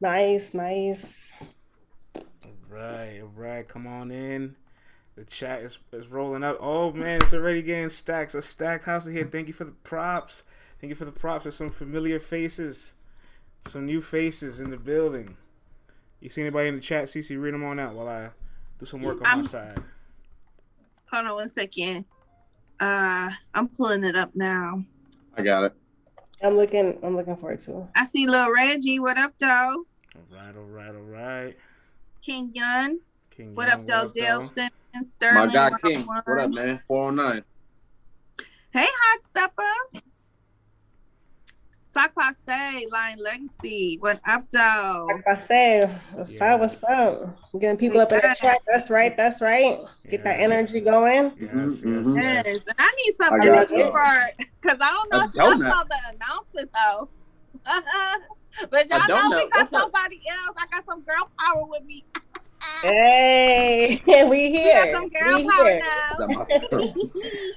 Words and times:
Nice, 0.00 0.52
nice. 0.54 1.32
All 2.14 2.22
right, 2.68 3.20
all 3.22 3.32
right. 3.34 3.66
Come 3.66 3.86
on 3.86 4.10
in. 4.10 4.56
The 5.16 5.24
chat 5.24 5.62
is, 5.62 5.78
is 5.92 6.08
rolling 6.08 6.44
up. 6.44 6.58
Oh 6.60 6.92
man, 6.92 7.16
it's 7.22 7.32
already 7.32 7.62
getting 7.62 7.88
stacks. 7.88 8.34
A 8.34 8.42
stacked 8.42 8.84
house 8.84 9.06
here. 9.06 9.26
Thank 9.30 9.48
you 9.48 9.54
for 9.54 9.64
the 9.64 9.72
props. 9.72 10.44
Thank 10.80 10.90
you 10.90 10.94
for 10.94 11.06
the 11.06 11.12
props. 11.12 11.44
There's 11.44 11.56
some 11.56 11.70
familiar 11.70 12.20
faces, 12.20 12.92
some 13.66 13.86
new 13.86 14.02
faces 14.02 14.60
in 14.60 14.68
the 14.70 14.76
building. 14.76 15.38
You 16.20 16.28
see 16.28 16.42
anybody 16.42 16.68
in 16.68 16.74
the 16.74 16.82
chat? 16.82 17.04
CC, 17.06 17.40
read 17.40 17.54
them 17.54 17.64
on 17.64 17.78
out 17.80 17.94
while 17.94 18.08
I 18.08 18.30
do 18.78 18.84
some 18.84 19.00
work 19.02 19.20
on 19.20 19.26
I'm- 19.26 19.40
my 19.40 19.46
side. 19.46 19.78
Hold 21.10 21.26
on 21.26 21.34
one 21.36 21.50
second. 21.50 22.04
Uh, 22.78 23.30
I'm 23.54 23.68
pulling 23.68 24.04
it 24.04 24.16
up 24.16 24.34
now. 24.34 24.82
I 25.34 25.42
got 25.42 25.64
it. 25.64 25.72
I'm 26.42 26.56
looking. 26.56 26.98
I'm 27.02 27.16
looking 27.16 27.36
forward 27.36 27.60
to. 27.60 27.78
it. 27.78 27.84
I 27.96 28.06
see 28.06 28.26
little 28.26 28.52
Reggie. 28.52 28.98
What 28.98 29.18
up, 29.18 29.32
though? 29.38 29.84
All 30.14 30.22
right, 30.32 30.56
all 30.56 30.62
right, 30.64 30.94
all 30.94 31.02
right. 31.02 31.56
King 32.22 32.50
Yun. 32.54 33.00
King 33.30 33.54
What 33.54 33.68
Young, 33.68 33.80
up, 33.80 33.86
though? 33.86 34.10
Dale 34.14 34.40
though? 34.40 34.46
Simmons. 34.54 35.12
Sterling. 35.16 35.46
My 35.46 35.52
guy 35.52 35.70
King. 35.82 36.06
What 36.06 36.38
up, 36.40 36.50
man? 36.50 36.80
409. 36.88 37.44
Hey, 38.70 38.86
hot 38.88 39.22
stepper. 39.22 40.02
Sock 41.96 42.12
Passe, 42.14 42.86
Lion 42.92 43.18
Legacy. 43.24 43.96
What 44.00 44.20
up, 44.28 44.44
though? 44.52 45.06
Like 45.08 45.26
I 45.26 45.34
said, 45.34 45.88
what's 46.12 46.38
up? 46.42 46.60
What's 46.60 46.84
up? 46.84 47.38
We're 47.54 47.60
getting 47.60 47.78
people 47.78 48.02
up 48.02 48.12
in 48.12 48.18
the 48.18 48.36
chat. 48.38 48.58
That's 48.66 48.90
right. 48.90 49.16
That's 49.16 49.40
right. 49.40 49.78
Get 50.10 50.22
that 50.24 50.38
Yes. 50.38 50.50
energy 50.50 50.80
going. 50.80 51.32
Yes, 51.40 51.40
Mhm, 51.40 51.64
yes, 51.64 51.82
mhm. 51.84 52.22
Yes, 52.22 52.44
yes. 52.44 52.60
and 52.66 52.74
I 52.78 52.94
need 53.06 53.16
some 53.16 53.32
I 53.32 53.46
energy 53.46 53.76
for 53.76 54.44
because 54.60 54.78
I 54.78 54.90
don't 54.90 55.10
know 55.10 55.20
A 55.20 55.24
if 55.24 55.34
y'all 55.34 55.58
saw 55.72 55.84
the 55.84 55.98
announcement 56.12 56.70
though. 56.74 57.08
but 58.70 58.90
y'all 58.90 59.00
A 59.02 59.08
know 59.08 59.14
we 59.14 59.46
donut. 59.46 59.50
got 59.52 59.60
What's 59.60 59.72
up? 59.72 59.80
somebody 59.84 60.20
else. 60.28 60.56
I 60.58 60.66
got 60.70 60.84
some 60.84 61.02
girl 61.02 61.30
power 61.40 61.62
with 61.66 61.84
me. 61.84 62.04
Hey, 62.82 64.02
we 64.06 64.24
We 64.24 64.50
here. 64.50 64.92
got 64.92 65.00
some 65.00 65.08
girl 65.08 65.36
We 65.38 65.48
power 65.48 65.64
here. 65.64 65.82
now. 66.18 66.46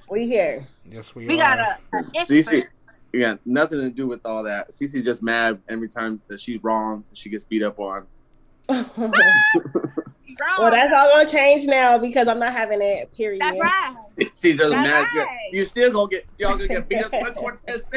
We 0.10 0.28
here. 0.28 0.68
Yes, 0.86 1.14
we, 1.14 1.28
we 1.28 1.42
are. 1.42 1.58
got 1.58 1.60
a, 1.60 1.98
a 1.98 2.04
CC, 2.26 2.54
expert. 2.60 2.70
Yeah, 3.14 3.36
nothing 3.46 3.80
to 3.80 3.90
do 3.90 4.08
with 4.08 4.26
all 4.26 4.44
that. 4.44 4.72
CC 4.72 5.04
just 5.04 5.24
mad 5.24 5.60
every 5.68 5.90
time 5.90 6.22
that 6.28 6.40
she's 6.40 6.64
wrong. 6.64 7.04
She 7.14 7.30
gets 7.30 7.44
beat 7.44 7.64
up 7.64 7.80
on. 7.80 8.06
well, 8.70 10.72
that's 10.72 10.94
all 10.94 11.12
gonna 11.12 11.28
change 11.28 11.66
now 11.66 11.98
because 11.98 12.28
I'm 12.28 12.40
not 12.40 12.54
having 12.54 12.82
it. 12.82 13.12
Period. 13.14 13.42
That's 13.42 13.60
right. 13.60 13.96
She 14.42 14.54
just 14.54 14.72
That's 14.72 14.88
mad. 14.88 15.08
You- 15.14 15.22
right. 15.22 15.50
You 15.54 15.66
still 15.66 15.92
gonna 15.92 16.10
get 16.10 16.26
y'all 16.38 16.52
gonna 16.52 16.68
get 16.68 16.90
beat 16.90 17.04
up 17.04 17.14
on 17.26 17.34
Cortez. 17.34 17.90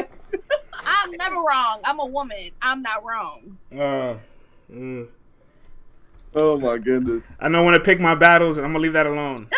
I'm 0.72 1.10
never 1.12 1.36
wrong. 1.36 1.80
I'm 1.84 1.98
a 1.98 2.06
woman. 2.06 2.50
I'm 2.62 2.80
not 2.80 3.04
wrong. 3.04 3.58
Uh, 3.72 4.16
mm. 4.72 5.08
Oh 6.36 6.58
my 6.58 6.78
goodness. 6.78 7.22
I 7.40 7.48
know 7.48 7.64
when 7.64 7.74
to 7.74 7.80
pick 7.80 8.00
my 8.00 8.14
battles, 8.14 8.56
and 8.56 8.64
I'm 8.64 8.72
gonna 8.72 8.82
leave 8.82 8.92
that 8.94 9.06
alone. 9.06 9.48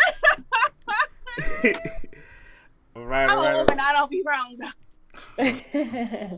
all 2.95 3.05
right, 3.05 3.29
I'm 3.29 3.37
all 3.37 3.43
a 3.43 3.47
right. 3.47 3.55
woman. 3.57 3.79
I 3.79 3.93
don't 3.93 4.11
be 4.11 4.23
wrong. 4.25 4.57
Though. 5.37 6.37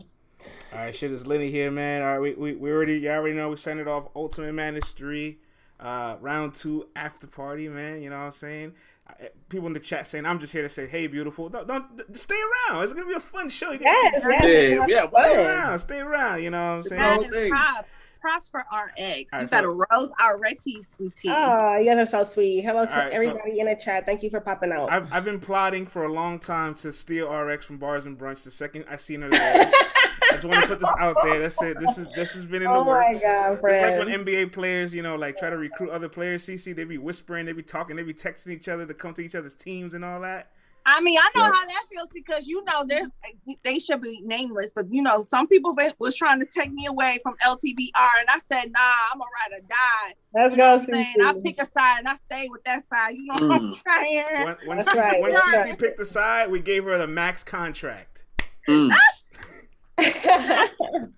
All 0.72 0.78
right, 0.78 0.94
shit 0.94 1.10
is 1.10 1.26
Lenny 1.26 1.50
here, 1.50 1.70
man. 1.70 2.02
All 2.02 2.08
right, 2.08 2.20
we, 2.20 2.34
we, 2.52 2.54
we 2.56 2.70
already, 2.70 2.98
you 2.98 3.10
all 3.10 3.16
already 3.16 3.34
know 3.34 3.48
we 3.48 3.56
sent 3.56 3.80
it 3.80 3.88
off. 3.88 4.08
Ultimate 4.14 4.52
Madness 4.52 4.92
3, 4.92 5.38
uh, 5.80 6.16
round 6.20 6.54
two 6.54 6.88
after 6.94 7.26
party, 7.26 7.68
man. 7.68 8.02
You 8.02 8.10
know 8.10 8.18
what 8.18 8.24
I'm 8.26 8.32
saying? 8.32 8.74
Uh, 9.08 9.12
People 9.48 9.66
in 9.68 9.72
the 9.72 9.80
chat 9.80 10.06
saying, 10.06 10.26
I'm 10.26 10.38
just 10.38 10.52
here 10.52 10.60
to 10.62 10.68
say, 10.68 10.86
hey, 10.86 11.06
beautiful. 11.06 11.48
Don't, 11.48 11.66
don't 11.66 12.16
stay 12.16 12.36
around. 12.68 12.82
It's 12.84 12.92
going 12.92 13.06
to 13.06 13.08
be 13.08 13.16
a 13.16 13.20
fun 13.20 13.48
show. 13.48 13.70
You 13.72 13.78
get 13.78 13.86
yes, 13.86 14.22
see- 14.24 14.28
yes. 14.42 14.86
Yeah, 14.88 15.06
yeah, 15.06 15.08
Stay 15.08 15.34
around. 15.36 15.78
Stay 15.78 15.98
around. 16.00 16.42
You 16.42 16.50
know 16.50 16.58
what 16.58 16.76
I'm 16.76 16.82
saying? 16.82 17.00
whole 17.02 17.24
thing. 17.24 17.50
props. 17.50 17.98
Props 18.20 18.48
for 18.48 18.60
RX. 18.60 18.68
All 18.98 19.06
you 19.06 19.26
right, 19.32 19.50
got 19.50 19.64
so- 19.64 19.70
a 19.70 19.86
rose 19.90 20.10
already, 20.22 20.82
sweetie. 20.82 21.28
Oh, 21.28 21.32
ah, 21.34 21.76
you 21.76 21.86
guys 21.86 21.98
are 22.08 22.10
so 22.10 22.22
sweet. 22.22 22.62
Hello 22.62 22.84
to 22.86 22.92
All 22.92 22.98
right, 23.08 23.16
so- 23.16 23.22
everybody 23.28 23.60
in 23.60 23.66
the 23.66 23.76
chat. 23.76 24.06
Thank 24.06 24.22
you 24.22 24.30
for 24.30 24.40
popping 24.40 24.72
out. 24.72 24.90
I've, 24.90 25.12
I've 25.12 25.24
been 25.24 25.40
plotting 25.40 25.86
for 25.86 26.04
a 26.04 26.12
long 26.12 26.38
time 26.38 26.74
to 26.76 26.92
steal 26.92 27.32
RX 27.32 27.64
from 27.64 27.78
Bars 27.78 28.06
and 28.06 28.18
Brunch. 28.18 28.44
The 28.44 28.50
second 28.50 28.84
I 28.90 28.96
see 28.96 29.14
another 29.14 29.32
day, 29.38 29.70
I 29.74 30.32
just 30.32 30.44
want 30.44 30.62
to 30.62 30.68
put 30.68 30.80
this 30.80 30.90
out 30.98 31.16
there. 31.22 31.38
That's 31.40 31.60
it. 31.62 31.78
This 31.80 31.98
is 31.98 32.06
this 32.14 32.32
has 32.34 32.44
been 32.44 32.62
in 32.62 32.68
the 32.70 32.74
oh 32.76 32.84
my 32.84 33.08
works. 33.08 33.20
god, 33.22 33.52
It's 33.52 33.62
like 33.62 33.98
when 33.98 34.08
NBA 34.24 34.52
players, 34.52 34.94
you 34.94 35.02
know, 35.02 35.16
like 35.16 35.38
try 35.38 35.50
to 35.50 35.56
recruit 35.56 35.90
other 35.90 36.08
players. 36.08 36.44
CC, 36.46 36.74
they 36.74 36.84
be 36.84 36.98
whispering, 36.98 37.46
they 37.46 37.52
be 37.52 37.62
talking, 37.62 37.96
they 37.96 38.02
be 38.02 38.14
texting 38.14 38.48
each 38.52 38.68
other 38.68 38.84
to 38.86 38.94
come 38.94 39.14
to 39.14 39.22
each 39.22 39.34
other's 39.34 39.54
teams 39.54 39.94
and 39.94 40.04
all 40.04 40.20
that. 40.20 40.48
I 40.96 41.00
mean, 41.00 41.18
I 41.18 41.30
know 41.36 41.44
Yeah. 41.44 41.52
how 41.52 41.66
that 41.66 41.84
feels 41.90 42.08
because 42.14 42.46
you 42.46 42.64
know 42.64 42.84
they 42.88 43.02
they 43.62 43.78
should 43.78 44.00
be 44.00 44.20
nameless, 44.22 44.72
but 44.74 44.86
you 44.90 45.02
know 45.02 45.20
some 45.20 45.46
people 45.46 45.74
been, 45.74 45.92
was 45.98 46.14
trying 46.16 46.40
to 46.40 46.46
take 46.46 46.72
me 46.72 46.86
away 46.86 47.18
from 47.22 47.34
LTBR, 47.44 48.20
and 48.20 48.28
I 48.28 48.38
said, 48.38 48.70
nah, 48.72 48.80
I'm 49.12 49.18
gonna 49.18 49.30
ride 49.50 49.58
or 49.58 49.60
die. 49.68 50.14
Let's 50.34 50.52
You 50.52 50.56
know 50.58 50.64
go, 50.64 50.72
what 50.72 50.80
I'm 50.80 50.86
saying? 50.86 51.14
I 51.22 51.34
pick 51.44 51.60
a 51.60 51.64
side 51.66 51.98
and 51.98 52.08
I 52.08 52.14
stay 52.14 52.48
with 52.50 52.64
that 52.64 52.88
side. 52.88 53.14
You 53.16 53.26
know 53.26 53.46
what 53.48 53.60
I'm 53.60 53.74
saying? 54.02 54.24
When 54.44 54.56
when, 54.66 54.78
That's 54.78 54.88
CC, 54.88 54.96
right, 54.96 55.20
when 55.20 55.32
that's 55.32 55.46
CC 55.46 55.64
right. 55.66 55.78
picked 55.78 55.98
the 55.98 56.04
side, 56.06 56.50
we 56.50 56.60
gave 56.60 56.84
her 56.84 56.96
the 56.98 57.06
max 57.06 57.42
contract. 57.42 58.24
Mm. 58.68 58.90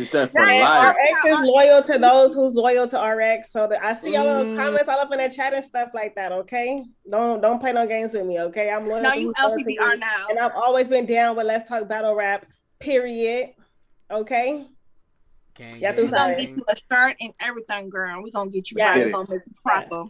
She 0.00 0.06
said 0.06 0.32
for 0.32 0.40
And 0.40 0.60
life. 0.60 0.96
RX 0.96 1.34
is 1.34 1.40
loyal 1.46 1.82
to 1.82 1.98
those 1.98 2.32
who's 2.34 2.54
loyal 2.54 2.88
to 2.88 2.98
RX. 2.98 3.52
So 3.52 3.66
that 3.66 3.84
I 3.84 3.92
see 3.92 4.14
y'all 4.14 4.24
little 4.24 4.44
Mm. 4.44 4.56
comments 4.56 4.88
all 4.88 4.98
up 4.98 5.12
in 5.12 5.18
the 5.18 5.28
chat 5.28 5.52
and 5.52 5.62
stuff 5.62 5.90
like 5.92 6.14
that. 6.14 6.32
Okay, 6.32 6.82
don't 7.10 7.42
don't 7.42 7.60
play 7.60 7.72
no 7.72 7.86
games 7.86 8.14
with 8.14 8.24
me. 8.24 8.40
Okay, 8.40 8.70
I'm 8.70 8.86
loyal 8.86 9.02
No, 9.02 9.10
to 9.12 9.20
you 9.20 9.26
who's 9.26 9.34
loyal 9.44 9.58
to 9.58 9.64
LTBR 9.64 9.98
now. 9.98 10.26
and 10.30 10.38
I've 10.38 10.54
always 10.54 10.88
been 10.88 11.04
down 11.04 11.36
with 11.36 11.46
Let's 11.46 11.68
Talk 11.68 11.86
Battle 11.86 12.14
Rap. 12.14 12.46
Period. 12.78 13.50
Okay. 14.10 14.66
Gang, 15.54 15.80
Yeah, 15.80 15.92
gang, 15.92 16.04
We're 16.06 16.10
gonna 16.10 16.34
gang. 16.36 16.46
get 16.46 16.56
you 16.56 16.64
a 16.66 16.74
shirt 16.76 17.16
and 17.20 17.34
everything, 17.40 17.90
girl. 17.90 18.22
We're 18.22 18.30
gonna 18.30 18.50
get 18.50 18.70
you 18.70 18.78
Yeah. 18.78 18.88
right. 18.92 19.04
We're 19.04 19.12
gonna 19.12 19.26
make 19.34 19.42
you 19.46 19.54
proper. 19.62 20.04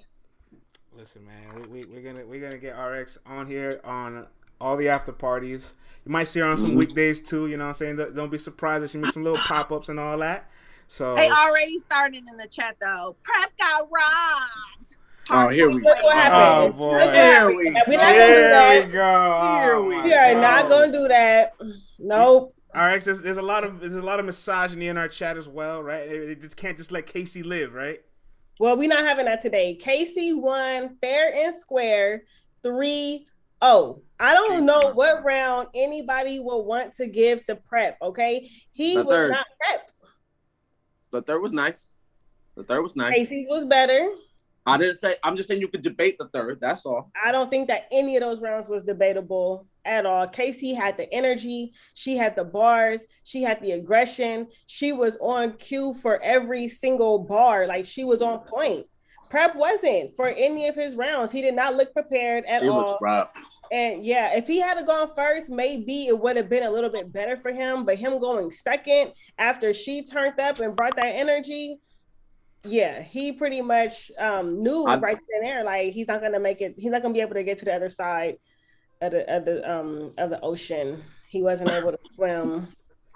Listen, 0.97 1.27
man, 1.27 1.63
we, 1.73 1.83
we, 1.83 1.85
we're 1.87 2.03
gonna 2.03 2.25
we're 2.25 2.41
gonna 2.41 2.59
get 2.59 2.79
RX 2.79 3.19
on 3.27 3.49
here 3.49 3.81
on 3.83 4.27
all 4.61 4.77
the 4.77 4.89
after 4.89 5.13
parties. 5.13 5.75
You 6.05 6.13
might 6.13 6.25
see 6.25 6.41
her 6.41 6.47
on 6.47 6.59
some 6.59 6.73
Mhm. 6.73 6.77
weekdays 6.77 7.21
too. 7.21 7.47
You 7.47 7.57
know 7.57 7.65
what 7.65 7.69
I'm 7.69 7.75
saying? 7.75 7.97
Don't- 7.97 8.15
Don't 8.15 8.31
be 8.31 8.39
surprised 8.39 8.85
if 8.85 8.91
she 8.91 8.99
makes 8.99 9.15
some 9.15 9.25
little 9.25 9.39
pop 9.39 9.71
ups 9.73 9.89
and 9.89 9.99
all 10.01 10.19
that. 10.19 10.49
So 10.89 11.15
They 11.15 11.31
already 11.31 11.79
started 11.79 12.25
in 12.29 12.37
the 12.37 12.49
chat 12.49 12.77
though. 12.81 13.17
Prep 13.23 13.57
got 13.59 13.89
robbed. 13.91 14.95
Oh, 15.33 15.49
here 15.49 15.71
we 15.71 15.77
Look 15.81 16.03
what 16.03 16.33
Oh, 16.33 16.73
boy. 16.73 16.99
Here 17.13 17.49
we 17.49 17.55
We're 17.57 17.73
not 17.73 17.87
gonna 17.87 17.97
do 17.97 17.97
there 17.97 18.87
we 18.87 18.93
go. 18.93 19.59
Here 19.61 19.81
we 19.83 19.97
my 19.97 20.05
We 20.05 20.13
are 20.15 20.35
not 20.35 20.69
gonna 20.69 20.91
do 20.93 21.07
that. 21.09 21.55
Nope. 21.99 22.55
All 22.75 22.83
right, 22.83 23.03
there's, 23.03 23.21
there's 23.23 23.37
a 23.37 23.43
lot 23.43 23.65
of 23.65 23.81
there's 23.81 23.95
a 23.95 24.03
lot 24.03 24.19
of 24.21 24.27
misogyny 24.27 24.89
in 24.89 24.97
our 24.97 25.09
chat 25.09 25.37
as 25.37 25.49
well, 25.49 25.83
right? 25.83 26.09
They, 26.09 26.19
they 26.27 26.35
just 26.37 26.57
can't 26.57 26.77
just 26.77 26.91
let 26.93 27.07
Casey 27.07 27.43
live, 27.43 27.75
right? 27.75 28.01
Well, 28.59 28.77
we're 28.77 28.89
not 28.89 29.05
having 29.07 29.25
that 29.27 29.41
today. 29.41 29.75
Casey 29.75 30.35
won 30.35 30.97
fair 31.01 31.33
and 31.35 31.55
square 31.55 32.23
3 32.63 33.27
0. 33.63 34.03
I 34.19 34.35
don't 34.35 34.67
know 34.67 34.81
what 34.95 35.25
round 35.25 35.69
anybody 35.75 36.41
will 36.41 36.65
want 36.65 36.95
to 36.95 37.07
give 37.07 37.45
to 37.47 37.57
prep, 37.57 37.97
okay? 38.03 38.51
He 38.71 38.97
The 38.97 39.05
was 39.05 39.17
third. 39.17 39.31
not 39.31 39.47
prepped. 39.63 39.93
The 41.13 41.23
third 41.23 41.41
was 41.41 41.53
nice. 41.53 41.91
The 42.57 42.65
third 42.65 42.83
was 42.83 42.97
nice. 42.97 43.15
Casey's 43.15 43.49
was 43.49 43.67
better. 43.67 44.09
I 44.67 44.77
didn't 44.77 44.97
say. 44.97 45.17
I'm 45.25 45.37
just 45.37 45.49
saying 45.49 45.61
you 45.61 45.69
could 45.69 45.83
debate 45.83 46.19
the 46.19 46.29
third. 46.29 46.59
That's 46.61 46.85
all. 46.85 47.11
I 47.21 47.33
don't 47.33 47.51
think 47.51 47.69
that 47.69 47.87
any 47.91 48.17
of 48.17 48.21
those 48.21 48.41
rounds 48.41 48.69
was 48.69 48.85
debatable 48.85 49.67
at 49.87 50.05
all. 50.05 50.29
Casey 50.29 50.75
had 50.75 50.99
the 50.99 51.11
energy, 51.13 51.73
she 51.95 52.17
had 52.17 52.37
the 52.37 52.45
bars, 52.45 53.07
she 53.25 53.43
had 53.43 53.63
the 53.63 53.73
aggression. 53.73 54.49
She 54.67 54.93
was 54.93 55.17
on 55.21 55.55
cue 55.55 55.95
for 55.95 56.23
every 56.23 56.69
single 56.69 57.21
bar. 57.21 57.67
Like 57.67 57.87
she 57.87 58.05
was 58.05 58.21
on 58.21 58.41
point. 58.41 58.87
Prep 59.31 59.55
wasn't 59.55 60.15
for 60.17 60.29
any 60.29 60.67
of 60.67 60.75
his 60.75 60.97
rounds. 60.97 61.31
He 61.31 61.41
did 61.41 61.55
not 61.55 61.77
look 61.77 61.93
prepared 61.93 62.45
at 62.47 62.63
It 62.63 62.69
all. 62.69 62.99
And 63.73 64.05
yeah, 64.05 64.37
if 64.37 64.49
he 64.49 64.59
had 64.61 64.85
gone 64.85 65.11
first, 65.15 65.51
maybe 65.51 66.09
it 66.09 66.19
would 66.19 66.37
have 66.37 66.49
been 66.51 66.65
a 66.65 66.71
little 66.71 66.91
bit 66.91 67.13
better 67.13 67.37
for 67.37 67.53
him. 67.53 67.85
But 67.85 67.97
him 67.97 68.19
going 68.19 68.51
second 68.51 69.13
after 69.39 69.73
she 69.73 70.05
turned 70.05 70.39
up 70.41 70.59
and 70.59 70.75
brought 70.75 70.97
that 70.97 71.15
energy, 71.15 71.79
yeah, 72.65 73.01
he 73.01 73.31
pretty 73.33 73.63
much 73.63 74.11
um, 74.19 74.61
knew 74.63 74.85
I- 74.85 74.97
right 74.99 75.17
then 75.17 75.41
and 75.41 75.47
there, 75.49 75.65
like 75.65 75.93
he's 75.93 76.09
not 76.09 76.21
gonna 76.21 76.41
make 76.41 76.61
it. 76.61 76.75
He's 76.77 76.91
not 76.91 77.01
gonna 77.03 77.15
be 77.15 77.21
able 77.21 77.35
to 77.35 77.45
get 77.45 77.59
to 77.59 77.65
the 77.65 77.75
other 77.75 77.89
side 77.89 78.37
of 79.01 79.13
the 79.13 79.33
of 79.35 79.45
the 79.45 79.71
um 79.71 80.13
of 80.19 80.31
the 80.31 80.41
ocean. 80.41 81.03
He 81.29 81.41
wasn't 81.41 81.71
able 81.71 81.93
to 81.93 81.99
swim. 82.11 82.67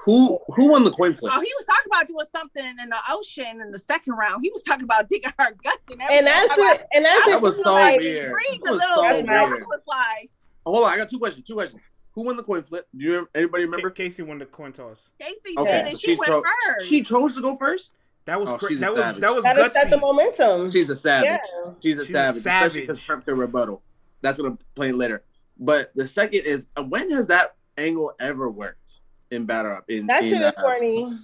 Who 0.05 0.39
who 0.49 0.67
won 0.67 0.85
the 0.85 0.91
coin 0.91 1.15
flip? 1.15 1.33
Oh, 1.35 1.41
he 1.41 1.51
was 1.59 1.65
talking 1.67 1.85
about 1.91 2.06
doing 2.09 2.27
something 2.33 2.65
in 2.65 2.89
the 2.91 2.99
ocean 3.11 3.61
in 3.62 3.71
the 3.71 3.79
second 3.79 4.15
round. 4.15 4.41
He 4.45 4.51
was 4.51 4.61
talking 4.62 4.85
about 4.85 5.09
digging 5.09 5.33
her 5.39 5.51
guts 5.65 5.79
and 5.91 6.01
everything. 6.03 6.19
And 6.19 6.27
that's 6.27 6.49
Talking 6.49 6.65
what. 6.65 6.87
And 6.93 7.05
that's 7.06 7.25
That 7.25 7.35
it. 7.37 7.41
was 7.43 7.62
so 7.62 7.73
like, 7.73 8.01
weird. 8.01 8.25
intrigued 8.27 8.65
That 8.65 8.71
a 8.71 8.73
was 8.73 8.81
little 8.81 8.97
so 8.97 9.03
bit. 9.03 9.27
weird. 9.27 9.27
Girl. 9.49 9.56
He 9.59 9.62
was 9.65 9.81
like, 9.87 10.31
Hold 10.67 10.85
on, 10.85 10.93
I 10.93 10.97
got 10.99 11.09
two 11.11 11.19
questions. 11.19 11.47
Two 11.47 11.55
questions. 11.55 11.87
Who 12.12 12.23
won 12.23 12.37
the 12.37 12.43
coin 12.43 12.62
flip? 12.62 12.87
Do 12.97 13.05
you 13.05 13.29
anybody 13.35 13.65
Ca- 13.65 13.71
remember? 13.71 13.91
Casey 13.91 14.23
won 14.23 14.39
the 14.39 14.47
coin 14.47 14.73
toss. 14.73 15.11
Casey 15.19 15.55
Okay, 15.59 15.73
did, 15.73 15.87
and 15.89 15.99
she, 15.99 16.06
she 16.09 16.15
went 16.17 16.27
chose- 16.29 16.43
first. 16.69 16.87
She 16.89 17.03
chose 17.03 17.35
to 17.37 17.41
go 17.43 17.56
first. 17.56 17.95
That 18.27 18.41
was 18.41 18.51
Oh, 18.51 18.56
cra- 18.59 18.77
that 18.77 18.95
was 18.95 19.05
savage. 19.06 19.21
that 19.23 19.35
was 19.35 19.45
that 19.45 19.56
is 19.59 19.69
that's 19.73 19.91
the 19.91 19.97
gutsy. 19.97 20.01
momentum. 20.01 20.71
She's 20.71 20.91
a 20.91 20.97
savage. 20.97 21.41
Yeah. 21.65 21.73
She's 21.83 21.99
a 21.99 22.05
She's 22.05 22.11
a 22.11 22.12
savage, 22.12 22.37
especially 22.37 22.81
because 22.83 22.99
savage. 22.99 23.06
prep 23.06 23.25
to 23.25 23.35
rebuttal. 23.35 23.83
That's 24.21 24.39
gonna 24.39 24.56
play 24.75 24.93
later. 24.93 25.23
But 25.59 25.93
the 25.95 26.06
second 26.06 26.41
is 26.45 26.69
uh, 26.77 26.83
when 26.83 27.11
has 27.11 27.27
that 27.29 27.55
angle 27.79 28.15
ever 28.21 28.49
worked 28.51 29.01
in 29.35 29.45
battle 29.47 29.73
up? 29.73 29.85
In, 29.89 30.07
That 30.07 30.25
in, 30.25 30.31
shit 30.31 30.43
is 30.43 30.55
uh, 30.57 30.61
corny. 30.63 31.19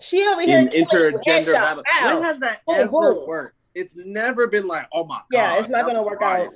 She 0.00 0.26
over 0.26 0.40
here 0.42 0.58
in 0.58 0.68
intergender 0.68 1.52
battle. 1.52 1.82
When 2.04 2.22
has 2.22 2.38
that 2.38 2.60
Boom, 2.66 2.76
ever 2.76 2.88
boom. 2.88 3.26
worked? 3.26 3.68
It's 3.74 3.94
never 3.96 4.46
been 4.46 4.66
like, 4.66 4.86
oh 4.92 5.04
my 5.04 5.16
god. 5.16 5.24
Yeah, 5.32 5.58
it's 5.58 5.68
not 5.68 5.86
gonna 5.86 6.02
work 6.02 6.20
fire. 6.20 6.46
out. 6.46 6.52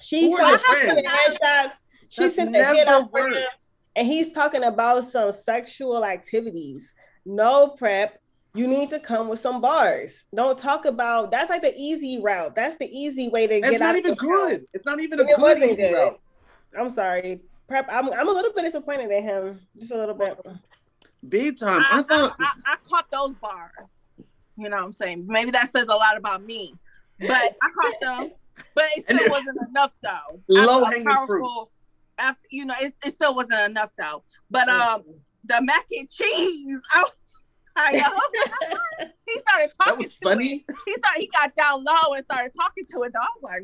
She 0.00 0.26
Who 0.26 0.34
are 0.36 0.58
started 0.58 0.86
your 0.86 0.94
sending 0.94 1.04
headshots. 1.04 1.72
She 2.08 2.22
That's 2.22 2.34
sent 2.34 2.52
the 2.52 2.64
hit 2.64 2.88
on 2.88 3.08
friends, 3.08 3.70
and 3.96 4.06
he's 4.06 4.30
talking 4.30 4.64
about 4.64 5.04
some 5.04 5.32
sexual 5.32 6.04
activities. 6.04 6.94
No 7.24 7.70
prep. 7.70 8.20
You 8.56 8.68
need 8.68 8.90
to 8.90 9.00
come 9.00 9.28
with 9.28 9.40
some 9.40 9.60
bars. 9.60 10.24
Don't 10.32 10.56
talk 10.56 10.84
about 10.84 11.32
that's 11.32 11.50
like 11.50 11.62
the 11.62 11.74
easy 11.76 12.20
route. 12.22 12.54
That's 12.54 12.76
the 12.76 12.86
easy 12.86 13.28
way 13.28 13.48
to 13.48 13.54
get. 13.60 13.64
It's 13.64 13.70
get 13.72 13.80
not 13.80 13.90
out 13.90 13.96
even 13.98 14.14
the 14.16 14.26
route. 14.26 14.48
good. 14.48 14.66
It's 14.72 14.86
not 14.86 15.00
even 15.00 15.18
a 15.18 15.24
And 15.24 15.36
good 15.36 15.58
easy 15.58 15.82
good. 15.82 15.92
route. 15.92 16.20
I'm 16.78 16.90
sorry. 16.90 17.40
Prep. 17.68 17.86
I'm, 17.90 18.12
I'm 18.12 18.28
a 18.28 18.32
little 18.32 18.52
bit 18.52 18.64
disappointed 18.64 19.10
in 19.10 19.22
him. 19.22 19.60
Just 19.78 19.92
a 19.92 19.98
little 19.98 20.14
bit. 20.14 20.38
Big 21.28 21.58
time. 21.58 21.82
I 21.90 21.98
I, 21.98 22.02
thought 22.02 22.36
I, 22.38 22.44
I, 22.44 22.72
I 22.74 22.76
caught 22.88 23.10
those 23.10 23.34
bars. 23.34 23.70
You 24.56 24.68
know 24.68 24.76
what 24.76 24.84
I'm 24.84 24.92
saying? 24.92 25.24
Maybe 25.26 25.50
that 25.52 25.72
says 25.72 25.84
a 25.88 25.94
lot 25.94 26.16
about 26.16 26.44
me. 26.44 26.74
But 27.18 27.30
I 27.62 27.70
caught 27.80 28.00
them. 28.00 28.30
But 28.74 28.84
it 28.96 29.04
still 29.04 29.18
it- 29.20 29.30
wasn't 29.30 29.58
enough 29.68 29.94
though. 30.02 30.40
Low 30.48 30.82
After 30.84 30.84
a 30.84 30.98
hanging 30.98 31.26
fruit. 31.26 31.40
powerful- 31.42 31.70
After 32.18 32.40
you 32.50 32.64
know, 32.66 32.74
it, 32.80 32.94
it 33.04 33.10
still 33.14 33.34
wasn't 33.34 33.60
enough 33.70 33.90
though. 33.98 34.22
But 34.50 34.68
um 34.68 35.02
the 35.44 35.60
mac 35.62 35.84
and 35.90 36.08
cheese, 36.10 36.78
I 36.94 37.02
was 37.02 37.12
I 37.76 37.92
know. 37.92 39.08
he 39.26 39.32
started 39.40 39.70
talking 39.76 39.92
that 39.94 39.98
was 39.98 40.18
to 40.18 40.24
funny. 40.28 40.64
it. 40.68 40.74
He 40.84 40.92
started 40.92 41.20
he 41.20 41.26
got 41.28 41.56
down 41.56 41.82
low 41.84 42.14
and 42.14 42.24
started 42.24 42.52
talking 42.56 42.84
to 42.92 43.02
it 43.02 43.12
though. 43.12 43.20
I 43.20 43.26
was 43.40 43.42
like, 43.42 43.62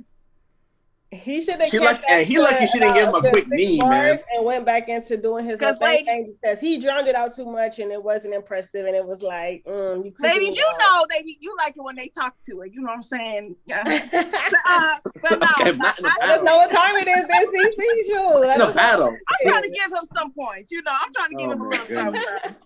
He 1.13 1.43
should 1.43 1.61
have 1.61 1.73
He 1.73 1.79
kept 1.79 1.85
lucky- 1.85 2.05
that 2.09 2.27
he 2.27 2.35
to 2.37 2.41
lucky 2.43 2.67
she 2.69 2.79
didn't 2.79 2.95
give 2.95 3.09
him 3.09 3.15
a 3.17 3.21
quick 3.21 3.35
six 3.45 3.49
knee, 3.49 3.81
man. 3.81 4.17
And 4.33 4.45
went 4.45 4.65
back 4.65 4.89
into 4.89 5.17
doing 5.17 5.45
his 5.45 5.59
Cause 5.59 5.75
little 5.81 5.89
thing, 6.07 6.37
because 6.41 6.61
he 6.61 6.79
drowned 6.79 7.09
it 7.09 7.17
out 7.17 7.35
too 7.35 7.47
much 7.47 7.81
and 7.81 7.91
it 7.91 8.01
wasn't 8.01 8.33
impressive 8.35 8.87
and 8.87 8.95
it 8.95 9.05
was 9.05 9.21
like, 9.21 9.65
mm, 9.65 10.05
you 10.05 10.13
ladies, 10.21 10.55
you 10.55 10.63
that. 10.63 10.79
know 10.79 11.07
they 11.11 11.25
you 11.41 11.53
like 11.59 11.75
it 11.77 11.83
when 11.83 11.97
they 11.97 12.07
talk 12.09 12.37
to 12.45 12.61
it. 12.61 12.73
You 12.73 12.83
know 12.83 12.89
what 12.91 12.95
I'm 12.95 13.03
saying? 13.03 13.57
Yeah. 13.67 13.83
Uh, 14.73 14.95
but 15.23 15.41
no, 15.41 15.47
Okay, 15.61 15.73
not 15.79 15.99
in 15.99 16.05
a 16.05 16.09
I- 16.09 16.17
I- 16.21 16.25
I 16.25 16.27
just 16.35 16.45
know 16.45 16.57
what 16.59 16.71
time 16.71 16.95
it 16.97 17.09
is. 17.09 17.27
This 17.27 17.51
CC 17.51 18.15
show. 18.15 18.43
In 18.43 18.61
a 18.61 18.73
battle. 18.73 19.09
I'm 19.09 19.51
trying 19.51 19.63
to 19.65 19.71
give 19.71 19.87
him 19.91 20.07
some 20.17 20.33
points. 20.33 20.71
You 20.71 20.81
know, 20.83 20.93
I'm 20.93 21.13
trying 21.13 21.31
to 21.31 21.37
give 21.37 21.49
Oh, 21.49 21.53
him 21.53 21.61
a 21.61 21.65
my 21.65 21.71
little 21.71 21.97
something. 21.97 22.57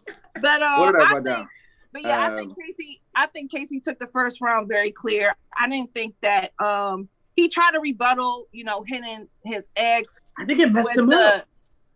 But 0.42 0.60
uh, 0.62 0.76
What 0.80 0.92
did 0.92 1.00
I 1.00 1.04
I 1.04 1.12
think, 1.14 1.24
down? 1.24 1.48
but 1.94 2.02
yeah, 2.02 2.26
I 2.30 2.36
think 2.36 2.50
Um, 2.50 2.56
Casey. 2.60 3.00
I 3.14 3.26
think 3.28 3.50
Casey 3.50 3.80
took 3.80 3.98
the 3.98 4.08
first 4.08 4.40
round 4.42 4.68
very 4.68 4.90
clear. 4.90 5.34
I 5.56 5.66
didn't 5.68 5.94
think 5.94 6.14
that 6.22 6.52
um 6.58 7.08
he 7.34 7.48
tried 7.48 7.72
to 7.72 7.80
rebuttal. 7.80 8.48
You 8.52 8.64
know, 8.64 8.82
hitting 8.86 9.28
his 9.44 9.68
ex 9.76 10.28
I 10.38 10.44
think 10.44 10.60
it 10.60 10.72
messed 10.72 10.90
with 10.90 10.98
him 10.98 11.08
the 11.10 11.16
up. 11.36 11.48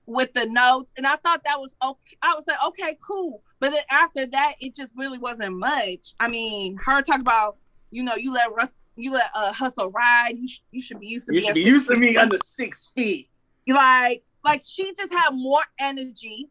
with 0.06 0.32
the 0.34 0.46
notes, 0.46 0.92
and 0.96 1.06
I 1.06 1.16
thought 1.16 1.42
that 1.44 1.58
was 1.60 1.74
okay. 1.82 2.16
I 2.22 2.34
was 2.34 2.46
like, 2.46 2.58
okay, 2.68 2.96
cool. 3.06 3.42
But 3.60 3.70
then 3.72 3.82
after 3.90 4.26
that, 4.26 4.54
it 4.60 4.74
just 4.74 4.94
really 4.96 5.18
wasn't 5.18 5.56
much. 5.56 6.14
I 6.20 6.28
mean, 6.28 6.78
her 6.84 7.02
talk 7.02 7.20
about 7.20 7.56
you 7.90 8.02
know 8.02 8.14
you 8.16 8.32
let 8.32 8.52
Russ. 8.54 8.78
You 8.96 9.12
let 9.12 9.30
uh, 9.34 9.52
hustle 9.52 9.90
ride. 9.90 10.32
You, 10.36 10.48
sh- 10.48 10.60
you 10.72 10.82
should 10.82 10.98
be 10.98 11.06
used 11.06 11.28
to 11.28 11.34
You 11.34 11.40
being 11.40 11.54
be 11.54 11.60
used 11.62 11.88
to 11.88 11.96
me 11.96 12.16
under 12.16 12.36
six 12.44 12.86
feet. 12.96 13.28
like 13.68 14.24
like 14.44 14.62
she 14.66 14.92
just 14.96 15.12
had 15.12 15.30
more 15.32 15.60
energy 15.78 16.48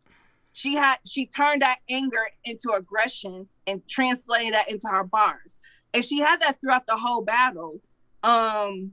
she 0.54 0.76
had 0.76 0.98
she 1.06 1.26
turned 1.26 1.62
that 1.62 1.80
anger 1.90 2.26
into 2.46 2.72
aggression 2.72 3.48
and 3.66 3.86
translated 3.88 4.54
that 4.54 4.70
into 4.70 4.88
her 4.88 5.04
bars 5.04 5.60
and 5.94 6.04
she 6.04 6.20
had 6.20 6.40
that 6.42 6.60
throughout 6.62 6.86
the 6.88 6.96
whole 6.98 7.22
battle 7.22 7.80
um 8.28 8.92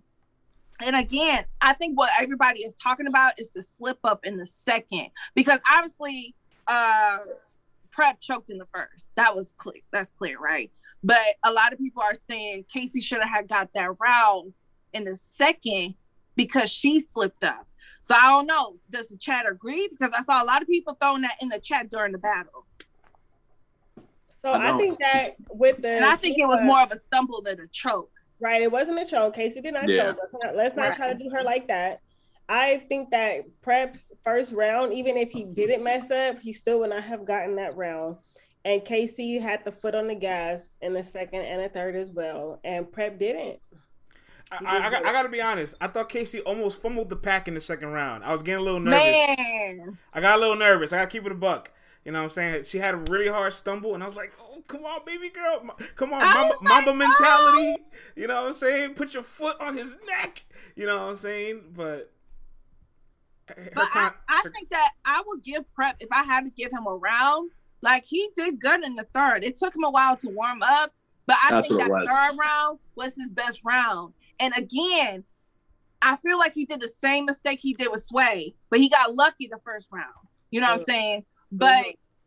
and 0.81 0.97
again 0.97 1.45
i 1.61 1.73
think 1.75 1.99
what 1.99 2.11
everybody 2.19 2.61
is 2.61 2.75
talking 2.75 3.07
about 3.07 3.39
is 3.39 3.53
the 3.53 3.63
slip 3.63 3.99
up 4.05 4.21
in 4.25 4.37
the 4.37 4.47
second 4.47 5.09
because 5.35 5.59
obviously 5.71 6.35
uh 6.69 7.19
prep 7.91 8.21
choked 8.21 8.51
in 8.51 8.59
the 8.59 8.67
first 8.67 9.11
that 9.17 9.35
was 9.35 9.55
clear 9.57 9.81
that's 9.93 10.13
clear 10.13 10.39
right 10.39 10.71
but 11.03 11.19
a 11.45 11.53
lot 11.53 11.73
of 11.73 11.79
people 11.79 12.03
are 12.03 12.15
saying 12.29 12.65
casey 12.73 13.01
should 13.01 13.23
have 13.23 13.49
got 13.49 13.69
that 13.75 13.91
round 14.01 14.53
in 14.93 15.05
the 15.05 15.17
second 15.17 15.95
because 16.37 16.71
she 16.71 17.01
slipped 17.01 17.45
up 17.45 17.67
so 18.05 18.15
I 18.15 18.29
don't 18.29 18.47
know. 18.47 18.77
Does 18.91 19.09
the 19.09 19.17
chat 19.17 19.47
agree? 19.51 19.89
Because 19.89 20.13
I 20.17 20.23
saw 20.25 20.43
a 20.43 20.45
lot 20.45 20.61
of 20.61 20.69
people 20.69 20.95
throwing 21.01 21.23
that 21.23 21.37
in 21.41 21.49
the 21.49 21.59
chat 21.59 21.89
during 21.89 22.13
the 22.13 22.19
battle. 22.19 22.67
So 24.43 24.53
I 24.53 24.75
I, 24.75 24.77
think 24.77 24.99
that 24.99 25.37
with 25.49 25.81
the 25.81 25.89
And 25.89 26.05
I 26.05 26.15
think 26.15 26.39
it 26.39 26.45
was 26.45 26.61
more 26.63 26.83
of 26.83 26.93
a 26.93 26.99
stumble 26.99 27.41
than 27.41 27.61
a 27.61 27.67
choke. 27.69 28.13
Right. 28.41 28.63
It 28.63 28.71
wasn't 28.71 28.99
a 29.01 29.07
choke. 29.07 29.35
Casey 29.35 29.61
did 29.61 29.75
not 29.75 29.89
Yeah. 29.89 30.13
choke. 30.13 30.19
Let's 30.21 30.33
not 30.43 30.57
let's 30.57 30.77
not 30.77 30.97
try 30.97 31.13
to 31.13 31.19
do 31.19 31.31
her 31.31 31.43
like 31.43 31.69
that. 31.69 32.01
I 32.49 32.85
think 32.89 33.11
that 33.11 33.45
Prep's 33.63 34.13
first 34.23 34.53
round, 34.53 34.93
even 34.93 35.17
if 35.17 35.31
he 35.31 35.45
didn't 35.45 35.83
mess 35.83 36.11
up, 36.11 36.39
he 36.41 36.53
still 36.53 36.81
would 36.81 36.91
not 36.91 37.05
have 37.05 37.25
gotten 37.25 37.57
that 37.57 37.75
round. 37.77 38.17
And 38.67 38.85
Casey 38.85 39.39
had 39.39 39.65
the 39.65 39.73
foot 39.73 39.95
on 39.95 40.09
the 40.09 40.15
gas 40.15 40.77
in 40.83 40.93
the 40.93 41.03
second 41.03 41.43
and 41.43 41.63
a 41.63 41.69
third 41.69 41.97
as 41.97 42.11
well. 42.13 42.61
And 42.65 42.91
Prep 42.91 43.19
didn't. 43.19 43.61
I, 44.53 44.57
I, 44.65 44.87
I, 44.87 44.91
got, 44.91 45.07
I 45.07 45.13
gotta 45.13 45.29
be 45.31 45.41
honest. 45.41 45.75
I 45.81 45.87
thought 45.87 46.09
Casey 46.11 46.41
almost 46.41 46.81
fumbled 46.83 47.09
the 47.09 47.17
pack 47.17 47.49
in 47.49 47.55
the 47.55 47.61
second 47.61 47.89
round. 47.89 48.25
I 48.25 48.33
was 48.33 48.43
getting 48.43 48.61
a 48.61 48.65
little 48.65 48.81
nervous. 48.81 49.01
Man. 49.39 49.99
I 50.13 50.21
got 50.21 50.37
a 50.37 50.41
little 50.41 50.57
nervous. 50.57 50.93
I 50.93 50.99
gotta 50.99 51.11
keep 51.11 51.25
it 51.25 51.33
a 51.33 51.35
buck. 51.35 51.71
You 52.05 52.13
know 52.13 52.19
what 52.19 52.25
I'm 52.25 52.31
saying? 52.31 52.65
She 52.65 52.79
had 52.79 52.95
a 52.95 52.99
really 53.11 53.29
hard 53.29 53.55
stumble, 53.55 53.95
and 53.95 54.03
I 54.03 54.07
was 54.07 54.17
like, 54.17 54.33
"Oh, 54.39 54.44
come 54.67 54.85
on, 54.85 55.01
baby 55.05 55.29
girl, 55.31 55.63
come 55.97 56.13
on, 56.13 56.23
I 56.23 56.43
like, 56.43 56.63
mamba 56.63 56.95
mentality." 56.95 57.77
Oh! 57.79 57.97
You 58.17 58.27
know 58.27 58.35
what 58.37 58.47
I'm 58.47 58.53
saying? 58.53 58.95
Put 58.95 59.15
your 59.15 59.23
foot 59.23 59.61
on 59.61 59.77
his 59.77 59.97
neck. 60.07 60.45
You 60.77 60.87
know 60.87 60.97
what 60.97 61.11
I'm 61.11 61.17
saying? 61.17 61.63
But, 61.75 62.11
But 63.47 63.57
I, 63.77 63.87
con- 63.93 64.15
I 64.29 64.41
her- 64.45 64.51
think 64.51 64.71
that 64.71 64.91
I 65.05 65.23
would 65.27 65.43
give 65.43 65.71
Prep, 65.75 65.97
if 66.01 66.09
I 66.11 66.23
had 66.25 66.45
to 66.45 66.51
give 66.51 66.73
him 66.73 66.87
a 66.87 66.95
round, 66.95 67.51
like 67.83 68.05
he 68.07 68.29
did 68.35 68.59
good 68.61 68.83
in 68.83 68.95
the 68.95 69.05
third. 69.15 69.45
It 69.45 69.57
took 69.57 69.75
him 69.77 69.85
a 69.85 69.91
while 69.91 70.17
to 70.17 70.29
warm 70.31 70.63
up, 70.63 70.93
but 71.27 71.37
I 71.43 71.51
That's 71.51 71.69
think 71.69 71.81
that 71.81 71.91
third 71.91 72.39
round 72.39 72.79
was 72.97 73.15
his 73.17 73.31
best 73.31 73.61
round. 73.65 74.15
And 74.41 74.55
again, 74.57 75.25
I 76.03 76.17
feel 76.17 76.39
like 76.39 76.55
he 76.55 76.65
did 76.65 76.81
the 76.81 76.89
same 76.89 77.25
mistake 77.27 77.61
he 77.63 77.75
did 77.75 77.91
with 77.91 78.03
Sway, 78.03 78.55
but 78.71 78.79
he 78.79 78.89
got 78.89 79.15
lucky 79.15 79.47
the 79.47 79.59
first 79.65 79.89
round. 79.91 80.13
You 80.51 80.61
know 80.61 80.69
what 80.69 80.81
I'm 80.81 80.85
saying? 80.85 81.25
But 81.53 81.85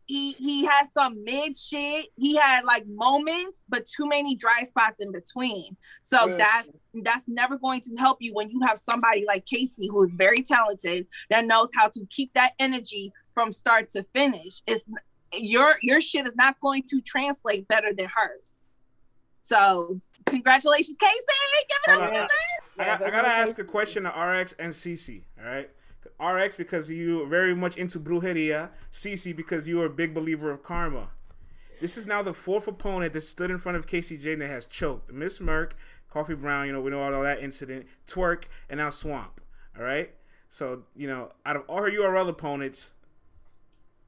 he 0.08 0.32
he 0.34 0.66
had 0.66 0.88
some 0.88 1.24
mid 1.24 1.56
shit. 1.56 2.08
He 2.16 2.38
had 2.38 2.64
like 2.64 2.88
moments, 2.88 3.66
but 3.68 3.86
too 3.86 4.08
many 4.08 4.36
dry 4.36 4.64
spots 4.64 5.02
in 5.02 5.12
between. 5.12 5.76
So 6.02 6.36
that's 6.38 6.70
that's 7.04 7.28
never 7.28 7.58
going 7.58 7.82
to 7.82 7.92
help 7.98 8.18
you 8.22 8.34
when 8.34 8.50
you 8.50 8.62
have 8.62 8.78
somebody 8.78 9.26
like 9.28 9.46
Casey 9.46 9.88
who 9.88 10.02
is 10.04 10.16
very 10.16 10.42
talented 10.44 11.08
that 11.30 11.46
knows 11.46 11.70
how 11.76 11.90
to 11.90 12.06
keep 12.10 12.34
that 12.34 12.54
energy 12.58 13.12
from 13.34 13.52
start 13.52 13.90
to 13.92 14.04
finish. 14.16 14.62
It's 14.66 14.84
your 15.34 15.76
your 15.82 16.00
shit 16.00 16.26
is 16.26 16.36
not 16.38 16.60
going 16.62 16.84
to 16.90 17.02
translate 17.02 17.68
better 17.68 17.94
than 17.94 18.06
hers. 18.06 18.60
So 19.42 20.00
congratulations, 20.26 20.98
Casey. 21.00 21.16
Give 21.70 21.78
it 21.86 22.02
up. 22.02 22.08
on. 22.08 22.14
give. 22.14 22.28
I, 22.80 23.06
I 23.06 23.10
gotta 23.10 23.28
ask 23.28 23.60
a 23.60 23.64
question 23.64 24.04
to 24.04 24.10
RX 24.10 24.54
and 24.54 24.72
CC. 24.72 25.24
All 25.38 25.46
right, 25.46 25.70
RX 26.20 26.56
because 26.56 26.90
you 26.90 27.24
are 27.24 27.28
very 27.28 27.56
much 27.56 27.78
into 27.78 28.00
brujeria. 28.00 28.70
CC 28.92 29.36
because 29.36 29.68
you 29.68 29.82
are 29.82 29.86
a 29.86 29.90
big 29.90 30.14
believer 30.14 30.52
of 30.52 30.64
karma. 30.64 31.10
This 31.80 31.96
is 31.96 32.08
now 32.08 32.24
the 32.24 32.34
fourth 32.34 32.68
opponent 32.68 33.14
that 33.14 33.22
stood 33.22 33.52
in 33.52 33.60
front 33.60 33.78
of 33.78 33.86
Casey 33.86 34.18
J 34.18 34.36
that 34.36 34.48
has 34.48 34.66
choked. 34.66 35.12
Miss 35.14 35.38
Merck, 35.40 35.74
Coffee 36.10 36.34
Brown. 36.34 36.66
You 36.68 36.74
know 36.74 36.82
we 36.82 36.90
know 36.90 37.02
all 37.02 37.22
that 37.22 37.42
incident. 37.42 37.86
Twerk 38.08 38.46
and 38.70 38.80
now 38.80 38.90
Swamp. 38.90 39.40
All 39.78 39.84
right. 39.84 40.12
So 40.50 40.84
you 40.96 41.08
know 41.08 41.34
out 41.46 41.56
of 41.56 41.64
all 41.68 41.84
her 41.84 41.92
URL 41.92 42.30
opponents, 42.30 42.94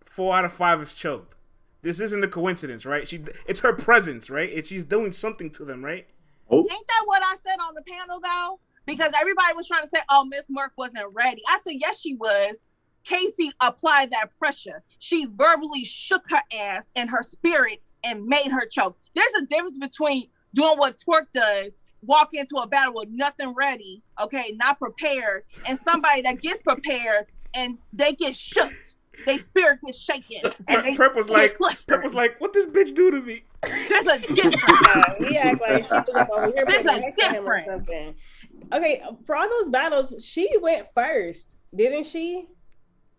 four 0.03 0.35
out 0.35 0.45
of 0.45 0.53
five 0.53 0.81
is 0.81 0.93
choked. 0.93 1.35
This 1.81 1.99
isn't 1.99 2.23
a 2.23 2.27
coincidence, 2.27 2.85
right? 2.85 3.07
She, 3.07 3.23
it's 3.47 3.61
her 3.61 3.71
presence, 3.71 4.29
right? 4.29 4.51
And 4.53 4.65
she's 4.65 4.83
doing 4.83 5.13
something 5.13 5.49
to 5.51 5.63
them, 5.63 5.85
right? 5.85 6.07
Oh, 6.49 6.59
Ain't 6.69 6.87
that 6.87 7.03
what 7.05 7.21
I 7.23 7.35
said 7.35 7.55
on 7.61 7.73
the 7.75 7.81
panel 7.83 8.19
though? 8.19 8.59
Because 8.89 9.11
everybody 9.19 9.53
was 9.55 9.67
trying 9.67 9.83
to 9.83 9.89
say, 9.89 10.01
"Oh, 10.09 10.25
Miss 10.25 10.45
Merck 10.49 10.71
wasn't 10.77 11.05
ready." 11.13 11.41
I 11.47 11.59
said, 11.63 11.75
"Yes, 11.79 11.99
she 11.99 12.15
was." 12.15 12.61
Casey 13.05 13.51
applied 13.61 14.11
that 14.11 14.37
pressure. 14.37 14.83
She 14.99 15.25
verbally 15.25 15.85
shook 15.85 16.23
her 16.29 16.41
ass 16.53 16.91
and 16.95 17.09
her 17.09 17.23
spirit 17.23 17.81
and 18.03 18.25
made 18.25 18.51
her 18.51 18.65
choke. 18.65 18.97
There's 19.15 19.31
a 19.41 19.45
difference 19.45 19.77
between 19.77 20.27
doing 20.53 20.77
what 20.77 20.97
Twerk 20.97 21.31
does, 21.33 21.77
walk 22.01 22.29
into 22.33 22.57
a 22.57 22.67
battle 22.67 22.93
with 22.95 23.09
nothing 23.11 23.53
ready, 23.53 24.01
okay, 24.21 24.53
not 24.55 24.79
prepared, 24.79 25.43
and 25.65 25.77
somebody 25.77 26.21
that 26.23 26.41
gets 26.41 26.61
prepared 26.61 27.27
and 27.53 27.77
they 27.93 28.13
get 28.13 28.35
shook. 28.35 28.73
They 29.25 29.37
spirit 29.37 29.79
gets 29.85 29.99
shaken. 29.99 30.53
And 30.67 30.85
they 30.85 30.95
Prep 30.95 31.15
was 31.15 31.29
like, 31.29 31.57
flustered. 31.57 31.87
Prep 31.87 32.03
was 32.03 32.13
like, 32.13 32.39
what 32.39 32.53
this 32.53 32.65
bitch 32.65 32.95
do 32.95 33.11
to 33.11 33.21
me? 33.21 33.43
There's 33.63 34.07
a 34.07 34.19
difference. 34.33 34.55
Yeah, 34.65 35.13
he 35.29 35.37
act 35.37 35.61
like 35.61 35.85
she 35.85 35.93
was 35.93 36.15
up 36.15 36.29
over 36.29 36.45
here 36.47 36.63
There's 36.65 36.85
a 36.85 36.99
next 36.99 37.21
to 37.21 37.29
him 37.29 37.45
or 37.45 37.59
difference. 37.59 38.15
Something. 38.61 38.79
Okay, 38.81 39.01
for 39.25 39.35
all 39.35 39.49
those 39.49 39.69
battles, 39.69 40.25
she 40.25 40.49
went 40.61 40.87
first, 40.95 41.57
didn't 41.75 42.05
she? 42.05 42.45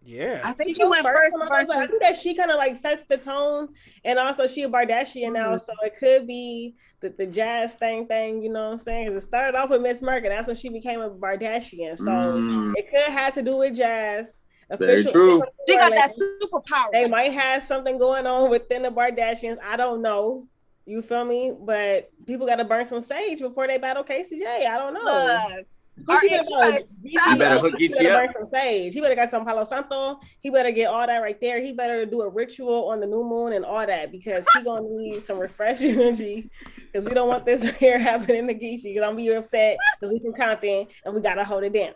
Yeah. 0.03 0.41
I 0.43 0.55
think 0.55 0.75
she 0.75 0.83
go 0.83 0.89
went 0.89 1.05
first 1.05 1.37
on 1.41 1.49
those, 1.49 1.69
like, 1.69 1.79
I 1.79 1.87
think 1.87 2.03
that 2.03 2.17
she 2.17 2.35
kind 2.35 2.51
of 2.51 2.57
like 2.57 2.75
sets 2.75 3.05
the 3.05 3.19
tone, 3.19 3.69
and 4.05 4.19
also 4.19 4.47
she 4.47 4.63
a 4.63 4.69
Bardashian 4.69 5.33
now, 5.35 5.49
Mm-hmm. 5.51 5.59
so 5.59 5.73
it 5.85 5.97
could 5.99 6.27
be 6.27 6.75
the, 7.01 7.11
the 7.19 7.27
jazz 7.27 7.75
thing 7.75 8.07
thing. 8.07 8.43
You 8.43 8.51
know 8.51 8.65
what 8.67 8.73
I'm 8.73 8.79
saying? 8.79 9.09
Because 9.09 9.23
it 9.23 9.27
started 9.27 9.57
off 9.59 9.69
with 9.71 9.83
Miss 9.83 10.01
Merck, 10.01 10.23
and 10.25 10.33
that's 10.33 10.47
when 10.47 10.57
she 10.57 10.71
became 10.71 11.01
a 11.01 11.11
Bardashian. 11.11 11.97
So 11.99 12.05
Mm. 12.05 12.73
it 12.77 12.91
could 12.91 13.13
have 13.13 13.35
to 13.35 13.43
do 13.43 13.59
with 13.59 13.77
jazz. 13.77 14.41
Very 14.79 15.05
true. 15.05 15.43
She 15.69 15.77
got 15.77 15.93
that 15.95 16.13
superpower. 16.17 16.93
They 16.93 17.09
might 17.09 17.33
have 17.33 17.63
something 17.63 17.99
going 17.99 18.27
on 18.27 18.49
within 18.51 18.83
the 18.83 18.89
Bardashians. 18.89 19.59
I 19.63 19.77
don't 19.77 20.01
know. 20.01 20.47
You 20.91 21.03
feel 21.03 21.25
me? 21.25 21.53
But 21.59 22.11
people 22.27 22.47
got 22.49 22.57
to 22.57 22.65
burn 22.65 22.85
some 22.85 23.01
sage 23.03 23.39
before 23.39 23.69
they 23.69 23.79
battle 23.79 24.03
KCJ. 24.03 24.67
I 24.67 24.77
don't 24.77 24.93
know. 24.93 25.05
Look, 25.05 25.67
Who 26.07 26.21
she 26.21 26.27
Or 26.27 26.31
better 26.31 26.43
if 26.79 26.89
go? 26.89 26.95
you 27.05 27.39
better 27.39 27.55
up. 27.57 27.61
hook 27.63 27.75
He 27.79 27.89
better 27.89 28.11
up. 28.11 28.25
burn 28.27 28.33
some 28.35 28.47
sage. 28.47 28.93
He 28.95 29.01
better 29.01 29.15
got 29.15 29.31
some 29.31 29.45
Palo 29.45 29.65
Santo. 29.65 30.19
He 30.41 30.51
better 30.51 30.73
get 30.73 30.87
all 30.89 31.07
that 31.07 31.19
right 31.19 31.41
there. 31.41 31.61
He 31.61 31.73
better 31.73 32.05
do 32.07 32.23
a 32.23 32.29
ritual 32.29 32.89
on 32.89 32.99
the 32.99 33.07
new 33.07 33.23
moon 33.23 33.53
and 33.53 33.65
all 33.65 33.87
that 33.87 34.11
because 34.11 34.45
he 34.57 34.63
gonna 34.65 34.83
need 34.89 35.23
some 35.23 35.39
refreshing 35.39 35.91
energy. 36.01 36.51
Because 36.91 37.05
we 37.07 37.13
don't 37.15 37.29
want 37.29 37.47
this 37.47 37.63
here 37.79 37.99
happening 38.01 38.49
to 38.49 38.55
Geechi. 38.55 38.83
Because 38.83 39.05
I'm 39.05 39.11
gonna 39.17 39.29
be 39.29 39.29
upset 39.33 39.77
because 40.01 40.13
we 40.13 40.19
from 40.19 40.33
Compton 40.33 40.89
and 41.05 41.15
we 41.15 41.21
gotta 41.21 41.45
hold 41.45 41.63
it 41.63 41.73
down. 41.73 41.93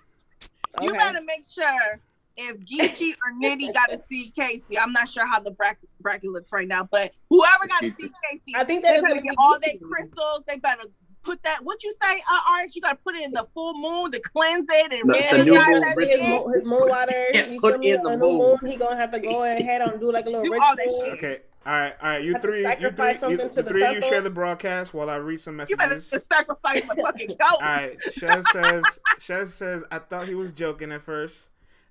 You 0.81 0.91
Okay? 0.91 0.99
gotta 0.99 1.23
make 1.25 1.45
sure 1.45 2.01
if 2.37 2.59
Geechi 2.61 3.13
or 3.13 3.33
Nitty 3.43 3.73
got 3.73 3.91
to 3.91 3.99
see 3.99 4.31
Casey. 4.31 4.79
I'm 4.79 4.93
not 4.93 5.09
sure 5.09 5.27
how 5.27 5.41
the 5.41 5.51
bracket 5.53 5.89
bracket 6.01 6.31
looks 6.31 6.53
right 6.53 6.69
now, 6.69 6.89
but 6.91 7.13
whoever 7.31 7.67
got 7.67 7.81
to 7.81 7.91
see 7.95 8.11
Casey, 8.31 8.55
I 8.57 8.65
think 8.65 8.83
that 8.85 8.93
they 8.93 8.97
is 8.97 9.03
better 9.03 9.15
gonna 9.15 9.23
get 9.23 9.31
be 9.31 9.37
all 9.39 9.59
their 9.61 9.75
crystals. 9.83 10.43
They 10.49 10.57
better 10.57 10.83
put 11.23 11.43
that. 11.45 11.65
What 11.65 11.83
you 11.83 11.93
say, 12.03 12.23
uh, 12.31 12.63
RX? 12.63 12.75
You 12.77 12.83
gotta 12.83 12.97
put 12.97 13.15
it 13.15 13.25
in 13.25 13.33
the 13.33 13.47
full 13.55 13.75
moon 13.75 14.11
to 14.13 14.21
cleanse 14.21 14.67
it 14.69 14.93
and 14.93 15.03
No, 15.05 15.15
rinse 15.15 15.31
the 15.31 15.45
new 15.45 15.53
moon 15.55 15.83
and 15.83 15.85
his, 15.87 15.97
ritual. 16.21 16.45
moon, 16.49 16.55
his 16.55 16.65
moon 16.65 16.89
water. 16.89 17.27
Can't 17.33 17.61
put 17.61 17.81
feel 17.81 17.97
in 17.97 18.03
the 18.03 18.11
On 18.11 18.19
new 18.19 18.33
moon. 18.39 18.59
He 18.67 18.77
gonna 18.77 18.97
have 18.97 19.13
to 19.13 19.21
go 19.21 19.45
ahead 19.45 19.81
and 19.83 20.01
do 20.01 20.13
like 20.13 20.27
a 20.27 20.29
little 20.29 20.43
Do 20.43 20.53
ritual. 20.53 20.67
all 20.69 20.77
that 20.77 20.91
shit. 21.03 21.13
Okay. 21.15 21.41
All 21.67 21.73
right, 21.73 21.95
all 22.03 22.09
right. 22.11 22.23
You 22.23 22.33
Have 22.35 22.43
to 22.43 22.47
three, 22.49 22.59
you 22.61 22.65
three, 22.65 22.91
sacrifice 23.15 23.23
you, 23.23 23.37
the 23.39 23.63
three 23.63 23.85
of 23.85 23.95
you 23.95 24.03
share 24.03 24.21
the 24.21 24.29
broadcast 24.29 24.93
while 24.93 25.09
I 25.09 25.17
read 25.17 25.41
some 25.41 25.57
messages. 25.57 25.71
You 25.71 25.77
better 25.79 25.95
just 25.95 26.29
sacrifice 26.31 26.83
the 26.83 27.03
fucking 27.03 27.29
goat. 27.29 27.39
All 27.53 27.59
right, 27.63 27.97
Shez 28.11 28.45
says. 28.53 28.85
Shez 29.19 29.49
says 29.49 29.83
I 29.91 29.99
thought 30.01 30.29
he 30.29 30.35
was 30.35 30.51
joking 30.51 30.93
at 30.93 31.01
first. 31.03 31.49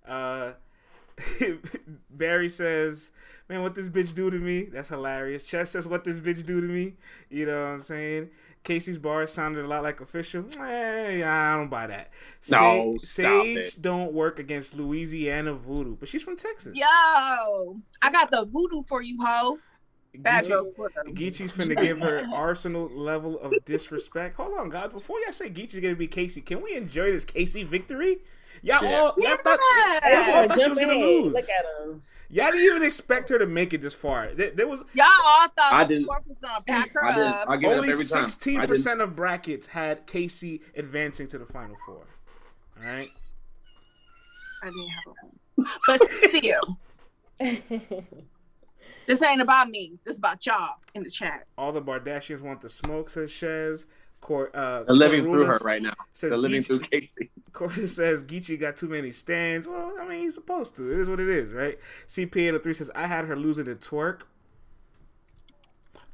Uh, 0.07 0.53
Barry 2.09 2.49
says, 2.49 3.11
"Man, 3.49 3.61
what 3.61 3.75
this 3.75 3.89
bitch 3.89 4.13
do 4.13 4.29
to 4.29 4.37
me?" 4.37 4.63
That's 4.63 4.89
hilarious. 4.89 5.43
Chess 5.43 5.71
says, 5.71 5.87
"What 5.87 6.03
this 6.03 6.19
bitch 6.19 6.45
do 6.45 6.61
to 6.61 6.67
me?" 6.67 6.93
You 7.29 7.45
know 7.45 7.61
what 7.61 7.69
I'm 7.71 7.79
saying? 7.79 8.29
Casey's 8.63 8.97
bar 8.97 9.25
sounded 9.27 9.65
a 9.65 9.67
lot 9.67 9.83
like 9.83 9.99
official. 9.99 10.45
Yeah, 10.55 11.51
I 11.53 11.57
don't 11.57 11.69
buy 11.69 11.87
that. 11.87 12.11
No, 12.49 12.95
Sa- 13.01 13.07
stop 13.23 13.43
Sage 13.43 13.57
it. 13.57 13.77
don't 13.81 14.13
work 14.13 14.39
against 14.39 14.75
Louisiana 14.75 15.53
voodoo, 15.53 15.97
but 15.97 16.07
she's 16.07 16.23
from 16.23 16.37
Texas. 16.37 16.73
Yo, 16.77 16.85
I 16.85 18.11
got 18.11 18.31
the 18.31 18.45
voodoo 18.45 18.81
for 18.83 19.01
you, 19.01 19.17
ho. 19.21 19.59
Bad 20.15 20.45
Geechi- 20.45 20.49
girls 20.49 20.71
Geechi's 21.09 21.51
finna 21.51 21.79
give 21.81 21.99
her 21.99 22.25
arsenal 22.31 22.87
level 22.87 23.37
of 23.39 23.51
disrespect. 23.65 24.37
Hold 24.37 24.57
on, 24.57 24.69
guys. 24.69 24.93
Before 24.93 25.19
y'all 25.19 25.33
say 25.33 25.49
Geechi's 25.49 25.79
gonna 25.79 25.95
be 25.95 26.07
Casey, 26.07 26.39
can 26.39 26.61
we 26.61 26.75
enjoy 26.75 27.11
this 27.11 27.25
Casey 27.25 27.63
victory? 27.63 28.19
Y'all 28.65 28.83
Yeah. 28.83 28.97
all 28.99 29.13
y'all 29.17 29.37
thought, 29.37 29.59
y'all 30.03 30.35
all 30.35 30.47
thought 30.47 30.61
she 30.61 30.69
was 30.69 30.79
gonna 30.79 30.93
in. 30.93 30.99
lose. 31.01 31.33
Look 31.33 31.43
at 31.49 31.65
him. 31.85 32.01
Y'all 32.29 32.49
didn't 32.49 32.65
even 32.65 32.83
expect 32.83 33.29
her 33.29 33.37
to 33.37 33.45
make 33.45 33.73
it 33.73 33.81
this 33.81 33.93
far. 33.93 34.33
There, 34.33 34.49
there 34.51 34.67
was 34.67 34.83
Y'all 34.93 35.05
all 35.25 35.47
thought 35.49 35.73
I 35.73 35.83
the 35.83 35.95
didn't- 35.95 36.07
was 36.07 36.23
gonna 36.41 36.61
pack 36.65 36.91
her 36.93 37.05
I 37.05 37.13
did. 37.15 37.23
up. 37.27 37.45
I 37.49 37.57
give 37.57 37.69
it 37.69 37.73
up 37.73 37.79
only 37.83 37.93
sixteen 37.93 38.65
percent 38.65 39.01
of 39.01 39.15
brackets 39.15 39.67
had 39.67 40.07
Casey 40.07 40.61
advancing 40.75 41.27
to 41.27 41.37
the 41.37 41.45
final 41.45 41.75
four. 41.85 42.07
All 42.79 42.83
right. 42.85 43.09
I 44.63 44.65
didn't 44.67 44.89
have 44.89 45.13
a 45.59 45.69
But 45.87 46.01
still, 46.29 46.79
this 49.07 49.21
ain't 49.21 49.41
about 49.41 49.69
me. 49.69 49.99
This 50.05 50.13
is 50.13 50.19
about 50.19 50.45
y'all 50.45 50.75
in 50.95 51.03
the 51.03 51.09
chat. 51.09 51.45
All 51.57 51.71
the 51.73 51.81
Bardashians 51.81 52.41
want 52.41 52.61
the 52.61 52.69
smoke, 52.69 53.09
says 53.09 53.29
Shez. 53.29 53.85
Cor, 54.23 54.49
uh, 54.55 54.83
They're 54.83 54.95
living 54.95 55.25
through 55.29 55.45
her 55.45 55.57
right 55.65 55.81
now. 55.81 55.93
Says 56.13 56.29
They're 56.29 56.37
living 56.39 56.61
Geechi- 56.61 56.65
through 56.67 56.79
Casey. 56.79 57.29
Court 57.51 57.73
says 57.73 58.23
Geechi 58.23 58.57
got 58.57 58.77
too 58.77 58.87
many 58.87 59.11
stands. 59.11 59.67
Well, 59.67 59.93
I 59.99 60.07
mean, 60.07 60.21
he's 60.21 60.33
supposed 60.33 60.77
to. 60.77 60.91
It 60.93 60.99
is 60.99 61.09
what 61.09 61.19
it 61.19 61.27
is, 61.27 61.51
right? 61.51 61.77
CPA3 62.07 62.73
says, 62.73 62.89
I 62.95 63.07
had 63.07 63.25
her 63.25 63.35
losing 63.35 63.65
to 63.65 63.75
twerk. 63.75 64.21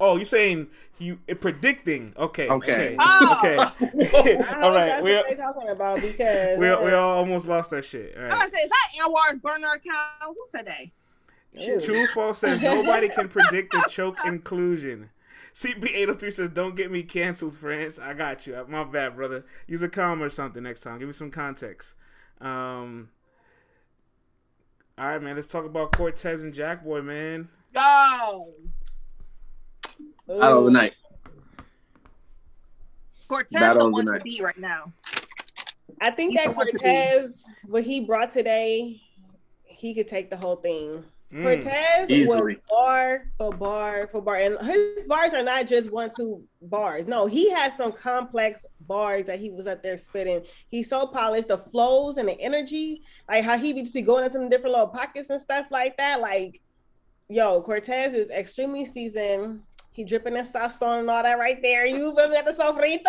Oh, 0.00 0.16
you're 0.16 0.24
saying 0.24 0.68
you 0.98 1.20
uh, 1.30 1.34
predicting? 1.34 2.12
Okay, 2.16 2.48
okay, 2.48 2.72
Okay. 2.72 2.96
Oh. 2.98 3.74
okay. 4.18 4.38
I 4.38 4.50
don't 4.50 4.54
all 4.54 4.70
know 4.70 4.74
right, 4.76 4.98
if 4.98 5.04
we 5.04 5.12
that's 5.12 5.28
what 5.28 5.36
they 5.36 5.42
talking 5.42 5.68
about 5.68 6.00
because 6.00 6.58
we 6.58 6.68
uh, 6.68 6.80
we 6.82 6.90
all 6.92 7.18
almost 7.18 7.46
lost 7.46 7.70
that 7.70 7.84
shit. 7.84 8.16
All 8.16 8.24
I'm 8.24 8.30
gonna 8.30 8.50
say, 8.50 8.60
is 8.60 8.70
that 8.70 9.04
Anwar's 9.04 9.40
burner 9.40 9.72
account? 9.72 10.08
Who 10.24 10.36
said 10.48 10.66
that? 10.66 11.62
Ooh. 11.62 11.80
True 11.80 12.06
False 12.08 12.38
says 12.40 12.60
nobody 12.60 13.08
can 13.08 13.28
predict 13.28 13.72
the 13.72 13.86
choke 13.90 14.18
inclusion. 14.26 15.10
CP803 15.54 16.32
says, 16.32 16.48
"Don't 16.50 16.76
get 16.76 16.90
me 16.90 17.02
canceled, 17.02 17.56
France. 17.56 17.98
I 17.98 18.14
got 18.14 18.46
you. 18.46 18.64
My 18.68 18.84
bad, 18.84 19.16
brother. 19.16 19.44
Use 19.66 19.82
a 19.82 19.88
comma 19.88 20.24
or 20.26 20.30
something 20.30 20.62
next 20.62 20.80
time. 20.80 20.98
Give 20.98 21.08
me 21.08 21.12
some 21.14 21.30
context." 21.30 21.94
Um. 22.40 23.10
All 24.96 25.06
right, 25.06 25.22
man. 25.22 25.36
Let's 25.36 25.48
talk 25.48 25.64
about 25.64 25.92
Cortez 25.92 26.42
and 26.42 26.52
Jackboy, 26.52 27.04
man. 27.04 27.48
Go. 27.72 28.52
Out 30.30 30.58
of 30.58 30.64
the 30.64 30.70
night. 30.70 30.94
Cortez 33.28 33.60
Battle 33.60 33.74
the 33.74 33.84
of 33.86 33.90
the 33.90 33.90
one 33.90 34.06
to 34.06 34.12
night. 34.12 34.24
be 34.24 34.40
right 34.42 34.58
now. 34.58 34.92
I 36.00 36.10
think 36.10 36.32
He's 36.32 36.40
that 36.40 36.50
the 36.50 36.56
one 36.56 36.66
to 36.66 36.72
be. 36.72 36.78
Cortez, 36.78 37.44
what 37.66 37.84
he 37.84 38.00
brought 38.00 38.30
today, 38.30 39.00
he 39.64 39.94
could 39.94 40.08
take 40.08 40.30
the 40.30 40.36
whole 40.36 40.56
thing. 40.56 41.04
Mm. 41.32 41.42
Cortez 41.42 42.26
was 42.28 42.56
bar 42.68 43.26
for 43.38 43.52
bar 43.52 44.08
for 44.10 44.20
bar, 44.20 44.36
and 44.36 44.58
his 44.66 45.04
bars 45.04 45.32
are 45.32 45.44
not 45.44 45.68
just 45.68 45.92
one 45.92 46.10
two 46.14 46.42
bars. 46.62 47.06
No, 47.06 47.26
he 47.26 47.50
has 47.50 47.76
some 47.76 47.92
complex 47.92 48.66
bars 48.80 49.26
that 49.26 49.38
he 49.38 49.50
was 49.50 49.68
up 49.68 49.80
there 49.80 49.96
spitting. 49.96 50.42
He's 50.68 50.88
so 50.88 51.06
polished, 51.06 51.48
the 51.48 51.58
flows 51.58 52.16
and 52.16 52.28
the 52.28 52.40
energy, 52.40 53.02
like 53.28 53.44
how 53.44 53.56
he 53.56 53.72
be 53.72 53.82
just 53.82 53.94
be 53.94 54.02
going 54.02 54.24
into 54.24 54.38
the 54.38 54.48
different 54.48 54.72
little 54.72 54.88
pockets 54.88 55.30
and 55.30 55.40
stuff 55.40 55.66
like 55.70 55.96
that. 55.98 56.20
Like, 56.20 56.60
yo, 57.28 57.62
Cortez 57.62 58.12
is 58.12 58.30
extremely 58.30 58.84
seasoned. 58.84 59.62
He 60.00 60.04
dripping 60.04 60.42
sauce 60.44 60.80
on 60.80 61.00
and 61.00 61.10
all 61.10 61.22
that 61.22 61.38
right 61.38 61.60
there. 61.60 61.84
You 61.84 62.14
me 62.14 62.34
at 62.34 62.46
the 62.46 62.52
sofrito? 62.52 63.00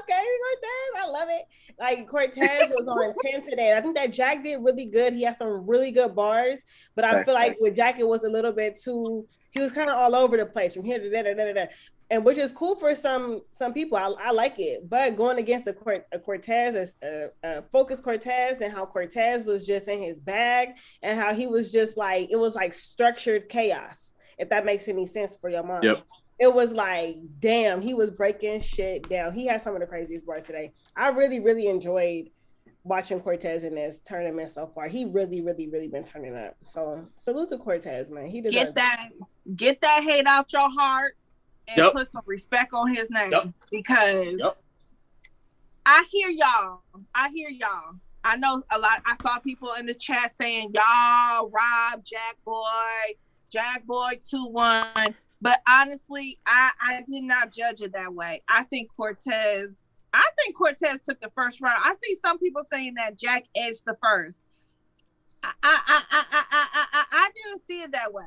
Okay, 0.00 0.24
Cortez, 0.42 0.92
I 1.00 1.06
love 1.08 1.28
it. 1.30 1.44
Like 1.78 2.08
Cortez 2.08 2.72
was 2.74 2.88
on 2.88 3.14
10 3.32 3.42
today. 3.42 3.72
I 3.72 3.80
think 3.80 3.94
that 3.94 4.12
Jack 4.12 4.42
did 4.42 4.58
really 4.60 4.86
good. 4.86 5.12
He 5.12 5.22
had 5.22 5.36
some 5.36 5.64
really 5.68 5.92
good 5.92 6.16
bars, 6.16 6.60
but 6.96 7.04
I 7.04 7.12
Thanks, 7.12 7.26
feel 7.26 7.34
like 7.34 7.52
Jack. 7.52 7.60
with 7.60 7.76
Jack, 7.76 8.00
it 8.00 8.08
was 8.08 8.24
a 8.24 8.28
little 8.28 8.50
bit 8.50 8.76
too, 8.82 9.28
he 9.52 9.60
was 9.60 9.70
kind 9.70 9.88
of 9.88 9.96
all 9.96 10.16
over 10.16 10.36
the 10.36 10.44
place 10.44 10.74
from 10.74 10.84
here 10.84 10.98
to 10.98 11.08
there, 11.08 11.22
there, 11.22 11.54
there. 11.54 11.70
And 12.10 12.24
which 12.24 12.36
is 12.36 12.52
cool 12.52 12.74
for 12.74 12.96
some 12.96 13.42
some 13.52 13.72
people. 13.72 13.96
I, 13.96 14.12
I 14.20 14.30
like 14.32 14.56
it. 14.58 14.90
But 14.90 15.16
going 15.16 15.38
against 15.38 15.66
the 15.66 15.72
Cort- 15.72 16.06
a 16.10 16.18
Cortez, 16.18 16.94
a, 17.00 17.28
a 17.44 17.62
focus 17.70 18.00
Cortez, 18.00 18.60
and 18.60 18.72
how 18.72 18.84
Cortez 18.86 19.44
was 19.44 19.64
just 19.64 19.86
in 19.86 20.00
his 20.02 20.18
bag, 20.18 20.70
and 21.00 21.16
how 21.16 21.32
he 21.32 21.46
was 21.46 21.70
just 21.70 21.96
like 21.96 22.28
it 22.30 22.36
was 22.36 22.56
like 22.56 22.74
structured 22.74 23.48
chaos. 23.48 24.14
If 24.36 24.48
that 24.48 24.64
makes 24.64 24.88
any 24.88 25.06
sense 25.06 25.36
for 25.36 25.48
your 25.48 25.62
mind. 25.62 25.84
Yep. 25.84 26.02
It 26.38 26.52
was 26.52 26.72
like, 26.72 27.16
damn, 27.38 27.80
he 27.80 27.94
was 27.94 28.10
breaking 28.10 28.60
shit 28.60 29.08
down. 29.08 29.32
He 29.32 29.46
had 29.46 29.62
some 29.62 29.74
of 29.74 29.80
the 29.80 29.86
craziest 29.86 30.26
bars 30.26 30.44
today. 30.44 30.72
I 30.96 31.08
really, 31.08 31.40
really 31.40 31.68
enjoyed 31.68 32.30
watching 32.82 33.20
Cortez 33.20 33.62
in 33.64 33.74
this 33.74 34.00
tournament 34.04 34.50
so 34.50 34.66
far. 34.66 34.88
He 34.88 35.04
really, 35.04 35.40
really, 35.40 35.68
really 35.68 35.88
been 35.88 36.04
turning 36.04 36.36
up. 36.36 36.56
So 36.66 37.06
salute 37.16 37.48
to 37.50 37.58
Cortez, 37.58 38.10
man. 38.10 38.26
He 38.26 38.40
deserves 38.40 38.64
Get 38.64 38.74
that, 38.74 39.08
get 39.56 39.80
that 39.80 40.02
hate 40.02 40.26
out 40.26 40.52
your 40.52 40.68
heart, 40.70 41.16
and 41.68 41.78
Yep. 41.78 41.92
put 41.94 42.08
some 42.08 42.22
respect 42.26 42.72
on 42.74 42.94
his 42.94 43.10
name 43.10 43.30
Yep. 43.32 43.48
because 43.70 44.34
Yep. 44.38 44.56
I 45.86 46.04
hear 46.10 46.28
y'all. 46.30 46.82
I 47.14 47.28
hear 47.30 47.48
y'all. 47.48 47.94
I 48.22 48.36
know 48.36 48.62
a 48.70 48.78
lot. 48.78 49.02
I 49.06 49.16
saw 49.22 49.38
people 49.38 49.72
in 49.74 49.86
the 49.86 49.94
chat 49.94 50.34
saying 50.34 50.72
y'all 50.74 51.50
Rob 51.50 52.02
Jack 52.04 52.36
Boy, 52.44 53.16
Jack 53.50 53.84
Boy 53.86 54.18
two 54.28 54.46
one. 54.46 55.14
But 55.44 55.60
honestly, 55.68 56.38
I 56.46 56.70
I 56.80 57.04
did 57.06 57.22
not 57.22 57.52
judge 57.52 57.82
it 57.82 57.92
that 57.92 58.14
way. 58.14 58.40
I 58.48 58.62
think 58.62 58.88
Cortez. 58.96 59.68
I 60.10 60.26
think 60.38 60.56
Cortez 60.56 61.02
took 61.02 61.20
the 61.20 61.30
first 61.34 61.60
round. 61.60 61.82
I 61.84 61.94
see 62.02 62.16
some 62.24 62.38
people 62.38 62.62
saying 62.72 62.94
that 62.94 63.18
Jack 63.18 63.44
edged 63.54 63.82
the 63.84 63.94
first. 64.02 64.40
I 65.42 65.52
I 65.62 65.82
I 65.86 66.02
I 66.10 66.24
I 66.32 66.86
I, 66.94 67.04
I, 67.12 67.30
didn't 67.34 67.66
see 67.66 67.82
it 67.82 67.92
that 67.92 68.14
way. 68.14 68.24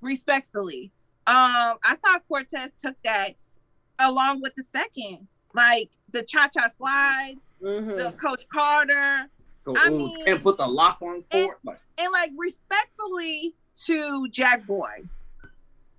Respectfully, 0.00 0.92
um, 1.26 1.78
I 1.82 1.96
thought 2.04 2.22
Cortez 2.28 2.72
took 2.78 2.94
that 3.02 3.30
along 3.98 4.40
with 4.40 4.54
the 4.54 4.62
second, 4.62 5.26
like 5.54 5.90
the 6.12 6.22
cha 6.22 6.46
cha 6.46 6.68
slide, 6.68 7.34
Mhm. 7.60 7.96
the 7.96 8.12
Coach 8.12 8.48
Carter, 8.48 9.28
Go, 9.64 9.74
I 9.76 9.88
ooh, 9.88 9.98
mean- 9.98 10.28
and 10.28 10.40
put 10.40 10.58
the 10.58 10.68
lock 10.68 10.98
on 11.02 11.24
it. 11.32 11.50
Like, 11.64 11.80
and 11.98 12.12
like 12.12 12.30
respectfully 12.38 13.56
to 13.86 14.28
Jack 14.28 14.66
Boy. 14.68 15.08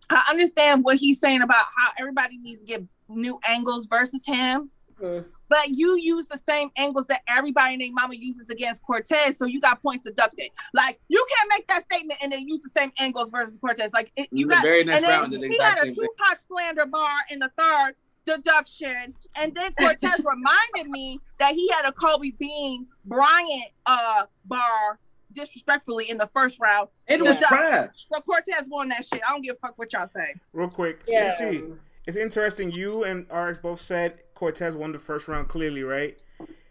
I 0.10 0.26
understand 0.30 0.84
what 0.84 0.98
he's 0.98 1.20
saying 1.20 1.42
about 1.42 1.66
how 1.76 1.90
everybody 2.00 2.38
needs 2.38 2.62
to 2.62 2.66
get 2.66 2.84
new 3.10 3.40
angles 3.48 3.88
versus 3.88 4.26
him, 4.26 4.70
Mhm. 5.02 5.26
but 5.50 5.70
you 5.70 5.96
use 5.98 6.28
the 6.28 6.38
same 6.38 6.70
angles 6.78 7.08
that 7.08 7.22
everybody 7.28 7.78
named 7.78 7.96
Mama 7.96 8.16
uses 8.16 8.50
against 8.50 8.82
Cortez, 8.84 9.38
so 9.38 9.46
you 9.46 9.60
got 9.60 9.82
points 9.82 10.06
deducted. 10.06 10.50
Like 10.74 11.00
you 11.08 11.24
can't 11.36 11.50
make 11.50 11.68
that 11.68 11.84
statement 11.86 12.20
and 12.24 12.32
then 12.32 12.48
use 12.48 12.62
the 12.62 12.70
same 12.70 12.92
angles 12.98 13.30
versus 13.32 13.58
Cortez. 13.58 13.92
Like 13.94 14.12
it, 14.16 14.28
you 14.32 14.48
the 14.48 14.56
got 14.56 14.64
very 14.64 14.84
next 14.84 14.98
and 14.98 15.06
then 15.06 15.20
round 15.20 15.32
did 15.32 15.42
the 15.42 15.48
he 15.50 15.60
had 15.60 15.78
a 15.78 15.82
same 15.82 15.94
thing. 15.96 16.08
Tupac 16.18 16.40
slander 16.48 16.86
bar 16.86 17.18
in 17.30 17.40
the 17.40 17.52
third 17.58 17.96
deduction, 18.26 19.14
and 19.36 19.54
then 19.56 19.72
Cortez 19.80 20.20
reminded 20.24 20.90
me 20.92 21.20
that 21.40 21.54
he 21.54 21.70
had 21.70 21.86
a 21.86 21.92
Kobe 21.92 22.32
Bean 22.40 22.88
Bryant 23.06 23.72
uh 23.86 24.24
bar 24.46 25.00
disrespectfully 25.36 26.10
in 26.10 26.18
the 26.18 26.28
first 26.34 26.60
round. 26.60 26.90
It 27.08 27.22
was 27.22 27.40
Yeah. 27.40 27.48
trash. 27.48 27.90
So 28.12 28.22
Cortez 28.22 28.66
won 28.68 28.90
that 28.90 29.06
shit. 29.06 29.22
I 29.28 29.32
don't 29.32 29.42
give 29.42 29.56
a 29.56 29.60
fuck 29.60 29.78
what 29.78 29.94
y'all 29.94 30.10
say. 30.14 30.36
Real 30.54 30.70
quick, 30.70 31.02
Yeah. 31.08 31.30
CC, 31.32 31.76
it's 32.08 32.18
interesting. 32.18 32.72
You 32.72 33.04
and 33.04 33.28
RX 33.32 33.60
both 33.60 33.82
said 33.82 34.20
Cortez 34.34 34.76
won 34.76 34.92
the 34.92 35.00
first 35.00 35.28
round 35.28 35.48
clearly, 35.50 35.84
right? 35.84 36.18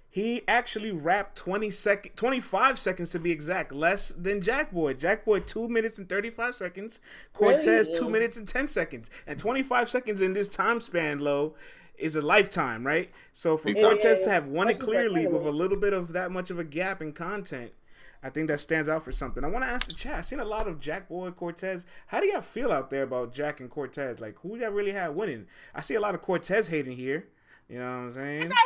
He 0.09 0.43
actually 0.47 0.93
rapped 0.93 1.37
20 1.37 1.71
second, 1.71 2.13
25 2.17 2.79
seconds 2.79 3.11
to 3.11 3.19
be 3.19 3.33
exact, 3.33 3.73
less 3.73 4.11
than 4.17 4.41
Jackboy. 4.41 4.95
Jackboy 4.95 5.45
two 5.45 5.69
minutes 5.69 5.99
and 5.99 6.09
35 6.09 6.55
seconds. 6.55 7.01
Cortez 7.33 7.89
Really? 7.89 7.99
two 7.99 8.09
minutes 8.11 8.37
and 8.37 8.47
10 8.47 8.69
seconds. 8.69 9.11
And 9.27 9.41
25 9.41 9.89
seconds 9.89 10.21
in 10.21 10.33
this 10.33 10.49
time 10.49 10.79
span, 10.79 11.19
low, 11.19 11.57
is 11.99 12.15
a 12.15 12.23
lifetime, 12.23 12.87
right? 12.87 13.11
So 13.33 13.57
for 13.57 13.71
It 13.71 13.81
Cortez 13.81 14.21
is. 14.21 14.25
to 14.27 14.31
have 14.31 14.47
won 14.47 14.69
it 14.69 14.75
Especially 14.75 14.95
for 14.95 15.01
a 15.01 15.09
clearly 15.11 15.27
with 15.27 15.47
a 15.47 15.51
little 15.51 15.79
bit 15.79 15.93
of 15.93 16.13
that 16.13 16.31
much 16.31 16.49
of 16.51 16.61
a 16.61 16.65
gap 16.65 17.03
in 17.03 17.13
content, 17.13 17.73
I 18.25 18.31
think 18.31 18.49
that 18.49 18.59
stands 18.59 18.89
out 18.89 19.03
for 19.03 19.13
something. 19.13 19.45
I 19.45 19.49
want 19.49 19.67
to 19.67 19.71
ask 19.71 19.87
the 19.87 19.93
chat. 19.93 20.15
I've 20.15 20.25
seen 20.25 20.41
a 20.41 20.47
lot 20.47 20.67
of 20.67 20.81
Jack 20.81 21.11
Boy 21.11 21.31
Cortez. 21.31 21.85
How 22.07 22.21
do 22.21 22.27
y'all 22.27 22.41
feel 22.41 22.73
out 22.73 22.89
there 22.89 23.03
about 23.03 23.35
Jack 23.35 23.61
and 23.61 23.69
Cortez? 23.69 24.19
Like, 24.19 24.39
who 24.41 24.57
y'all 24.57 24.71
really 24.71 24.93
had 24.93 25.15
winning? 25.15 25.47
I 25.75 25.83
see 25.83 25.95
a 25.95 26.01
lot 26.01 26.15
of 26.15 26.23
Cortez 26.23 26.69
hating 26.69 26.97
here. 26.97 27.29
You 27.69 27.81
know 27.81 27.85
what 27.85 27.91
I'm 27.91 28.13
saying? 28.13 28.51
So 28.51 28.57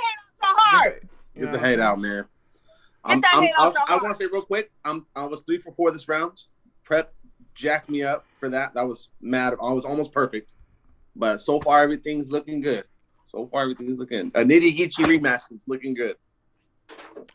hard. 0.42 1.08
You 1.34 1.40
Get 1.40 1.46
know 1.46 1.52
the 1.52 1.58
what 1.58 1.58
I'm 1.58 1.64
hate 1.64 1.68
saying? 1.70 1.80
out, 1.80 2.00
man. 2.00 2.24
I'm, 3.04 3.20
that 3.20 3.34
I'm, 3.34 3.42
hate 3.42 3.52
I, 3.58 3.66
out 3.66 3.74
your 3.74 3.82
I 3.88 3.96
want 3.96 4.08
to 4.08 4.14
say 4.14 4.26
real 4.32 4.42
quick. 4.42 4.70
I'm 4.84 5.06
I 5.16 5.24
was 5.24 5.40
three 5.40 5.58
for 5.58 5.72
four 5.72 5.90
this 5.90 6.08
round. 6.08 6.40
Prep 6.84 7.12
jacked 7.54 7.90
me 7.90 8.04
up 8.04 8.24
for 8.38 8.48
that. 8.50 8.74
That 8.74 8.86
was 8.86 9.08
mad. 9.20 9.54
I 9.60 9.72
was 9.72 9.84
almost 9.84 10.12
perfect, 10.12 10.52
but 11.16 11.40
so 11.40 11.60
far 11.60 11.82
everything's 11.82 12.30
looking 12.30 12.60
good. 12.60 12.84
So 13.32 13.48
far 13.48 13.62
everything's 13.62 13.98
looking. 13.98 14.30
A 14.36 14.40
nitty 14.40 14.76
gritty 14.76 15.02
rematch 15.02 15.42
is 15.50 15.66
looking 15.66 15.94
good. 15.94 16.16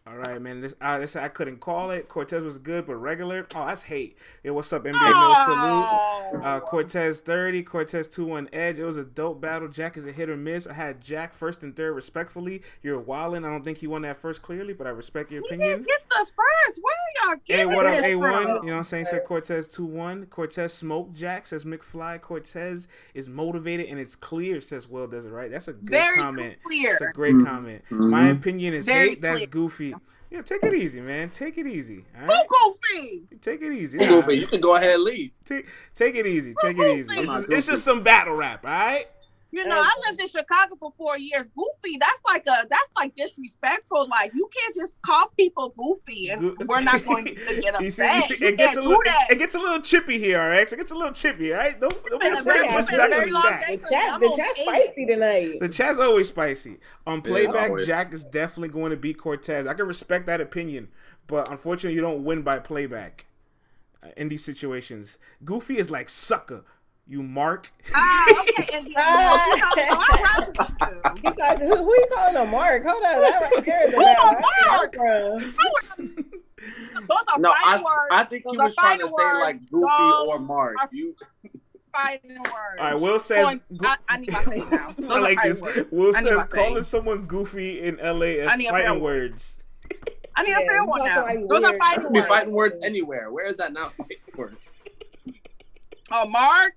All 0.07 0.15
right, 0.17 0.41
man. 0.41 0.61
This 0.61 0.75
I, 0.81 0.97
this 0.97 1.15
I 1.15 1.27
couldn't 1.27 1.59
call 1.59 1.91
it. 1.91 2.09
Cortez 2.09 2.43
was 2.43 2.57
good, 2.57 2.85
but 2.85 2.95
regular. 2.95 3.45
Oh, 3.55 3.65
that's 3.67 3.83
hate. 3.83 4.17
Hey, 4.43 4.49
what's 4.49 4.71
up, 4.73 4.83
NBA? 4.83 4.93
No 4.93 4.99
salute. 5.45 5.87
Oh. 6.35 6.41
Uh, 6.43 6.59
Cortez 6.59 7.19
30, 7.21 7.63
Cortez 7.63 8.07
2 8.07 8.25
1 8.25 8.49
Edge. 8.51 8.79
It 8.79 8.85
was 8.85 8.97
a 8.97 9.03
dope 9.03 9.39
battle. 9.39 9.67
Jack 9.67 9.95
is 9.97 10.05
a 10.05 10.11
hit 10.11 10.29
or 10.29 10.35
miss. 10.37 10.65
I 10.67 10.73
had 10.73 10.99
Jack 11.01 11.33
first 11.33 11.63
and 11.63 11.75
third, 11.75 11.93
respectfully. 11.93 12.61
You're 12.81 12.99
wildin'. 13.01 13.45
I 13.45 13.49
don't 13.49 13.63
think 13.63 13.77
he 13.77 13.87
won 13.87 14.01
that 14.03 14.17
first 14.17 14.41
clearly, 14.41 14.73
but 14.73 14.87
I 14.87 14.89
respect 14.89 15.31
your 15.31 15.41
He 15.41 15.47
opinion. 15.55 15.69
didn't 15.69 15.87
get 15.87 16.01
the 16.09 16.25
first. 16.25 16.81
Where 16.81 16.93
are 16.93 17.27
y'all 17.35 17.41
getting 17.45 17.67
Hey, 17.69 17.75
getting 17.75 17.75
what 17.75 17.85
up, 17.85 18.03
A1? 18.03 18.09
You 18.63 18.69
know 18.69 18.73
what 18.73 18.77
I'm 18.79 18.83
saying? 18.83 19.05
Said 19.05 19.23
Cortez 19.25 19.67
2 19.67 19.85
1. 19.85 20.25
Cortez 20.27 20.73
smoked 20.73 21.13
Jack, 21.13 21.45
says 21.47 21.65
McFly. 21.65 22.19
Cortez 22.19 22.87
is 23.13 23.29
motivated 23.29 23.87
and 23.87 23.99
it's 23.99 24.15
clear, 24.15 24.59
says 24.59 24.87
Will 24.89 25.07
Does 25.07 25.25
It 25.25 25.29
Right. 25.29 25.51
That's 25.51 25.67
a 25.67 25.73
good 25.73 25.89
Very 25.91 26.17
comment. 26.17 26.57
clear. 26.65 26.91
That's 26.99 27.01
a 27.11 27.13
great 27.13 27.35
Mhm. 27.35 27.45
comment. 27.45 27.83
My 27.91 28.29
opinion 28.29 28.73
is 28.73 28.85
Very 28.85 29.09
hate. 29.09 29.21
That's 29.21 29.42
clear. 29.47 29.63
goofy. 29.63 29.95
Yeah, 30.29 30.41
take 30.41 30.63
it 30.63 30.73
easy, 30.73 30.99
man. 30.99 31.29
Take 31.29 31.59
it 31.59 31.67
easy. 31.67 32.05
All 32.19 32.25
Who 32.25 32.75
goofy? 32.91 33.23
Take 33.39 33.61
it 33.61 33.71
easy. 33.71 33.99
You, 33.99 34.21
go, 34.21 34.29
you 34.31 34.47
can 34.47 34.61
go 34.61 34.75
ahead 34.75 34.95
and 34.95 35.03
leave. 35.03 35.31
Take, 35.45 35.67
take 35.93 36.15
it 36.15 36.25
easy. 36.25 36.55
Take 36.59 36.79
it 36.79 36.97
easy. 36.97 37.11
It's 37.11 37.25
just, 37.25 37.49
it's 37.49 37.67
just 37.67 37.83
some 37.83 38.01
battle 38.01 38.35
rap, 38.35 38.65
all 38.65 38.71
right? 38.71 39.05
You 39.53 39.67
know, 39.67 39.79
I 39.79 39.91
lived 40.07 40.19
in 40.19 40.27
Chicago 40.27 40.75
for 40.79 40.91
four 40.97 41.15
years. 41.19 41.43
Goofy, 41.55 41.97
that's 41.99 42.19
like 42.25 42.41
a 42.47 42.65
that's 42.67 42.89
like 42.95 43.13
disrespectful. 43.13 44.07
Like 44.09 44.33
you 44.33 44.49
can't 44.51 44.75
just 44.75 44.99
call 45.03 45.27
people 45.37 45.69
goofy 45.77 46.29
and 46.29 46.57
we're 46.67 46.81
not 46.81 47.05
going 47.05 47.25
to 47.25 47.61
get 47.61 47.79
You 47.79 47.91
see, 47.91 48.15
you 48.15 48.21
see, 48.23 48.37
You 48.39 48.47
it 48.47 48.57
gets 48.57 48.77
a 48.77 48.81
can't 48.81 48.87
little, 48.87 49.03
it, 49.05 49.33
it 49.33 49.37
gets 49.37 49.53
a 49.53 49.59
little 49.59 49.79
chippy 49.79 50.17
here, 50.17 50.41
RX. 50.43 50.73
It 50.73 50.77
gets 50.77 50.89
a 50.89 50.95
little 50.95 51.13
chippy, 51.13 51.53
all 51.53 51.59
right? 51.59 51.79
Don't, 51.79 51.93
don't 52.09 52.19
be 52.19 52.25
been 52.25 52.35
a 52.35 52.39
afraid 52.39 52.67
to 52.67 52.73
push 52.73 52.81
it's 52.81 52.89
been 52.89 52.99
a 52.99 53.09
back 53.09 53.19
on 53.19 53.29
the 53.29 53.41
chat. 53.41 53.67
The 53.67 53.89
chat, 53.89 54.19
the 54.19 54.33
chat's 54.35 54.61
spicy 54.61 55.05
tonight. 55.05 55.59
The 55.59 55.69
chat's 55.69 55.99
always 55.99 56.29
spicy. 56.29 56.79
On 57.05 57.21
playback, 57.21 57.69
always. 57.69 57.85
Jack 57.85 58.11
is 58.11 58.23
definitely 58.23 58.69
going 58.69 58.89
to 58.89 58.97
beat 58.97 59.19
Cortez. 59.19 59.67
I 59.67 59.75
can 59.75 59.85
respect 59.85 60.25
that 60.25 60.41
opinion, 60.41 60.87
but 61.27 61.51
unfortunately, 61.51 61.93
you 61.93 62.01
don't 62.01 62.23
win 62.23 62.41
by 62.41 62.57
playback 62.57 63.27
uh, 64.01 64.07
in 64.17 64.29
these 64.29 64.43
situations. 64.43 65.19
Goofy 65.45 65.77
is 65.77 65.91
like 65.91 66.09
sucker. 66.09 66.63
You 67.05 67.21
mark. 67.21 67.69
Ah, 67.93 68.25
okay, 68.41 68.77
Indian. 68.77 68.95
Wells. 68.95 69.41
You 69.47 69.57
know, 69.57 69.69
I'm 69.75 70.53
proud 70.53 70.93
of 71.03 71.23
you. 71.23 71.29
He 71.29 71.35
called, 71.35 71.59
who, 71.59 71.75
who 71.75 71.91
you 71.91 72.07
calling 72.13 72.35
a 72.37 72.45
mark? 72.45 72.83
Hold 72.85 73.03
on, 73.03 73.21
that 73.21 73.51
right 73.53 73.65
there. 73.65 73.87
is 73.87 73.93
Who 73.93 74.01
about- 74.01 74.37
a 74.37 74.41
mark? 74.71 74.95
From. 74.95 75.55
Those 77.07 77.17
are 77.33 77.39
No, 77.39 77.51
I, 77.51 77.61
fighting 77.63 77.83
words. 77.83 78.07
I 78.11 78.23
think 78.23 78.43
Those 78.45 78.53
he 78.53 78.59
are 78.59 78.63
was 78.65 78.75
trying 78.75 78.99
to 78.99 79.09
fighting 79.09 79.17
say 79.17 79.41
like 79.41 79.69
Goofy 79.69 79.85
Those 79.89 80.27
or 80.29 80.39
Mark. 80.39 80.75
You 80.93 81.15
fighting 81.91 82.37
words. 82.37 82.47
All 82.79 82.85
right, 82.85 82.93
Will 82.99 83.19
says. 83.19 83.45
Going- 83.45 83.61
I, 83.81 83.97
I 84.07 84.17
need 84.17 84.31
my 84.31 84.43
face 84.45 84.63
now. 84.71 84.95
I 85.09 85.13
are 85.17 85.21
like 85.21 85.35
fighting 85.35 85.51
this. 85.51 85.61
words. 85.61 85.91
Will 85.91 86.15
I 86.15 86.21
need 86.21 86.29
says 86.29 86.43
calling 86.45 86.75
face. 86.75 86.87
someone 86.87 87.25
goofy 87.25 87.81
in 87.81 87.97
LA 87.97 88.25
I 88.25 88.35
as 88.53 88.57
need 88.57 88.69
fighting 88.69 89.01
words. 89.01 89.57
I 90.37 90.43
need 90.43 90.51
Yeah, 90.51 90.59
a 90.61 90.65
fair 90.65 90.85
one 90.85 91.03
now. 91.05 91.15
somebody 91.27 91.45
Those 91.49 91.63
are 91.63 91.77
fighting 91.77 92.01
should 92.01 92.13
be 92.13 92.19
words. 92.21 92.29
fighting 92.29 92.53
words 92.53 92.75
anywhere. 92.85 93.29
Where 93.31 93.45
is 93.45 93.57
that 93.57 93.73
not 93.73 93.91
fighting 93.91 94.17
words? 94.37 94.69
Oh, 96.11 96.27
Mark, 96.27 96.73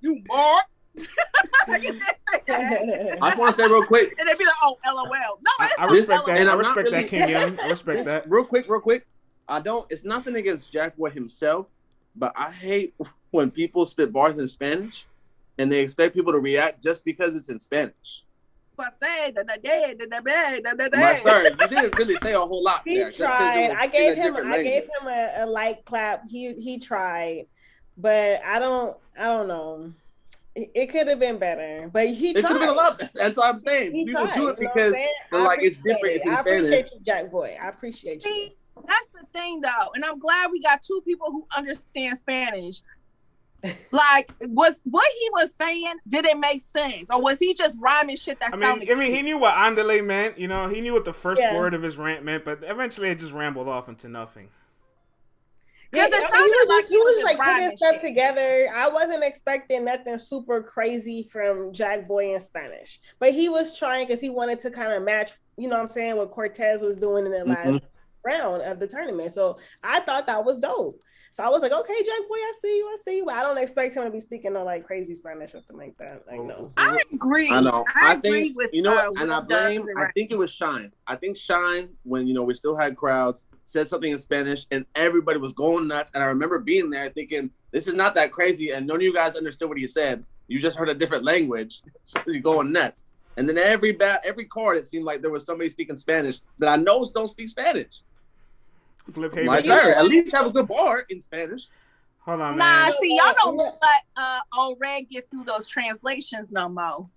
you 0.00 0.22
mark. 0.28 0.64
I 1.68 1.78
just 1.78 3.38
want 3.38 3.54
to 3.54 3.62
say 3.62 3.68
real 3.68 3.84
quick, 3.84 4.14
and 4.18 4.28
they'd 4.28 4.38
be 4.38 4.44
like, 4.44 4.54
"Oh, 4.62 4.76
lol." 4.86 5.06
No, 5.06 5.50
I, 5.58 5.70
I 5.78 5.84
respect 5.86 6.26
that. 6.26 6.38
And 6.38 6.48
I 6.48 6.54
respect 6.56 6.90
really, 6.90 7.02
that, 7.02 7.08
King 7.08 7.28
Young. 7.28 7.60
I 7.60 7.66
respect 7.66 8.04
that. 8.04 8.28
Real 8.28 8.44
quick, 8.44 8.68
real 8.68 8.80
quick. 8.80 9.06
I 9.48 9.60
don't. 9.60 9.86
It's 9.90 10.04
nothing 10.04 10.36
against 10.36 10.72
Jack 10.72 10.96
Boy 10.96 11.10
himself, 11.10 11.68
but 12.16 12.32
I 12.36 12.50
hate 12.50 12.94
when 13.30 13.50
people 13.50 13.86
spit 13.86 14.12
bars 14.12 14.38
in 14.38 14.48
Spanish, 14.48 15.06
and 15.58 15.70
they 15.70 15.80
expect 15.80 16.14
people 16.14 16.32
to 16.32 16.40
react 16.40 16.82
just 16.82 17.04
because 17.04 17.36
it's 17.36 17.48
in 17.48 17.60
Spanish. 17.60 18.24
My 18.76 18.90
sir, 21.16 21.50
you 21.60 21.68
didn't 21.68 21.98
really 21.98 22.16
say 22.16 22.34
a 22.34 22.40
whole 22.40 22.62
lot. 22.62 22.82
He 22.84 22.96
there, 22.96 23.10
tried. 23.10 23.72
I 23.76 23.88
gave 23.88 24.16
him. 24.16 24.36
I 24.36 24.62
gave 24.62 24.84
him 24.84 25.08
a, 25.08 25.32
a 25.38 25.46
light 25.46 25.84
clap. 25.84 26.28
He 26.28 26.54
he 26.54 26.78
tried 26.78 27.46
but 27.98 28.40
I 28.44 28.58
don't. 28.58 28.96
I 29.18 29.24
don't 29.24 29.48
know. 29.48 29.92
It, 30.54 30.70
it 30.74 30.86
could 30.86 31.08
have 31.08 31.18
been 31.20 31.38
better, 31.38 31.90
but 31.92 32.08
he 32.08 32.30
It 32.30 32.34
could 32.36 32.44
have 32.44 32.60
been 32.60 32.68
a 32.68 32.72
lot. 32.72 32.98
better. 32.98 33.10
That's 33.14 33.36
what 33.38 33.48
I'm 33.48 33.58
saying. 33.58 33.92
He 33.92 34.04
People 34.06 34.24
tried, 34.24 34.34
do 34.36 34.48
it 34.48 34.56
you 34.58 34.64
know 34.64 34.70
because 34.74 34.92
they're 34.92 35.42
like, 35.44 35.62
it's 35.62 35.78
appreciate 35.78 35.94
different, 35.94 36.14
it's 36.16 36.24
it. 36.24 36.28
in 36.28 36.34
I 36.34 36.40
Spanish. 36.40 36.60
appreciate 36.66 36.92
you, 36.94 37.00
Jack 37.04 37.30
Boy. 37.30 37.56
I 37.62 37.68
appreciate 37.68 38.24
you. 38.24 38.30
See, 38.32 38.50
that's 38.86 39.08
the 39.14 39.26
thing 39.38 39.60
though, 39.60 39.90
and 39.94 40.04
I'm 40.04 40.18
glad 40.18 40.50
we 40.50 40.62
got 40.62 40.82
two 40.82 41.00
people 41.04 41.30
who 41.30 41.46
understand 41.56 42.18
Spanish. 42.18 42.80
Like, 43.90 44.30
was 44.42 44.80
what 44.84 45.10
he 45.18 45.30
was 45.32 45.54
saying? 45.56 45.94
Did 46.06 46.26
it 46.26 46.38
make 46.38 46.60
sense, 46.62 47.10
or 47.10 47.20
was 47.22 47.38
he 47.38 47.54
just 47.54 47.76
rhyming 47.80 48.16
shit 48.16 48.38
that 48.38 48.52
I 48.52 48.58
sounded? 48.58 48.86
mean, 48.86 48.96
I 48.96 49.00
mean, 49.00 49.14
he 49.14 49.22
knew 49.22 49.38
what 49.38 49.54
andale 49.54 50.04
meant. 50.04 50.38
You 50.38 50.46
know, 50.46 50.68
he 50.68 50.80
knew 50.82 50.92
what 50.92 51.04
the 51.06 51.12
first 51.14 51.40
Yeah. 51.42 51.54
word 51.54 51.72
of 51.74 51.82
his 51.82 51.96
rant 51.96 52.22
meant, 52.24 52.44
but 52.44 52.60
eventually 52.62 53.08
it 53.08 53.18
just 53.18 53.32
rambled 53.32 53.66
off 53.66 53.88
into 53.88 54.08
nothing. 54.08 54.50
Yeah, 55.92 56.06
Because 56.06 56.20
it 56.20 56.24
I 56.24 56.26
he 56.26 56.32
sounded 56.32 56.50
was 56.60 56.68
like 56.68 56.80
just, 56.80 56.88
he 56.90 56.94
he 56.96 57.02
was 57.02 57.14
was 57.16 57.24
like 57.24 57.38
putting 57.38 57.76
stuff 57.76 57.92
shit. 57.94 58.00
together. 58.02 58.68
I 58.74 58.88
wasn't 58.88 59.24
expecting 59.24 59.84
nothing 59.84 60.18
super 60.18 60.62
crazy 60.62 61.22
from 61.32 61.72
Jack 61.72 62.06
Boy 62.06 62.34
in 62.34 62.40
Spanish, 62.40 63.00
but 63.18 63.32
he 63.32 63.48
was 63.48 63.78
trying 63.78 64.06
because 64.06 64.20
he 64.20 64.28
wanted 64.30 64.58
to 64.60 64.70
kind 64.70 64.92
of 64.92 65.02
match, 65.02 65.32
you 65.56 65.68
know 65.68 65.76
what 65.76 65.82
I'm 65.84 65.88
saying, 65.90 66.16
what 66.16 66.30
Cortez 66.30 66.82
was 66.82 66.96
doing 66.98 67.24
in 67.26 67.32
the 67.32 67.44
last 67.44 67.66
Mhm. 67.68 67.80
round 68.24 68.62
of 68.62 68.78
the 68.78 68.86
tournament. 68.86 69.32
So 69.32 69.58
I 69.82 70.00
thought 70.00 70.26
that 70.26 70.44
was 70.44 70.58
dope. 70.58 71.00
So 71.30 71.42
I 71.42 71.48
was 71.48 71.62
like, 71.62 71.72
okay, 71.72 71.94
Jack 72.04 72.28
Boy, 72.28 72.36
I 72.36 72.52
see 72.60 72.76
you, 72.76 72.86
I 72.86 72.96
see 73.02 73.16
you, 73.18 73.24
but 73.24 73.34
I 73.34 73.42
don't 73.42 73.58
expect 73.58 73.94
him 73.94 74.04
to 74.04 74.10
be 74.10 74.20
speaking 74.20 74.54
no 74.54 74.64
like 74.64 74.84
crazy 74.84 75.14
Spanish 75.14 75.50
or 75.54 75.60
something 75.60 75.76
like 75.76 75.96
that. 75.98 76.24
Like 76.26 76.40
no. 76.40 76.72
I 76.76 76.98
agree. 77.12 77.50
I 77.50 77.60
know. 77.60 77.84
I, 77.94 78.10
I, 78.10 78.12
agree 78.14 78.44
think 78.44 78.56
with 78.56 78.70
you 78.72 78.82
know, 78.82 78.96
uh, 78.96 79.10
what, 79.10 79.22
and 79.22 79.32
I 79.32 79.40
blame. 79.40 79.88
it 79.88 79.96
I 79.96 80.10
think 80.12 80.30
it 80.30 80.38
was 80.38 80.50
Shine. 80.50 80.92
I 81.06 81.16
think 81.16 81.36
Shine, 81.36 81.90
when 82.04 82.26
you 82.26 82.34
know 82.34 82.42
we 82.42 82.54
still 82.54 82.76
had 82.76 82.96
crowds, 82.96 83.46
said 83.64 83.86
something 83.86 84.10
in 84.10 84.18
Spanish, 84.18 84.66
and 84.70 84.84
everybody 84.94 85.38
was 85.38 85.52
going 85.52 85.86
nuts. 85.86 86.10
And 86.14 86.22
I 86.22 86.26
remember 86.26 86.58
being 86.58 86.90
there, 86.90 87.08
thinking, 87.10 87.50
"This 87.70 87.88
is 87.88 87.94
not 87.94 88.14
that 88.16 88.32
crazy," 88.32 88.70
and 88.70 88.86
none 88.86 88.96
of 88.96 89.02
you 89.02 89.14
guys 89.14 89.36
understood 89.36 89.68
what 89.68 89.78
he 89.78 89.86
said. 89.86 90.24
You 90.48 90.58
just 90.58 90.78
heard 90.78 90.88
a 90.88 90.94
different 90.94 91.24
language, 91.24 91.82
so 92.04 92.20
you're 92.26 92.40
going 92.40 92.72
nuts. 92.72 93.06
And 93.36 93.48
then 93.48 93.56
every 93.56 93.92
bat, 93.92 94.22
every 94.24 94.46
card, 94.46 94.78
it 94.78 94.86
seemed 94.88 95.04
like 95.04 95.22
there 95.22 95.30
was 95.30 95.46
somebody 95.46 95.70
speaking 95.70 95.96
Spanish 95.96 96.40
that 96.58 96.68
I 96.68 96.74
know 96.74 97.08
don't 97.14 97.28
speak 97.28 97.48
Spanish. 97.48 98.02
Flip 99.12 99.32
My 99.44 99.56
Havens. 99.56 99.64
sir, 99.66 99.92
at 99.94 100.04
least 100.06 100.34
have 100.34 100.46
a 100.46 100.50
good 100.50 100.68
bar 100.68 101.04
in 101.08 101.20
Spanish. 101.20 101.68
Hold 102.20 102.40
on, 102.42 102.58
Nah, 102.58 102.86
man. 102.86 102.92
see, 103.00 103.16
y'all 103.16 103.32
don't 103.36 103.56
let 103.56 104.02
uh 104.16 104.40
old 104.56 104.78
Red 104.80 105.08
get 105.08 105.30
through 105.30 105.44
those 105.44 105.66
translations 105.66 106.50
no 106.50 106.68
more. 106.68 107.08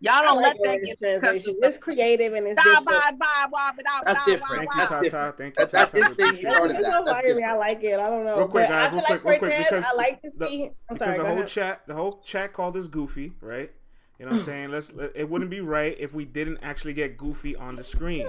Y'all 0.00 0.20
don't 0.24 0.42
like 0.42 0.56
let 0.60 0.80
that 0.80 0.84
get 0.84 0.98
through 0.98 1.20
translation. 1.20 1.56
It's 1.62 1.78
creative 1.78 2.32
and 2.32 2.44
it's 2.48 2.56
Da, 2.56 2.80
different. 2.80 2.86
ba, 2.88 3.16
ba, 3.20 3.48
ba, 3.52 3.72
ba, 3.76 3.82
That's 4.04 4.18
da, 4.18 4.24
different. 4.24 4.68
Thank 4.68 4.74
you, 4.74 5.10
Tata. 5.10 5.34
Thank 5.38 5.54
you, 5.56 5.64
That- 5.64 5.70
that's 5.70 5.92
Tata. 5.92 6.04
his 6.06 6.16
thing. 6.16 6.34
He 6.34 6.42
That's 6.42 6.56
started 6.56 6.74
that's 6.74 6.82
that. 6.84 6.90
not 6.90 7.04
That's 7.06 7.18
fire 7.20 7.26
different. 7.34 7.46
I 7.52 7.56
like 7.56 7.84
it. 7.84 8.00
I 8.00 8.04
don't 8.06 8.24
know. 8.24 8.36
Real 8.38 8.48
quick, 8.48 8.68
guys, 8.68 8.92
real 8.92 9.02
quick, 9.02 9.24
real 9.24 9.38
quick, 9.38 9.58
because 9.58 9.84
I 9.84 9.92
like 9.92 10.20
to 10.22 10.30
see. 10.48 10.70
I'm 10.90 10.98
sorry. 10.98 11.18
the 11.18 11.24
whole 11.24 11.44
chat, 11.44 11.82
the 11.86 11.94
whole 11.94 12.20
chat 12.24 12.52
called 12.52 12.76
us 12.76 12.88
goofy, 12.88 13.34
right? 13.40 13.70
You 14.18 14.26
know 14.26 14.32
what 14.32 14.40
I'm 14.40 14.44
saying? 14.46 14.70
Let's. 14.72 14.92
let- 14.92 15.12
It 15.14 15.30
wouldn't 15.30 15.50
be 15.50 15.60
right 15.60 15.96
if 16.00 16.12
we 16.14 16.24
didn't 16.24 16.58
actually 16.62 16.94
get 16.94 17.16
goofy 17.16 17.54
on 17.54 17.76
the 17.76 17.84
screen 17.84 18.26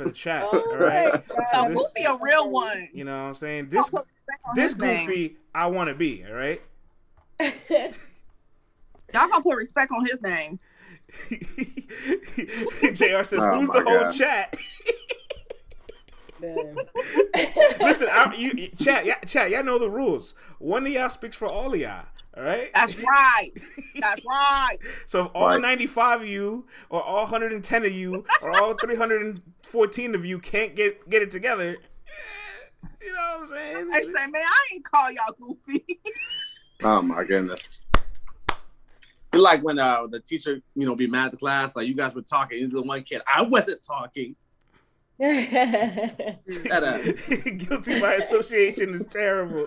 for 0.00 0.08
the 0.08 0.12
chat. 0.14 0.44
Oh 0.50 0.62
all 0.70 0.76
right. 0.78 1.12
my 1.12 1.18
So 1.28 1.34
So 1.52 1.62
God. 1.62 1.70
this- 1.72 1.88
Goofy 1.94 2.04
a 2.06 2.16
real 2.20 2.50
one. 2.50 2.88
You 2.92 3.04
know 3.04 3.12
what 3.12 3.28
I'm 3.28 3.34
saying? 3.34 3.68
This 3.68 3.90
Y'all 3.92 4.00
put 4.00 4.08
respect 4.12 4.40
on 4.48 4.54
this 4.54 4.72
his 4.72 4.80
name. 4.80 5.06
goofy, 5.06 5.36
I 5.54 5.66
want 5.66 5.88
to 5.88 5.94
be. 5.94 6.24
All 6.26 6.32
right. 6.34 6.62
Y'all 9.12 9.28
gonna 9.28 9.42
put 9.42 9.56
respect 9.56 9.92
on 9.92 10.06
his 10.06 10.22
name. 10.22 10.58
Jr. 12.92 13.24
says, 13.24 13.44
Oh 13.44 13.50
"Who's 13.58 13.68
my 13.68 13.80
the 13.80 13.84
whole 13.84 14.08
chat?" 14.10 14.56
Listen, 17.80 18.08
I, 18.10 18.32
you, 18.36 18.52
you- 18.56 18.68
chat, 18.68 19.04
yeah, 19.04 19.18
chat. 19.26 19.50
Y'all 19.50 19.64
know 19.64 19.78
the 19.78 19.90
rules. 19.90 20.34
One 20.58 20.86
of 20.86 20.92
y'all 20.92 21.10
speaks 21.10 21.36
for 21.36 21.46
all 21.48 21.74
of 21.74 21.80
y'all. 21.80 22.04
All 22.40 22.46
right. 22.46 22.70
That's 22.74 22.98
right. 22.98 23.50
That's 24.00 24.24
right. 24.24 24.78
So 25.06 25.26
if 25.26 25.30
all 25.34 25.48
Right. 25.48 25.60
95 25.60 26.22
of 26.22 26.28
you, 26.28 26.66
or 26.88 27.02
all 27.02 27.22
110 27.24 27.84
of 27.84 27.92
you, 27.92 28.24
or 28.40 28.58
all 28.58 28.74
314 28.74 30.14
of 30.14 30.24
you 30.24 30.38
can't 30.38 30.74
get 30.74 31.08
get 31.10 31.20
it 31.20 31.30
together, 31.30 31.76
eh, 31.76 32.86
you 33.02 33.12
know 33.12 33.40
what 33.40 33.40
I'm 33.40 33.46
saying? 33.46 33.90
I 33.92 34.02
say, 34.02 34.26
man, 34.26 34.42
I 34.42 34.74
ain't 34.74 34.84
call 34.84 35.10
y'all 35.12 35.34
goofy. 35.38 35.84
Oh 36.82 37.02
my 37.02 37.24
goodness. 37.24 37.60
It's 38.48 39.42
like 39.42 39.62
when 39.62 39.78
uh, 39.78 40.06
the 40.06 40.18
teacher, 40.18 40.62
you 40.74 40.86
know, 40.86 40.94
be 40.96 41.06
mad 41.06 41.26
at 41.26 41.32
the 41.32 41.36
class, 41.36 41.76
like 41.76 41.86
you 41.86 41.94
guys 41.94 42.14
were 42.14 42.22
talking, 42.22 42.58
you're 42.58 42.70
the 42.70 42.80
one 42.80 43.02
kid. 43.02 43.20
I 43.32 43.42
wasn't 43.42 43.82
talking. 43.82 44.34
Shut 45.20 46.82
up. 46.82 47.02
Guilty 47.28 48.00
by 48.00 48.14
association 48.14 48.94
is 48.94 49.06
terrible. 49.08 49.66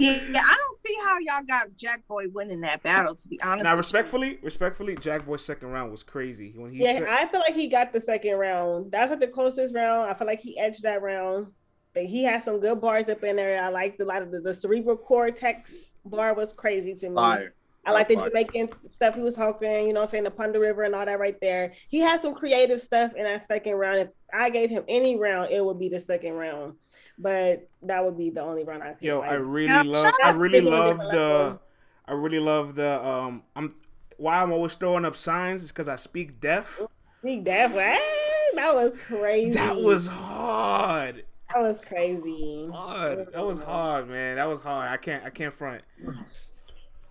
Yeah, 0.00 0.42
I 0.42 0.56
don't 0.56 0.82
see 0.82 0.96
how 1.04 1.18
y'all 1.18 1.46
got 1.46 1.76
Jack 1.76 2.06
Boy 2.08 2.24
winning 2.32 2.60
that 2.62 2.82
battle. 2.82 3.14
To 3.14 3.28
be 3.28 3.40
honest, 3.42 3.64
Now, 3.64 3.70
with 3.70 3.76
you. 3.76 3.78
respectfully, 3.78 4.38
respectfully, 4.42 4.96
Jack 4.96 5.26
Boy's 5.26 5.44
second 5.44 5.68
round 5.68 5.90
was 5.90 6.02
crazy 6.02 6.52
when 6.56 6.72
he 6.72 6.78
yeah, 6.82 6.94
said, 6.94 7.08
I 7.08 7.26
feel 7.26 7.40
like 7.40 7.54
he 7.54 7.66
got 7.66 7.92
the 7.92 8.00
second 8.00 8.36
round. 8.36 8.92
That's 8.92 9.10
like 9.10 9.20
the 9.20 9.28
closest 9.28 9.74
round. 9.74 10.10
I 10.10 10.14
feel 10.14 10.26
like 10.26 10.40
he 10.40 10.58
edged 10.58 10.82
that 10.84 11.02
round. 11.02 11.48
But 11.92 12.04
he 12.04 12.22
had 12.22 12.42
some 12.42 12.60
good 12.60 12.80
bars 12.80 13.08
up 13.08 13.24
in 13.24 13.36
there. 13.36 13.62
I 13.62 13.68
like 13.68 13.96
a 14.00 14.04
lot 14.04 14.22
of 14.22 14.30
the, 14.30 14.40
the 14.40 14.54
cerebral 14.54 14.96
cortex 14.96 15.92
bar 16.04 16.34
was 16.34 16.52
crazy 16.52 16.94
to 16.94 17.08
me. 17.08 17.16
Fire. 17.16 17.54
I 17.84 17.92
like 17.92 18.08
the 18.08 18.14
Fire. 18.14 18.28
Jamaican 18.28 18.68
stuff 18.88 19.14
he 19.14 19.22
was 19.22 19.34
talking, 19.34 19.86
you 19.86 19.92
know 19.92 20.00
what 20.00 20.08
I'm 20.08 20.10
saying, 20.10 20.24
the 20.24 20.30
Punda 20.30 20.60
River 20.60 20.84
and 20.84 20.94
all 20.94 21.04
that 21.04 21.18
right 21.18 21.40
there. 21.40 21.72
He 21.88 21.98
had 21.98 22.20
some 22.20 22.34
creative 22.34 22.80
stuff 22.80 23.14
in 23.16 23.24
that 23.24 23.40
second 23.40 23.72
round. 23.72 24.00
If 24.00 24.08
I 24.32 24.50
gave 24.50 24.70
him 24.70 24.84
any 24.86 25.18
round, 25.18 25.50
it 25.50 25.64
would 25.64 25.78
be 25.78 25.88
the 25.88 25.98
second 25.98 26.34
round. 26.34 26.74
But 27.20 27.68
that 27.82 28.04
would 28.04 28.16
be 28.16 28.30
the 28.30 28.40
only 28.40 28.64
run 28.64 28.80
I 28.82 28.94
feel 28.94 29.16
"Yo, 29.16 29.18
like. 29.20 29.30
I 29.30 29.34
really 29.34 29.66
Yeah, 29.72 29.82
love, 29.82 30.14
I 30.24 30.30
really 30.30 30.58
It's 30.58 30.66
on 30.66 30.72
a 30.72 30.76
love 30.76 30.98
the. 31.10 31.58
I 32.06 32.12
really 32.14 32.40
love 32.40 32.74
the, 32.74 33.06
um, 33.06 33.44
I'm, 33.54 33.76
why 34.16 34.42
I'm 34.42 34.50
always 34.52 34.74
throwing 34.74 35.04
up 35.04 35.16
signs 35.16 35.62
is 35.62 35.68
because 35.70 35.86
I 35.86 35.94
speak 35.94 36.40
deaf. 36.40 36.80
Speak 37.20 37.44
deaf. 37.44 37.72
that 37.72 38.74
was 38.74 38.96
crazy. 39.06 39.52
That 39.54 39.76
was 39.76 40.08
hard. 40.08 41.24
that 41.52 41.62
was 41.62 41.84
crazy. 41.84 42.68
Hard. 42.72 43.28
That 43.32 43.44
was 43.44 43.60
hard, 43.60 44.08
man. 44.08 44.36
That 44.36 44.48
was 44.48 44.60
hard. 44.60 44.90
I 44.90 44.96
can't, 44.96 45.24
I 45.24 45.30
can't 45.30 45.54
front. 45.54 45.82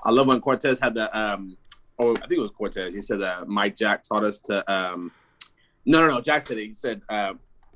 I 0.04 0.12
love 0.12 0.28
when 0.28 0.42
Cortez 0.42 0.80
had 0.80 0.96
the 0.96 1.18
um 1.18 1.56
oh 1.98 2.16
I 2.16 2.20
think 2.22 2.34
it 2.34 2.40
was 2.40 2.52
Cortez. 2.52 2.94
He 2.94 3.02
said 3.02 3.22
that 3.22 3.48
Mike 3.48 3.76
Jack 3.76 4.04
taught 4.04 4.24
us 4.24 4.40
to 4.42 4.70
um 4.72 5.12
no 5.86 6.02
no 6.02 6.08
no 6.08 6.22
Jack 6.22 6.42
said 6.42 6.58
it. 6.58 6.66
He 6.68 6.74
said 6.74 7.02
uh, 7.10 7.34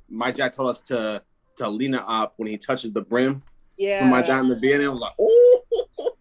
Mike 0.09 0.35
Jack 0.35 0.53
told 0.53 0.69
us 0.69 0.81
to 0.81 1.21
to 1.55 1.69
lean 1.69 1.95
up 1.95 2.33
when 2.37 2.49
he 2.49 2.57
touches 2.57 2.91
the 2.91 3.01
brim. 3.01 3.41
Yeah. 3.77 4.01
When 4.01 4.11
Mike 4.11 4.25
Jack 4.25 4.41
in 4.41 4.49
the 4.49 4.55
beginning, 4.55 4.87
I 4.87 4.89
was 4.91 5.01
like, 5.01 5.13
oh 5.19 5.63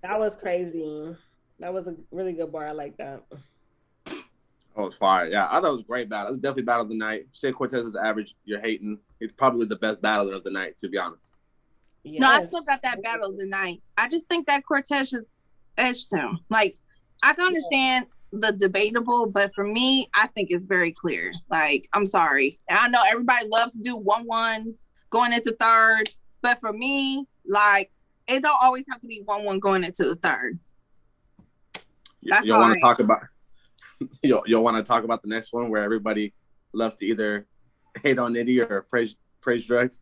That 0.03 0.19
was 0.19 0.37
crazy. 0.37 1.17
That 1.59 1.73
was 1.73 1.89
a 1.89 1.95
really 2.11 2.33
good 2.33 2.51
bar. 2.51 2.67
I 2.67 2.73
like 2.73 2.97
that. 2.97 3.23
that 4.05 4.23
was 4.77 4.95
fire. 4.95 5.29
Yeah, 5.29 5.47
I 5.47 5.61
thought 5.61 5.69
it 5.69 5.73
was 5.73 5.81
a 5.81 5.85
great 5.85 6.09
battle. 6.09 6.29
It 6.29 6.31
was 6.31 6.39
definitely 6.41 6.65
battle 6.65 6.83
of 6.83 6.89
the 6.89 6.97
night. 6.97 7.27
Say 7.33 7.53
Cortez 7.53 7.87
is 7.87 7.97
average, 7.97 8.35
you're 8.45 8.61
hating. 8.61 8.99
It 9.21 9.37
probably 9.37 9.61
was 9.61 9.69
the 9.69 9.77
best 9.77 10.03
battler 10.03 10.35
of 10.35 10.45
the 10.45 10.51
night, 10.51 10.77
to 10.79 10.89
be 10.89 10.99
honest. 10.99 11.33
no, 12.05 12.29
I 12.29 12.45
still 12.45 12.63
got 12.63 12.83
that 12.83 13.03
battle 13.03 13.31
of 13.31 13.39
the 13.39 13.47
night. 13.47 13.83
I 13.97 14.09
just 14.09 14.29
think 14.29 14.47
that 14.49 14.65
Cortez 14.67 15.13
has 15.13 15.25
edged 15.79 16.13
him. 16.13 16.41
Like, 16.51 16.77
I 17.23 17.33
can 17.35 17.47
understand 17.47 18.07
the 18.33 18.51
debatable, 18.51 19.27
but 19.27 19.55
for 19.55 19.65
me, 19.65 20.09
I 20.15 20.27
think 20.29 20.49
it's 20.51 20.65
very 20.65 20.91
clear. 20.91 21.33
Like, 21.49 21.87
I'm 21.93 22.07
sorry. 22.07 22.59
I 22.69 22.89
know 22.89 23.03
everybody 23.07 23.47
loves 23.47 23.75
to 23.75 23.83
do 23.83 23.95
one 23.95 24.27
ones 24.27 24.87
going 25.13 25.33
into 25.33 25.53
third, 25.53 26.11
but 26.43 26.59
for 26.59 26.73
me, 26.73 27.25
like, 27.47 27.93
it 28.27 28.43
don't 28.43 28.57
always 28.61 28.85
have 28.91 29.01
to 29.03 29.07
be 29.07 29.23
one 29.25 29.45
one 29.45 29.61
going 29.61 29.85
into 29.85 30.05
the 30.05 30.17
third. 30.17 30.59
That's 32.25 32.47
you 32.47 32.55
want 32.57 32.75
to 32.75 32.81
talk 32.81 32.99
about 33.01 33.21
you 34.23 34.43
you 34.47 34.59
want 34.61 34.77
to 34.77 34.83
talk 34.83 35.05
about 35.05 35.23
the 35.23 35.29
next 35.29 35.53
one 35.53 35.71
where 35.71 35.83
everybody 35.85 36.33
loves 36.73 36.97
to 36.97 37.07
either 37.07 37.47
hate 38.03 38.19
on 38.19 38.33
Nitty 38.35 38.69
or 38.69 38.83
praise 38.83 39.15
praise 39.41 39.67
drugs. 39.67 40.01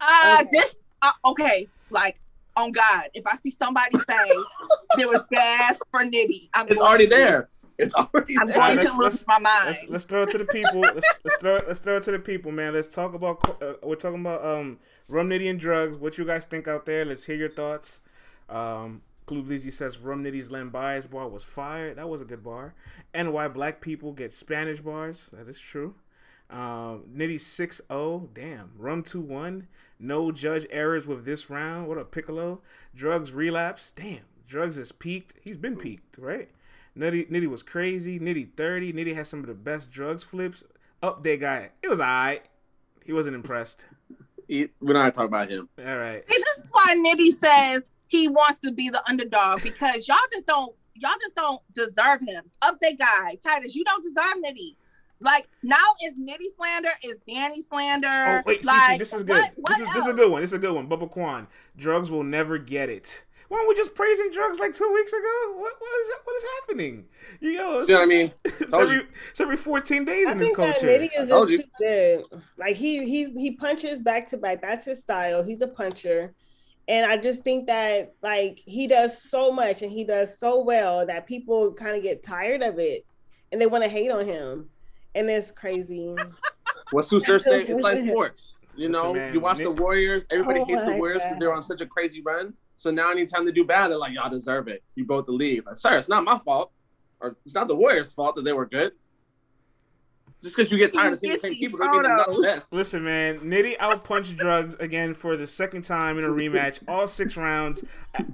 Uh, 0.00 0.38
Okay. 0.40 0.48
this 0.52 0.74
uh, 1.02 1.10
okay. 1.26 1.68
Like 1.90 2.20
on 2.56 2.72
God, 2.72 3.04
if 3.14 3.26
I 3.26 3.34
see 3.36 3.50
somebody 3.50 3.98
say 3.98 4.28
there 4.96 5.08
was 5.08 5.20
gas 5.30 5.76
for 5.90 6.00
Nitty, 6.00 6.48
I'm 6.54 6.66
It's 6.68 6.76
going 6.76 6.88
already 6.88 7.04
to- 7.06 7.10
there. 7.14 7.48
It's 7.78 7.94
already 7.94 8.34
I'm 8.40 8.46
there. 8.48 8.56
going 8.56 8.76
Let's- 8.76 8.90
to 8.90 8.96
lose 8.98 9.24
my 9.28 9.38
mind. 9.38 9.66
Let's 9.66 9.84
let's 9.88 10.04
throw 10.04 10.22
it 10.24 10.30
to 10.30 10.38
the 10.38 10.44
people. 10.44 10.80
Let's 10.80 11.06
let's 11.24 11.36
throw 11.38 11.56
it, 11.56 11.64
let's 11.68 11.80
throw 11.80 11.96
it 11.96 12.02
to 12.04 12.10
the 12.10 12.18
people, 12.18 12.50
man. 12.50 12.74
Let's 12.74 12.88
talk 12.88 13.14
about 13.14 13.62
uh, 13.62 13.74
we're 13.82 13.94
talking 13.94 14.20
about 14.20 14.44
um 14.44 14.78
rum 15.08 15.30
nitty 15.30 15.48
and 15.48 15.60
drugs. 15.60 15.96
What 15.96 16.18
you 16.18 16.24
guys 16.24 16.44
think 16.44 16.66
out 16.66 16.86
there? 16.86 17.04
Let's 17.04 17.24
hear 17.24 17.36
your 17.36 17.50
thoughts. 17.50 18.00
Um, 18.48 19.02
Clue 19.26 19.42
Blizzy 19.44 19.72
says 19.72 19.98
rum 19.98 20.24
nitty's 20.24 20.50
Len 20.50 20.70
Bias 20.70 21.06
bar 21.06 21.28
was 21.28 21.44
fire. 21.44 21.94
That 21.94 22.08
was 22.08 22.20
a 22.20 22.24
good 22.24 22.42
bar. 22.42 22.74
And 23.14 23.32
why 23.32 23.46
black 23.48 23.80
people 23.80 24.12
get 24.12 24.32
Spanish 24.32 24.80
bars? 24.80 25.30
That 25.32 25.48
is 25.48 25.60
true. 25.60 25.94
Um, 26.50 27.04
Nitty 27.14 27.34
6-0. 27.34 28.28
Damn. 28.32 28.70
Rum 28.78 29.02
2-1. 29.02 29.66
No 30.00 30.32
judge 30.32 30.66
errors 30.70 31.06
with 31.06 31.26
this 31.26 31.50
round. 31.50 31.88
What 31.88 31.98
a 31.98 32.04
Piccolo? 32.06 32.62
Drugs 32.94 33.32
relapse. 33.32 33.92
Damn. 33.92 34.20
Drugs 34.46 34.78
is 34.78 34.90
peaked. 34.90 35.34
He's 35.42 35.58
been 35.58 35.76
peaked, 35.76 36.16
right? 36.16 36.48
Nitty, 36.98 37.30
Nitty 37.30 37.46
was 37.46 37.62
crazy. 37.62 38.18
Nitty 38.18 38.56
30. 38.56 38.92
Nitty 38.92 39.14
has 39.14 39.28
some 39.28 39.40
of 39.40 39.46
the 39.46 39.54
best 39.54 39.90
drugs 39.90 40.24
flips. 40.24 40.64
Up 41.02 41.22
Update 41.22 41.40
guy. 41.40 41.70
It 41.82 41.88
was 41.88 42.00
alright. 42.00 42.42
He 43.04 43.12
wasn't 43.12 43.36
impressed. 43.36 43.86
He- 44.48 44.70
we're 44.80 44.94
not 44.94 45.14
talking 45.14 45.28
about 45.28 45.48
him. 45.48 45.68
All 45.78 45.96
right. 45.96 46.24
See, 46.28 46.42
this 46.56 46.64
is 46.64 46.70
why 46.72 46.94
Nitty 46.96 47.30
says 47.30 47.86
he 48.08 48.26
wants 48.28 48.58
to 48.60 48.72
be 48.72 48.90
the 48.90 49.02
underdog 49.08 49.62
because 49.62 50.08
y'all 50.08 50.16
just 50.32 50.46
don't 50.46 50.74
y'all 50.94 51.12
just 51.22 51.36
don't 51.36 51.60
deserve 51.74 52.20
him. 52.20 52.44
Update 52.62 52.98
guy, 52.98 53.36
Titus, 53.42 53.76
you 53.76 53.84
don't 53.84 54.02
deserve 54.02 54.34
Nitty. 54.44 54.74
Like 55.20 55.48
now 55.62 55.76
is 56.04 56.14
Nitty 56.18 56.56
slander, 56.56 56.90
is 57.04 57.16
Danny 57.28 57.62
slander. 57.62 58.08
Oh 58.08 58.42
wait, 58.46 58.64
like, 58.64 58.92
Cece, 58.92 58.98
this 58.98 59.12
is 59.12 59.22
good. 59.24 59.36
what- 59.36 59.52
what 59.56 59.68
this 59.78 59.80
is 59.88 59.94
this 59.94 60.04
is 60.04 60.10
a 60.10 60.14
good 60.14 60.30
one. 60.32 60.40
This 60.40 60.50
is 60.50 60.54
a 60.54 60.58
good 60.58 60.72
one. 60.74 60.88
Bubba 60.88 61.10
Quan. 61.10 61.46
Drugs 61.76 62.10
will 62.10 62.24
never 62.24 62.58
get 62.58 62.88
it. 62.88 63.24
Weren't 63.50 63.68
we 63.68 63.74
just 63.74 63.94
praising 63.94 64.30
drugs 64.30 64.58
like 64.58 64.74
two 64.74 64.90
weeks 64.92 65.12
ago? 65.12 65.54
What 65.56 65.72
what 65.78 66.00
is 66.00 66.10
what 66.24 66.36
is 66.36 66.42
happening? 66.60 67.04
You 67.40 67.52
know 67.54 67.70
what 67.78 67.90
I 67.90 67.92
just- 67.92 68.08
mean? 68.08 68.32
it's 68.44 68.74
every 68.74 68.96
you. 68.96 69.02
it's 69.30 69.40
every 69.40 69.56
fourteen 69.56 70.04
days 70.04 70.28
I 70.28 70.32
in 70.32 70.38
this 70.38 70.48
think 70.48 70.58
that 70.58 70.74
culture. 70.80 70.88
Nitty 70.88 71.10
is 71.18 71.28
just 71.28 71.48
too 71.50 71.68
good. 71.78 72.24
Like 72.58 72.76
he 72.76 73.04
he 73.08 73.30
he 73.32 73.52
punches 73.52 74.00
back 74.00 74.28
to 74.28 74.36
back. 74.36 74.60
That's 74.60 74.84
his 74.84 75.00
style. 75.00 75.42
He's 75.42 75.62
a 75.62 75.66
puncher. 75.68 76.34
And 76.88 77.10
I 77.10 77.16
just 77.18 77.42
think 77.42 77.66
that 77.66 78.14
like 78.22 78.60
he 78.64 78.86
does 78.86 79.22
so 79.22 79.50
much 79.50 79.82
and 79.82 79.90
he 79.90 80.04
does 80.04 80.38
so 80.38 80.62
well 80.62 81.06
that 81.06 81.26
people 81.26 81.72
kind 81.74 81.96
of 81.96 82.02
get 82.02 82.22
tired 82.22 82.62
of 82.62 82.78
it 82.78 83.04
and 83.52 83.60
they 83.60 83.66
want 83.66 83.84
to 83.84 83.90
hate 83.90 84.10
on 84.10 84.24
him. 84.24 84.68
And 85.14 85.28
it's 85.30 85.50
crazy. 85.52 86.14
What 86.90 87.04
Tsu 87.04 87.20
Surf? 87.20 87.42
It's 87.46 87.80
like 87.80 87.98
sports. 87.98 88.54
You 88.74 88.88
know, 88.88 89.12
man, 89.12 89.34
you 89.34 89.40
watch 89.40 89.58
the 89.58 89.70
Warriors. 89.70 90.26
Everybody 90.30 90.60
Oh 90.60 90.64
hates 90.64 90.84
the 90.84 90.92
Warriors 90.92 91.20
because 91.22 91.38
they're 91.38 91.52
on 91.52 91.62
such 91.62 91.82
a 91.82 91.86
crazy 91.86 92.22
run. 92.22 92.54
So 92.78 92.92
now, 92.92 93.10
anytime 93.10 93.44
they 93.44 93.50
do 93.50 93.64
bad, 93.64 93.88
they're 93.90 93.98
like, 93.98 94.14
"Y'all 94.14 94.30
deserve 94.30 94.68
it. 94.68 94.84
You 94.94 95.04
both 95.04 95.26
the 95.26 95.32
league." 95.32 95.66
Like, 95.66 95.74
sir, 95.74 95.96
it's 95.96 96.08
not 96.08 96.22
my 96.22 96.38
fault, 96.38 96.70
or 97.18 97.36
it's 97.44 97.52
not 97.52 97.66
the 97.66 97.74
Warriors' 97.74 98.12
fault 98.14 98.36
that 98.36 98.44
they 98.44 98.52
were 98.52 98.66
good. 98.66 98.92
Just 100.44 100.56
because 100.56 100.70
you 100.70 100.78
get 100.78 100.92
tired 100.92 101.12
of 101.12 101.18
seeing 101.18 101.32
the 101.32 101.40
same 101.40 101.54
people, 101.54 101.80
don't 101.80 101.90
mean 101.90 102.02
they're 102.04 102.16
not 102.16 102.28
the 102.32 102.40
best. 102.40 102.72
Listen, 102.72 103.02
man, 103.04 103.40
Nitty 103.40 103.76
outpunched 103.78 104.36
drugs 104.36 104.76
again 104.76 105.12
for 105.12 105.36
the 105.36 105.44
second 105.44 105.82
time 105.82 106.18
in 106.18 106.24
a 106.24 106.28
rematch, 106.28 106.78
all 106.86 107.08
six 107.08 107.36
rounds. 107.36 107.82
I, 108.14 108.24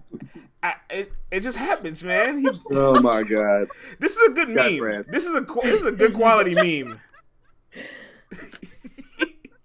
I, 0.63 0.75
it, 0.91 1.13
it 1.31 1.41
just 1.41 1.57
happens, 1.57 2.05
man. 2.05 2.41
He, 2.41 2.49
Oh 2.71 3.01
my 3.01 3.23
god! 3.23 3.69
this 3.99 4.15
is 4.15 4.29
a 4.29 4.33
good 4.33 4.55
Got 4.55 4.73
meme. 4.73 4.79
friends. 4.79 5.07
This 5.11 5.25
is 5.25 5.33
a 5.33 5.41
this 5.63 5.81
is 5.81 5.87
a 5.87 5.93
good 5.93 6.13
quality 6.13 6.55
meme. 6.55 7.01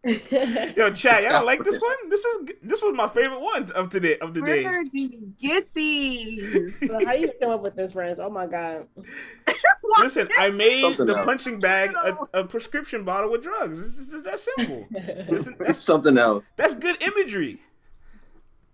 Yo, 0.78 0.92
chat, 0.92 1.22
y'all 1.24 1.32
got 1.32 1.46
like 1.46 1.64
this 1.64 1.80
one? 1.80 2.10
This 2.10 2.24
is 2.26 2.50
this 2.64 2.82
was 2.82 2.94
my 2.96 3.08
favorite 3.08 3.42
one 3.42 3.70
of 3.72 3.90
today 3.90 4.18
of 4.20 4.34
the 4.34 4.42
day. 4.42 4.64
Where 4.64 4.84
do 4.84 4.98
you 5.00 5.34
get 5.40 5.74
these? 5.74 6.76
so 6.88 7.00
how 7.06 7.14
you 7.14 7.32
come 7.42 7.52
up 7.52 7.62
with 7.62 7.76
this, 7.76 7.94
friends? 7.94 8.20
Oh 8.20 8.30
my 8.30 8.48
god. 8.48 8.88
Listen, 10.00 10.28
I 10.40 10.50
made 10.50 10.82
Something 10.82 11.06
the 11.06 11.18
else. 11.18 11.26
punching 11.26 11.60
bag 11.60 11.92
a, 12.34 12.40
a 12.42 12.44
prescription 12.44 13.04
bottle 13.04 13.32
with 13.32 13.44
drugs. 13.44 13.80
It's 14.00 14.12
just 14.12 14.24
that 14.24 14.40
simple. 14.40 14.86
Listen, 15.30 15.56
It's 15.60 15.66
that's 15.68 15.80
something 15.80 16.18
else. 16.18 16.54
that's 16.58 16.76
good 16.76 17.02
imagery. 17.02 17.60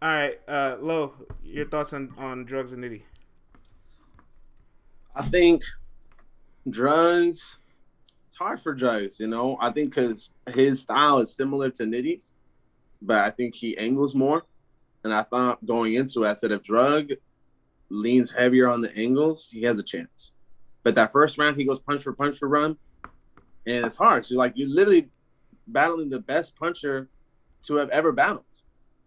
All 0.01 0.09
right, 0.09 0.39
uh, 0.47 0.75
Lo, 0.79 1.13
your 1.43 1.65
thoughts 1.67 1.93
on 1.93 2.13
on 2.17 2.45
drugs 2.45 2.73
and 2.73 2.83
nitty? 2.83 3.01
I 5.15 5.27
think 5.29 5.63
drugs. 6.69 7.57
It's 8.35 8.41
hard 8.41 8.61
for 8.61 8.73
drugs, 8.73 9.17
you 9.17 9.27
know. 9.27 9.57
I 9.61 9.71
think 9.71 9.95
because 9.95 10.33
his 10.53 10.81
style 10.81 11.19
is 11.19 11.33
similar 11.33 11.69
to 11.69 11.83
Nitty's, 11.83 12.33
but 13.01 13.19
I 13.19 13.29
think 13.29 13.55
he 13.55 13.77
angles 13.77 14.13
more. 14.13 14.43
And 15.05 15.13
I 15.13 15.23
thought 15.23 15.65
going 15.65 15.93
into 15.93 16.25
it, 16.25 16.31
I 16.31 16.33
said 16.33 16.51
if 16.51 16.61
drug 16.61 17.11
leans 17.87 18.31
heavier 18.31 18.67
on 18.67 18.81
the 18.81 18.93
angles, 18.93 19.47
he 19.49 19.61
has 19.61 19.79
a 19.79 19.83
chance. 19.83 20.33
But 20.83 20.95
that 20.95 21.13
first 21.13 21.37
round, 21.37 21.55
he 21.55 21.63
goes 21.63 21.79
punch 21.79 22.03
for 22.03 22.11
punch 22.11 22.37
for 22.37 22.49
run, 22.49 22.75
and 23.67 23.85
it's 23.85 23.95
hard. 23.95 24.25
So 24.25 24.35
like 24.35 24.51
you're 24.57 24.67
literally 24.67 25.07
battling 25.67 26.09
the 26.09 26.19
best 26.19 26.57
puncher 26.57 27.07
to 27.67 27.75
have 27.75 27.87
ever 27.91 28.11
battled. 28.11 28.43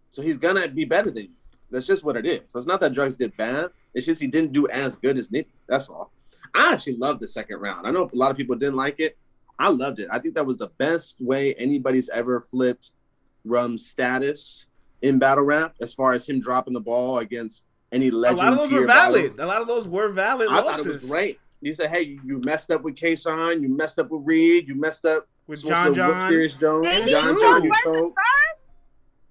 So 0.09 0.23
he's 0.23 0.39
gonna 0.39 0.67
be 0.69 0.85
better 0.85 1.11
than 1.11 1.25
you. 1.25 1.35
That's 1.69 1.85
just 1.85 2.03
what 2.03 2.17
it 2.17 2.25
is. 2.25 2.51
So 2.51 2.57
it's 2.57 2.67
not 2.67 2.79
that 2.79 2.93
drugs 2.93 3.15
did 3.15 3.37
bad. 3.37 3.69
It's 3.93 4.07
just 4.07 4.21
he 4.21 4.25
didn't 4.25 4.53
do 4.53 4.67
as 4.69 4.95
good 4.95 5.19
as 5.19 5.29
Nick. 5.29 5.49
That's 5.67 5.87
all. 5.87 6.11
I 6.53 6.73
actually 6.73 6.97
loved 6.97 7.21
the 7.21 7.27
second 7.27 7.57
round. 7.57 7.87
I 7.87 7.91
know 7.91 8.09
a 8.11 8.17
lot 8.17 8.31
of 8.31 8.37
people 8.37 8.55
didn't 8.55 8.75
like 8.75 8.99
it. 8.99 9.17
I 9.57 9.69
loved 9.69 9.99
it. 9.99 10.07
I 10.11 10.19
think 10.19 10.35
that 10.35 10.45
was 10.45 10.57
the 10.57 10.69
best 10.77 11.19
way 11.19 11.53
anybody's 11.55 12.09
ever 12.09 12.39
flipped 12.39 12.93
Rum's 13.45 13.85
status 13.85 14.65
in 15.01 15.19
battle 15.19 15.43
rap, 15.43 15.75
as 15.81 15.93
far 15.93 16.13
as 16.13 16.27
him 16.27 16.39
dropping 16.39 16.73
the 16.73 16.79
ball 16.81 17.19
against 17.19 17.65
any 17.91 18.11
legend. 18.11 18.39
A 18.39 18.43
lot 18.43 18.53
of 18.53 18.59
those 18.61 18.71
were 18.73 18.85
valid. 18.85 19.39
A 19.39 19.45
lot 19.45 19.61
of 19.61 19.67
those 19.67 19.87
were 19.87 20.09
valid 20.09 20.49
I 20.49 20.59
losses. 20.61 20.77
thought 20.77 20.85
it 20.85 20.91
was 20.91 21.09
great. 21.09 21.39
He 21.61 21.73
said, 21.73 21.89
"Hey, 21.89 22.17
you 22.23 22.41
messed 22.45 22.71
up 22.71 22.83
with 22.83 22.95
Kayshawn. 22.95 23.61
You 23.61 23.69
messed 23.69 23.99
up 23.99 24.09
with 24.09 24.21
Reed. 24.23 24.67
You 24.67 24.75
messed 24.75 25.05
up 25.05 25.27
with 25.47 25.63
John 25.65 25.93
John, 25.93 26.31
Jones, 26.31 26.53
John 26.59 27.35
John, 27.35 28.13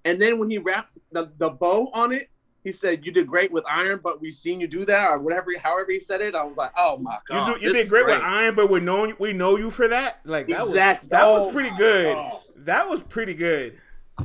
And 0.05 0.21
then 0.21 0.37
when 0.37 0.49
he 0.49 0.57
wrapped 0.57 0.97
the, 1.11 1.31
the 1.37 1.49
bow 1.49 1.89
on 1.93 2.11
it, 2.11 2.29
he 2.63 2.71
said, 2.71 3.05
"You 3.05 3.11
did 3.11 3.27
great 3.27 3.51
with 3.51 3.63
iron, 3.69 4.01
but 4.03 4.19
we've 4.19 4.35
seen 4.35 4.59
you 4.59 4.67
do 4.67 4.85
that, 4.85 5.09
or 5.09 5.19
whatever, 5.19 5.57
however 5.57 5.91
he 5.91 5.99
said 5.99 6.21
it." 6.21 6.35
I 6.35 6.43
was 6.43 6.57
like, 6.57 6.71
"Oh 6.77 6.97
my 6.97 7.17
god, 7.27 7.47
you, 7.47 7.53
do, 7.53 7.65
you 7.67 7.73
did 7.73 7.89
great, 7.89 8.05
great, 8.05 8.17
with 8.17 8.25
iron, 8.25 8.55
but 8.55 8.69
we 8.69 8.79
know 8.79 9.13
we 9.19 9.33
know 9.33 9.57
you 9.57 9.69
for 9.69 9.87
that." 9.87 10.19
Like 10.25 10.47
that 10.47 10.67
exactly. 10.67 11.07
was 11.07 11.11
that 11.11 11.23
oh, 11.23 11.33
was 11.33 11.53
pretty 11.53 11.75
good. 11.75 12.15
Oh. 12.17 12.41
That 12.57 12.89
was 12.89 13.01
pretty 13.01 13.33
good. 13.33 13.77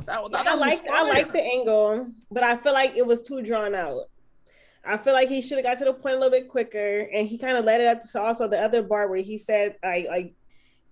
That, 0.05 0.21
was, 0.21 0.31
that 0.33 0.45
I 0.45 0.55
like 0.55 0.85
I 0.87 1.03
like 1.03 1.31
the 1.31 1.41
angle, 1.41 2.11
but 2.29 2.43
I 2.43 2.57
feel 2.57 2.73
like 2.73 2.97
it 2.97 3.05
was 3.05 3.25
too 3.25 3.41
drawn 3.41 3.73
out. 3.73 4.09
I 4.83 4.97
feel 4.97 5.13
like 5.13 5.29
he 5.29 5.41
should 5.41 5.57
have 5.57 5.65
got 5.65 5.77
to 5.79 5.85
the 5.85 5.93
point 5.93 6.15
a 6.15 6.19
little 6.19 6.37
bit 6.37 6.49
quicker, 6.49 7.09
and 7.13 7.27
he 7.27 7.37
kind 7.37 7.57
of 7.57 7.65
led 7.65 7.81
it 7.81 7.87
up 7.87 8.01
to 8.01 8.21
also 8.21 8.47
the 8.47 8.61
other 8.61 8.83
bar 8.83 9.07
where 9.07 9.21
he 9.21 9.37
said, 9.37 9.77
"I 9.83 10.05
like." 10.09 10.33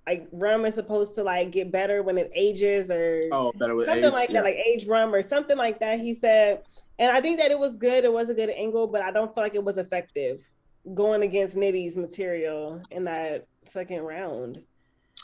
Like 0.05 0.27
rum 0.33 0.65
is 0.65 0.75
supposed 0.75 1.15
to 1.15 1.23
like 1.23 1.51
get 1.51 1.71
better 1.71 2.03
when 2.03 2.17
it 2.17 2.29
ages, 2.35 2.91
or 2.91 3.21
oh, 3.31 3.53
better 3.53 3.73
with 3.73 3.85
something 3.85 4.03
age, 4.03 4.11
like 4.11 4.29
yeah. 4.31 4.41
that, 4.41 4.43
like 4.43 4.55
age 4.55 4.85
rum 4.85 5.15
or 5.15 5.21
something 5.21 5.55
like 5.55 5.79
that. 5.79 5.97
He 5.97 6.13
said, 6.13 6.63
and 6.99 7.11
I 7.11 7.21
think 7.21 7.39
that 7.39 7.51
it 7.51 7.59
was 7.59 7.75
good. 7.75 8.03
It 8.03 8.13
was 8.13 8.29
a 8.29 8.33
good 8.33 8.49
angle, 8.49 8.87
but 8.87 9.01
I 9.01 9.11
don't 9.11 9.33
feel 9.33 9.43
like 9.43 9.55
it 9.55 9.63
was 9.63 9.77
effective 9.77 10.47
going 10.93 11.23
against 11.23 11.55
Nitty's 11.55 11.95
material 11.95 12.81
in 12.91 13.05
that 13.05 13.47
second 13.65 14.01
round. 14.01 14.61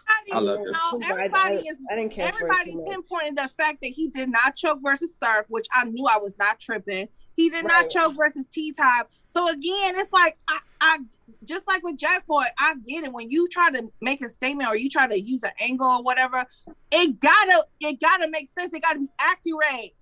I 0.08 0.22
didn't 0.26 0.50
I 0.50 0.72
know. 0.72 1.00
Everybody 1.04 1.56
I, 1.56 1.72
is. 1.72 1.80
I, 1.92 1.96
didn't 1.96 2.14
care 2.14 2.28
everybody 2.28 2.76
pinpointed 2.88 3.38
the 3.38 3.50
fact 3.58 3.80
that 3.82 3.90
he 3.90 4.08
did 4.08 4.30
not 4.30 4.56
choke 4.56 4.80
versus 4.82 5.16
Surf, 5.22 5.46
which 5.50 5.68
I 5.74 5.86
knew 5.86 6.08
I 6.08 6.18
was 6.18 6.38
not 6.38 6.60
tripping. 6.60 7.08
He 7.36 7.50
did 7.50 7.64
right. 7.66 7.84
not 7.84 7.90
choke 7.90 8.16
versus 8.16 8.46
T 8.48 8.72
Top. 8.72 9.10
So 9.28 9.50
again, 9.50 9.96
it's 9.98 10.12
like 10.12 10.38
I, 10.48 10.60
I 10.82 10.98
just 11.44 11.68
like 11.68 11.84
with 11.84 11.98
Jack 11.98 12.28
Boy, 12.28 12.44
I 12.58 12.76
get 12.86 13.06
it. 13.06 13.14
When 13.14 13.30
you 13.30 13.48
try 13.48 13.72
to 13.72 13.90
make 14.02 14.22
a 14.22 14.30
statement 14.30 14.70
or 14.70 14.76
you 14.76 14.90
try 14.90 15.08
to 15.08 15.20
use 15.20 15.44
an 15.44 15.52
angle 15.60 15.88
or 15.88 16.04
whatever, 16.04 16.46
it 16.92 17.20
gotta 17.20 17.66
it 17.80 18.00
gotta 18.00 18.30
make 18.30 18.50
sense. 18.50 18.74
It 18.74 18.82
gotta 18.82 19.00
be 19.00 19.10
accurate. 19.20 19.94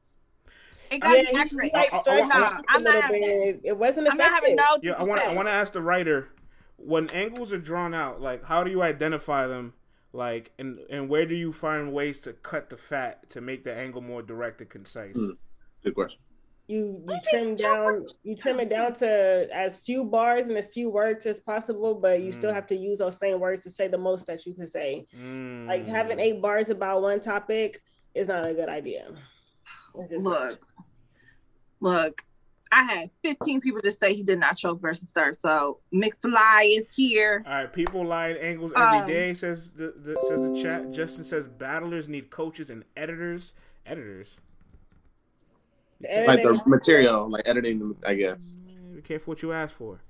It 0.89 0.99
got 0.99 1.17
I 1.17 1.23
mean, 1.23 1.37
accurate. 1.37 1.73
Like, 1.73 1.93
I, 1.93 2.01
I, 2.05 2.59
I'm 2.69 2.83
not 2.83 3.01
having 3.01 3.23
it. 3.23 3.61
it 3.63 3.77
wasn't. 3.77 4.09
I'm 4.09 4.17
not 4.17 4.31
having 4.31 4.55
no. 4.55 4.77
Yeah, 4.81 4.93
I 4.97 5.03
want. 5.03 5.21
I 5.21 5.33
want 5.33 5.47
to 5.47 5.51
ask 5.53 5.73
the 5.73 5.81
writer 5.81 6.29
when 6.77 7.09
angles 7.11 7.51
are 7.51 7.59
drawn 7.59 7.93
out. 7.93 8.21
Like, 8.21 8.45
how 8.45 8.63
do 8.63 8.71
you 8.71 8.81
identify 8.81 9.47
them? 9.47 9.73
Like, 10.13 10.51
and 10.57 10.79
and 10.89 11.09
where 11.09 11.25
do 11.25 11.35
you 11.35 11.51
find 11.51 11.93
ways 11.93 12.19
to 12.21 12.33
cut 12.33 12.69
the 12.69 12.77
fat 12.77 13.29
to 13.31 13.41
make 13.41 13.63
the 13.63 13.75
angle 13.75 14.01
more 14.01 14.21
direct 14.21 14.61
and 14.61 14.69
concise? 14.69 15.17
Mm, 15.17 15.37
good 15.83 15.95
question. 15.95 16.19
You 16.67 17.01
you 17.07 17.19
trim 17.29 17.55
down 17.55 17.87
you 18.23 18.35
trim 18.35 18.59
it 18.59 18.69
down 18.69 18.93
to 18.95 19.47
as 19.53 19.77
few 19.77 20.03
bars 20.03 20.47
and 20.47 20.57
as 20.57 20.67
few 20.67 20.89
words 20.89 21.25
as 21.25 21.39
possible, 21.39 21.95
but 21.95 22.21
you 22.21 22.29
mm. 22.29 22.33
still 22.33 22.53
have 22.53 22.67
to 22.67 22.75
use 22.75 22.97
those 22.97 23.17
same 23.17 23.39
words 23.39 23.61
to 23.63 23.69
say 23.69 23.87
the 23.87 23.97
most 23.97 24.27
that 24.27 24.45
you 24.45 24.53
can 24.53 24.67
say. 24.67 25.07
Mm. 25.17 25.67
Like 25.67 25.87
having 25.87 26.19
eight 26.19 26.41
bars 26.41 26.69
about 26.69 27.01
one 27.01 27.19
topic 27.19 27.81
is 28.13 28.27
not 28.27 28.45
a 28.47 28.53
good 28.53 28.69
idea. 28.69 29.07
Look, 29.93 30.59
look, 31.79 32.23
I 32.71 32.83
had 32.83 33.09
15 33.23 33.61
people 33.61 33.79
just 33.81 33.99
say 33.99 34.13
he 34.13 34.23
did 34.23 34.39
not 34.39 34.57
choke 34.57 34.81
versus 34.81 35.09
Sir. 35.13 35.33
So 35.33 35.79
McFly 35.93 36.77
is 36.77 36.93
here. 36.93 37.43
All 37.45 37.53
right, 37.53 37.71
people 37.71 38.05
lie 38.05 38.31
at 38.31 38.41
angles 38.41 38.73
every 38.75 38.99
um, 38.99 39.07
day. 39.07 39.33
Says 39.33 39.71
the, 39.71 39.93
the 39.97 40.17
says 40.27 40.41
the 40.41 40.61
chat. 40.61 40.91
Justin 40.91 41.23
says 41.23 41.47
battlers 41.47 42.09
need 42.09 42.29
coaches 42.29 42.69
and 42.69 42.83
editors. 42.95 43.53
Editors. 43.85 44.37
Like 46.01 46.43
the 46.43 46.61
material, 46.65 47.29
like 47.29 47.47
editing. 47.47 47.79
them, 47.79 47.97
I 48.05 48.13
guess. 48.13 48.53
Be 48.93 49.01
careful 49.01 49.31
what 49.31 49.41
you 49.41 49.51
ask 49.51 49.75
for. 49.75 50.01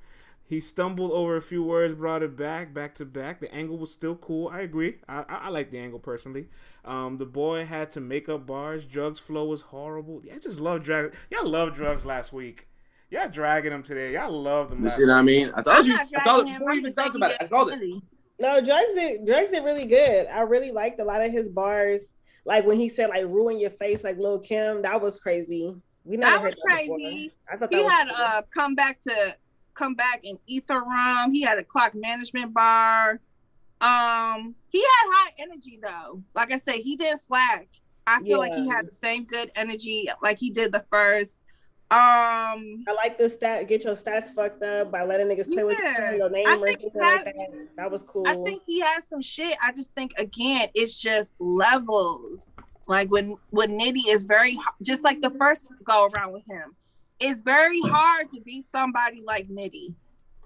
He 0.49 0.61
stumbled 0.61 1.11
over 1.11 1.35
a 1.35 1.41
few 1.41 1.61
words, 1.61 1.93
brought 1.93 2.23
it 2.23 2.37
back, 2.37 2.73
back 2.73 2.95
to 2.95 3.05
back. 3.05 3.41
The 3.41 3.53
angle 3.53 3.77
was 3.77 3.91
still 3.91 4.15
cool. 4.15 4.47
I 4.47 4.61
agree. 4.61 4.95
I, 5.07 5.25
I, 5.27 5.35
I 5.35 5.49
like 5.49 5.71
the 5.71 5.77
angle 5.77 5.99
personally. 5.99 6.47
Um, 6.85 7.17
the 7.17 7.25
boy 7.25 7.65
had 7.65 7.91
to 7.91 7.99
make 7.99 8.29
up 8.29 8.47
bars. 8.47 8.85
Drugs 8.85 9.19
flow 9.19 9.43
was 9.43 9.59
horrible. 9.61 10.21
Yeah, 10.23 10.35
I 10.35 10.39
just 10.39 10.61
love 10.61 10.83
drugs. 10.83 11.17
Y'all 11.29 11.45
love 11.45 11.73
drugs 11.73 12.05
last 12.05 12.31
week. 12.31 12.69
Y'all 13.09 13.27
dragging 13.27 13.71
them 13.71 13.83
today. 13.83 14.13
Y'all 14.13 14.31
love 14.31 14.69
them. 14.69 14.85
You 14.85 14.91
see 14.91 15.05
what 15.05 15.15
I 15.15 15.21
mean? 15.21 15.51
I 15.53 15.61
told 15.61 15.77
I'm 15.79 15.85
you. 15.85 15.97
I 15.97 16.23
told 16.23 16.45
before 16.45 16.73
you 16.73 16.79
even 16.79 16.93
talked 16.93 17.15
about 17.15 17.31
it. 17.31 17.37
I 17.41 17.47
called 17.47 17.69
it. 17.69 17.79
No, 18.39 18.61
drugs. 18.61 18.93
Are, 18.97 19.25
drugs 19.25 19.51
are 19.51 19.63
really 19.63 19.85
good. 19.85 20.27
I 20.27 20.41
really 20.41 20.71
liked 20.71 21.01
a 21.01 21.03
lot 21.03 21.25
of 21.25 21.29
his 21.29 21.49
bars. 21.49 22.13
Like 22.45 22.65
when 22.65 22.77
he 22.77 22.87
said 22.87 23.09
like 23.09 23.25
"ruin 23.25 23.59
your 23.59 23.71
face" 23.71 24.05
like 24.05 24.17
Lil 24.17 24.39
Kim. 24.39 24.81
That 24.81 25.01
was 25.01 25.17
crazy. 25.17 25.75
We 26.05 26.15
never 26.15 26.37
that 26.37 26.43
was 26.45 26.55
crazy. 26.55 27.33
I 27.51 27.57
thought 27.57 27.73
he 27.73 27.83
had 27.83 28.07
uh 28.15 28.43
come 28.53 28.75
back 28.75 29.01
to 29.01 29.35
come 29.77 29.93
back 29.95 30.21
in 30.23 30.37
ether 30.47 30.79
rum. 30.81 31.31
He 31.31 31.41
had 31.41 31.57
a 31.57 31.63
clock 31.63 31.93
management 31.95 32.53
bar. 32.53 33.19
Um, 33.79 34.55
he 34.69 34.81
had 34.81 35.11
high 35.11 35.31
energy 35.39 35.79
though. 35.81 36.23
Like 36.33 36.51
I 36.51 36.57
said, 36.57 36.75
he 36.75 36.95
didn't 36.95 37.19
slack. 37.19 37.67
I 38.07 38.19
feel 38.21 38.29
yeah. 38.29 38.37
like 38.37 38.53
he 38.53 38.67
had 38.67 38.87
the 38.87 38.93
same 38.93 39.25
good 39.25 39.51
energy 39.55 40.09
like 40.21 40.39
he 40.39 40.49
did 40.49 40.71
the 40.71 40.83
first. 40.89 41.41
Um, 41.89 42.83
I 42.87 42.93
like 42.95 43.17
the 43.17 43.29
stat. 43.29 43.67
Get 43.67 43.83
your 43.83 43.93
stats 43.93 44.33
fucked 44.33 44.61
up 44.63 44.91
by 44.91 45.03
letting 45.03 45.27
niggas 45.27 45.47
play 45.47 45.57
yeah. 45.57 46.11
with 46.11 46.17
your 46.17 46.29
name 46.29 46.45
or 46.47 46.67
something 46.67 46.91
like 46.95 47.23
that. 47.23 47.67
That 47.77 47.91
was 47.91 48.03
cool. 48.03 48.27
I 48.27 48.35
think 48.43 48.63
he 48.65 48.81
has 48.81 49.07
some 49.07 49.21
shit. 49.21 49.55
I 49.63 49.71
just 49.71 49.93
think 49.93 50.13
again, 50.17 50.69
it's 50.73 50.99
just 50.99 51.35
levels. 51.39 52.49
Like 52.87 53.09
when 53.09 53.37
when 53.51 53.69
Nitty 53.71 54.07
is 54.09 54.23
very 54.23 54.57
just 54.81 55.03
like 55.03 55.21
the 55.21 55.29
first 55.31 55.67
go 55.83 56.07
around 56.07 56.33
with 56.33 56.45
him 56.49 56.75
it's 57.19 57.41
very 57.41 57.79
hard 57.81 58.29
to 58.31 58.41
be 58.41 58.61
somebody 58.61 59.21
like 59.21 59.47
Nitty. 59.49 59.93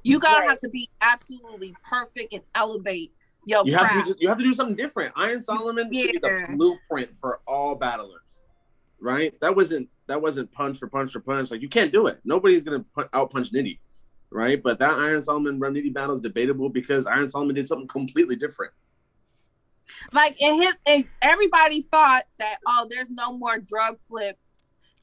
You 0.04 0.20
gotta 0.20 0.42
right. 0.42 0.50
have 0.50 0.60
to 0.62 0.70
be 0.70 0.90
absolutely 1.02 1.76
perfect 1.84 2.34
and 2.34 2.42
elevate 2.56 3.12
your 3.46 3.66
you 3.66 3.78
craft. 3.78 3.94
have 3.94 4.06
to 4.06 4.14
do, 4.14 4.18
you 4.20 4.30
have 4.30 4.38
to 4.38 4.44
do 4.44 4.54
something 4.54 4.76
different. 4.76 5.14
Iron 5.16 5.42
Solomon 5.42 5.90
yeah. 5.92 6.04
should 6.04 6.12
be 6.14 6.18
the 6.20 6.46
blueprint 6.56 7.18
for 7.18 7.42
all 7.48 7.76
battlers, 7.76 8.44
right? 9.00 9.40
That 9.42 9.56
wasn't 9.56 9.90
that 10.08 10.22
wasn't 10.22 10.52
punch 10.52 10.80
for 10.80 10.88
punch 10.88 11.12
for 11.12 11.20
punch. 11.20 11.52
Like 11.52 11.62
you 11.62 11.70
can't 11.70 11.92
do 11.92 12.08
it. 12.08 12.20
Nobody's 12.24 12.64
gonna 12.64 12.86
out 13.14 13.32
punch 13.32 13.52
Nitty, 13.52 13.80
right? 14.32 14.62
But 14.62 14.80
that 14.80 14.94
Iron 14.94 15.22
Solomon 15.22 15.60
Rum 15.60 15.74
Nitty 15.74 15.94
battle 15.94 16.16
is 16.16 16.22
debatable 16.22 16.70
because 16.70 17.06
Iron 17.06 17.28
Solomon 17.28 17.56
did 17.56 17.68
something 17.68 17.88
completely 17.88 18.36
different. 18.36 18.74
Like 20.14 20.42
in 20.42 20.62
his, 20.62 20.76
and 20.86 21.06
everybody 21.22 21.82
thought 21.84 22.24
that 22.40 22.58
oh, 22.66 22.88
there's 22.90 23.10
no 23.10 23.38
more 23.38 23.58
drug 23.58 23.98
flip 24.08 24.38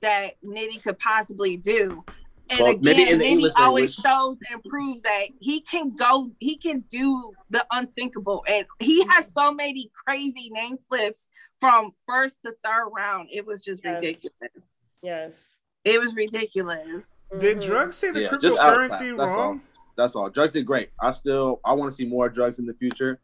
that 0.02 0.32
Nitty 0.44 0.82
could 0.82 0.98
possibly 0.98 1.56
do. 1.56 2.04
And 2.50 2.61
well, 2.61 2.72
again, 2.72 3.20
Nitty 3.20 3.50
always 3.58 3.94
shows 3.94 4.38
and 4.50 4.62
proves 4.64 5.02
that 5.02 5.26
he 5.38 5.61
can 5.61 5.94
go, 5.94 6.30
he 6.38 6.56
can 6.56 6.82
do 6.88 7.32
the 7.50 7.64
unthinkable. 7.72 8.42
And 8.48 8.66
he 8.78 9.04
has 9.08 9.30
so 9.32 9.52
many 9.52 9.90
crazy 10.06 10.50
name 10.50 10.78
flips 10.88 11.28
from 11.61 11.92
first 12.06 12.42
to 12.44 12.54
third 12.64 12.88
round. 12.96 13.28
It 13.30 13.46
was 13.46 13.62
just 13.62 13.82
yes. 13.84 13.94
ridiculous. 13.94 14.80
Yes. 15.02 15.58
It 15.84 16.00
was 16.00 16.14
ridiculous. 16.14 17.20
Did 17.38 17.58
mm-hmm. 17.58 17.68
drugs 17.68 17.96
say 17.96 18.11
the 18.11 18.22
yeah, 18.22 18.28
cryptocurrency 18.28 19.16
That's 19.16 19.32
wrong? 19.32 19.38
All. 19.38 19.61
That's 19.96 20.16
all. 20.16 20.30
Drugs 20.30 20.52
did 20.52 20.66
great. 20.66 20.90
I 21.00 21.11
still 21.11 21.61
I 21.64 21.72
want 21.72 21.90
to 21.90 21.96
see 21.96 22.06
more 22.06 22.28
drugs 22.28 22.58
in 22.58 22.66
the 22.66 22.74
future. 22.74 23.20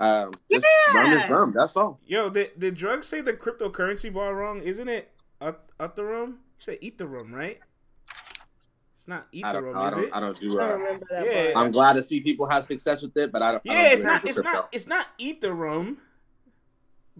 Um, 0.00 0.32
just 0.50 0.66
yeah. 0.92 1.00
rum 1.00 1.12
is 1.12 1.30
rum. 1.30 1.52
That's 1.54 1.76
all. 1.76 2.00
Yo, 2.06 2.30
did, 2.30 2.58
did 2.58 2.74
drugs 2.74 3.06
say 3.06 3.20
the 3.20 3.32
cryptocurrency 3.32 4.12
bar 4.12 4.34
wrong? 4.34 4.60
Isn't 4.60 4.88
it 4.88 5.12
Ethereum? 5.80 6.28
You 6.28 6.36
say 6.58 6.78
Ethereum, 6.78 7.32
right? 7.32 7.58
It's 8.96 9.08
not 9.08 9.32
Ethereum, 9.32 9.88
is 9.88 9.94
I 9.94 10.00
it? 10.00 10.10
I 10.12 10.20
don't 10.20 10.40
do. 10.40 10.60
Uh, 10.60 10.64
I 10.64 11.24
yeah, 11.24 11.52
I'm 11.56 11.70
glad 11.70 11.94
to 11.94 12.02
see 12.02 12.20
people 12.20 12.46
have 12.46 12.64
success 12.64 13.02
with 13.02 13.16
it, 13.16 13.32
but 13.32 13.42
I 13.42 13.52
don't. 13.52 13.62
Yeah, 13.64 13.72
I 13.72 13.82
don't 13.82 13.92
it's 13.92 14.02
not. 14.02 14.24
It's 14.24 14.34
crypto. 14.34 14.52
not. 14.52 14.68
It's 14.72 14.86
not 14.86 15.06
Ethereum, 15.18 15.96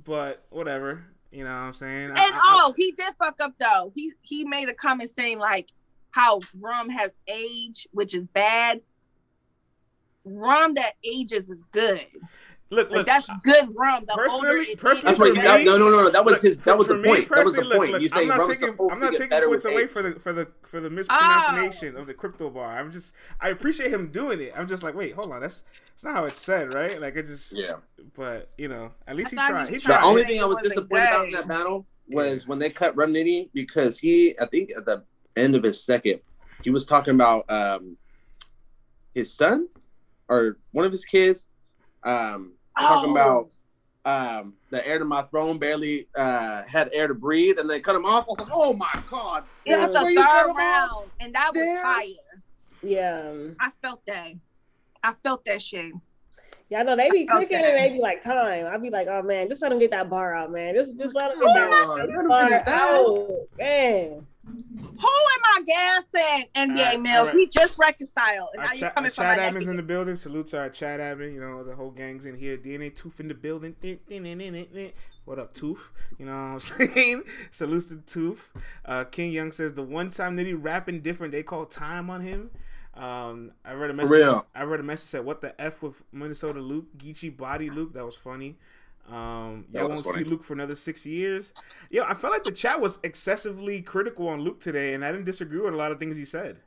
but 0.05 0.44
whatever. 0.51 1.05
You 1.31 1.44
know 1.44 1.51
what 1.51 1.57
I'm 1.57 1.73
saying? 1.75 2.11
And 2.11 2.18
I, 2.18 2.31
oh, 2.35 2.75
he 2.77 2.92
did 2.92 3.14
fuck 3.18 3.37
up 3.40 3.53
though. 3.61 3.92
He 3.94 4.12
he 4.23 4.44
made 4.44 4.68
a 4.68 4.75
comment 4.75 5.11
saying 5.11 5.38
like 5.38 5.68
how 6.11 6.40
rum 6.59 6.88
has 6.90 7.11
age, 7.27 7.87
which 7.92 8.14
is 8.14 8.25
bad. 8.33 8.81
Rum 10.25 10.75
that 10.75 10.94
ages 11.05 11.49
is 11.49 11.62
good. 11.71 12.07
Look, 12.70 12.90
Like, 12.90 12.98
look. 12.98 13.07
that's 13.07 13.26
good 13.44 13.74
rum. 13.74 14.04
The 14.07 14.12
personally- 14.14 14.59
it 14.66 14.78
personally 14.78 15.16
That's 15.16 15.18
what. 15.18 15.35
for 15.37 15.42
That, 15.42 15.64
no, 15.64 15.78
no, 15.78 15.88
no, 15.88 16.02
no. 16.02 16.11
That 16.11 16.22
was 16.22 16.35
Look, 16.35 16.42
his. 16.42 16.59
That 16.59 16.76
was 16.76 16.87
the 16.88 16.98
me 16.98 17.09
point. 17.09 17.28
That 17.31 17.44
was 17.44 17.54
the 17.54 17.64
look, 17.64 17.78
point. 17.78 17.92
look, 17.92 18.02
you 18.02 18.09
say 18.11 18.20
I'm 18.20 18.28
not 18.28 18.46
taking, 18.46 18.68
supposed 18.68 18.94
I'm 18.94 19.00
not 19.00 19.14
taking 19.14 19.40
points 19.48 19.64
away 19.64 19.83
age. 19.85 19.88
for 19.90 20.02
the 20.02 20.20
for 20.20 20.33
the 20.35 20.48
for 20.64 20.78
the 20.81 20.90
mispronunciation 20.90 21.96
of 21.96 22.07
the 22.07 22.12
crypto 22.12 22.50
bar. 22.50 22.78
I'm 22.78 22.92
just 22.92 23.14
I 23.40 23.48
appreciate 23.48 23.90
him 23.90 24.09
doing 24.11 24.40
it. 24.42 24.52
I'm 24.54 24.68
just 24.68 24.83
like, 24.83 24.94
wait, 24.94 25.14
hold 25.14 25.33
on, 25.33 25.40
that's 25.40 25.62
that's 25.92 26.04
not 26.04 26.14
how 26.14 26.24
it's 26.26 26.40
said, 26.40 26.74
right? 26.74 27.00
Like 27.00 27.16
it 27.16 27.24
just 27.26 27.57
Yeah. 27.57 27.76
But 28.14 28.50
you 28.59 28.68
know, 28.68 28.92
at 29.07 29.16
least 29.16 29.33
I 29.38 29.44
he 29.46 29.50
tried. 29.50 29.68
he 29.68 29.74
He 29.76 29.81
tried. 29.81 29.94
tried. 29.94 30.02
The 30.02 30.07
only 30.09 30.24
thing 30.24 30.42
I 30.42 30.44
was 30.44 30.59
disappointed 30.59 31.07
about 31.09 31.24
in 31.28 31.33
that 31.33 31.48
battle 31.48 31.87
was 32.11 32.46
when 32.46 32.59
they 32.59 32.68
cut 32.68 32.94
Rum 32.96 33.14
Nitty 33.14 33.48
because 33.54 33.98
he, 33.98 34.35
I 34.38 34.44
think 34.46 34.72
at 34.76 34.85
the 34.85 35.04
end 35.37 35.54
of 35.54 35.62
his 35.62 35.83
second, 35.83 36.20
he 36.62 36.68
was 36.68 36.85
talking 36.85 37.14
about 37.14 37.50
um 37.50 37.96
his 39.14 39.33
son 39.33 39.68
or 40.28 40.59
one 40.72 40.85
of 40.85 40.92
his 40.92 41.07
kids, 41.07 41.48
um, 42.04 42.52
talking 42.81 43.11
Oh. 43.11 43.12
about 43.12 43.51
um 44.05 44.55
the 44.71 44.87
heir 44.87 44.99
to 44.99 45.05
my 45.05 45.23
throne 45.23 45.59
barely 45.59 46.09
uh 46.17 46.62
had 46.62 46.88
air 46.93 47.09
to 47.09 47.14
breathe, 47.14 47.59
and 47.59 47.69
they 47.69 47.81
cut 47.81 47.97
him 47.97 48.05
off. 48.05 48.25
I 48.25 48.31
was 48.31 48.38
like, 48.38 48.49
oh 48.53 48.73
my 48.73 48.93
god, 49.11 49.45
It 49.64 49.79
was 49.79 49.88
Yeah. 49.93 50.01
the 50.01 50.05
Where 50.05 50.14
third 50.47 50.55
round, 50.57 51.11
and 51.21 51.35
that 51.35 51.51
was 51.55 51.62
There. 51.64 51.83
fire. 51.83 52.07
Yeah. 52.83 53.33
I 53.61 53.71
felt 53.83 54.03
that. 54.07 54.33
I 55.03 55.14
felt 55.25 55.45
that 55.47 55.61
shit. 55.61 55.93
Yeah, 56.71 56.81
I 56.81 56.83
know 56.85 56.97
they 56.97 57.11
be 57.11 57.23
I 57.29 57.33
felt 57.33 57.49
clicking 57.49 57.64
and 57.64 57.77
they 57.77 57.88
be 57.95 57.99
like, 57.99 58.23
time. 58.23 58.67
I'd 58.67 58.83
be 58.83 58.91
like, 58.91 59.09
oh 59.09 59.23
man, 59.23 59.49
just 59.49 59.62
let 59.62 59.71
them 59.71 59.79
get 59.79 59.91
that 59.93 60.11
bar 60.11 60.35
out, 60.35 60.53
man. 60.53 60.75
Just 60.75 60.97
just 60.99 61.14
let 61.14 61.31
them 61.35 61.41
get 61.41 61.47
Come 61.47 61.55
that 61.55 61.73
on, 61.73 61.99
let 61.99 62.09
'em 62.11 62.29
bar 62.29 62.53
out. 62.67 63.29
Man. 63.59 64.27
Who 64.48 65.06
am 65.06 65.42
I 65.44 65.62
gassing? 65.66 66.46
NBA 66.56 66.78
Alright, 66.78 67.00
Mills. 67.00 67.18
alright. 67.20 67.34
We 67.34 67.46
just 67.48 67.78
reconciled, 67.78 68.50
and 68.54 68.61
Our 68.62 68.66
now 68.68 68.72
you 68.72 68.80
chat, 68.80 68.94
coming 68.94 69.08
our 69.11 69.14
for 69.14 69.20
my 69.22 69.34
chat 69.37 69.54
neck 69.54 69.62
admins 69.62 69.68
in 69.68 69.76
the 69.76 69.82
building. 69.82 70.16
Salute 70.16 70.46
to 70.48 70.58
our 70.58 70.68
chat 70.70 71.00
admin. 71.00 71.34
You 71.34 71.40
know 71.40 71.62
the 71.64 71.74
whole 71.76 71.90
gang's 71.90 72.24
in 72.24 72.37
here. 72.37 72.56
DNA 72.56 72.94
Tooth 72.94 73.20
in 73.20 73.28
the 73.28 73.34
building. 73.34 73.76
What 75.24 75.38
up, 75.38 75.52
Tooth? 75.54 75.90
You 76.18 76.26
know 76.26 76.32
what 76.32 76.38
I'm 76.38 76.61
saying? 76.94 77.22
Salute 77.50 77.84
to 77.90 77.96
Tooth. 77.98 78.50
Uh, 78.84 79.04
King 79.04 79.30
Young 79.32 79.52
says 79.52 79.74
the 79.74 79.82
one 79.82 80.11
time 80.11 80.37
that 80.37 80.46
he 80.46 80.54
rapping 80.54 81.00
different, 81.00 81.32
they 81.32 81.42
call 81.42 81.66
time 81.66 82.08
on 82.11 82.22
him. 82.22 82.50
Um, 82.94 83.52
I 83.64 83.74
read 83.74 83.90
a 83.90 83.94
message. 83.94 84.11
real. 84.11 84.46
I 84.54 84.62
read 84.64 84.80
a 84.80 84.82
message 84.82 85.08
said, 85.11 85.24
"What 85.24 85.40
the 85.40 85.58
f 85.61 85.82
with 85.82 86.02
Minnesota 86.11 86.58
Luke? 86.61 86.87
Geechi 86.96 87.34
body 87.37 87.70
Luke. 87.70 87.92
That 87.92 88.04
was 88.04 88.16
funny." 88.16 88.56
Um, 89.11 89.64
y'all 89.73 89.88
won't 89.88 90.05
funny. 90.05 90.18
see 90.18 90.25
Luke 90.25 90.44
for 90.44 90.53
another 90.53 90.75
six 90.75 91.07
years. 91.07 91.53
Yo, 91.90 92.03
I 92.05 92.14
felt 92.14 92.33
like 92.33 92.44
the 92.44 92.53
chat 92.53 92.81
was 92.81 92.99
excessively 93.03 93.81
critical 93.81 94.29
on 94.29 94.40
Luke 94.42 94.61
today, 94.61 94.94
and 94.94 95.05
I 95.05 95.11
didn't 95.12 95.25
disagree 95.25 95.59
with 95.61 95.73
a 95.73 95.77
lot 95.77 95.92
of 95.92 95.99
things 95.99 96.16
he 96.16 96.25
said. 96.27 96.59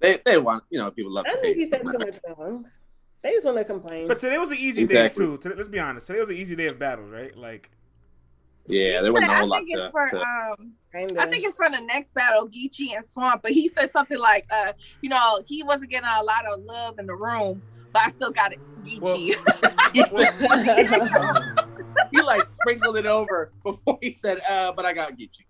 they 0.00 0.18
they 0.24 0.38
want 0.38 0.64
you 0.70 0.78
know 0.78 0.90
people 0.90 1.12
love. 1.12 1.26
I 1.28 1.36
think 1.36 1.56
he 1.56 1.70
said 1.70 1.82
too 1.82 1.98
much 1.98 2.18
wrong. 2.36 2.66
They 3.22 3.30
just 3.30 3.44
want 3.44 3.58
to 3.58 3.64
complain. 3.64 4.08
But 4.08 4.18
today 4.18 4.36
was 4.38 4.50
an 4.50 4.58
easy 4.58 4.82
Exactly. 4.82 5.24
day 5.24 5.30
too. 5.32 5.38
Today, 5.38 5.54
let's 5.56 5.68
be 5.68 5.78
honest. 5.78 6.08
Today 6.08 6.18
was 6.18 6.30
an 6.30 6.36
easy 6.36 6.56
day 6.56 6.66
of 6.66 6.80
battles, 6.80 7.08
right? 7.12 7.36
Like, 7.36 7.70
Yeah, 8.66 9.00
there 9.00 9.12
wasn't 9.12 9.30
said- 9.30 9.36
a 9.36 9.40
whole 9.40 9.52
I 9.54 9.58
lot 9.58 9.64
think 9.66 9.78
to. 9.78 9.84
it's 9.84 9.92
for 9.92 10.08
to- 10.10 10.20
um 10.20 10.72
I 10.94 11.26
think 11.26 11.44
it's 11.46 11.54
for 11.56 11.70
the 11.70 11.80
next 11.82 12.12
battle, 12.14 12.48
Geechi 12.48 12.94
and 12.96 13.06
Swamp. 13.08 13.42
But 13.42 13.52
he 13.52 13.68
said 13.68 13.90
something 13.90 14.18
like, 14.18 14.44
uh, 14.50 14.72
you 15.00 15.08
know, 15.08 15.40
he 15.46 15.62
wasn't 15.62 15.90
getting 15.90 16.08
a 16.08 16.22
lot 16.22 16.44
of 16.52 16.62
love 16.64 16.98
in 16.98 17.06
the 17.06 17.14
room, 17.14 17.62
but 17.92 18.02
I 18.02 18.08
still 18.08 18.30
got 18.30 18.52
it, 18.52 18.60
Geechi. 18.84 19.34
he 22.10 22.22
like 22.22 22.44
sprinkled 22.44 22.96
it 22.96 23.06
over 23.06 23.52
before 23.62 23.98
he 24.00 24.14
said, 24.14 24.40
uh, 24.48 24.72
but 24.72 24.84
I 24.84 24.92
got 24.92 25.12
Geechi. 25.12 25.44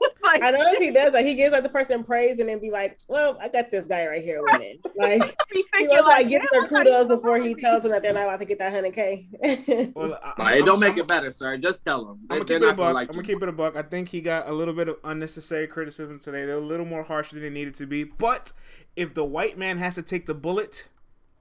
It's 0.00 0.22
like, 0.22 0.42
I 0.42 0.50
know 0.50 0.74
he 0.78 0.90
does. 0.90 1.12
Like 1.12 1.24
he 1.24 1.34
gives 1.34 1.52
like 1.52 1.62
the 1.62 1.68
person 1.68 2.02
praise 2.02 2.38
and 2.40 2.48
then 2.48 2.58
be 2.58 2.70
like, 2.70 2.98
"Well, 3.06 3.38
I 3.40 3.48
got 3.48 3.70
this 3.70 3.86
guy 3.86 4.06
right 4.06 4.22
here 4.22 4.42
winning." 4.42 4.78
Like 4.96 5.20
be 5.20 5.26
he 5.52 5.62
thinking 5.72 5.88
was 5.88 6.06
like 6.06 6.16
like, 6.16 6.28
giving 6.28 6.48
damn, 6.52 6.62
her 6.62 6.66
I 6.66 6.68
thought 6.68 6.84
kudos 6.84 7.08
before 7.08 7.38
he 7.38 7.54
tells 7.54 7.82
them 7.82 7.92
that 7.92 8.02
they're 8.02 8.12
not 8.12 8.24
about 8.24 8.38
to 8.40 8.44
get 8.44 8.58
that 8.58 8.72
hundred 8.72 8.94
k. 8.94 9.28
well, 9.94 10.18
I, 10.22 10.32
Nah, 10.38 10.50
it 10.50 10.66
don't 10.66 10.80
make 10.80 10.96
it 10.96 11.06
better, 11.06 11.32
sir. 11.32 11.56
Just 11.58 11.84
tell 11.84 12.04
them. 12.04 12.20
I'm 12.30 12.38
gonna 12.38 12.44
keep 12.44 12.56
it 12.56 12.62
a 12.62 12.66
not 12.66 12.76
gonna 12.76 12.88
buck. 12.88 12.94
like 12.94 13.08
I'm 13.08 13.14
gonna 13.16 13.26
keep 13.26 13.42
it 13.42 13.48
a 13.48 13.52
buck. 13.52 13.76
I 13.76 13.82
think 13.82 14.08
he 14.08 14.20
got 14.20 14.48
a 14.48 14.52
little 14.52 14.74
bit 14.74 14.88
of 14.88 14.96
unnecessary 15.04 15.66
criticism 15.66 16.18
today. 16.18 16.44
They're 16.44 16.56
a 16.56 16.60
little 16.60 16.86
more 16.86 17.02
harsh 17.02 17.30
than 17.30 17.42
they 17.42 17.50
needed 17.50 17.74
to 17.76 17.86
be. 17.86 18.04
But 18.04 18.52
if 18.96 19.14
the 19.14 19.24
white 19.24 19.58
man 19.58 19.78
has 19.78 19.94
to 19.96 20.02
take 20.02 20.26
the 20.26 20.34
bullet, 20.34 20.88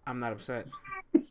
I'm 0.05 0.19
not 0.19 0.33
upset. 0.33 0.67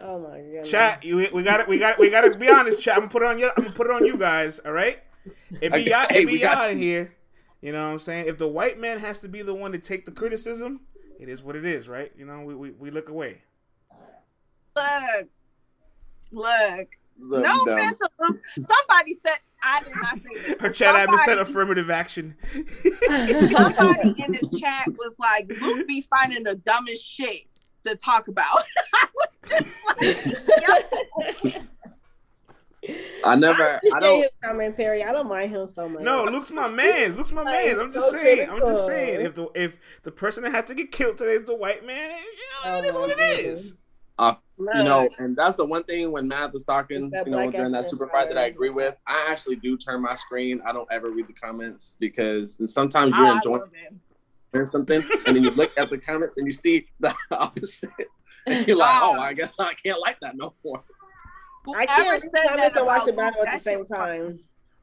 oh 0.00 0.18
my 0.18 0.40
god. 0.54 0.64
Chat, 0.64 1.04
you, 1.04 1.28
we 1.32 1.42
got 1.42 1.60
it. 1.60 1.68
We 1.68 1.78
got. 1.78 1.98
We 1.98 2.10
got 2.10 2.22
to 2.22 2.34
be 2.36 2.48
honest. 2.48 2.80
Chat. 2.82 2.94
I'm 2.94 3.00
gonna 3.02 3.10
put 3.10 3.22
it 3.22 3.28
on 3.28 3.38
you. 3.38 3.50
I'm 3.56 3.64
gonna 3.64 3.74
put 3.76 3.86
it 3.86 3.92
on 3.92 4.04
you 4.06 4.16
guys. 4.16 4.58
All 4.60 4.72
right. 4.72 4.98
It 5.60 5.72
be 5.74 5.80
Okay, 5.80 5.90
y'all. 5.90 6.06
hey, 6.08 6.22
It 6.22 6.26
be 6.26 6.32
we 6.34 6.38
got 6.38 6.62
y'all 6.62 6.70
in 6.70 6.78
you. 6.78 6.84
here. 6.84 7.14
You 7.60 7.72
know 7.72 7.84
what 7.86 7.92
I'm 7.92 7.98
saying? 7.98 8.26
If 8.26 8.38
the 8.38 8.48
white 8.48 8.78
man 8.78 8.98
has 9.00 9.20
to 9.20 9.28
be 9.28 9.42
the 9.42 9.54
one 9.54 9.72
to 9.72 9.78
take 9.78 10.06
the 10.06 10.12
criticism, 10.12 10.80
it 11.18 11.28
is 11.28 11.42
what 11.42 11.56
it 11.56 11.64
is, 11.66 11.88
right? 11.88 12.10
You 12.16 12.24
know, 12.24 12.40
we 12.42 12.54
we, 12.54 12.70
we 12.70 12.90
look 12.90 13.08
away. 13.08 13.42
look, 14.76 15.28
look. 16.32 16.88
So 17.28 17.40
No 17.40 17.64
dumb. 17.64 17.78
offense. 17.78 17.96
Somebody 18.54 19.12
said 19.24 19.38
I 19.62 19.82
did 19.82 19.92
not 19.94 20.16
say 20.18 20.48
that. 20.48 20.60
Her 20.60 20.70
chat 20.70 20.94
admin 20.94 21.18
said 21.18 21.24
Somebody- 21.36 21.50
affirmative 21.50 21.90
action. 21.90 22.36
Somebody 22.52 24.14
in 24.24 24.32
the 24.32 24.58
chat 24.60 24.86
was 24.88 25.14
like, 25.18 25.50
Luke 25.60 25.86
be 25.86 26.06
finding 26.08 26.44
the 26.44 26.56
dumbest 26.56 27.04
shit 27.06 27.42
to 27.84 27.94
talk 27.96 28.28
about. 28.28 28.62
I 28.94 29.06
was 30.02 30.22
like, 31.52 31.62
I 33.24 33.34
never. 33.36 33.62
I 33.62 33.76
appreciate 33.76 34.00
don't. 34.00 34.22
his 34.22 34.30
commentary. 34.42 35.04
I 35.04 35.12
don't 35.12 35.28
mind 35.28 35.50
him 35.50 35.66
so 35.66 35.86
much. 35.88 36.02
No, 36.02 36.24
Luke's 36.24 36.50
my 36.50 36.66
man. 36.68 37.14
Luke's 37.16 37.32
my 37.32 37.44
man. 37.44 37.78
I'm 37.78 37.92
just 37.92 38.10
so 38.10 38.12
saying. 38.18 38.48
I'm 38.48 38.60
just 38.60 38.86
saying. 38.86 39.20
If 39.20 39.34
the 39.34 39.48
if 39.54 39.78
the 40.02 40.10
person 40.10 40.42
that 40.44 40.52
has 40.52 40.64
to 40.66 40.74
get 40.74 40.90
killed 40.90 41.18
today 41.18 41.32
is 41.32 41.44
the 41.44 41.54
white 41.54 41.84
man, 41.86 42.10
you 42.10 42.70
know, 42.70 42.78
Oh 42.78 42.82
is 42.82 42.96
what 42.96 43.04
oh, 43.12 43.16
my 43.18 43.24
it 43.24 43.36
goodness. 43.36 43.74
Is. 44.20 44.36
You 44.58 44.84
know, 44.84 45.08
and 45.18 45.34
that's 45.34 45.56
the 45.56 45.64
one 45.64 45.84
thing 45.84 46.12
when 46.12 46.28
Matt 46.28 46.52
was 46.52 46.66
talking, 46.66 47.10
you 47.24 47.30
know, 47.30 47.50
during 47.50 47.72
that 47.72 47.88
super 47.88 48.06
fight 48.08 48.28
that 48.28 48.36
I 48.36 48.44
agree 48.44 48.68
with. 48.68 48.94
I 49.06 49.26
actually 49.30 49.56
do 49.56 49.78
turn 49.78 50.02
my 50.02 50.14
screen. 50.14 50.60
I 50.66 50.72
don't 50.72 50.88
ever 50.92 51.10
read 51.10 51.28
the 51.28 51.32
comments 51.32 51.96
because 51.98 52.60
sometimes 52.70 53.16
you're 53.16 53.26
ah, 53.26 53.36
enjoying 53.36 53.62
love 54.52 54.68
something 54.68 55.02
and 55.26 55.36
then 55.36 55.44
you 55.44 55.50
look 55.50 55.72
at 55.76 55.90
the 55.90 55.98
comments 55.98 56.36
and 56.36 56.46
you 56.46 56.52
see 56.52 56.86
the 56.98 57.14
opposite. 57.30 57.90
And 58.46 58.66
you're 58.66 58.76
like, 58.76 59.02
oh, 59.02 59.20
I 59.20 59.32
guess 59.32 59.58
I 59.58 59.74
can't 59.74 60.00
like 60.00 60.18
that 60.20 60.36
no 60.36 60.54
more. 60.64 60.82
I 61.76 61.86
can't 61.86 62.20
said 62.20 62.30
read 62.32 62.32
comments 62.32 62.74
that 62.74 62.74
and 62.76 62.86
watch 62.86 63.04
the 63.04 63.12
battle 63.12 63.42
at 63.46 63.54
the 63.54 63.60
same 63.60 63.80
shit 63.80 63.88
time. 63.88 64.40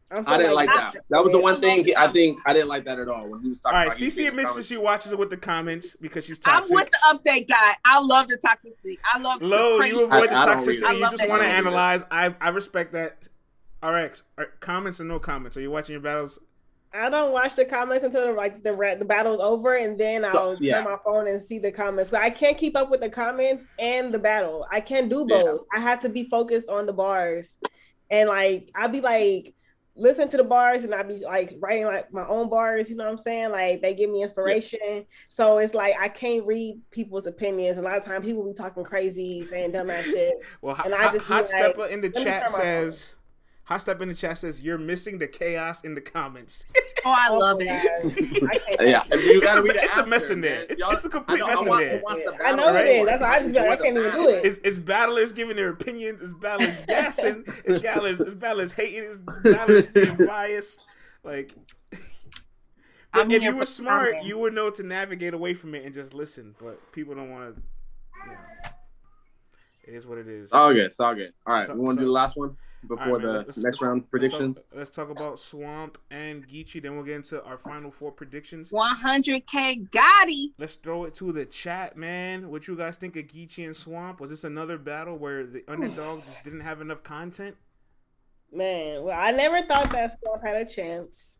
I'm 0.09 0.23
so 0.23 0.31
I 0.31 0.37
didn't 0.37 0.55
like 0.55 0.69
I- 0.69 0.75
that. 0.77 0.95
That 1.09 1.23
was 1.23 1.31
the 1.33 1.39
one 1.39 1.59
thing 1.59 1.83
he, 1.83 1.95
I 1.95 2.11
think 2.11 2.39
I 2.45 2.53
didn't 2.53 2.69
like 2.69 2.85
that 2.85 2.97
at 2.99 3.07
all 3.09 3.27
when 3.29 3.41
he 3.41 3.49
was 3.49 3.59
talking 3.59 3.75
right, 3.77 3.87
about 3.87 3.97
he 3.97 4.07
CC 4.07 4.27
admits 4.27 4.55
that 4.55 4.65
she 4.65 4.77
watches 4.77 5.11
it 5.11 5.19
with 5.19 5.29
the 5.29 5.37
comments 5.37 5.95
because 5.99 6.25
she's 6.25 6.39
toxic. 6.39 6.71
I'm 6.71 6.81
with 6.81 6.89
the 6.91 6.99
update 7.29 7.47
guy. 7.49 7.75
I 7.85 7.99
love 7.99 8.27
the 8.29 8.37
toxicity. 8.37 8.97
I 9.13 9.19
love 9.19 9.39
the 9.39 9.47
Low, 9.47 9.77
crazy- 9.77 9.95
you 9.97 10.03
avoid 10.05 10.29
the 10.29 10.33
I- 10.35 10.43
I 10.43 10.55
toxicity. 10.55 10.77
it. 10.77 10.83
I 10.85 10.91
You 10.93 11.09
just 11.17 11.27
want 11.29 11.41
to 11.41 11.47
analyze. 11.47 12.03
I 12.09 12.33
I 12.39 12.49
respect 12.49 12.93
that. 12.93 13.27
RX, 13.83 14.23
are 14.39 14.45
uh, 14.45 14.47
comments 14.59 14.99
or 14.99 15.03
no 15.03 15.19
comments? 15.19 15.55
Are 15.55 15.61
you 15.61 15.69
watching 15.69 15.93
your 15.93 16.01
battles? 16.01 16.39
I 16.93 17.09
don't 17.11 17.31
watch 17.31 17.55
the 17.55 17.63
comments 17.65 18.03
until 18.03 18.25
the, 18.25 18.31
like 18.31 18.63
the 18.63 18.95
the 18.97 19.05
battle's 19.05 19.39
over, 19.39 19.75
and 19.75 19.99
then 19.99 20.25
I'll 20.25 20.57
yeah. 20.59 20.75
turn 20.75 20.85
my 20.85 20.97
phone 21.05 21.27
and 21.27 21.39
see 21.39 21.59
the 21.59 21.71
comments. 21.71 22.09
So 22.09 22.17
I 22.17 22.29
can't 22.31 22.57
keep 22.57 22.75
up 22.75 22.89
with 22.89 23.01
the 23.01 23.09
comments 23.09 23.67
and 23.77 24.11
the 24.11 24.17
battle. 24.17 24.65
I 24.71 24.79
can't 24.79 25.09
do 25.09 25.27
Yeah. 25.29 25.43
both. 25.43 25.61
I 25.73 25.79
have 25.79 25.99
to 25.99 26.09
be 26.09 26.23
focused 26.27 26.69
on 26.69 26.87
the 26.87 26.93
bars, 26.93 27.57
and 28.09 28.27
like 28.29 28.71
I'll 28.73 28.87
be 28.89 29.01
like 29.01 29.53
listen 29.97 30.29
to 30.29 30.37
the 30.37 30.43
bars, 30.43 30.83
and 30.83 30.93
I'll 30.93 31.03
be 31.03 31.17
like 31.17 31.55
writing 31.59 31.85
like 31.85 32.11
my 32.13 32.25
own 32.27 32.49
bars. 32.49 32.89
You 32.89 32.95
know 32.95 33.03
what 33.03 33.11
I'm 33.11 33.17
saying? 33.17 33.51
Like 33.51 33.81
they 33.81 33.93
give 33.93 34.09
me 34.09 34.21
inspiration. 34.21 35.05
So 35.27 35.57
it's 35.57 35.73
like 35.73 35.95
I 35.99 36.07
can't 36.09 36.45
read 36.45 36.79
people's 36.91 37.25
opinions. 37.25 37.77
A 37.77 37.81
lot 37.81 37.97
of 37.97 38.05
times 38.05 38.25
people 38.25 38.45
be 38.45 38.53
talking 38.53 38.83
crazy, 38.83 39.41
saying 39.41 39.71
dumbass 39.71 40.03
shit. 40.03 40.35
Well, 40.61 40.75
Hot, 40.75 40.85
And 40.85 40.95
I 40.95 41.11
just 41.11 41.25
Hot 41.25 41.37
like, 41.37 41.47
Stepper 41.47 41.87
in 41.87 42.01
the 42.01 42.09
chat 42.09 42.49
says. 42.49 43.16
Hot 43.67 43.81
Stepper 43.81 44.03
in 44.03 44.09
the 44.09 44.15
chat 44.15 44.37
says 44.37 44.61
you're 44.61 44.77
missing 44.77 45.17
the 45.17 45.27
chaos 45.27 45.83
in 45.83 45.93
the 45.95 46.01
comments. 46.01 46.65
Oh, 47.05 47.13
I 47.15 47.29
love 47.29 47.59
it. 47.61 47.69
I 48.79 48.83
Yeah, 48.83 49.03
you 49.15 49.39
gotta 49.39 49.61
a- 49.61 49.63
read 49.63 49.77
the 49.77 49.83
it's 49.83 49.95
a 49.95 50.05
mess 50.05 50.29
in 50.29 50.41
there. 50.41 50.63
It's- 50.63 50.81
it's 50.91 51.05
a 51.05 51.09
complete 51.09 51.39
mess 51.45 51.61
in 51.61 51.69
there. 51.69 51.99
To 51.99 52.03
watch 52.03 52.17
the 52.17 52.43
I 52.45 52.51
know 52.53 52.67
it 52.69 52.73
right? 52.73 52.87
is. 52.87 53.05
That's 53.05 53.21
why 53.21 53.35
I 53.35 53.39
just 53.43 53.55
I 53.55 53.75
can't 53.77 53.97
even 53.97 54.11
do 54.11 54.29
it. 54.29 54.45
It's, 54.45 54.59
it's 54.63 54.79
battlers 54.79 55.31
giving 55.31 55.55
their 55.55 55.69
opinions. 55.69 56.19
It's 56.21 56.33
battlers 56.33 56.81
gassing. 56.85 57.45
It's 57.63 57.79
battlers. 57.79 58.19
It's 58.19 58.33
battlers 58.33 58.73
hating. 58.73 59.03
It's 59.03 59.19
battlers 59.21 59.87
being 59.87 60.17
biased. 60.27 60.81
Like, 61.23 61.53
but 61.91 61.99
I'm 63.13 63.31
if 63.31 63.41
you 63.43 63.55
were 63.55 63.65
smart, 63.67 64.13
comment. 64.13 64.25
you 64.27 64.39
would 64.39 64.53
know 64.53 64.69
to 64.71 64.83
navigate 64.83 65.33
away 65.35 65.53
from 65.53 65.75
it 65.75 65.85
and 65.85 65.93
just 65.93 66.13
listen. 66.13 66.55
But 66.59 66.91
people 66.91 67.15
don't 67.15 67.29
want 67.29 67.55
to. 67.55 67.61
It 69.87 69.93
is 69.93 70.05
what 70.05 70.17
it 70.17 70.27
is. 70.27 70.51
All 70.51 70.73
good. 70.73 70.87
It's 70.87 70.99
all 70.99 71.15
good. 71.15 71.31
All 71.45 71.53
right, 71.53 71.67
So- 71.67 71.73
we 71.75 71.79
want 71.81 71.93
so- 71.95 71.99
to 71.99 72.01
do 72.01 72.07
the 72.07 72.11
last 72.13 72.35
one 72.35 72.49
All 72.49 72.55
before 72.87 72.97
right, 72.97 73.11
man, 73.13 73.21
the 73.21 73.33
let's- 73.39 73.47
next 73.57 73.63
let's- 73.63 73.81
round 73.81 73.93
let's 73.95 74.03
talk- 74.03 74.09
predictions. 74.11 74.63
Let's 74.73 74.89
talk, 74.89 75.09
about 75.09 75.39
Swamp 75.39 75.97
and 76.11 76.47
Geechi. 76.47 76.81
Then 76.81 76.95
we'll 76.95 77.05
get 77.05 77.15
into 77.15 77.43
our 77.43 77.57
final 77.57 77.89
four 77.91 78.11
predictions. 78.11 78.71
100K 78.71 79.87
Gotti. 79.89 80.53
Let's 80.57 80.75
throw 80.75 81.05
it 81.05 81.13
to 81.15 81.31
the 81.31 81.45
chat, 81.45 81.97
man. 81.97 82.49
What 82.49 82.67
you 82.67 82.75
guys 82.75 82.97
think 82.97 83.15
of 83.15 83.23
Geechi 83.25 83.65
and 83.65 83.75
Swamp? 83.75 84.19
Was 84.19 84.29
this 84.29 84.43
another 84.43 84.77
battle 84.77 85.17
where 85.17 85.45
the 85.45 85.63
underdog 85.67 86.23
just 86.23 86.43
didn't 86.43 86.61
have 86.61 86.81
enough 86.81 87.03
content? 87.03 87.55
Man, 88.51 89.03
well, 89.03 89.17
I 89.19 89.31
never 89.31 89.61
thought 89.63 89.89
that 89.91 90.17
Swamp 90.19 90.41
had 90.43 90.55
a 90.55 90.65
chance. 90.65 91.37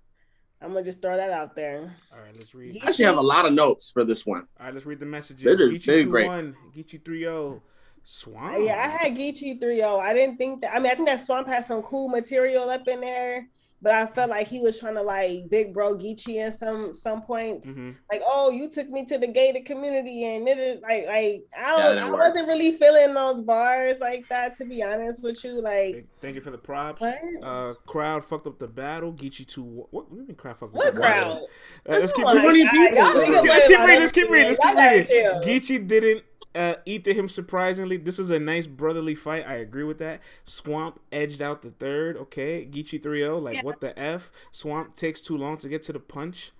I'm 0.59 0.73
gonna 0.73 0.83
just 0.83 1.01
throw 1.01 1.15
that 1.15 1.29
out 1.29 1.55
there. 1.55 1.95
All 2.11 2.19
right, 2.19 2.33
let's 2.33 2.53
read. 2.55 2.79
I 2.83 2.87
actually 2.87 3.05
have 3.05 3.17
a 3.17 3.21
lot 3.21 3.45
of 3.45 3.53
notes 3.53 3.91
for 3.91 4.03
this 4.03 4.25
one. 4.25 4.47
All 4.59 4.65
right, 4.65 4.73
let's 4.73 4.85
read 4.87 4.99
the 4.99 5.05
messages. 5.05 5.43
They 5.45 5.55
did- 5.55 5.71
Geechi 5.71 5.85
they 5.85 5.97
did 5.97 6.03
two 6.05 6.09
great. 6.09 6.27
one, 6.27 6.55
Geechi 6.75 7.03
three 7.05 7.19
zero, 7.19 7.61
Swamp. 8.09 8.57
Yeah, 8.65 8.77
I 8.81 8.87
had 8.87 9.15
Geechi 9.17 9.59
3-0. 9.61 9.99
I 9.99 10.13
didn't 10.13 10.37
think 10.37 10.61
that 10.61 10.73
I 10.73 10.79
mean 10.79 10.89
I 10.91 10.95
think 10.95 11.09
that 11.09 11.19
Swamp 11.25 11.45
had 11.47 11.65
some 11.65 11.81
cool 11.81 12.07
material 12.07 12.69
up 12.69 12.87
in 12.87 13.01
there, 13.01 13.47
but 13.81 13.93
I 13.93 14.05
felt 14.07 14.29
like 14.29 14.47
he 14.47 14.59
was 14.61 14.79
trying 14.79 14.93
to 14.95 15.01
like 15.01 15.49
big 15.49 15.73
bro 15.73 15.93
Geechi 15.97 16.35
in 16.35 16.53
some 16.53 16.93
some 16.95 17.21
points. 17.21 17.67
Mhm. 17.67 17.95
Like, 18.09 18.21
oh, 18.25 18.49
you 18.49 18.69
took 18.69 18.87
me 18.89 19.03
to 19.07 19.17
the 19.17 19.27
gated 19.27 19.65
community 19.65 20.23
and 20.23 20.47
it 20.47 20.57
is 20.57 20.81
like 20.81 21.05
like 21.05 21.43
I 21.53 21.69
don't 21.71 21.95
that 21.97 21.97
I 21.99 22.09
worked. 22.09 22.17
wasn't 22.29 22.47
really 22.47 22.71
feeling 22.77 23.13
those 23.13 23.41
bars 23.41 23.99
like 23.99 24.25
that 24.29 24.55
to 24.55 24.63
be 24.65 24.81
honest 24.81 25.21
with 25.21 25.43
you. 25.43 25.61
Like 25.61 25.93
Thank- 25.95 26.07
Thank 26.21 26.35
you 26.35 26.41
for 26.41 26.51
the 26.51 26.57
props. 26.57 27.01
what? 27.01 27.19
Uh, 27.43 27.73
crowd 27.85 28.23
fucked 28.23 28.47
up 28.47 28.57
the 28.57 28.67
battle. 28.69 29.11
Geechi 29.11 29.45
two. 29.45 29.63
What, 29.63 29.89
what 29.91 30.09
do 30.11 30.15
you 30.21 30.27
mean 30.27 30.35
crowd 30.37 30.55
fucked 30.57 30.71
up 30.73 30.77
What 30.77 30.95
the 30.95 31.01
crowd? 31.01 31.35
Uh, 31.35 31.41
let's 31.89 32.13
keep 32.13 32.25
Come 32.25 32.37
on, 32.37 32.43
many 32.45 32.63
guys. 32.63 32.71
people. 32.71 32.97
Y'all 32.97 33.13
Let's, 33.15 33.25
niggas 33.25 33.47
let's, 33.49 33.65
keep, 33.67 33.79
play 33.79 33.99
let's 33.99 34.11
keep 34.13 34.29
reading. 34.29 34.47
Let's 34.47 34.59
keep 34.59 34.77
reading. 34.79 35.01
Let's 35.01 35.03
keep 35.03 35.41
reading. 35.51 35.61
chill. 35.67 35.77
Geechi 35.81 35.87
didn't 35.87 36.23
uh, 36.57 36.75
eat 36.85 37.03
to 37.05 37.13
him 37.13 37.29
surprisingly. 37.29 37.97
This 37.97 38.17
was 38.17 38.29
a 38.31 38.39
nice 38.39 38.67
brotherly 38.67 39.15
fight. 39.15 39.47
I 39.47 39.53
agree 39.55 39.83
with 39.83 39.99
that. 39.99 40.21
Swamp 40.45 40.99
edged 41.11 41.41
out 41.41 41.61
the 41.61 41.71
third. 41.71 42.17
Okay, 42.17 42.65
Geechi 42.65 43.01
3-0. 43.01 43.41
Like 43.41 43.55
Yeah. 43.55 43.61
what 43.63 43.79
the 43.79 43.97
f? 43.97 44.31
Swamp 44.51 44.95
takes 44.95 45.21
too 45.21 45.37
long 45.37 45.57
to 45.59 45.69
get 45.69 45.83
to 45.83 45.93
the 45.93 45.99
punch. 45.99 46.51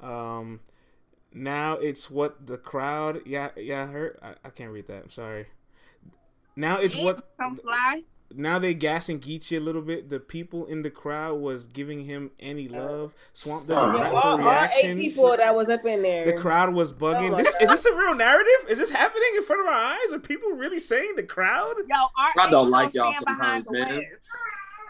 Um, 0.00 0.60
now 1.32 1.74
it's 1.74 2.10
what 2.10 2.46
the 2.46 2.58
crowd. 2.58 3.22
Yeah, 3.26 3.50
yeah. 3.56 3.86
Heard. 3.86 4.18
I, 4.22 4.34
I 4.44 4.50
can't 4.50 4.70
read 4.70 4.86
that. 4.88 5.04
I'm 5.04 5.10
sorry. 5.10 5.46
Now 6.54 6.78
it's 6.78 6.94
what 6.96 7.26
Come 7.38 7.56
fly. 7.56 8.02
Now 8.38 8.58
they 8.58 8.74
gassing 8.74 9.18
Geechi 9.18 9.56
a 9.56 9.60
little 9.60 9.80
bit. 9.80 10.10
The 10.10 10.20
people 10.20 10.66
in 10.66 10.82
the 10.82 10.90
crowd 10.90 11.40
was 11.40 11.66
giving 11.66 12.04
him 12.04 12.30
any 12.38 12.68
uh, 12.68 12.82
love. 12.82 13.14
Swamp 13.32 13.66
doesn't 13.66 13.94
Yeah, 13.94 14.02
Yeah, 14.02 14.10
all, 14.10 14.36
for 14.36 14.48
all 14.48 14.68
eight 14.76 14.98
people 14.98 15.36
that 15.36 15.54
was 15.54 15.68
up 15.68 15.84
in 15.86 16.02
there. 16.02 16.26
The 16.26 16.40
crowd 16.40 16.74
was 16.74 16.92
bugging. 16.92 17.32
Oh 17.32 17.36
this, 17.36 17.48
is 17.60 17.68
uh. 17.68 17.72
this 17.72 17.86
a 17.86 17.94
real 17.94 18.14
narrative? 18.14 18.68
Is 18.68 18.78
this 18.78 18.90
happening 18.90 19.28
in 19.36 19.42
front 19.42 19.62
of 19.62 19.68
our 19.68 19.74
eyes? 19.74 20.12
Are 20.12 20.18
people 20.18 20.50
really 20.50 20.78
saying 20.78 21.14
the 21.16 21.22
crowd? 21.22 21.76
Yo, 21.88 21.96
I 22.36 22.50
don't 22.50 22.70
like 22.70 22.92
y'all 22.92 23.14
sometimes, 23.14 23.70
man. 23.70 24.02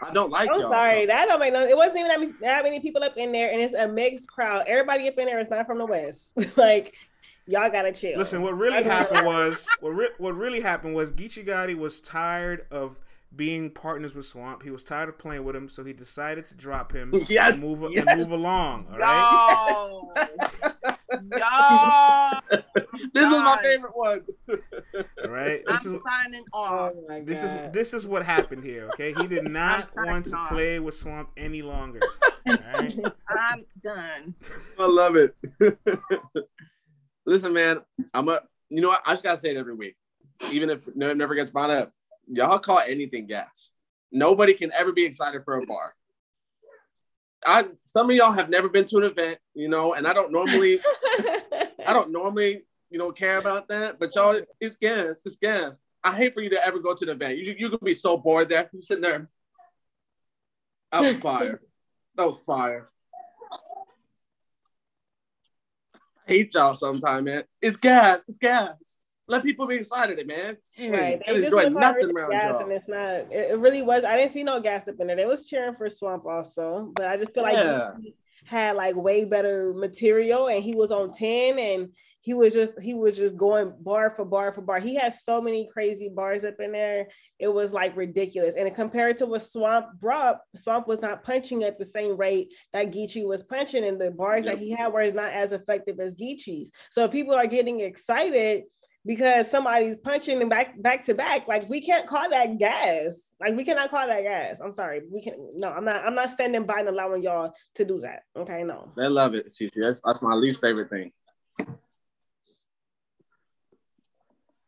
I 0.01 0.13
don't 0.13 0.29
like 0.29 0.49
I'm 0.49 0.61
y'all. 0.61 0.69
sorry, 0.69 1.05
that 1.07 1.27
don't 1.27 1.39
make 1.39 1.53
no. 1.53 1.65
It 1.65 1.75
wasn't 1.75 1.99
even 1.99 2.09
that 2.09 2.19
many, 2.19 2.31
that 2.41 2.63
many 2.63 2.79
people 2.79 3.03
up 3.03 3.17
in 3.17 3.31
there, 3.31 3.51
and 3.51 3.61
it's 3.61 3.73
a 3.73 3.87
mixed 3.87 4.27
crowd. 4.27 4.65
Everybody 4.67 5.07
up 5.07 5.17
in 5.17 5.25
there 5.25 5.39
is 5.39 5.49
not 5.49 5.65
from 5.65 5.79
the 5.79 5.85
west. 5.85 6.33
like, 6.57 6.93
y'all 7.47 7.69
gotta 7.71 7.91
chill. 7.91 8.17
Listen, 8.17 8.41
what 8.41 8.57
really 8.57 8.83
happened 8.83 9.25
was 9.25 9.67
what 9.79 9.89
re- 9.89 10.09
what 10.17 10.35
really 10.35 10.61
happened 10.61 10.93
was 10.93 11.11
Geechi 11.11 11.45
Gotti 11.45 11.75
was 11.75 11.99
tired 11.99 12.65
of 12.69 12.99
being 13.35 13.69
partners 13.69 14.15
with 14.15 14.25
Swamp. 14.25 14.63
He 14.63 14.71
was 14.71 14.83
tired 14.83 15.09
of 15.09 15.17
playing 15.17 15.43
with 15.43 15.55
him, 15.55 15.69
so 15.69 15.83
he 15.83 15.93
decided 15.93 16.45
to 16.45 16.55
drop 16.55 16.91
him 16.93 17.13
Yes, 17.29 17.53
and 17.53 17.61
move 17.61 17.91
yes. 17.91 18.05
and 18.07 18.19
move 18.19 18.31
along. 18.31 18.87
All 18.91 18.97
right. 18.97 20.01
Yo, 21.37 22.39
yo, 22.51 22.59
This 23.13 23.25
is 23.27 23.31
my 23.31 23.59
favorite 23.61 23.95
one. 23.95 24.21
All 25.23 25.29
right. 25.29 25.61
I'm 25.67 25.75
This 25.75 25.85
is 25.85 25.99
signing 26.05 26.43
off. 26.53 26.93
Oh 26.95 27.05
my 27.07 27.21
this 27.21 27.43
is 27.43 27.53
this 27.71 27.93
is 27.93 28.05
what 28.07 28.25
happened 28.25 28.63
here. 28.63 28.89
Okay, 28.93 29.13
he 29.13 29.27
did 29.27 29.43
not 29.45 29.89
want 29.95 30.25
to 30.25 30.35
off. 30.35 30.49
play 30.49 30.79
with 30.79 30.95
Swamp 30.95 31.29
any 31.37 31.61
longer. 31.61 31.99
All 32.47 32.55
right. 32.73 32.97
I'm 33.29 33.65
done. 33.81 34.35
I 34.79 34.85
love 34.85 35.15
it. 35.15 35.35
Listen, 37.25 37.53
man, 37.53 37.81
I'm 38.13 38.29
a. 38.29 38.41
You 38.69 38.81
know 38.81 38.89
what? 38.89 39.01
I 39.05 39.11
just 39.11 39.23
gotta 39.23 39.37
say 39.37 39.51
it 39.51 39.57
every 39.57 39.75
week, 39.75 39.95
even 40.51 40.69
if 40.69 40.87
it 40.87 40.95
never 40.95 41.35
gets 41.35 41.49
brought 41.49 41.69
up. 41.69 41.93
Y'all 42.27 42.59
call 42.59 42.79
anything 42.79 43.27
gas. 43.27 43.71
Nobody 44.11 44.53
can 44.53 44.71
ever 44.73 44.91
be 44.91 45.05
excited 45.05 45.43
for 45.43 45.57
a 45.57 45.65
bar. 45.65 45.95
I 47.45 47.65
some 47.85 48.09
of 48.09 48.15
y'all 48.15 48.31
have 48.31 48.49
never 48.49 48.67
been 48.69 48.85
to 48.85 48.97
an 48.97 49.03
event, 49.03 49.39
you 49.53 49.69
know, 49.69 49.93
and 49.93 50.07
I 50.07 50.13
don't 50.13 50.31
normally, 50.31 50.79
I 51.85 51.93
don't 51.93 52.11
normally, 52.11 52.63
you 52.89 52.97
know, 52.97 53.11
care 53.11 53.37
about 53.37 53.67
that. 53.69 53.99
But 53.99 54.15
y'all, 54.15 54.41
it's 54.59 54.75
gas, 54.75 55.21
it's 55.25 55.35
gas. 55.37 55.83
I 56.03 56.15
hate 56.15 56.33
for 56.33 56.41
you 56.41 56.49
to 56.51 56.65
ever 56.65 56.79
go 56.79 56.93
to 56.93 57.05
the 57.05 57.11
event. 57.11 57.37
You 57.37 57.55
you 57.57 57.69
could 57.69 57.81
be 57.81 57.93
so 57.93 58.17
bored 58.17 58.49
there, 58.49 58.69
you 58.73 58.81
sitting 58.81 59.01
there. 59.03 59.29
That 60.91 61.01
was 61.01 61.19
fire. 61.19 61.61
that 62.15 62.27
was 62.27 62.39
fire. 62.45 62.89
I 66.27 66.31
hate 66.33 66.53
y'all 66.53 66.75
sometime, 66.75 67.25
man. 67.25 67.43
It's 67.61 67.77
gas. 67.77 68.27
It's 68.27 68.37
gas. 68.37 68.97
Let 69.29 69.43
people 69.43 69.67
be 69.67 69.75
excited, 69.75 70.25
man. 70.25 70.57
Right. 70.79 71.21
They 71.25 71.41
just 71.41 71.53
enjoy 71.53 71.69
nothing 71.69 72.15
around 72.15 72.31
gas 72.31 72.61
and 72.61 72.71
it's 72.71 72.87
not. 72.87 73.31
It, 73.31 73.51
it 73.51 73.59
really 73.59 73.81
was. 73.81 74.03
I 74.05 74.15
didn't 74.15 74.31
see 74.31 74.43
no 74.43 74.59
gas 74.61 74.87
up 74.87 74.95
in 74.99 75.07
there. 75.07 75.17
They 75.17 75.25
was 75.25 75.47
cheering 75.47 75.75
for 75.75 75.89
Swamp 75.89 76.25
also, 76.25 76.91
but 76.95 77.07
I 77.07 77.17
just 77.17 77.33
feel 77.33 77.43
like 77.43 77.55
Yeah. 77.55 77.91
he 78.01 78.15
had 78.45 78.77
like 78.77 78.95
way 78.95 79.25
better 79.25 79.73
material, 79.73 80.47
and 80.47 80.63
he 80.63 80.75
was 80.75 80.91
on 80.91 81.11
ten, 81.11 81.59
and 81.59 81.89
he 82.21 82.33
was 82.33 82.53
just 82.53 82.79
he 82.79 82.93
was 82.93 83.17
just 83.17 83.35
going 83.35 83.73
bar 83.81 84.13
for 84.15 84.23
bar 84.23 84.53
for 84.53 84.61
bar. 84.61 84.79
He 84.79 84.95
had 84.95 85.13
so 85.13 85.41
many 85.41 85.67
crazy 85.71 86.07
bars 86.07 86.45
up 86.45 86.55
in 86.59 86.71
there. 86.71 87.07
It 87.39 87.49
was 87.49 87.73
like 87.73 87.97
ridiculous. 87.97 88.55
And 88.55 88.73
compared 88.73 89.17
to 89.17 89.25
what 89.25 89.41
Swamp 89.41 89.87
brought, 89.99 90.39
Swamp 90.55 90.87
was 90.87 91.01
not 91.01 91.23
punching 91.23 91.63
at 91.63 91.77
the 91.77 91.85
same 91.85 92.15
rate 92.15 92.53
that 92.71 92.91
Geechi 92.91 93.27
was 93.27 93.43
punching, 93.43 93.83
and 93.83 93.99
the 93.99 94.11
bars 94.11 94.45
that 94.45 94.57
he 94.57 94.71
had 94.71 94.93
were 94.93 95.11
not 95.11 95.33
as 95.33 95.51
effective 95.51 95.99
as 95.99 96.15
Geechi's. 96.15 96.71
So 96.91 97.09
people 97.09 97.35
are 97.35 97.47
getting 97.47 97.81
excited 97.81 98.63
because 99.07 99.49
somebody's 99.49 99.95
punching 99.95 100.37
them 100.37 100.49
back 100.49 100.79
back 100.81 101.01
to 101.03 101.13
back. 101.15 101.47
Like 101.47 101.67
we 101.69 101.79
can't 101.81 102.05
call 102.05 102.29
that 102.29 102.59
gas. 102.59 103.17
Like 103.39 103.55
we 103.55 103.63
cannot 103.63 103.89
call 103.89 104.05
that 104.05 104.21
gas. 104.21 104.59
I'm 104.59 104.73
sorry. 104.73 105.01
We 105.09 105.21
can 105.21 105.33
no, 105.55 105.71
I'm 105.71 105.85
not 105.85 106.05
I'm 106.05 106.13
not 106.13 106.29
standing 106.29 106.65
by 106.65 106.81
and 106.81 106.89
allowing 106.89 107.23
y'all 107.23 107.53
to 107.75 107.85
do 107.85 108.01
that. 108.01 108.23
Okay, 108.35 108.63
no. 108.63 108.91
They 108.97 109.07
love 109.07 109.33
it, 109.33 109.47
CC. 109.47 109.71
That's, 109.81 110.01
that's 110.05 110.21
my 110.21 110.33
least 110.33 110.59
favorite 110.59 110.89
thing. 110.89 111.11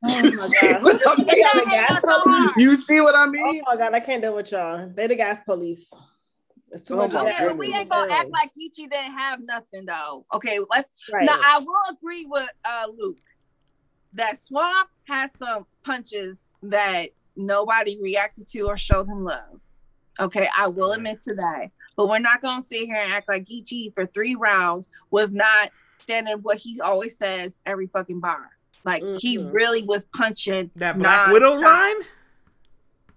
Oh 0.08 0.24
You 0.24 0.32
my 0.32 0.48
see 0.48 0.70
God. 0.72 0.84
what 0.84 1.02
I 1.06 1.16
mean? 1.18 1.28
got 1.28 1.66
the 1.66 1.70
gas 1.70 2.00
police. 2.02 2.52
You 2.58 2.76
see 2.78 3.02
what 3.02 3.16
I 3.16 3.26
Oh 3.26 3.62
my 3.68 3.76
god, 3.76 3.94
I 3.94 4.00
can't 4.00 4.22
deal 4.22 4.36
with 4.36 4.54
y'all. 4.54 4.90
They 4.90 5.08
the 5.08 5.16
gas 5.16 5.42
police. 5.46 5.92
It's 6.72 6.84
too 6.84 6.94
Oh 6.94 6.98
much 6.98 7.12
my 7.12 7.26
gas. 7.26 7.42
Okay, 7.42 7.48
but 7.48 7.58
we 7.58 7.76
ain't 7.76 7.90
gonna 7.90 8.14
act 8.14 8.30
like 8.32 8.52
Geechi 8.52 8.90
didn't 8.90 9.18
have 9.18 9.42
nothing 9.42 9.86
though. 9.86 10.26
Okay, 10.34 10.60
let's. 10.72 10.90
Right. 11.12 11.26
Now 11.26 11.38
I 11.44 11.60
will 11.60 11.98
agree 11.98 12.26
with 12.26 12.48
uh 12.64 12.86
Luke 12.98 13.18
that 14.14 14.42
Swamp 14.42 14.90
has 15.08 15.32
some 15.38 15.66
punches 15.84 16.54
that 16.64 17.10
nobody 17.36 17.98
reacted 18.02 18.48
to 18.50 18.62
or 18.62 18.78
showed 18.78 19.08
him 19.08 19.24
love. 19.24 19.60
Okay, 20.20 20.50
I 20.58 20.68
will 20.68 20.92
admit 20.92 21.22
to 21.24 21.36
that. 21.36 21.70
But 21.96 22.10
we're 22.10 22.20
not 22.20 22.42
gonna 22.42 22.62
sit 22.62 22.86
here 22.86 22.96
and 22.96 23.12
act 23.14 23.28
like 23.30 23.46
Geechi 23.46 23.94
for 23.94 24.06
three 24.06 24.36
rounds 24.36 24.90
was 25.12 25.32
not 25.32 25.72
standing 26.00 26.38
what 26.38 26.58
he 26.58 26.80
always 26.82 27.18
says 27.18 27.60
every 27.66 27.88
fucking 27.88 28.20
bar. 28.20 28.50
Like 28.86 29.04
he 29.20 29.38
Mhm. 29.38 29.54
really 29.54 29.84
was 29.84 30.06
punching 30.16 30.72
That 30.76 30.98
Black 30.98 31.28
nonstop. 31.30 31.34
Widow 31.34 31.56
line, 31.56 31.96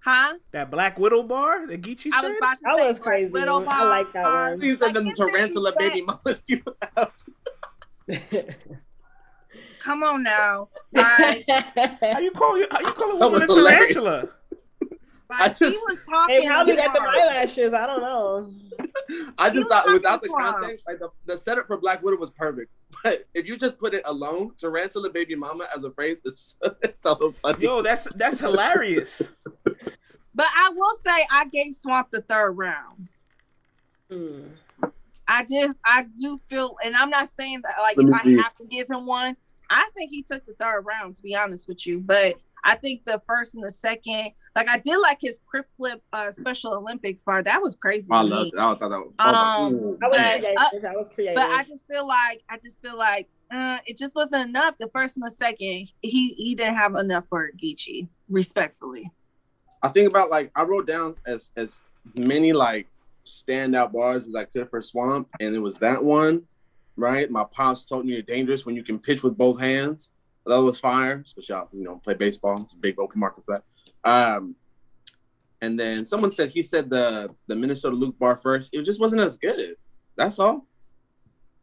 huh? 0.01 0.35
that 0.53 0.71
Black 0.71 0.99
Widow 0.99 1.23
bar 1.23 1.67
that 1.69 1.81
Geechi 1.81 2.11
I 2.13 2.21
said. 2.21 2.29
was 2.29 2.37
about 2.39 2.55
to 2.55 2.59
That 2.65 2.79
say 2.79 2.89
was 2.89 2.99
crazy. 3.01 3.33
Widow 3.33 3.65
I 3.69 3.89
like 3.89 4.13
that 4.13 4.25
one. 4.25 4.59
These 4.59 4.83
are 4.83 4.87
Like, 4.87 4.95
them 4.95 5.09
it's 5.09 5.19
that 5.19 5.27
he 5.29 5.33
tarantula 5.33 5.73
baby 5.79 6.03
mamas 6.03 6.43
you 6.47 6.63
have. 6.97 7.13
Come 9.83 10.05
on 10.05 10.23
now. 10.23 10.69
Like, 10.93 11.45
how 12.01 12.19
you 12.21 12.31
call 12.31 12.57
you? 12.57 12.69
How 12.71 12.81
you 12.81 12.93
call 12.93 13.11
a 13.11 13.17
woman 13.17 13.43
a 13.43 13.47
was 13.47 13.57
hilarious. 13.57 13.95
tarantula? 13.95 14.29
I 15.29 15.47
like 15.49 15.59
he 15.59 15.65
was 15.65 15.99
talking. 16.09 16.41
They 16.41 16.47
probably 16.47 16.77
got 16.77 16.93
the 16.93 17.01
eyelashes. 17.01 17.75
I 17.75 17.87
don't 17.87 18.01
know. 18.01 18.53
I 19.39 19.51
just 19.51 19.69
thought 19.69 19.93
without 19.93 20.23
the 20.23 20.29
context, 20.29 20.85
like 20.87 21.01
the, 21.01 21.09
the 21.27 21.37
setup 21.37 21.67
for 21.67 21.79
Black 21.79 22.01
Widow 22.03 22.19
was 22.19 22.31
perfect. 22.31 22.71
But 23.03 23.27
if 23.35 23.47
you 23.47 23.57
just 23.57 23.77
put 23.79 23.93
it 23.93 24.03
alone, 24.05 24.53
tarantula 24.57 25.11
baby 25.11 25.35
mama 25.35 25.67
as 25.75 25.83
a 25.83 25.91
phrase, 25.91 26.21
it's, 26.25 26.59
it's 26.83 27.03
so 27.03 27.17
funny. 27.33 27.65
Yo, 27.65 27.83
that's 27.83 28.05
that's 28.15 28.39
hilarious. 28.39 29.35
But 30.35 30.47
I 30.55 30.71
will 30.75 30.95
say 31.03 31.27
I 31.31 31.47
gave 31.47 31.73
Swamp 31.75 32.11
the 32.13 32.21
third 32.21 32.53
round. 32.53 33.09
Hmm. 34.11 34.43
I 35.27 35.45
just 35.51 35.77
I 35.85 36.05
do 36.21 36.39
feel, 36.39 36.77
and 36.85 36.95
I'm 36.95 37.11
not 37.11 37.31
saying 37.31 37.63
that 37.63 37.81
like 37.81 37.97
Let 37.97 38.07
if 38.09 38.15
I 38.15 38.23
see. 38.23 38.37
have 38.37 38.55
to 38.57 38.67
give 38.67 38.89
him 38.91 39.07
one, 39.07 39.37
I 39.73 39.89
think 39.95 40.11
he 40.11 40.23
took 40.23 40.45
the 40.47 40.55
third 40.55 40.83
round 40.87 41.17
to 41.17 41.23
be 41.23 41.35
honest 41.35 41.67
with 41.69 41.87
you. 41.87 41.99
But 41.99 42.35
I 42.65 42.77
think 42.77 43.05
the 43.05 43.21
first 43.27 43.55
and 43.57 43.65
the 43.65 43.71
second, 43.73 44.31
like 44.55 44.69
I 44.69 44.79
did 44.79 44.97
like 44.99 45.19
his 45.21 45.41
crip 45.47 45.67
flip 45.77 46.01
uh, 46.13 46.31
Special 46.31 46.75
Olympics 46.75 47.23
bar. 47.23 47.43
That 47.43 47.61
was 47.63 47.75
crazy. 47.75 48.07
I 48.11 48.23
to 48.23 48.29
love 48.29 48.45
me. 48.45 48.53
it. 48.55 48.59
I 48.59 48.75
thought 48.75 48.79
that 48.81 48.89
was. 48.91 49.13
I 49.19 49.33
was 49.33 49.37
Um, 49.37 49.63
like, 49.63 49.73
ooh, 49.83 49.99
I 50.03 50.09
was 50.09 50.45
Uh, 50.75 50.81
that 50.83 50.95
was 50.97 51.09
creative. 51.09 51.35
But 51.35 51.51
I 51.51 51.65
just 51.65 51.87
feel 51.89 52.07
like 52.07 52.43
I 52.49 52.59
just 52.59 52.81
feel 52.81 52.97
like 52.97 53.29
uh, 53.51 53.79
it 53.87 53.99
just 53.99 54.15
wasn't 54.15 54.49
enough. 54.49 54.77
The 54.79 54.89
first 54.89 55.17
and 55.17 55.27
the 55.27 55.31
second, 55.31 55.89
he 56.03 56.35
he 56.37 56.55
didn't 56.55 56.77
have 56.77 56.95
enough 56.95 57.25
for 57.29 57.51
Geechi, 57.61 58.09
respectfully. 58.31 59.11
I 59.83 59.89
think 59.89 60.09
about 60.11 60.31
like 60.31 60.53
I 60.55 60.63
wrote 60.63 60.87
down 60.87 61.17
as 61.27 61.51
as 61.57 61.83
many 62.15 62.53
like 62.53 62.87
standout 63.25 63.93
bars 63.93 64.27
as 64.29 64.35
I 64.35 64.45
could 64.45 64.71
for 64.71 64.81
Swamp, 64.83 65.29
and 65.41 65.55
it 65.55 65.59
was 65.59 65.79
that 65.79 66.03
one, 66.03 66.43
right? 66.97 67.31
My 67.31 67.45
pops 67.45 67.85
told 67.85 68.07
me 68.07 68.13
you're 68.15 68.23
dangerous 68.23 68.67
when 68.67 68.77
you 68.77 68.83
can 68.83 68.99
pitch 68.99 69.23
with 69.23 69.37
both 69.37 69.59
hands. 69.61 70.11
That 70.47 70.61
was 70.61 70.79
fire, 70.81 71.23
especially 71.25 71.55
y'all, 71.55 71.69
you 71.73 71.85
know, 71.85 72.01
play 72.03 72.15
baseball. 72.15 72.63
It's 72.63 72.75
a 72.75 72.77
big 72.77 72.99
open 72.99 73.21
market 73.21 73.45
for 73.47 73.63
that. 74.05 74.11
Um, 74.11 74.57
and 75.61 75.79
then 75.79 76.05
someone 76.05 76.31
said 76.33 76.51
he 76.51 76.63
said 76.63 76.91
the 76.91 77.31
the 77.47 77.55
Minnesota 77.55 77.95
Luke 77.95 78.19
bar 78.19 78.37
first. 78.37 78.75
It 78.75 78.83
just 78.83 79.01
wasn't 79.01 79.23
as 79.23 79.37
good. 79.37 79.77
That's 80.17 80.39
all. 80.41 80.67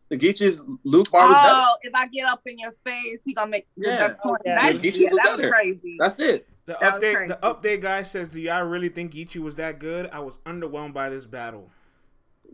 The 0.07 0.17
Geechi's 0.17 0.61
Luke 0.85 1.11
bar 1.11 1.27
was 1.27 1.37
better. 1.37 1.53
Oh, 1.55 1.75
if 1.83 1.93
I 1.93 2.07
get 2.07 2.27
up 2.27 2.41
in 2.45 2.57
your 2.57 2.71
space, 2.71 3.21
he 3.25 3.33
gonna 3.33 3.51
make 3.51 3.67
the 3.77 3.89
Yeah. 3.89 3.99
jump 4.07 4.17
point. 4.19 4.41
Yeah. 4.45 4.55
That, 4.55 4.83
Yeah, 4.83 4.91
yeah, 4.91 5.09
was 5.11 5.19
that 5.23 5.37
was 5.37 5.51
crazy. 5.51 5.95
That's 5.99 6.19
it. 6.19 6.47
The 6.65 6.77
That 6.79 6.95
update, 7.01 7.27
the 7.27 7.39
update 7.43 7.81
guy 7.81 8.03
says, 8.03 8.29
"Do 8.29 8.39
y'all 8.39 8.63
really 8.63 8.89
think 8.89 9.13
Geechi 9.13 9.37
was 9.37 9.55
that 9.55 9.79
good? 9.79 10.09
I 10.11 10.19
was 10.19 10.37
underwhelmed 10.45 10.93
by 10.93 11.09
this 11.09 11.25
battle." 11.25 11.69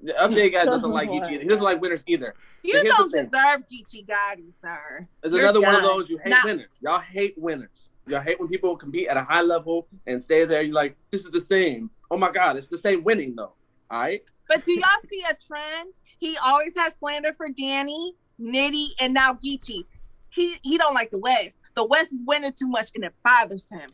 The 0.04 0.14
update 0.14 0.54
guy 0.54 0.66
doesn't 0.66 0.92
like 0.92 1.10
Geechi. 1.12 1.40
He 1.42 1.48
doesn't 1.48 1.64
like 1.64 1.82
winners 1.82 2.04
either. 2.08 2.36
you 2.64 2.74
But 2.74 2.84
here's 2.84 2.96
don't 2.96 3.12
the 3.12 3.18
thing. 3.18 3.30
deserve 3.30 3.66
Geechi 3.68 4.06
Gotti, 4.08 4.52
sir. 4.62 5.08
It's 5.24 5.34
You're 5.34 5.42
another 5.44 5.62
one 5.62 5.76
of 5.76 5.82
those 5.84 6.10
you 6.10 6.18
hate 6.18 6.30
Not- 6.30 6.46
winners. 6.46 6.70
Y'all 6.82 7.00
hate 7.00 7.34
winners. 7.38 7.92
Y'all 8.08 8.22
hate 8.22 8.40
when 8.40 8.48
people 8.50 8.76
compete 8.78 9.08
at 9.08 9.18
a 9.18 9.24
high 9.24 9.42
level 9.42 9.88
and 10.08 10.22
stay 10.22 10.46
there. 10.46 10.62
You're 10.62 10.74
like, 10.76 10.96
this 11.12 11.26
is 11.26 11.32
the 11.32 11.42
same. 11.42 11.90
Oh 12.12 12.18
my 12.18 12.32
god, 12.32 12.56
it's 12.58 12.68
the 12.68 12.78
same 12.78 13.04
winning 13.04 13.36
though. 13.36 13.54
All 13.90 14.02
right. 14.02 14.24
But 14.48 14.64
do 14.66 14.74
y'all 14.74 14.84
see 15.08 15.24
a 15.30 15.34
trend? 15.34 15.92
He 16.20 16.38
always 16.44 16.76
has 16.78 16.96
slander 16.96 17.34
for 17.34 17.50
Danny, 17.50 18.14
Nitty, 18.40 18.88
and 19.00 19.14
now 19.14 19.34
Geechi. 19.34 19.86
He 20.30 20.56
he 20.62 20.78
don't 20.78 20.94
like 20.94 21.10
the 21.12 21.18
West. 21.18 21.60
The 21.76 21.84
West 21.86 22.14
is 22.14 22.24
winning 22.26 22.52
too 22.54 22.68
much, 22.68 22.92
and 22.94 23.04
it 23.04 23.14
bothers 23.24 23.70
him. 23.70 23.90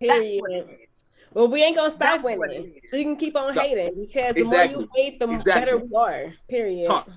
That's 0.00 0.34
what 0.36 0.50
it 0.52 0.68
is. 0.82 0.95
Well, 1.36 1.48
we 1.48 1.62
ain't 1.62 1.76
gonna 1.76 1.90
stop 1.90 2.22
That's 2.22 2.24
what 2.24 2.38
winning, 2.38 2.80
so 2.86 2.96
you 2.96 3.04
can 3.04 3.16
keep 3.16 3.36
on 3.36 3.54
No. 3.54 3.60
hating 3.60 4.06
because 4.06 4.34
the 4.34 4.40
Exactly. 4.40 4.74
more 4.74 4.82
you 4.84 4.88
hate, 4.94 5.20
the 5.20 5.30
Exactly. 5.30 5.60
better 5.60 5.76
we 5.76 5.94
are. 5.94 6.32
Period. 6.48 6.86
Talk. 6.86 7.10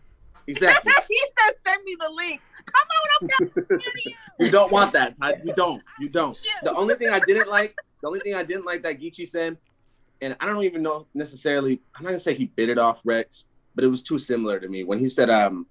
Exactly. 0.46 0.92
he 1.08 1.16
said, 1.40 1.54
"Send 1.66 1.82
me 1.86 1.96
the 2.02 2.10
link." 2.10 2.42
Come 2.66 2.88
on, 2.92 3.30
I'm 3.32 3.46
not 3.48 3.82
you 4.42 4.52
don't 4.52 4.74
want 4.74 4.92
that, 4.92 5.16
Ty. 5.18 5.36
You 5.46 5.54
don't. 5.54 5.82
You 6.02 6.10
don't. 6.10 6.38
The 6.64 6.76
only 6.76 6.96
thing 6.96 7.08
I 7.08 7.22
didn't 7.22 7.48
like, 7.48 7.74
the 8.02 8.10
only 8.10 8.20
thing 8.20 8.36
I 8.36 8.44
didn't 8.44 8.66
like 8.66 8.84
that 8.84 9.00
Geechi 9.00 9.26
said, 9.26 9.58
and 10.20 10.36
I 10.42 10.48
don't 10.48 10.66
even 10.66 10.82
know 10.84 11.08
necessarily. 11.14 11.82
I'm 11.96 12.04
not 12.04 12.10
gonna 12.10 12.20
say 12.20 12.34
he 12.34 12.48
bit 12.48 12.68
it 12.68 12.78
off 12.78 13.00
Rex, 13.06 13.46
but 13.74 13.86
it 13.86 13.88
was 13.88 14.04
too 14.04 14.20
similar 14.20 14.60
to 14.60 14.68
me 14.68 14.84
when 14.84 15.00
he 15.00 15.08
said 15.08 15.30
um 15.30 15.66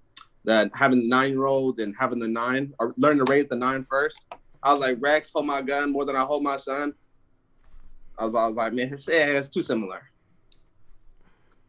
that 0.46 0.70
having 0.74 1.01
the 1.03 1.09
nine 1.09 1.32
year 1.32 1.44
old 1.44 1.80
and 1.80 1.94
having 2.01 2.18
the 2.18 2.28
nine 2.28 2.72
or 2.78 2.94
learn 2.96 3.18
to 3.18 3.24
raise 3.24 3.46
the 3.49 3.57
nine 3.57 3.84
first. 3.84 4.24
I 4.62 4.72
was 4.72 4.80
like 4.80 4.96
Rex, 5.01 5.30
hold 5.34 5.44
my 5.44 5.61
gun 5.61 5.92
more 5.92 6.07
than 6.07 6.16
I 6.16 6.22
hold 6.22 6.42
my 6.42 6.57
son. 6.57 6.94
I 8.18 8.24
was, 8.24 8.34
I 8.34 8.46
was 8.46 8.56
like, 8.56 8.72
man, 8.72 8.92
it's, 8.92 9.08
yeah, 9.08 9.26
it's 9.26 9.48
too 9.48 9.62
similar. 9.62 10.02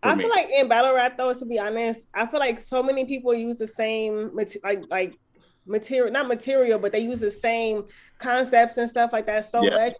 I 0.01 0.15
me. 0.15 0.23
feel 0.23 0.29
like 0.29 0.47
in 0.55 0.67
battle 0.67 0.95
rap, 0.95 1.17
though, 1.17 1.33
to 1.33 1.45
be 1.45 1.59
honest, 1.59 2.07
I 2.13 2.25
feel 2.25 2.39
like 2.39 2.59
so 2.59 2.81
many 2.81 3.05
people 3.05 3.33
use 3.33 3.57
the 3.57 3.67
same 3.67 4.31
like 4.63 4.83
like 4.89 5.13
material, 5.65 6.11
not 6.11 6.27
material, 6.27 6.79
but 6.79 6.91
they 6.91 6.99
use 6.99 7.19
the 7.19 7.31
same 7.31 7.83
concepts 8.17 8.77
and 8.77 8.89
stuff 8.89 9.11
like 9.11 9.25
that 9.27 9.45
so 9.45 9.63
Yeah. 9.63 9.75
much 9.75 9.93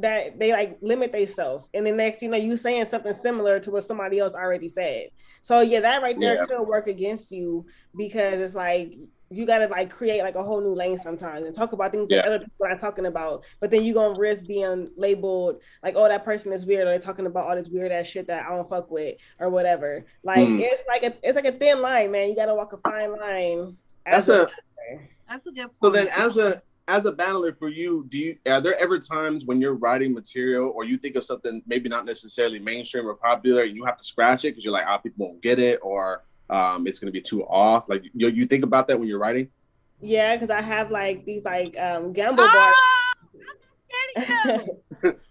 that 0.00 0.38
they 0.38 0.52
like 0.52 0.78
limit 0.80 1.12
themselves. 1.12 1.66
And 1.74 1.86
the 1.86 1.92
next, 1.92 2.22
you 2.22 2.30
know, 2.30 2.38
you 2.38 2.56
saying 2.56 2.86
something 2.86 3.12
similar 3.12 3.60
to 3.60 3.70
what 3.70 3.84
somebody 3.84 4.18
else 4.18 4.34
already 4.34 4.70
said. 4.70 5.08
So 5.42 5.60
yeah, 5.60 5.80
that 5.80 6.02
right 6.02 6.18
there 6.18 6.36
Yeah. 6.36 6.46
could 6.46 6.62
work 6.62 6.86
against 6.86 7.30
you 7.30 7.66
because 7.94 8.40
it's 8.40 8.54
like 8.54 8.90
you 9.32 9.46
gotta 9.46 9.66
like 9.66 9.90
create 9.90 10.22
like 10.22 10.34
a 10.34 10.42
whole 10.42 10.60
new 10.60 10.74
lane 10.74 10.98
sometimes 10.98 11.46
and 11.46 11.54
talk 11.54 11.72
about 11.72 11.90
things 11.92 12.08
that 12.08 12.26
other 12.26 12.38
people 12.40 12.66
are 12.66 12.76
talking 12.76 13.06
about. 13.06 13.44
But 13.60 13.70
then 13.70 13.82
you 13.82 13.94
gonna 13.94 14.18
risk 14.18 14.46
being 14.46 14.90
labeled 14.96 15.60
like, 15.82 15.94
oh, 15.96 16.08
that 16.08 16.24
person 16.24 16.52
is 16.52 16.66
weird, 16.66 16.82
or 16.82 16.90
they're 16.90 16.98
talking 16.98 17.26
about 17.26 17.48
all 17.48 17.56
this 17.56 17.68
weird 17.68 17.92
ass 17.92 18.06
shit 18.06 18.26
that 18.28 18.46
I 18.46 18.50
don't 18.54 18.68
fuck 18.68 18.90
with 18.90 19.16
or 19.40 19.48
whatever. 19.50 20.04
Like 20.22 20.46
Mm. 20.48 20.60
it's 20.60 20.84
like 20.88 21.02
a 21.02 21.14
it's 21.22 21.36
like 21.36 21.46
a 21.46 21.52
thin 21.52 21.80
line, 21.82 22.10
man. 22.10 22.28
You 22.28 22.36
gotta 22.36 22.54
walk 22.54 22.72
a 22.72 22.78
fine 22.78 23.16
line. 23.16 23.76
That's 24.04 24.28
as 24.28 24.30
a 24.30 24.48
That's 25.28 25.46
a 25.46 25.52
good 25.52 25.62
point. 25.62 25.74
So 25.82 25.90
then, 25.90 26.08
as 26.16 26.36
a 26.38 26.62
as 26.88 27.04
a 27.04 27.12
battler 27.12 27.52
for 27.52 27.68
you, 27.68 28.04
do 28.08 28.18
you 28.18 28.36
are 28.46 28.60
there 28.60 28.78
ever 28.78 28.98
times 28.98 29.44
when 29.44 29.60
you're 29.60 29.76
writing 29.76 30.12
material 30.12 30.72
or 30.74 30.84
you 30.84 30.96
think 30.96 31.14
of 31.14 31.24
something 31.24 31.62
maybe 31.66 31.88
not 31.88 32.04
necessarily 32.04 32.58
mainstream 32.58 33.06
or 33.06 33.14
popular 33.14 33.62
and 33.62 33.74
you 33.76 33.84
have 33.84 33.96
to 33.98 34.04
scratch 34.04 34.44
it 34.44 34.50
because 34.50 34.64
you're 34.64 34.72
like, 34.72 34.84
ah, 34.86 34.98
people 34.98 35.26
won't 35.28 35.40
get 35.40 35.58
it 35.60 35.78
or 35.82 36.24
um, 36.52 36.86
it's 36.86 36.98
gonna 36.98 37.10
be 37.12 37.20
too 37.20 37.42
off. 37.44 37.88
Like 37.88 38.04
you, 38.14 38.28
you 38.28 38.44
think 38.46 38.62
about 38.64 38.86
that 38.88 38.98
when 38.98 39.08
you're 39.08 39.18
writing. 39.18 39.48
yeah, 40.00 40.36
because 40.36 40.50
I 40.50 40.60
have 40.60 40.90
like 40.90 41.24
these 41.24 41.44
like 41.44 41.76
um 41.78 42.12
gamble 42.12 42.44
Ah! 42.46 42.74
bars. 44.16 44.68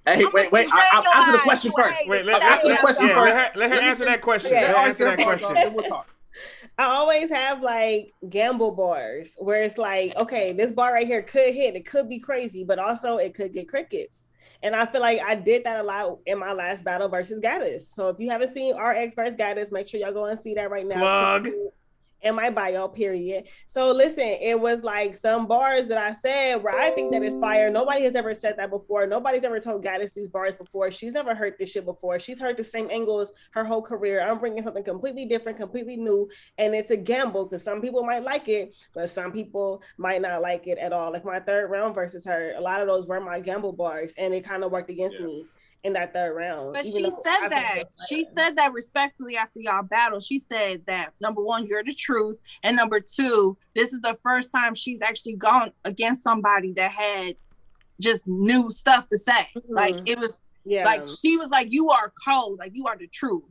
Hey, 0.05 0.25
I'm 0.25 0.31
wait, 0.33 0.51
wait. 0.51 0.67
I, 0.71 0.89
I'll 0.91 1.07
answer 1.21 1.31
the 1.31 1.37
question 1.39 1.71
you 1.71 1.81
first. 1.81 2.01
ain't 2.01 2.09
Wait, 2.09 2.25
let, 2.25 2.41
Answer 2.41 2.67
the 2.69 2.75
question 2.77 3.07
yeah, 3.07 3.13
first. 3.13 3.35
let 3.35 3.53
her, 3.53 3.59
let 3.59 3.71
her 3.71 3.79
answer 3.79 4.05
that 4.05 4.21
question. 4.21 4.51
Yeah. 4.51 4.61
Let 4.63 4.75
her 4.75 4.81
answer 4.87 5.05
that 5.05 5.19
question. 5.19 5.53
then 5.53 5.73
we'll 5.73 5.85
talk. 5.85 6.13
I 6.77 6.83
always 6.85 7.29
have 7.29 7.61
like 7.61 8.11
gamble 8.29 8.71
bars 8.71 9.35
where 9.37 9.61
it's 9.61 9.77
like, 9.77 10.13
okay, 10.17 10.51
this 10.51 10.71
bar 10.73 10.91
right 10.93 11.07
here 11.07 11.21
could 11.21 11.53
hit, 11.53 11.75
it 11.75 11.85
could 11.85 12.09
be 12.09 12.19
crazy, 12.19 12.63
but 12.65 12.79
also 12.79 13.17
it 13.17 13.33
could 13.33 13.53
get 13.53 13.69
crickets. 13.69 14.27
And 14.63 14.75
I 14.75 14.85
feel 14.85 15.01
like 15.01 15.19
I 15.25 15.35
did 15.35 15.63
that 15.63 15.79
a 15.79 15.83
lot 15.83 16.19
in 16.25 16.37
my 16.37 16.53
last 16.53 16.83
battle 16.85 17.09
versus 17.09 17.39
Gaddis. 17.39 17.93
So 17.95 18.09
if 18.09 18.19
you 18.19 18.29
haven't 18.29 18.53
seen 18.53 18.75
RX 18.77 19.15
versus 19.15 19.35
Gaddis, 19.35 19.71
make 19.71 19.87
sure 19.87 19.99
y'all 19.99 20.13
go 20.13 20.25
and 20.25 20.39
see 20.39 20.53
that 20.53 20.69
right 20.69 20.85
now. 20.85 20.99
Plug. 20.99 21.49
In 22.21 22.35
my 22.35 22.51
bio, 22.51 22.87
period. 22.87 23.47
So 23.65 23.91
listen, 23.91 24.25
it 24.25 24.59
was 24.59 24.83
like 24.83 25.15
some 25.15 25.47
bars 25.47 25.87
that 25.87 25.97
I 25.97 26.13
said 26.13 26.61
where 26.61 26.77
I 26.79 26.91
think 26.91 27.11
that 27.13 27.23
is 27.23 27.35
fire. 27.37 27.71
Nobody 27.71 28.03
has 28.03 28.15
ever 28.15 28.35
said 28.35 28.57
that 28.57 28.69
before. 28.69 29.07
Nobody's 29.07 29.43
ever 29.43 29.59
told 29.59 29.83
Gaddis 29.83 30.13
these 30.13 30.27
bars 30.27 30.53
before. 30.53 30.91
She's 30.91 31.13
never 31.13 31.33
heard 31.33 31.55
this 31.57 31.71
shit 31.71 31.83
before. 31.83 32.19
She's 32.19 32.39
heard 32.39 32.57
the 32.57 32.63
same 32.63 32.89
angles 32.91 33.31
her 33.51 33.63
whole 33.63 33.81
career. 33.81 34.21
I'm 34.21 34.37
bringing 34.37 34.61
something 34.61 34.83
completely 34.83 35.25
different, 35.25 35.57
completely 35.57 35.97
new, 35.97 36.29
and 36.59 36.75
it's 36.75 36.91
a 36.91 36.97
gamble 36.97 37.45
because 37.45 37.63
some 37.63 37.81
people 37.81 38.03
might 38.03 38.23
like 38.23 38.47
it, 38.47 38.75
but 38.93 39.09
some 39.09 39.31
people 39.31 39.81
might 39.97 40.21
not 40.21 40.41
like 40.41 40.67
it 40.67 40.77
at 40.77 40.93
all. 40.93 41.11
Like 41.11 41.25
my 41.25 41.39
third 41.39 41.71
round 41.71 41.95
versus 41.95 42.23
her, 42.25 42.53
a 42.55 42.61
lot 42.61 42.81
of 42.81 42.87
those 42.87 43.07
were 43.07 43.19
my 43.19 43.39
gamble 43.39 43.73
bars, 43.73 44.13
and 44.17 44.33
it 44.33 44.43
kind 44.43 44.63
of 44.63 44.71
worked 44.71 44.91
against 44.91 45.19
Yeah. 45.19 45.25
me 45.25 45.45
in 45.83 45.93
that 45.93 46.13
third 46.13 46.33
round. 46.35 46.73
But 46.73 46.85
she 46.85 47.03
said 47.03 47.49
that. 47.49 47.83
She 48.07 48.23
said 48.23 48.55
that 48.57 48.73
respectfully 48.73 49.35
after 49.37 49.59
y'all 49.59 49.83
battle. 49.83 50.19
She 50.19 50.39
said 50.39 50.83
that 50.87 51.13
number 51.19 51.41
one, 51.43 51.65
you're 51.65 51.83
the 51.83 51.93
truth, 51.93 52.37
and 52.63 52.75
number 52.75 52.99
two, 52.99 53.57
this 53.75 53.93
is 53.93 54.01
the 54.01 54.17
first 54.23 54.51
time 54.51 54.75
she's 54.75 55.01
actually 55.01 55.35
gone 55.35 55.71
against 55.85 56.23
somebody 56.23 56.73
that 56.73 56.91
had 56.91 57.35
just 57.99 58.27
new 58.27 58.69
stuff 58.71 59.07
to 59.07 59.17
say. 59.17 59.47
Like 59.69 59.95
Mhm. 59.95 60.03
it 60.09 60.19
was 60.19 60.39
yeah, 60.63 60.85
like 60.85 61.07
she 61.07 61.37
was 61.37 61.49
like, 61.49 61.71
"You 61.71 61.89
are 61.89 62.13
cold, 62.27 62.59
like 62.59 62.71
you 62.75 62.85
are 62.85 62.95
the 62.95 63.07
truth." 63.07 63.43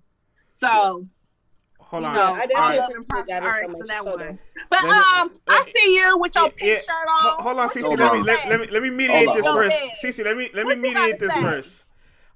So, 0.51 1.07
Hold 1.81 2.03
you 2.05 2.09
on. 2.09 2.15
know, 2.15 2.35
I 2.35 2.41
I 2.43 2.47
definitely 2.47 2.79
love 2.79 2.91
appreciate 2.91 3.27
that 3.27 3.41
to 3.41 3.49
RX 3.49 3.73
so 3.75 3.85
that 3.89 4.05
one. 4.07 4.19
dope. 4.19 4.37
But 4.71 4.79
Let 4.85 4.93
me- 4.93 5.21
um, 5.21 5.41
I 5.49 5.63
see 5.73 5.95
you 5.97 6.19
with 6.19 6.35
your 6.37 6.45
Yeah, 6.45 6.51
pink 6.57 6.71
yeah. 6.71 6.77
shirt 6.83 7.09
on. 7.09 7.43
Hold 7.43 7.59
on, 7.59 7.67
What 7.67 7.71
Cece. 7.77 7.99
Let 7.99 8.13
me 8.13 8.23
let, 8.23 8.49
let 8.49 8.61
me 8.61 8.67
let 8.69 8.83
me 8.83 8.91
mediate 8.91 9.33
this 9.35 9.47
first. 9.47 9.81
Go. 9.81 10.09
Cece, 10.09 10.25
let 10.25 10.37
me 10.37 10.51
let 10.55 10.67
me 10.67 10.75
What 10.75 10.77
you 10.77 10.83
mediate 10.83 11.19
this 11.19 11.33
say? 11.33 11.41
first. 11.41 11.87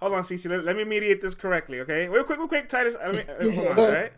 Hold 0.05 0.17
on, 0.17 0.23
Cece. 0.23 0.51
Let, 0.51 0.65
let 0.67 0.77
me 0.77 0.85
mediate 0.85 1.23
this 1.23 1.35
correctly, 1.35 1.81
okay? 1.81 2.09
Real 2.09 2.25
quick, 2.25 2.39
real 2.39 2.47
quick, 2.47 2.69
Titus. 2.69 2.95
Let 3.03 3.15
me, 3.15 3.21
uh, 3.51 3.51
hold 3.55 3.69
on, 3.69 3.79
all 3.87 3.91
right? 3.91 4.13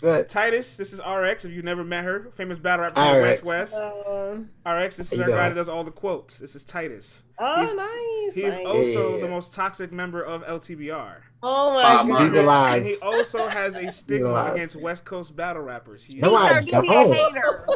Good. 0.00 0.28
Titus, 0.28 0.76
this 0.76 0.92
is 0.92 1.00
RX. 1.00 1.44
If 1.44 1.50
you've 1.50 1.64
never 1.64 1.82
met 1.82 2.04
her, 2.04 2.30
famous 2.36 2.60
battle 2.60 2.84
rapper 2.84 2.94
from 2.94 3.16
RX. 3.16 3.42
West 3.42 3.74
West. 3.74 3.82
Um, 3.82 4.50
RX, 4.64 4.96
this 4.98 5.12
is 5.12 5.18
How 5.18 5.24
our 5.24 5.30
guy 5.30 5.48
that 5.48 5.56
does 5.56 5.68
all 5.68 5.82
the 5.82 5.90
quotes. 5.90 6.38
This 6.38 6.54
is 6.54 6.62
Titus. 6.62 7.24
oh, 7.40 7.60
He's- 7.62 7.72
nice. 7.74 8.34
He 8.36 8.42
is 8.44 8.56
nice. 8.58 8.66
also 8.66 9.16
Yeah. 9.16 9.24
the 9.24 9.28
most 9.30 9.52
toxic 9.52 9.90
member 9.90 10.22
of 10.22 10.42
LTBR. 10.44 11.16
oh 11.42 11.74
my 11.74 11.82
Bob 11.82 12.08
god. 12.08 12.22
He's 12.22 12.34
a 12.34 12.42
lies. 12.42 12.86
And 12.86 12.94
he 13.12 13.16
also 13.18 13.48
has 13.48 13.76
a 13.76 13.90
stigma 13.90 14.52
against 14.54 14.76
West 14.76 15.04
Coast 15.04 15.34
battle 15.34 15.62
rappers. 15.62 16.04
He, 16.04 16.18
No, 16.20 16.36
I 16.36 16.60
do 16.60 16.66
be 16.80 16.86
a 16.88 16.92
don't. 16.92 17.12
hater. 17.12 17.66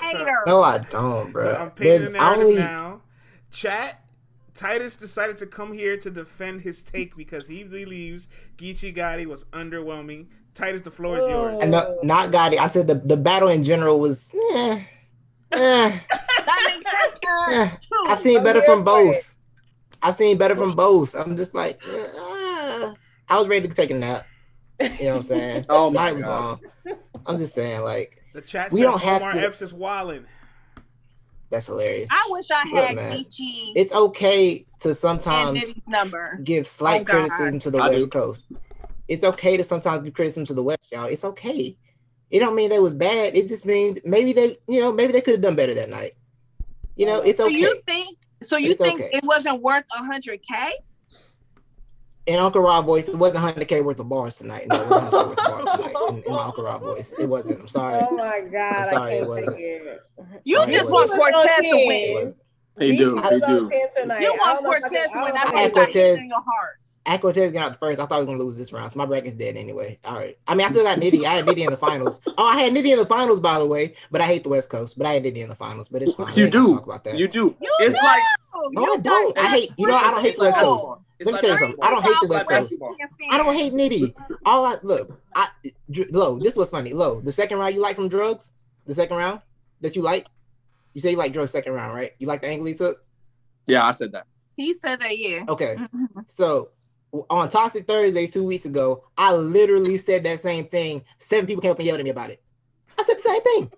Hater. 0.00 0.42
No, 0.46 0.62
I 0.62 0.78
don't, 0.78 1.26
So 1.26 1.32
bro. 1.32 1.54
I'm 1.54 1.70
painting 1.72 1.98
There's 1.98 2.12
the 2.12 2.18
narrative 2.18 2.44
only 2.46 2.56
now. 2.60 3.00
Chat. 3.50 4.00
Titus 4.54 4.96
decided 4.96 5.36
to 5.38 5.46
come 5.46 5.72
here 5.72 5.96
to 5.96 6.10
defend 6.10 6.60
his 6.60 6.82
take 6.82 7.16
because 7.16 7.48
he 7.48 7.64
believes 7.64 8.28
Geechi 8.56 8.94
Gotti 8.94 9.26
was 9.26 9.44
underwhelming. 9.46 10.26
Titus, 10.54 10.82
the 10.82 10.90
floor 10.92 11.18
is 11.18 11.26
yours. 11.26 11.60
and 11.60 11.72
no, 11.72 11.98
not 12.04 12.30
Gotti. 12.30 12.58
I 12.58 12.68
said 12.68 12.86
the, 12.86 12.94
the 12.94 13.16
battle 13.16 13.48
in 13.48 13.64
general 13.64 13.98
was 13.98 14.32
eh, 14.54 14.80
eh, 15.52 16.00
That 16.00 16.80
makes 16.82 16.84
sense. 16.90 17.82
eh. 17.92 17.96
I've 18.06 18.18
seen 18.18 18.44
better 18.44 18.62
from 18.62 18.84
both. 18.84 19.34
I've 20.02 20.14
seen 20.14 20.38
better 20.38 20.54
from 20.54 20.76
both. 20.76 21.14
I'm 21.16 21.36
just 21.36 21.54
like, 21.54 21.80
eh. 21.88 22.92
I 23.28 23.38
was 23.38 23.48
ready 23.48 23.66
to 23.66 23.74
take 23.74 23.90
a 23.90 23.94
nap. 23.94 24.22
You 24.80 24.88
know 24.88 25.06
what 25.10 25.16
I'm 25.16 25.22
saying? 25.22 25.64
Oh 25.68 25.90
my 25.90 26.06
Night 26.06 26.14
was 26.16 26.24
god. 26.24 26.60
long. 26.86 26.96
I'm 27.26 27.38
just 27.38 27.54
saying, 27.54 27.80
like, 27.80 28.22
The 28.34 28.40
chat 28.40 28.70
We 28.70 28.80
says 28.80 28.90
don't 28.90 29.02
have 29.02 29.22
Omar 29.22 29.32
to- 29.32 29.40
Epps 29.42 29.62
is 29.62 29.72
wildin'. 29.72 30.24
That's 31.54 31.66
hilarious. 31.66 32.10
I 32.12 32.26
wish 32.30 32.50
I 32.50 32.64
Look, 32.64 32.84
had 32.84 32.96
man, 32.96 33.18
Geechi 33.18 33.72
It's 33.76 33.94
okay 33.94 34.66
to 34.80 34.92
sometimes 34.92 35.76
number. 35.86 36.40
give 36.42 36.62
oh, 36.62 36.64
slight 36.64 37.02
Oh, 37.02 37.04
criticism 37.04 37.60
to 37.60 37.70
the 37.70 37.78
I 37.80 37.86
do. 37.90 37.94
West 37.94 38.10
Coast. 38.10 38.46
It's 39.06 39.22
okay 39.22 39.56
to 39.56 39.62
sometimes 39.62 40.02
give 40.02 40.14
criticism 40.14 40.44
to 40.46 40.54
the 40.54 40.64
West, 40.64 40.90
y'all. 40.90 41.04
It's 41.04 41.24
okay. 41.24 41.76
It 42.32 42.38
don't 42.40 42.56
mean 42.56 42.70
they 42.70 42.80
was 42.80 42.92
bad. 42.92 43.36
It 43.36 43.46
just 43.46 43.66
means 43.66 44.00
maybe 44.04 44.32
they, 44.32 44.58
you 44.66 44.80
know, 44.80 44.92
maybe 44.92 45.12
they 45.12 45.20
could 45.20 45.34
have 45.34 45.42
done 45.42 45.54
better 45.54 45.74
that 45.74 45.90
night. 45.90 46.14
You 46.96 47.06
know, 47.06 47.20
oh. 47.20 47.24
it's 47.24 47.38
So 47.38 47.46
okay. 47.46 47.54
you 47.54 47.80
think? 47.86 48.18
So 48.42 48.56
you 48.56 48.72
It's 48.72 48.80
think 48.80 49.00
okay. 49.00 49.10
it 49.16 49.22
wasn't 49.22 49.62
worth 49.62 49.84
a 49.96 50.02
hundred 50.02 50.40
k? 50.42 50.72
In 52.26 52.36
Uncle 52.38 52.62
Rob 52.62 52.86
voice, 52.86 53.08
it 53.08 53.16
wasn't 53.16 53.44
100k 53.44 53.84
worth 53.84 54.00
of 54.00 54.08
bars 54.08 54.38
tonight. 54.38 54.66
No, 54.68 54.80
it 54.80 54.88
wasn't 54.90 55.12
100K 55.12 55.26
worth 55.28 55.38
of 55.38 55.44
bars 55.44 55.64
tonight. 55.74 55.94
In, 56.08 56.22
in 56.22 56.32
my 56.32 56.44
Uncle 56.44 56.64
Rob 56.64 56.80
voice, 56.82 57.14
it 57.18 57.26
wasn't. 57.26 57.60
I'm 57.60 57.68
sorry. 57.68 58.00
Oh 58.08 58.16
my 58.16 58.40
god, 58.40 58.72
I'm 58.76 58.88
sorry, 58.88 59.12
I 59.12 59.14
it 59.14 59.18
can't 59.18 59.28
wasn't. 59.28 59.56
take 59.56 59.64
it. 59.64 60.00
You 60.44 60.56
Sorry, 60.58 60.72
just 60.72 60.90
want 60.90 61.10
wasn't. 61.10 61.32
Cortez 61.34 61.56
to 61.58 61.64
It 61.64 61.74
It 61.74 61.86
win. 61.86 62.14
wasn't. 62.14 62.36
He 62.80 62.96
do. 62.96 63.14
was 63.14 63.22
He 63.30 63.40
do. 63.40 63.70
You 64.20 64.34
want 64.38 64.62
don't 64.62 64.62
know 64.64 64.70
if 64.72 64.84
I 64.84 64.88
Cortez 64.88 65.08
to 65.12 65.18
win. 65.20 65.24
I 65.26 65.30
That's 65.32 65.50
I 65.52 65.60
had 65.60 65.72
Cortez. 65.74 66.18
in 66.20 66.28
your 66.28 66.40
heart. 66.42 66.78
At 67.06 67.20
Cortez 67.20 67.52
got 67.52 67.66
out 67.66 67.72
the 67.72 67.78
first. 67.78 68.00
I 68.00 68.06
thought 68.06 68.20
we 68.20 68.24
were 68.26 68.32
gonna 68.32 68.42
lose 68.44 68.56
this 68.56 68.72
round, 68.72 68.90
so 68.90 68.96
my 68.98 69.04
bracket's 69.04 69.34
dead 69.34 69.58
anyway. 69.58 69.98
All 70.06 70.14
right. 70.14 70.38
I 70.46 70.54
mean, 70.54 70.66
I 70.66 70.70
still 70.70 70.84
got 70.84 70.98
Nitty. 70.98 71.24
I 71.24 71.34
had 71.34 71.44
Nitty 71.44 71.64
in 71.64 71.70
the 71.70 71.76
finals. 71.76 72.18
Oh, 72.38 72.46
I 72.48 72.60
had 72.62 72.72
Nitty 72.72 72.92
in 72.92 72.98
the 72.98 73.04
finals, 73.04 73.40
by 73.40 73.58
the 73.58 73.66
way. 73.66 73.92
But 74.10 74.22
I 74.22 74.24
hate 74.26 74.42
the 74.42 74.48
West 74.48 74.70
Coast. 74.70 74.96
But 74.96 75.06
I 75.06 75.12
had 75.14 75.24
Nitty 75.24 75.36
in 75.36 75.50
the 75.50 75.54
finals. 75.54 75.90
But 75.90 76.00
it's 76.00 76.14
fine. 76.14 76.34
You 76.34 76.48
do. 76.48 76.74
talk 76.76 76.86
about 76.86 77.04
that. 77.04 77.18
You 77.18 77.28
do. 77.28 77.54
You 77.60 77.70
It's 77.80 77.94
do. 77.94 78.02
like 78.02 78.22
no, 78.72 78.82
You 78.86 78.94
I 78.94 78.96
don't. 78.96 79.38
I 79.38 79.46
hate. 79.48 79.70
You 79.76 79.86
know, 79.86 79.96
I 79.96 80.10
don't 80.12 80.22
hate 80.22 80.36
the 80.36 80.42
West 80.42 80.58
Coast. 80.58 80.86
Let 81.20 81.34
me 81.34 81.40
tell 81.40 81.50
you 81.50 81.58
something. 81.58 81.78
I 81.82 81.90
don't 81.90 82.02
hate 82.02 82.16
the 82.22 82.28
West 82.28 82.48
Coast. 82.48 82.74
I 83.30 83.36
don't 83.38 83.54
hate 83.54 83.72
Nitty. 83.74 84.14
All 84.46 84.64
I 84.64 84.76
look, 84.82 85.20
I 85.34 85.48
Dr- 85.90 86.08
Lo. 86.10 86.38
This 86.38 86.56
was 86.56 86.70
funny. 86.70 86.94
Lo, 86.94 87.20
the 87.20 87.32
second 87.32 87.58
round 87.58 87.74
you 87.74 87.80
like 87.82 87.96
from 87.96 88.08
drugs. 88.08 88.52
The 88.86 88.94
second 88.94 89.16
round 89.18 89.40
that 89.82 89.94
you 89.94 90.00
like. 90.02 90.26
You 90.94 91.00
say 91.02 91.10
you 91.10 91.16
like 91.16 91.32
drugs 91.34 91.50
second 91.50 91.74
round, 91.74 91.94
right? 91.94 92.12
You 92.18 92.26
like 92.28 92.40
the 92.40 92.48
angle 92.48 92.66
he 92.66 92.74
took. 92.74 93.04
Yeah, 93.66 93.84
I 93.86 93.90
said 93.92 94.12
that. 94.12 94.26
He 94.56 94.72
said 94.74 95.00
that, 95.00 95.18
yeah. 95.18 95.42
Okay. 95.48 95.74
Mhm. 95.76 96.06
So 96.26 96.68
on 97.30 97.48
Toxic 97.48 97.86
Thursday 97.86 98.26
two 98.26 98.44
weeks 98.44 98.64
ago, 98.64 99.04
I 99.16 99.32
literally 99.34 99.96
said 99.96 100.24
that 100.24 100.40
same 100.40 100.66
thing. 100.66 101.04
Seven 101.18 101.46
people 101.46 101.62
came 101.62 101.70
up 101.70 101.78
and 101.78 101.86
yelled 101.86 101.98
at 102.00 102.04
me 102.04 102.10
about 102.10 102.30
it. 102.30 102.42
I 102.98 103.02
said 103.02 103.16
the 103.16 103.20
same 103.22 103.42
thing. 103.42 103.72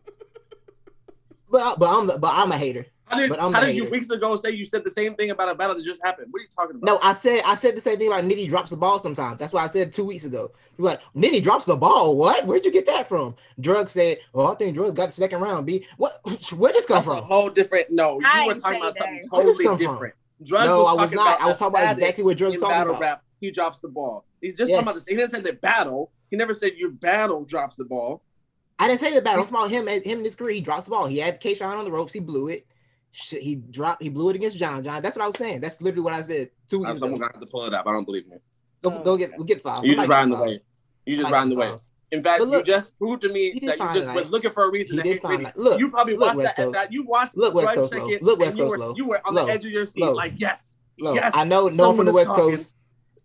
But 1.51 1.79
but 1.79 1.89
I'm 1.89 2.07
but 2.21 2.31
I'm 2.33 2.51
a 2.53 2.59
hater. 2.59 2.87
How 3.07 3.19
did, 3.21 3.31
But 3.31 3.41
I'm 3.41 3.53
how 3.53 3.61
did 3.61 3.77
you 3.77 3.89
weeks 3.89 4.11
ago 4.11 4.35
say 4.35 4.51
you 4.51 4.65
said 4.65 4.83
the 4.83 4.91
same 4.91 5.15
thing 5.15 5.31
about 5.31 5.49
a 5.49 5.55
battle 5.55 5.77
that 5.77 5.85
just 5.85 6.03
happened? 6.05 6.27
What 6.33 6.41
are 6.41 6.43
you 6.43 6.49
talking 6.49 6.75
about? 6.77 6.85
No, 6.87 6.99
I 7.01 7.13
said 7.13 7.41
I 7.47 7.55
said 7.55 7.77
the 7.77 7.81
same 7.81 7.99
thing 7.99 8.09
about 8.09 8.25
Nitty 8.25 8.49
drops 8.49 8.71
the 8.71 8.77
ball 8.77 8.99
sometimes. 8.99 9.39
That's 9.39 9.53
why 9.53 9.63
I 9.63 9.69
said 9.69 9.93
two 9.93 10.05
weeks 10.05 10.25
ago. 10.25 10.51
You're 10.77 10.87
like 10.89 11.01
Nitty 11.15 11.41
drops 11.43 11.67
the 11.67 11.77
ball. 11.77 12.17
What? 12.17 12.45
Where'd 12.47 12.65
you 12.65 12.73
get 12.73 12.85
that 12.87 13.09
from? 13.09 13.37
Drugs 13.61 13.93
said, 13.93 14.19
"Oh, 14.35 14.47
I 14.47 14.57
think 14.57 14.75
Drugs 14.75 14.95
got 14.95 15.07
the 15.07 15.13
second 15.13 15.41
round." 15.41 15.67
B, 15.67 15.87
what? 15.99 16.19
Where 16.57 16.73
this 16.73 16.85
come 16.87 16.97
That's 16.97 17.07
a 17.07 17.11
from? 17.19 17.25
whole 17.25 17.49
different. 17.49 17.91
No, 17.93 18.19
you 18.19 18.27
I 18.27 18.47
were 18.49 18.55
talking 18.55 18.81
about 18.81 18.97
something 18.97 19.21
that. 19.23 19.37
Where 19.37 19.45
this 19.47 19.57
totally 19.59 19.65
come 19.65 19.79
from? 19.79 19.95
different. 19.95 20.15
Drugs 20.43 20.67
No, 20.67 20.79
was 20.81 20.89
I 20.89 21.01
was 21.03 21.13
not. 21.13 21.41
I 21.41 21.47
was 21.47 21.59
talking 21.59 21.81
about 21.81 21.93
exactly 21.97 22.25
what 22.25 22.37
Drugs 22.37 22.57
in 22.57 22.61
talking 22.61 22.91
about. 22.91 23.01
rap. 23.01 23.23
He 23.41 23.51
drops 23.51 23.79
the 23.81 23.89
ball. 23.89 24.25
He's 24.41 24.55
just 24.55 24.71
Yes. 24.71 24.79
talking 24.79 24.87
about 24.89 24.95
this. 24.95 25.07
He 25.07 25.15
didn't 25.17 25.31
say 25.31 25.41
the 25.41 25.53
battle. 25.53 26.13
He 26.31 26.37
never 26.37 26.55
said 26.55 26.73
your 26.77 26.91
battle 26.91 27.45
drops 27.45 27.77
the 27.77 27.85
ball. 27.85 28.23
I 28.79 28.89
didn't 28.89 29.01
say 29.01 29.15
the 29.15 29.23
battle. 29.23 29.43
I'm 29.45 29.49
talking 29.49 29.57
about 29.57 29.71
him 29.71 29.89
and 29.89 30.05
him 30.05 30.19
in 30.19 30.25
his 30.25 30.35
career. 30.35 30.53
He 30.55 30.61
drops 30.61 30.85
the 30.85 30.91
ball. 30.91 31.07
He 31.07 31.19
had 31.19 31.41
K 31.41 31.55
Shine 31.55 31.77
on 31.77 31.85
the 31.85 31.91
ropes. 31.91 32.13
He 32.13 32.21
blew 32.21 32.49
it. 32.49 32.67
Shit, 33.13 33.43
He 33.43 33.55
dropped. 33.57 34.03
He 34.03 34.11
blew 34.11 34.29
it 34.31 34.37
against 34.37 34.59
John. 34.59 34.83
John. 34.83 35.01
That's 35.03 35.17
what 35.17 35.25
I 35.25 35.27
was 35.27 35.37
saying. 35.37 35.61
That's 35.61 35.81
literally 35.81 36.03
what 36.05 36.13
I 36.13 36.21
said 36.21 36.51
two 36.69 36.81
weeks 36.81 36.99
someone 36.99 37.13
ago. 37.13 37.19
gonna 37.21 37.33
have 37.33 37.41
to 37.41 37.47
pull 37.47 37.65
it 37.65 37.73
up. 37.73 37.87
I 37.87 37.93
don't 37.93 38.05
believe 38.05 38.27
me. 38.29 38.37
Go, 38.83 39.03
go 39.03 39.17
get. 39.17 39.33
We'll 39.37 39.47
get 39.47 39.61
files. 39.63 39.85
You 39.87 39.95
just 39.95 40.03
Somebody 40.09 40.31
riding 40.31 40.37
the 40.37 40.43
way. 40.53 40.61
You 41.07 41.17
just 41.17 41.31
Somebody 41.31 41.33
riding 41.33 41.57
the 41.57 41.63
get 41.65 41.73
way. 41.73 41.79
In 42.13 42.23
fact, 42.23 42.43
look, 42.43 42.67
you 42.67 42.73
just 42.73 42.97
proved 42.99 43.23
to 43.23 43.29
me 43.33 43.51
he 43.53 43.67
that 43.67 43.79
you 43.81 44.01
just 44.01 44.15
was 44.15 44.27
looking 44.29 44.53
for 44.53 44.65
a 44.65 44.71
reason 44.71 44.97
He 44.97 44.99
to 44.99 45.03
did 45.03 45.13
hate 45.15 45.23
fine 45.23 45.33
Nitty. 45.33 45.37
tonight. 45.39 45.57
Look, 45.57 45.81
you 45.81 45.91
probably 45.91 46.17
look, 46.17 46.27
watched 46.29 46.37
West 46.37 46.57
that, 46.57 46.63
Coast. 46.65 46.75
that. 46.75 46.93
You 46.93 47.05
watched 47.05 47.37
Look, 47.37 47.55
West 47.55 47.75
Coast, 47.75 47.93
Second, 47.95 48.19
Look, 48.23 48.39
and 48.39 48.47
West 48.47 48.59
you 48.59 48.65
Coast, 48.65 48.79
were, 48.79 48.93
you 48.97 49.07
were 49.07 49.21
on 49.27 49.35
Lo. 49.35 49.47
the 49.47 49.53
edge 49.53 49.65
of 49.65 49.73
your 49.73 49.87
seat, 49.87 50.05
Lo. 50.05 50.13
like 50.13 50.35
yes, 50.37 50.77
Look, 51.01 51.17
yes. 51.17 51.33
I 51.35 51.43
know 51.45 51.69
no 51.69 51.89
one 51.89 51.97
from 51.97 52.07
the 52.07 52.13
West 52.13 52.29
talking. 52.29 52.51
Coast. 52.51 52.77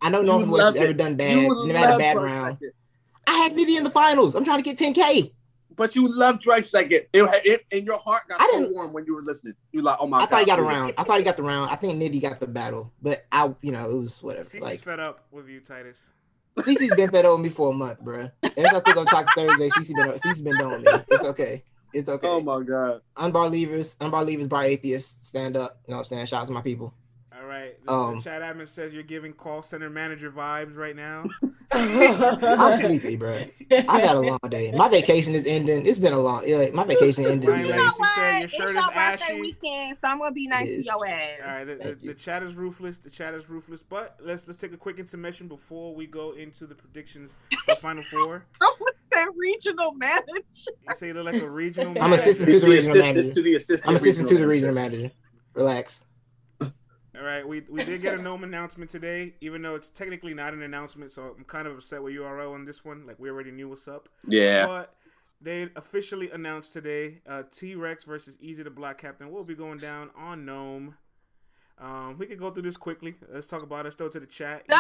I 0.02 0.10
know 0.10 0.22
no 0.22 0.34
You 0.34 0.40
one 0.40 0.42
from 0.42 0.50
the 0.50 0.54
West 0.54 0.64
love 0.66 0.76
has 0.76 0.84
ever 0.84 0.94
done 0.94 1.16
bad. 1.16 1.36
Never 1.68 1.78
had 1.78 1.96
a 1.96 1.98
bad 1.98 2.18
round. 2.18 2.56
Second. 2.58 2.72
I 3.28 3.32
had 3.38 3.54
Nitty 3.56 3.78
in 3.78 3.84
the 3.84 3.90
finals. 3.90 4.36
I'm 4.36 4.44
trying 4.44 4.62
to 4.62 4.64
get 4.64 4.78
10K. 4.78 5.32
But 5.76 5.96
you 5.96 6.08
loved 6.08 6.42
Drake 6.42 6.66
second. 6.66 7.04
It, 7.14 7.30
it 7.46 7.66
and 7.72 7.86
your 7.86 7.98
heart 8.00 8.24
got 8.28 8.42
I 8.42 8.50
so 8.52 8.60
didn't- 8.60 8.74
warm 8.76 8.94
when 8.94 9.06
you 9.06 9.16
were 9.16 9.22
listening. 9.22 9.54
You 9.72 9.80
were 9.80 9.84
like, 9.84 9.98
oh 10.02 10.08
my 10.08 10.18
I 10.18 10.20
god. 10.22 10.30
thought 10.30 10.40
he 10.42 10.46
got 10.46 10.60
a 10.60 10.64
round. 10.64 10.94
I 10.98 11.04
thought 11.04 11.18
he 11.20 11.24
got 11.24 11.38
the 11.38 11.44
round. 11.44 11.72
I 11.72 11.76
think 11.76 12.02
Nitty 12.02 12.22
got 12.22 12.40
the 12.40 12.48
battle, 12.48 12.92
but 13.02 13.26
I, 13.32 13.54
you 13.62 13.72
know, 13.72 13.90
it 13.90 13.96
was 13.96 14.22
whatever. 14.22 14.44
CC's 14.44 14.62
Like 14.62 14.80
fed 14.80 15.00
up 15.00 15.26
with 15.32 15.48
you, 15.48 15.62
Titus. 15.62 16.10
CC's 16.58 16.94
been 16.96 17.10
fed 17.10 17.26
up 17.26 17.34
with 17.38 17.42
me 17.42 17.50
for 17.50 17.70
a 17.70 17.74
month, 17.74 18.02
bro. 18.02 18.30
Ever 18.44 18.54
since 18.56 18.74
I 18.74 18.80
took 18.82 18.98
on 18.98 19.06
Toxic 19.06 19.36
Thursday, 19.36 19.70
CC 19.70 19.96
been 19.96 20.08
CC 20.10 20.44
been 20.44 20.58
done 20.58 20.72
with 20.72 20.82
me. 20.84 20.92
It's 21.10 21.24
okay. 21.26 21.64
It's 21.94 22.10
okay. 22.10 22.28
Oh 22.28 22.42
my 22.42 22.62
god. 22.64 23.02
Unbar 23.18 23.50
leavers, 23.50 23.98
unbar 24.00 24.26
leavers, 24.26 24.50
bar 24.50 24.64
atheists, 24.66 25.30
stand 25.30 25.56
up. 25.56 25.80
You 25.88 25.92
know 25.92 25.98
what 25.98 26.02
I'm 26.02 26.06
saying? 26.06 26.26
Shout 26.26 26.42
out 26.42 26.48
to 26.48 26.54
my 26.54 26.62
people. 26.62 26.94
All 27.88 28.08
right. 28.12 28.12
The, 28.12 28.12
Um, 28.12 28.16
the 28.18 28.22
chat 28.22 28.42
admin 28.42 28.68
says 28.68 28.94
you're 28.94 29.04
giving 29.04 29.34
call 29.34 29.62
center 29.62 29.90
manager 29.90 30.32
vibes 30.32 30.76
right 30.78 30.96
now. 30.96 31.26
I'm 31.74 32.76
sleepy, 32.76 33.16
bro. 33.16 33.44
I 33.72 34.02
got 34.02 34.16
a 34.18 34.20
long 34.20 34.40
day. 34.50 34.72
My 34.74 34.90
vacation 34.90 35.34
is 35.36 35.48
ending. 35.48 35.86
It's 35.86 36.00
been 36.00 36.12
a 36.14 36.20
long. 36.20 36.44
Yeah, 36.46 36.68
my 36.74 36.84
vacation 36.84 37.26
ended. 37.26 37.50
Ryan 37.50 37.62
You 37.62 37.68
today. 37.68 37.78
know 37.78 37.84
Lacey 37.86 38.04
said 38.16 38.32
what? 38.34 38.34
your 38.34 38.44
It's 38.44 38.54
your 38.58 38.70
is 38.70 38.76
birthday 38.76 38.98
ashy. 39.26 39.40
weekend, 39.42 39.98
so 40.02 40.08
I'm 40.08 40.20
gonna 40.20 40.32
be 40.32 40.48
nice 40.48 40.68
to 40.68 40.74
is. 40.74 40.86
your 40.86 41.08
ass. 41.08 41.40
All 41.42 41.48
right, 41.50 41.64
the, 41.64 41.76
the, 41.76 42.08
the 42.08 42.14
chat 42.14 42.44
is 42.44 42.56
ruthless. 42.56 43.00
The 43.00 43.10
chat 43.10 43.34
is 43.34 43.50
ruthless. 43.50 43.84
But 43.84 44.18
let's 44.22 44.48
let's 44.48 44.60
take 44.60 44.74
a 44.74 44.78
quick 44.78 45.00
intermission 45.00 45.48
before 45.48 45.96
we 45.96 46.08
go 46.08 46.32
into 46.34 46.66
the 46.68 46.76
predictions 46.76 47.36
for 47.66 47.76
Final 47.76 48.04
Four. 48.04 48.46
Someone 48.62 48.92
said 49.14 49.26
regional 49.38 49.94
manager. 49.94 50.26
You 50.90 50.96
say 50.96 51.08
you 51.08 51.14
look 51.14 51.26
like 51.34 51.42
a 51.42 51.50
regional. 51.50 51.96
I'm 52.04 52.12
assistant 52.14 52.50
to 52.50 52.60
the 52.60 52.68
regional 52.68 52.98
assistant 52.98 53.16
manager. 53.16 53.32
to 53.34 53.42
the 53.42 53.56
assistant. 53.56 53.90
I'm 53.90 53.96
assistant 53.96 54.28
to 54.30 54.38
the 54.38 54.48
regional 54.48 54.74
regional 54.76 54.76
manager. 54.76 55.16
Relax. 55.54 56.04
All 57.22 57.28
right, 57.28 57.48
we 57.48 57.62
we 57.70 57.86
did 57.86 58.02
get 58.02 58.16
a 58.16 58.22
NOME 58.22 58.44
announcement 58.46 58.90
today, 58.90 59.36
even 59.42 59.62
though 59.62 59.76
it's 59.76 59.92
technically 59.92 60.34
not 60.34 60.54
an 60.54 60.64
announcement. 60.64 61.12
So 61.12 61.36
I'm 61.38 61.44
kind 61.44 61.68
of 61.68 61.76
upset 61.76 62.02
with 62.02 62.16
URL 62.16 62.56
on 62.56 62.66
this 62.66 62.84
one. 62.84 63.06
Like 63.06 63.20
we 63.20 63.30
already 63.30 63.52
knew 63.52 63.70
what's 63.70 63.88
up. 63.88 64.10
Yeah. 64.28 64.66
But 64.66 64.96
they 65.40 65.70
officially 65.76 66.32
announced 66.32 66.74
today 66.74 67.20
uh, 67.30 67.44
T 67.52 67.76
Rex 67.76 68.06
versus 68.06 68.38
Eazy 68.38 68.64
the 68.64 68.72
Block 68.72 68.98
Captain 68.98 69.30
will 69.30 69.44
be 69.44 69.54
going 69.54 69.78
down 69.78 70.10
on 70.18 70.46
NOME. 70.46 70.96
Um, 71.78 72.18
we 72.18 72.26
can 72.26 72.38
go 72.38 72.50
through 72.50 72.64
this 72.64 72.78
quickly. 72.78 73.14
Let's 73.32 73.46
talk 73.46 73.62
about 73.62 73.82
it. 73.82 73.84
Let's 73.84 73.96
throw 73.98 74.08
it 74.08 74.14
to 74.14 74.20
the 74.20 74.26
chat. 74.26 74.68
Nah, 74.68 74.78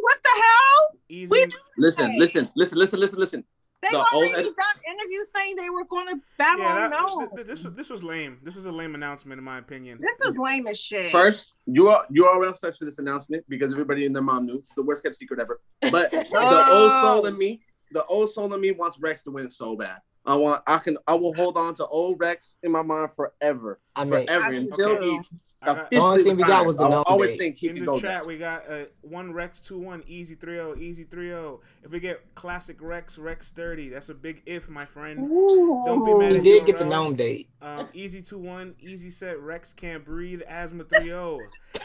what 0.00 0.18
the 0.20 0.30
hell? 0.34 0.98
Easy, 1.08 1.30
We 1.30 1.44
Easy 1.44 1.56
Listen, 1.76 2.18
listen, 2.18 2.50
listen, 2.56 2.78
listen, 2.78 2.98
listen, 2.98 3.18
listen. 3.20 3.44
They 3.80 3.90
The 3.90 4.04
already 4.12 4.34
old- 4.34 4.56
done 4.56 4.82
interviews 4.92 5.28
saying 5.32 5.54
they 5.56 5.70
were 5.70 5.84
going 5.84 6.08
to 6.08 6.20
battle 6.36 6.64
yeah, 6.64 6.88
that, 6.88 6.90
no. 6.90 7.18
th- 7.20 7.30
th- 7.36 7.46
this 7.46 7.62
this 7.76 7.88
was 7.90 8.02
lame. 8.02 8.38
This 8.42 8.56
was 8.56 8.66
a 8.66 8.72
lame 8.72 8.94
announcement 8.96 9.38
in 9.38 9.44
my 9.44 9.58
opinion. 9.58 9.98
This 10.00 10.20
is 10.28 10.36
lame 10.36 10.66
as 10.66 10.80
shit. 10.80 11.12
First, 11.12 11.54
URL 11.68 12.02
URL 12.10 12.56
search 12.56 12.78
for 12.78 12.84
this 12.86 12.98
announcement 12.98 13.44
because 13.48 13.70
everybody 13.70 14.04
and 14.04 14.14
their 14.14 14.22
mom 14.22 14.46
knew. 14.46 14.56
It's 14.56 14.74
the 14.74 14.82
worst 14.82 15.04
kept 15.04 15.14
secret 15.16 15.38
ever. 15.38 15.60
But 15.92 16.10
the 16.10 16.66
old 16.70 16.90
soul 17.02 17.26
in 17.26 17.38
me, 17.38 17.60
the 17.92 18.04
old 18.06 18.30
soul 18.30 18.52
in 18.52 18.60
me 18.60 18.72
wants 18.72 18.98
Rex 18.98 19.22
to 19.24 19.30
win 19.30 19.48
so 19.50 19.76
bad. 19.76 19.98
I 20.26 20.34
want, 20.34 20.62
I 20.66 20.76
can, 20.78 20.98
I 21.06 21.14
will 21.14 21.32
hold 21.34 21.56
on 21.56 21.74
to 21.76 21.86
old 21.86 22.18
Rex 22.20 22.56
in 22.62 22.70
my 22.72 22.82
mind 22.82 23.12
forever, 23.12 23.80
I 23.96 24.04
mean, 24.04 24.26
forever 24.26 24.44
I 24.44 24.50
do 24.50 24.56
until 24.58 24.98
too. 24.98 25.02
he 25.30 25.38
I 25.60 25.66
got, 25.74 25.94
only 25.94 26.22
thing 26.22 26.36
we 26.36 26.44
got 26.44 26.66
was 26.66 26.76
the 26.78 26.84
I'll 26.84 27.02
always 27.02 27.30
date. 27.32 27.38
think 27.38 27.58
he 27.58 27.68
in 27.68 27.80
the 27.80 27.84
go 27.84 27.98
chat, 28.00 28.22
there. 28.22 28.28
we 28.28 28.38
got 28.38 28.70
uh, 28.70 28.84
one 29.02 29.32
Rex 29.32 29.58
two 29.58 29.78
one 29.78 30.04
Easy 30.06 30.36
3-0, 30.36 30.78
Easy 30.80 31.04
3-0. 31.04 31.58
If 31.82 31.90
we 31.90 31.98
get 31.98 32.20
classic 32.36 32.76
Rex 32.80 33.18
Rex 33.18 33.50
thirty, 33.50 33.88
that's 33.88 34.08
a 34.08 34.14
big 34.14 34.42
if, 34.46 34.68
my 34.68 34.84
friend. 34.84 35.18
Don't 35.18 36.04
be 36.06 36.14
mad 36.14 36.32
he 36.32 36.38
at 36.38 36.44
did 36.44 36.66
get 36.66 36.78
the 36.78 36.84
URL. 36.84 36.90
NOME 36.90 37.14
date. 37.16 37.48
Um, 37.60 37.88
easy 37.92 38.22
2 38.22 38.38
1, 38.38 38.74
easy 38.80 39.10
set, 39.10 39.40
Rex 39.40 39.72
can't 39.74 40.04
breathe, 40.04 40.42
asthma 40.46 40.84
3 40.84 41.04
0. 41.06 41.40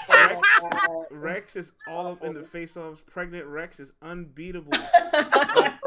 Rex, 0.08 0.40
Rex 1.10 1.56
is 1.56 1.72
all 1.90 2.08
up 2.12 2.24
in 2.24 2.36
the 2.36 2.44
face 2.44 2.78
offs. 2.78 3.02
Pregnant 3.02 3.48
Rex 3.48 3.80
is 3.80 3.94
unbeatable. 4.04 4.72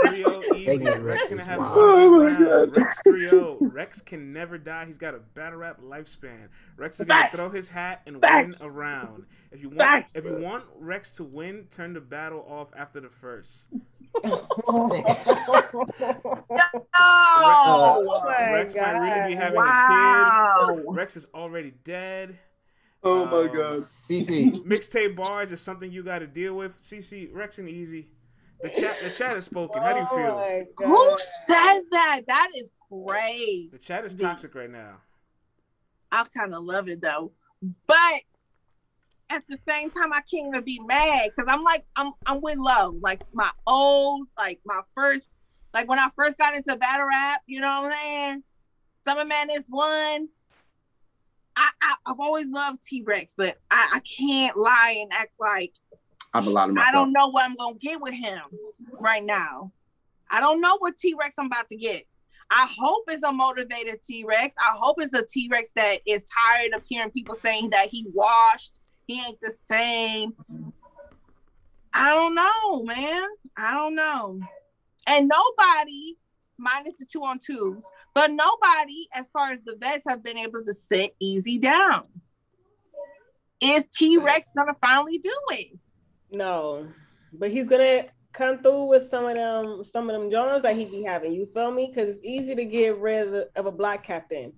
3 0.07 0.17
0 0.25 0.43
easy. 0.57 0.65
Pregnant 0.65 1.03
Rex 1.03 1.17
Rex 1.23 1.31
gonna 1.31 1.45
have 1.45 1.61
a 1.61 1.65
Oh 1.65 2.11
my 2.19 2.25
round. 2.27 2.73
God. 2.73 2.77
Rex 2.77 3.01
3 3.05 3.29
0. 3.29 3.59
Rex 3.73 4.01
can 4.01 4.33
never 4.33 4.59
die. 4.59 4.87
He's 4.87 4.99
got 4.99 5.15
a 5.15 5.19
battle 5.19 5.61
rap 5.61 5.81
lifespan. 5.81 6.49
Rex 6.77 6.99
is 7.01 7.07
gonna 7.07 7.23
Facts. 7.23 7.37
throw 7.37 7.51
his 7.51 7.69
hat 7.77 8.01
and 8.07 8.19
Facts. 8.21 8.61
win 8.61 8.71
a 8.71 8.73
round. 8.73 9.27
If 9.53 9.61
you 9.61 9.69
want, 9.69 9.81
Facts. 9.81 10.17
if 10.17 10.25
you 10.25 10.39
want 10.43 10.65
Rex 10.79 11.15
to 11.17 11.25
win, 11.25 11.67
turn 11.71 11.93
the 11.93 12.01
battle 12.01 12.43
off 12.49 12.73
after 12.75 13.01
the 13.01 13.11
first. 13.11 13.69
Oh, 16.99 18.23
my 18.27 18.53
Rex 18.53 18.75
might 18.75 18.93
really 18.99 19.29
be 19.29 19.35
God. 19.35 19.43
having 19.43 19.59
a 19.59 19.63
wow. 19.63 20.73
kid. 20.75 20.85
Rex 20.89 21.17
is 21.17 21.27
already 21.35 21.73
dead. 21.85 22.39
Oh 23.03 23.27
my 23.27 23.49
Um, 23.51 23.55
god. 23.55 23.79
CC. 23.81 24.65
Mixtape 24.65 25.15
bars 25.15 25.53
is 25.53 25.61
something 25.61 25.93
you 25.93 26.03
got 26.03 26.21
to 26.21 26.27
deal 26.27 26.55
with. 26.55 26.79
CC 26.79 27.29
Rex 27.33 27.59
and 27.59 27.69
Easy. 27.69 28.09
The 28.63 28.71
chat, 28.71 28.97
the 29.03 29.11
chat 29.11 29.33
has 29.35 29.45
spoken. 29.45 29.83
How 29.83 29.93
do 29.93 30.01
you 30.01 30.07
feel? 30.07 30.65
Oh 30.83 30.87
Who 30.87 31.19
said 31.47 31.81
that? 31.93 32.23
That 32.27 32.49
is 32.57 32.73
great. 32.91 33.71
The 33.71 33.79
chat 33.79 34.05
is 34.07 34.15
toxic 34.15 34.55
right 34.55 34.71
now. 34.71 34.97
I 36.11 36.25
kind 36.35 36.55
of 36.55 36.65
love 36.65 36.89
it 36.89 37.03
though, 37.03 37.33
but 37.87 38.23
at 39.31 39.43
the 39.49 39.59
same 39.69 39.91
time, 39.91 40.13
I 40.13 40.21
can't 40.21 40.49
even 40.49 40.65
be 40.65 40.81
mad 40.81 41.31
because 41.35 41.53
I'm 41.53 41.65
like 41.65 41.85
I'm 41.97 42.13
I'm 42.27 42.41
with 42.41 42.59
love. 42.59 42.97
Like 43.01 43.23
my 43.33 43.51
old, 43.67 44.29
like 44.39 44.61
my 44.65 44.83
first, 44.95 45.35
like 45.75 45.89
when 45.89 45.99
I 45.99 46.09
first 46.17 46.39
got 46.39 46.55
into 46.55 46.77
battle 46.77 47.07
rap. 47.07 47.43
You 47.47 47.61
know 47.61 47.83
what 47.83 47.93
I'm 47.93 47.99
saying? 47.99 48.43
Summer 49.05 49.25
Madness 49.25 49.67
one. 49.69 50.29
I, 51.59 51.71
I 51.81 51.95
I've 52.07 52.21
always 52.21 52.47
loved 52.49 52.83
T 52.83 53.03
Rex, 53.03 53.35
but 53.37 53.57
I, 53.71 53.93
I 53.95 54.01
can't 54.01 54.57
lie 54.57 54.99
and 55.01 55.13
act 55.13 55.33
like 55.41 55.73
I'm 56.35 56.47
a 56.47 56.51
lot 56.51 56.69
of 56.69 56.77
I 56.79 56.93
don't 56.93 57.13
know 57.13 57.29
what 57.29 57.45
I'm 57.45 57.57
gonna 57.57 57.77
get 57.79 58.01
with 58.01 58.15
him 58.15 58.43
right 59.01 59.25
now. 59.25 59.73
I 60.31 60.41
don't 60.41 60.61
know 60.61 60.77
what 60.79 60.97
T 60.99 61.15
Rex 61.19 61.37
I'm 61.39 61.47
about 61.47 61.69
to 61.71 61.77
get. 61.77 62.05
I 62.51 62.69
hope 62.79 63.05
it's 63.09 63.23
a 63.23 63.33
motivated 63.33 64.03
T 64.05 64.25
Rex. 64.27 64.55
I 64.59 64.77
hope 64.79 64.97
it's 65.01 65.15
a 65.15 65.25
T 65.25 65.49
Rex 65.51 65.73
that 65.77 65.99
is 66.07 66.25
tired 66.25 66.73
of 66.75 66.85
hearing 66.85 67.11
people 67.11 67.35
saying 67.35 67.71
that 67.71 67.89
he 67.89 68.07
washed, 68.13 68.81
he 69.07 69.21
ain't 69.21 69.41
the 69.41 69.53
same. 69.65 70.35
I 71.93 72.11
don't 72.11 72.35
know, 72.35 72.83
man. 72.85 73.25
I 73.57 73.73
don't 73.73 73.95
know. 73.95 74.39
And 75.07 75.29
nobody, 75.29 76.17
minus 76.59 76.97
the 76.99 77.07
two 77.11 77.25
on 77.25 77.39
twos, 77.39 77.85
but 78.15 78.31
nobody, 78.31 79.07
as 79.15 79.29
far 79.31 79.51
as 79.51 79.63
the 79.63 79.77
vets, 79.81 80.05
have 80.09 80.23
been 80.23 80.39
able 80.39 80.63
to 80.65 80.73
sit 80.73 81.15
easy 81.21 81.59
down. 81.59 82.03
Is 83.63 83.87
T 83.97 84.19
Rex 84.19 84.49
gonna 84.57 84.77
finally 84.81 85.19
do 85.19 85.35
it? 85.51 85.79
No, 86.31 86.89
but 87.33 87.51
he's 87.51 87.69
gonna 87.69 88.05
come 88.37 88.59
through 88.63 88.85
with 88.85 89.09
some 89.11 89.25
of 89.27 89.35
them, 89.35 89.83
some 89.85 90.11
of 90.11 90.21
them 90.21 90.31
Jones 90.31 90.63
that 90.63 90.77
he 90.77 90.85
be 90.85 91.03
having. 91.03 91.33
You 91.33 91.47
feel 91.47 91.71
me? 91.71 91.87
Because 91.93 92.11
it's 92.17 92.25
easy 92.25 92.55
to 92.55 92.65
get 92.65 92.99
rid 92.99 93.49
of 93.57 93.67
a 93.67 93.73
black 93.73 94.03
captain, 94.05 94.53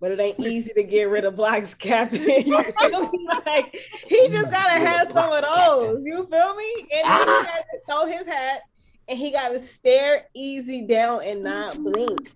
but 0.00 0.10
it 0.10 0.20
ain't 0.20 0.38
easy 0.40 0.72
to 0.74 0.82
get 0.82 1.08
rid 1.08 1.24
of 1.24 1.34
black's 1.36 1.74
captain. 1.90 2.22
You 2.46 2.62
feel 2.62 3.10
me? 3.10 3.28
Like 3.46 3.74
he 4.06 4.28
just 4.28 4.50
gotta 4.52 4.78
have 4.86 5.08
some 5.10 5.32
of 5.32 5.44
those. 5.44 5.98
You 6.04 6.26
feel 6.30 6.54
me? 6.54 6.72
And 6.92 7.06
he 7.06 7.24
gotta 7.24 7.64
throw 7.90 8.06
his 8.06 8.26
hat, 8.26 8.62
and 9.08 9.18
he 9.18 9.30
gotta 9.30 9.58
stare 9.58 10.26
easy 10.34 10.86
down 10.86 11.22
and 11.24 11.42
not 11.42 11.76
blink. 11.82 12.32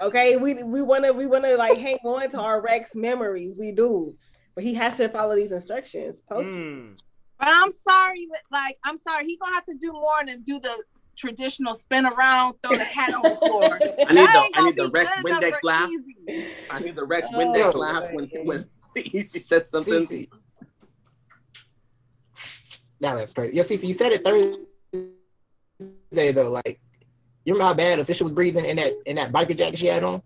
Okay, 0.00 0.36
we 0.36 0.54
we 0.62 0.82
wanna 0.82 1.12
we 1.12 1.26
wanna 1.26 1.56
like 1.56 1.78
hang 1.78 1.98
on 2.04 2.28
to 2.30 2.40
our 2.40 2.60
Rex 2.60 2.94
memories. 2.94 3.54
We 3.58 3.72
do, 3.72 4.14
but 4.54 4.64
he 4.64 4.74
has 4.74 4.96
to 4.98 5.08
follow 5.08 5.34
these 5.34 5.52
instructions. 5.52 6.20
Post- 6.22 6.50
Mm. 6.50 6.98
But 7.40 7.48
I'm 7.48 7.70
sorry, 7.70 8.28
like 8.52 8.76
I'm 8.84 8.98
sorry, 8.98 9.24
he 9.24 9.36
gonna 9.38 9.54
have 9.54 9.64
to 9.66 9.74
do 9.74 9.92
more 9.92 10.18
than 10.26 10.42
do 10.42 10.60
the 10.60 10.76
traditional 11.16 11.74
spin 11.74 12.06
around, 12.06 12.54
throw 12.62 12.76
the 12.76 12.84
hat 12.84 13.14
on 13.14 13.22
the 13.22 13.36
floor. 13.36 13.74
I 14.08 14.12
need 14.12 14.26
That 14.26 14.48
the 14.54 14.60
I 14.60 14.64
need 14.64 14.76
the 14.76 14.84
be 14.84 14.90
Rex 14.90 15.10
good 15.22 15.32
Windex 15.42 15.54
laugh. 15.62 15.88
Easy. 15.88 16.46
I 16.70 16.78
need 16.80 16.96
the 16.96 17.04
Rex 17.04 17.28
Oh, 17.32 17.38
Windex 17.38 17.74
my 17.74 17.80
laugh 17.80 18.04
when 18.12 18.28
when 18.44 18.66
Easy 18.96 19.38
said 19.38 19.66
something. 19.66 19.94
CC. 19.94 20.28
That 23.00 23.14
was 23.14 23.32
crazy. 23.32 23.56
Yo, 23.56 23.62
CC, 23.62 23.88
you 23.88 23.94
said 23.94 24.12
it 24.12 24.22
Thursday 24.22 25.12
though. 26.32 26.50
Like, 26.50 26.78
you 27.46 27.54
remember 27.54 27.68
how 27.68 27.74
bad 27.74 27.98
official 28.00 28.24
was 28.26 28.34
breathing 28.34 28.66
in 28.66 28.76
that 28.76 28.92
in 29.06 29.16
that 29.16 29.32
biker 29.32 29.56
jacket 29.56 29.78
she 29.78 29.86
had 29.86 30.04
on? 30.04 30.20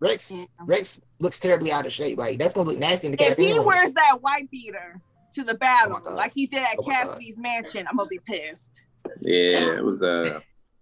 Rex 0.00 0.38
Yeah. 0.38 0.44
Rex 0.64 1.00
looks 1.20 1.38
terribly 1.38 1.70
out 1.70 1.84
of 1.86 1.92
shape. 1.92 2.16
Like 2.18 2.38
that's 2.38 2.54
gonna 2.54 2.68
look 2.68 2.78
nasty 2.78 3.08
in 3.08 3.12
the 3.12 3.22
If 3.22 3.28
cafe. 3.36 3.52
he 3.52 3.58
wears 3.58 3.92
that 3.92 4.22
white 4.22 4.50
beater 4.50 5.00
to 5.32 5.44
the 5.44 5.54
battle, 5.54 6.00
Oh 6.04 6.14
like 6.14 6.32
he 6.34 6.46
did 6.46 6.62
at 6.62 6.76
Oh 6.78 6.82
my 6.86 6.92
God. 6.92 7.04
Cassidy's 7.04 7.38
mansion, 7.38 7.86
I'm 7.88 7.96
gonna 7.96 8.08
be 8.08 8.20
pissed. 8.20 8.84
Yeah, 9.20 9.76
it 9.76 9.84
was 9.84 10.02
uh 10.02 10.40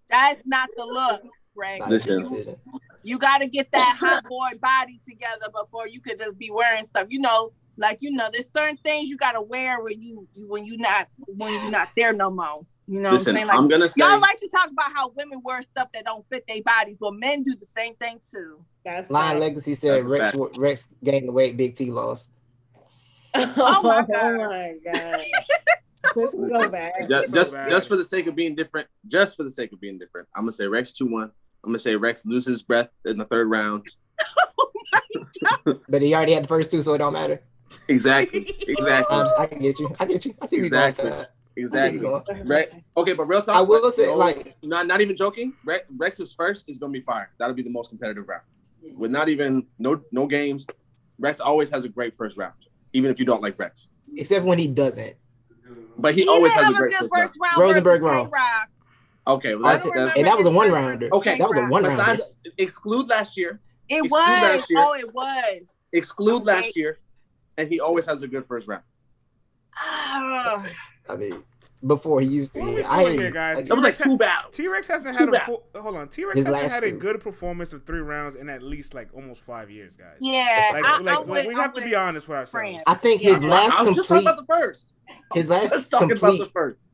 That's 0.09 0.45
not 0.45 0.69
the 0.75 0.85
look, 0.85 1.23
Rex. 1.55 1.87
Listen. 1.87 2.55
You 3.03 3.17
got 3.17 3.39
to 3.39 3.47
get 3.47 3.71
that 3.71 3.97
hot 3.99 4.23
boy 4.29 4.49
body 4.61 5.01
together 5.07 5.47
before 5.51 5.87
you 5.87 6.01
could 6.01 6.19
just 6.19 6.37
be 6.37 6.51
wearing 6.51 6.83
stuff. 6.83 7.07
You 7.09 7.19
know, 7.19 7.51
like 7.77 7.97
you 8.01 8.11
know, 8.11 8.29
there's 8.31 8.49
certain 8.55 8.77
things 8.77 9.09
you 9.09 9.17
got 9.17 9.31
to 9.33 9.41
wear 9.41 9.81
when 9.81 10.01
you 10.01 10.27
when 10.35 10.65
you 10.65 10.77
not 10.77 11.07
when 11.17 11.51
you're 11.53 11.71
not 11.71 11.89
there 11.95 12.13
no 12.13 12.29
more. 12.29 12.65
You 12.87 12.99
know 12.99 13.11
listen, 13.11 13.33
what 13.33 13.41
I'm 13.41 13.47
saying? 13.47 13.47
Like 13.47 13.57
I'm 13.57 13.67
gonna 13.69 13.89
say 13.89 14.01
y'all 14.01 14.19
like 14.19 14.39
to 14.39 14.49
talk 14.49 14.69
about 14.69 14.91
how 14.93 15.09
women 15.09 15.39
wear 15.43 15.61
stuff 15.61 15.87
that 15.93 16.05
don't 16.05 16.27
fit 16.29 16.43
their 16.47 16.61
bodies, 16.61 16.97
but 16.99 17.13
men 17.13 17.41
do 17.41 17.55
the 17.55 17.65
same 17.65 17.95
thing 17.95 18.19
too. 18.19 18.63
That's 18.83 19.09
Lion 19.09 19.33
fine. 19.33 19.39
Legacy 19.39 19.75
said 19.75 20.03
That's 20.03 20.05
Rex 20.05 20.31
fact. 20.31 20.57
Rex 20.57 20.93
gained 21.03 21.27
the 21.27 21.31
weight, 21.31 21.57
Big 21.57 21.75
T 21.75 21.89
lost. 21.89 22.33
Oh 23.35 23.81
my 23.83 24.01
my 24.07 24.07
God. 24.13 24.75
god. 24.93 25.19
this 26.15 26.33
is 26.33 26.49
so 26.49 26.69
bad. 26.69 26.91
just 27.07 27.27
So 27.29 27.33
just, 27.33 27.53
bad. 27.53 27.69
just 27.69 27.87
for 27.87 27.95
the 27.95 28.03
sake 28.03 28.27
of 28.27 28.35
being 28.35 28.55
different, 28.55 28.87
just 29.07 29.37
for 29.37 29.43
the 29.43 29.51
sake 29.51 29.71
of 29.71 29.79
being 29.79 29.97
different, 29.97 30.27
I'm 30.35 30.43
gonna 30.43 30.51
say 30.51 30.67
Rex 30.67 30.93
two 30.93 31.05
one. 31.07 31.31
I'm 31.63 31.69
gonna 31.69 31.79
say 31.79 31.95
Rex 31.95 32.25
loses 32.25 32.63
breath 32.63 32.89
in 33.05 33.17
the 33.17 33.25
third 33.25 33.49
round. 33.49 33.87
But 35.89 36.01
he 36.01 36.13
already 36.13 36.33
had 36.33 36.43
the 36.43 36.47
first 36.47 36.71
two, 36.71 36.81
so 36.81 36.93
it 36.93 36.99
don't 36.99 37.13
matter. 37.13 37.41
Exactly, 37.87 38.53
exactly, 38.67 39.15
Um, 39.17 39.27
I 39.39 39.45
can 39.47 39.59
get 39.59 39.79
you. 39.79 39.93
I 39.99 40.05
get 40.05 40.25
you. 40.25 40.35
I 40.41 40.45
see 40.45 40.57
where 40.57 40.65
Exactly. 40.65 41.05
you're 41.05 41.13
going. 41.13 41.25
exactly. 41.55 41.99
I 41.99 42.01
see 42.03 42.43
where 42.43 42.45
Right. 42.45 42.67
Okay, 42.97 43.13
but 43.13 43.25
real 43.25 43.41
talk. 43.41 43.55
I 43.55 43.61
will 43.61 43.89
say, 43.91 44.07
no- 44.07 44.15
like- 44.15 44.55
not 44.63 44.87
not 44.87 45.01
even 45.01 45.15
joking. 45.15 45.53
Rex, 45.65 45.85
Rex's 45.97 46.33
first 46.33 46.69
is 46.69 46.77
gonna 46.77 46.91
be 46.91 47.01
fire. 47.01 47.29
That'll 47.39 47.55
be 47.55 47.63
the 47.63 47.69
most 47.71 47.89
competitive 47.89 48.27
round. 48.27 48.43
With 48.95 49.11
not 49.11 49.29
even 49.29 49.67
no 49.79 50.01
no 50.11 50.27
games, 50.27 50.67
Rex 51.19 51.39
always 51.39 51.69
has 51.71 51.85
a 51.85 51.89
great 51.89 52.15
first 52.15 52.37
round, 52.37 52.53
even 52.93 53.11
if 53.11 53.19
you 53.19 53.25
don't 53.25 53.41
like 53.41 53.57
Rex. 53.59 53.89
Except 54.15 54.45
when 54.45 54.59
he 54.59 54.67
doesn't. 54.67 55.15
But 55.97 56.15
he, 56.15 56.21
He 56.23 56.27
always 56.27 56.53
has 56.53 56.69
a 56.69 56.71
a 56.71 56.77
great 56.77 56.91
good 56.99 57.09
first 57.09 57.33
first 57.33 57.37
round. 57.41 57.57
round. 57.57 57.69
Rosenberg 57.69 58.01
versus 58.01 58.31
Okay, 59.27 59.55
well 59.55 59.67
I 59.67 59.73
that's 59.73 59.85
don't 59.85 59.97
uh, 59.97 59.99
remember 60.01 60.17
And 60.19 60.27
that 60.27 60.37
was 60.37 60.45
a 60.45 60.49
his 60.49 60.55
one 60.57 60.69
first 60.69 60.75
rounder. 60.85 61.09
Okay. 61.13 61.37
That 61.37 61.47
was 61.47 61.57
a 61.57 61.61
K-Rock. 61.61 61.71
one 61.71 61.83
besides 61.83 62.19
rounder. 62.21 62.23
exclude 62.57 63.09
last 63.09 63.37
year. 63.37 63.59
It 63.89 64.05
Exclude 64.05 64.11
was. 64.11 64.69
year. 64.69 64.79
Oh, 64.79 64.93
it 64.93 65.13
was. 65.13 65.77
Exclude 65.91 66.43
last 66.45 66.75
year, 66.77 66.97
and 67.57 67.67
he 67.69 67.79
always 67.81 68.05
has 68.05 68.21
a 68.23 68.27
good 68.27 68.45
first 68.47 68.67
round. 68.67 68.83
Ah. 69.75 70.65
I 71.09 71.15
mean, 71.17 71.43
before 71.85 72.21
he 72.21 72.27
used 72.27 72.53
to. 72.53 72.59
What 72.59 72.85
are 72.85 72.91
I 72.91 73.03
doing 73.03 73.11
hear 73.13 73.19
here, 73.21 73.27
you. 73.29 73.33
guys? 73.33 73.57
I- 73.57 73.61
That 73.63 73.75
was 73.75 73.83
like 73.83 73.97
two 73.97 74.17
battles. 74.17 74.55
T 74.55 74.67
Rex 74.67 74.87
hasn't 74.87 75.17
Too 75.17 75.25
had 75.25 75.33
a 75.35 75.39
full. 75.41 75.63
Hold 75.75 75.95
on, 75.97 76.07
T 76.09 76.23
Rex 76.25 76.37
His 76.37 76.45
hasn't 76.45 76.63
last 76.63 76.73
had 76.73 76.83
a 76.83 76.91
two. 76.91 76.97
good 76.97 77.19
performance 77.21 77.73
of 77.73 77.85
three 77.85 78.01
rounds 78.01 78.35
in 78.35 78.49
at 78.49 78.61
least 78.61 78.93
like 78.93 79.09
almost 79.13 79.41
five 79.41 79.69
years, 79.71 79.95
guys. 79.95 80.17
yeah, 80.19 80.69
Like, 80.73 80.85
I, 80.85 80.97
like 80.99 81.17
I'm 81.19 81.27
with, 81.27 81.47
we 81.47 81.55
I'm 81.55 81.61
have 81.61 81.73
to 81.73 81.81
be 81.81 81.95
honest 81.95 82.27
with 82.27 82.37
ourselves. 82.37 82.51
France. 82.53 82.83
I 82.87 82.93
think 82.95 83.21
Yeah. 83.23 83.31
his 83.31 83.43
last 83.43 83.79
I 83.79 83.83
was 83.83 83.95
just 83.95 84.07
talking 84.09 84.25
complete, 84.25 84.33
about 84.33 84.37
the 84.37 84.45
first. 84.53 84.93
his 85.33 85.49
last 85.49 85.71
Let's 85.71 85.87
talk 85.87 86.01
about 86.03 86.09
complete, 86.19 86.37
the 86.39 86.49
first. 86.51 86.87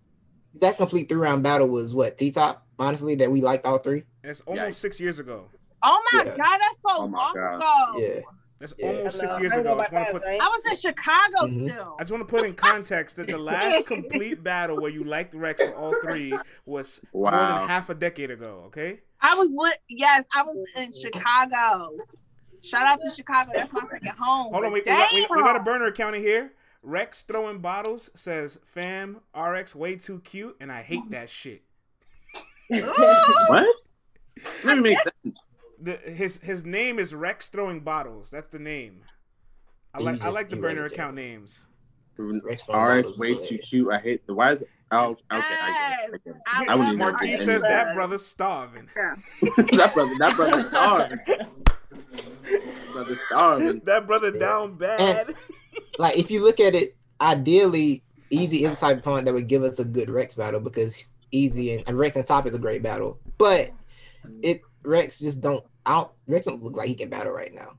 last 0.62 0.78
complete 0.78 1.10
three 1.10 1.18
round 1.20 1.44
battle 1.44 1.68
was 1.68 1.94
what 1.94 2.18
T 2.18 2.32
top. 2.32 2.66
Honestly, 2.80 3.16
that 3.16 3.32
we 3.32 3.42
liked 3.42 3.66
all 3.66 3.80
three. 3.80 4.04
It's 4.24 4.42
almost 4.42 4.78
Yikes. 4.78 4.82
six 4.82 5.00
years 5.00 5.20
ago. 5.20 5.46
Oh 5.84 6.02
my 6.14 6.20
Yeah. 6.26 6.38
god, 6.38 6.60
that's 6.60 6.78
so 6.82 6.90
Oh 6.90 7.06
long 7.06 7.34
God. 7.36 7.56
ago. 7.56 7.94
Yeah, 7.98 8.20
It's 8.60 8.74
Yeah. 8.78 8.88
almost 8.88 9.20
six 9.20 9.40
years 9.40 9.52
I 9.54 9.58
ago. 9.58 9.74
I 9.74 9.76
by 9.76 9.84
just 9.84 9.94
want 9.94 10.08
to 10.08 10.14
put. 10.14 10.24
right? 10.24 10.42
I 10.42 10.48
was 10.48 10.62
in 10.72 10.78
Chicago 10.78 11.46
Mhm. 11.46 11.70
still. 11.72 11.96
I 12.00 12.04
just 12.04 12.12
want 12.12 12.28
to 12.28 12.36
put 12.36 12.46
in 12.46 12.56
context 12.56 13.16
that 13.18 13.28
the 13.28 13.38
last 13.38 13.86
complete 13.86 14.44
battle 14.44 14.82
where 14.82 14.90
you 14.92 15.04
liked 15.04 15.34
Rex 15.36 15.64
for 15.64 15.76
all 15.76 15.94
three 16.02 16.38
was 16.66 17.02
more 17.14 17.32
than 17.32 17.68
half 17.68 17.90
a 17.90 17.96
decade 17.96 18.32
ago. 18.32 18.64
Okay. 18.68 19.02
I 19.22 19.36
was 19.36 19.52
lit. 19.56 19.78
Yes, 19.90 20.26
I 20.34 20.44
was 20.44 20.58
in 20.76 20.92
Chicago. 20.92 21.92
Shout 22.62 22.88
out 22.88 23.00
to 23.02 23.10
Chicago. 23.12 23.52
That's 23.54 23.72
my 23.72 23.82
second 23.82 24.10
home. 24.18 24.52
Hold 24.52 24.66
on, 24.66 24.72
we, 24.74 24.80
we, 24.80 24.84
got, 24.86 25.14
we, 25.14 25.22
we 25.30 25.42
got 25.44 25.56
a 25.56 25.64
burner 25.64 25.86
account 25.86 26.16
in 26.16 26.22
here. 26.24 26.54
Rex 26.82 27.22
throwing 27.24 27.60
bottles 27.60 28.10
says, 28.16 28.60
"Fam, 28.66 29.22
RX 29.36 29.76
way 29.76 29.96
too 29.96 30.20
cute, 30.22 30.56
and 30.60 30.72
I 30.72 30.82
hate 30.82 31.10
that 31.12 31.30
shit." 31.30 31.64
What? 32.70 33.76
That 34.64 34.80
makes 34.80 35.04
sense. 35.04 35.46
The, 35.80 35.98
his 35.98 36.40
his 36.40 36.66
name 36.66 37.00
is 37.00 37.14
Rex 37.14 37.50
throwing 37.50 37.82
bottles. 37.82 38.32
That's 38.32 38.48
the 38.48 38.60
name. 38.60 39.04
I 39.94 40.02
like 40.02 40.22
I 40.22 40.30
like 40.30 40.50
the 40.50 40.56
burner 40.56 40.82
read 40.82 40.92
it, 40.92 40.94
account 40.94 41.16
names. 41.16 41.68
Rex 42.18 42.68
All 42.70 42.88
right, 42.88 43.06
way 43.18 43.30
is 43.30 43.48
too 43.48 43.58
cute. 43.60 43.92
I 43.92 44.00
hate 44.00 44.26
the 44.26 44.34
why 44.34 44.52
is 44.52 44.64
it? 44.64 44.70
Oh, 44.92 45.12
okay. 45.12 45.22
I 45.32 45.40
get 45.40 45.50
it. 45.50 45.54
I 45.54 46.12
get 46.12 46.36
it. 46.36 46.42
I 46.48 46.66
I 46.70 46.76
wouldn't 46.76 46.96
even 46.96 47.00
Marquis 47.00 47.38
says 47.38 47.64
Anyway. 47.64 47.70
that 47.70 47.94
brother's 47.94 48.26
starving. 48.26 48.88
that 48.96 49.92
brother, 49.94 50.14
that 50.20 50.36
brother's 50.36 50.68
starving. 50.68 51.20
brother's 52.94 53.22
starving. 53.22 53.82
That 53.86 54.08
brother 54.08 54.32
down 54.32 54.76
bad. 54.78 55.34
Like 56.00 56.18
if 56.18 56.32
you 56.32 56.44
look 56.44 56.60
at 56.60 56.74
it, 56.74 56.96
ideally, 57.22 58.04
Easy 58.30 58.64
is 58.64 58.80
the 58.80 58.86
type 58.88 58.98
of 58.98 59.00
opponent 59.00 59.26
that 59.26 59.34
would 59.34 59.48
give 59.48 59.64
us 59.64 59.80
a 59.80 59.86
good 59.86 60.10
Rex 60.10 60.36
battle 60.36 60.60
because 60.60 61.14
Easy 61.32 61.74
and, 61.74 61.84
and 61.88 61.98
Rex 61.98 62.16
and 62.16 62.26
Top 62.26 62.46
is 62.48 62.56
a 62.56 62.60
great 62.60 62.82
battle. 62.84 63.20
But 63.38 63.72
it 64.42 64.62
Rex 64.88 65.20
just 65.20 65.42
don't 65.42 65.64
out 65.86 66.14
Rex 66.28 66.46
don't 66.46 66.62
look 66.64 66.76
like 66.76 66.88
he 66.88 66.96
can 66.96 67.10
battle 67.10 67.32
right 67.34 67.54
now. 67.54 67.74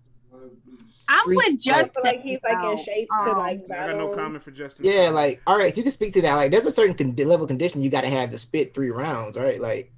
I'm 1.11 1.25
Three- 1.25 1.37
with 1.37 1.59
Justin. 1.59 2.03
feel 2.03 2.13
like 2.13 2.21
he's 2.21 2.39
like 2.45 2.53
in 2.57 2.61
though. 2.63 2.77
shape 2.77 3.09
to 3.25 3.31
Um, 3.31 3.39
like 3.39 3.61
I 3.71 3.87
got 3.89 3.97
no 3.97 4.09
comment 4.11 4.43
for 4.43 4.51
Justin. 4.51 4.85
Yeah, 4.85 5.09
like 5.09 5.41
all 5.47 5.57
right, 5.57 5.73
so 5.73 5.79
you 5.79 5.83
can 5.83 5.93
speak 5.93 6.13
to 6.15 6.23
that. 6.23 6.35
Like 6.35 6.51
there's 6.51 6.67
a 6.67 6.73
certain 6.73 6.95
con- 6.95 7.15
level 7.17 7.45
of 7.45 7.49
condition 7.49 7.81
you 7.83 7.89
got 7.91 8.03
to 8.03 8.11
have 8.11 8.29
to 8.31 8.39
spit 8.39 8.75
three 8.75 8.91
rounds, 8.91 9.39
right? 9.39 9.59
Like 9.61 9.91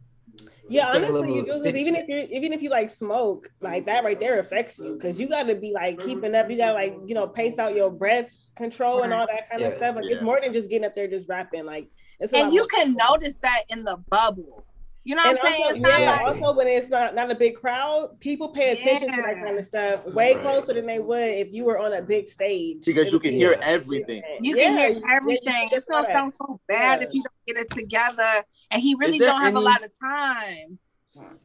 Yeah, 0.69 0.87
honestly, 0.95 1.35
you 1.35 1.45
do. 1.45 1.53
of 1.55 1.63
'cause 1.65 1.75
even 1.75 1.97
if 1.97 2.07
you 2.09 2.29
even 2.31 2.53
if 2.53 2.63
you 2.63 2.71
like 2.71 2.89
smoke, 2.89 3.51
like 3.61 3.87
that 3.87 4.05
right 4.05 4.21
there 4.21 4.39
affects 4.39 4.79
you 4.79 4.95
because 4.95 5.19
you 5.19 5.29
got 5.29 5.45
to 5.49 5.57
be 5.57 5.73
like 5.73 5.99
keeping 5.99 6.33
up. 6.37 6.49
You 6.49 6.57
got 6.57 6.69
to 6.69 6.75
like 6.75 6.97
you 7.07 7.15
know 7.17 7.27
pace 7.27 7.59
out 7.59 7.75
your 7.75 7.91
breath 7.91 8.31
control 8.57 9.03
and 9.03 9.13
all 9.13 9.27
that 9.27 9.49
kind 9.51 9.61
Yeah. 9.61 9.67
of 9.69 9.73
stuff. 9.73 9.97
Like 9.97 10.05
it's 10.07 10.23
more 10.23 10.39
than 10.41 10.53
just 10.53 10.71
getting 10.71 10.85
up 10.87 10.95
there 10.95 11.09
just 11.09 11.29
rapping. 11.29 11.65
Like 11.65 11.89
it's 12.21 12.33
a 12.33 12.37
and 12.37 12.53
you 12.55 12.61
more- 12.61 12.69
can 12.69 12.95
notice 12.95 13.37
that 13.39 13.65
in 13.69 13.83
the 13.83 13.97
bubble. 14.11 14.65
You 15.11 15.17
know 15.17 15.23
what 15.25 15.31
And 15.31 15.39
I'm 15.41 15.45
saying? 15.53 15.63
also, 15.65 15.75
It's 15.75 15.89
yeah, 15.89 16.11
like 16.13 16.21
also 16.21 16.57
when 16.57 16.69
it's 16.69 16.89
not 16.89 17.17
not 17.17 17.33
a 17.33 17.35
big 17.35 17.57
crowd, 17.57 18.21
people 18.21 18.49
pay 18.51 18.71
attention 18.71 19.11
to 19.11 19.23
that 19.23 19.41
kind 19.41 19.59
of 19.59 19.65
stuff 19.65 20.05
way 20.07 20.35
Right. 20.35 20.41
closer 20.41 20.73
than 20.73 20.87
they 20.87 21.01
would 21.01 21.31
if 21.31 21.53
you 21.53 21.65
were 21.65 21.79
on 21.81 21.95
a 21.95 22.01
big 22.01 22.29
stage. 22.29 22.85
Because 22.87 23.11
you 23.11 23.19
can 23.19 23.33
hear 23.33 23.57
everything. 23.61 24.23
you 24.41 24.55
can 24.55 24.77
yeah, 24.77 24.87
hear 24.91 25.03
everything. 25.11 25.69
can 25.69 25.79
It's 25.79 25.89
gonna 25.89 26.05
hear 26.07 26.13
sound 26.13 26.33
so 26.33 26.61
bad 26.69 27.01
Yeah. 27.01 27.09
if 27.09 27.13
you 27.15 27.25
don't 27.25 27.45
get 27.45 27.57
it 27.57 27.71
together. 27.71 28.45
And 28.71 28.81
he 28.81 28.95
really 28.95 29.19
don't 29.19 29.41
have 29.41 29.57
a 29.57 29.61
lot 29.61 29.83
of 29.83 29.91
time. 29.99 30.79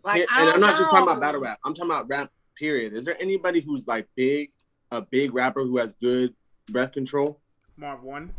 Like 0.03 0.19
Yeah, 0.19 0.41
and 0.41 0.49
I'm 0.51 0.59
not 0.59 0.77
just 0.77 0.91
talking 0.91 1.07
about 1.09 1.19
battle 1.19 1.41
rap. 1.41 1.57
I'm 1.65 1.73
talking 1.73 1.89
about 1.89 2.07
rap. 2.07 2.29
Period. 2.59 2.93
Is 2.93 3.03
there 3.03 3.19
anybody 3.19 3.61
who's 3.61 3.87
like 3.87 4.05
big, 4.15 4.51
a 4.91 5.01
big 5.01 5.33
rapper 5.33 5.63
who 5.63 5.77
has 5.79 5.93
good 5.93 6.35
breath 6.69 6.91
control? 6.91 7.41
Marv 7.77 8.03
Won. 8.03 8.31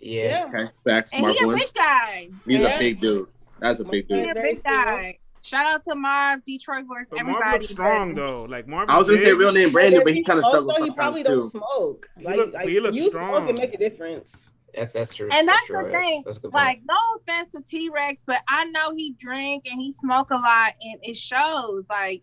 yeah, 0.00 0.44
Okay, 0.48 0.70
facts. 0.84 1.12
And 1.12 1.22
Mark 1.22 1.34
he 1.36 1.42
a 1.42 1.46
one. 1.48 1.56
big 1.56 1.74
guy. 1.74 2.28
He's 2.46 2.60
Yeah. 2.60 2.68
a 2.68 2.78
big 2.78 3.00
dude. 3.00 3.28
That's 3.60 3.80
a 3.80 3.84
big 3.84 4.06
He 4.08 4.14
dude. 4.14 4.30
a 4.30 4.34
Very 4.34 4.54
big 4.54 4.62
guy. 4.64 5.18
Shout 5.42 5.66
out 5.66 5.84
to 5.84 5.94
Marv, 5.94 6.44
Detroit 6.44 6.84
versus 6.92 7.08
But 7.10 7.20
everybody. 7.20 7.42
Marv 7.44 7.52
looks 7.54 7.68
strong 7.68 8.14
though. 8.14 8.44
Like 8.44 8.66
Marv. 8.66 8.90
I 8.90 8.98
was 8.98 9.06
gonna 9.08 9.18
say 9.20 9.32
real 9.32 9.52
name 9.52 9.70
Brandon, 9.72 10.02
but 10.04 10.12
he 10.14 10.22
kind 10.24 10.38
of 10.40 10.44
smokes, 10.44 10.74
struggles 10.74 10.76
though, 10.78 10.84
He 10.86 10.90
probably 10.92 11.22
sometimes 11.24 11.52
don't 11.52 11.62
too. 11.62 11.66
smoke. 11.76 12.10
He 12.18 12.24
Like, 12.24 12.36
look- 12.36 12.52
like 12.54 12.68
he 12.68 12.80
looks 12.80 12.96
you 12.96 13.08
strong. 13.08 13.28
smoke 13.30 13.48
and 13.50 13.58
make 13.58 13.74
a 13.74 13.78
difference. 13.78 14.50
that's 14.74 14.92
that's 14.92 15.14
true. 15.14 15.28
And 15.32 15.48
that's 15.48 15.66
true, 15.66 15.76
the 15.78 15.84
Rex. 15.84 15.96
thing. 15.96 16.22
That's 16.26 16.36
a 16.38 16.40
good. 16.40 16.52
Like, 16.52 16.80
no 16.88 16.96
offense 17.16 17.52
to 17.52 17.60
T 17.62 17.88
Rex, 17.90 18.24
but 18.26 18.40
I 18.48 18.64
know 18.64 18.92
he 18.96 19.12
drink 19.12 19.64
and 19.70 19.80
he 19.80 19.92
smoke 19.92 20.30
a 20.30 20.36
lot, 20.36 20.72
and 20.82 20.98
it 21.02 21.16
shows. 21.16 21.86
Like, 21.88 22.22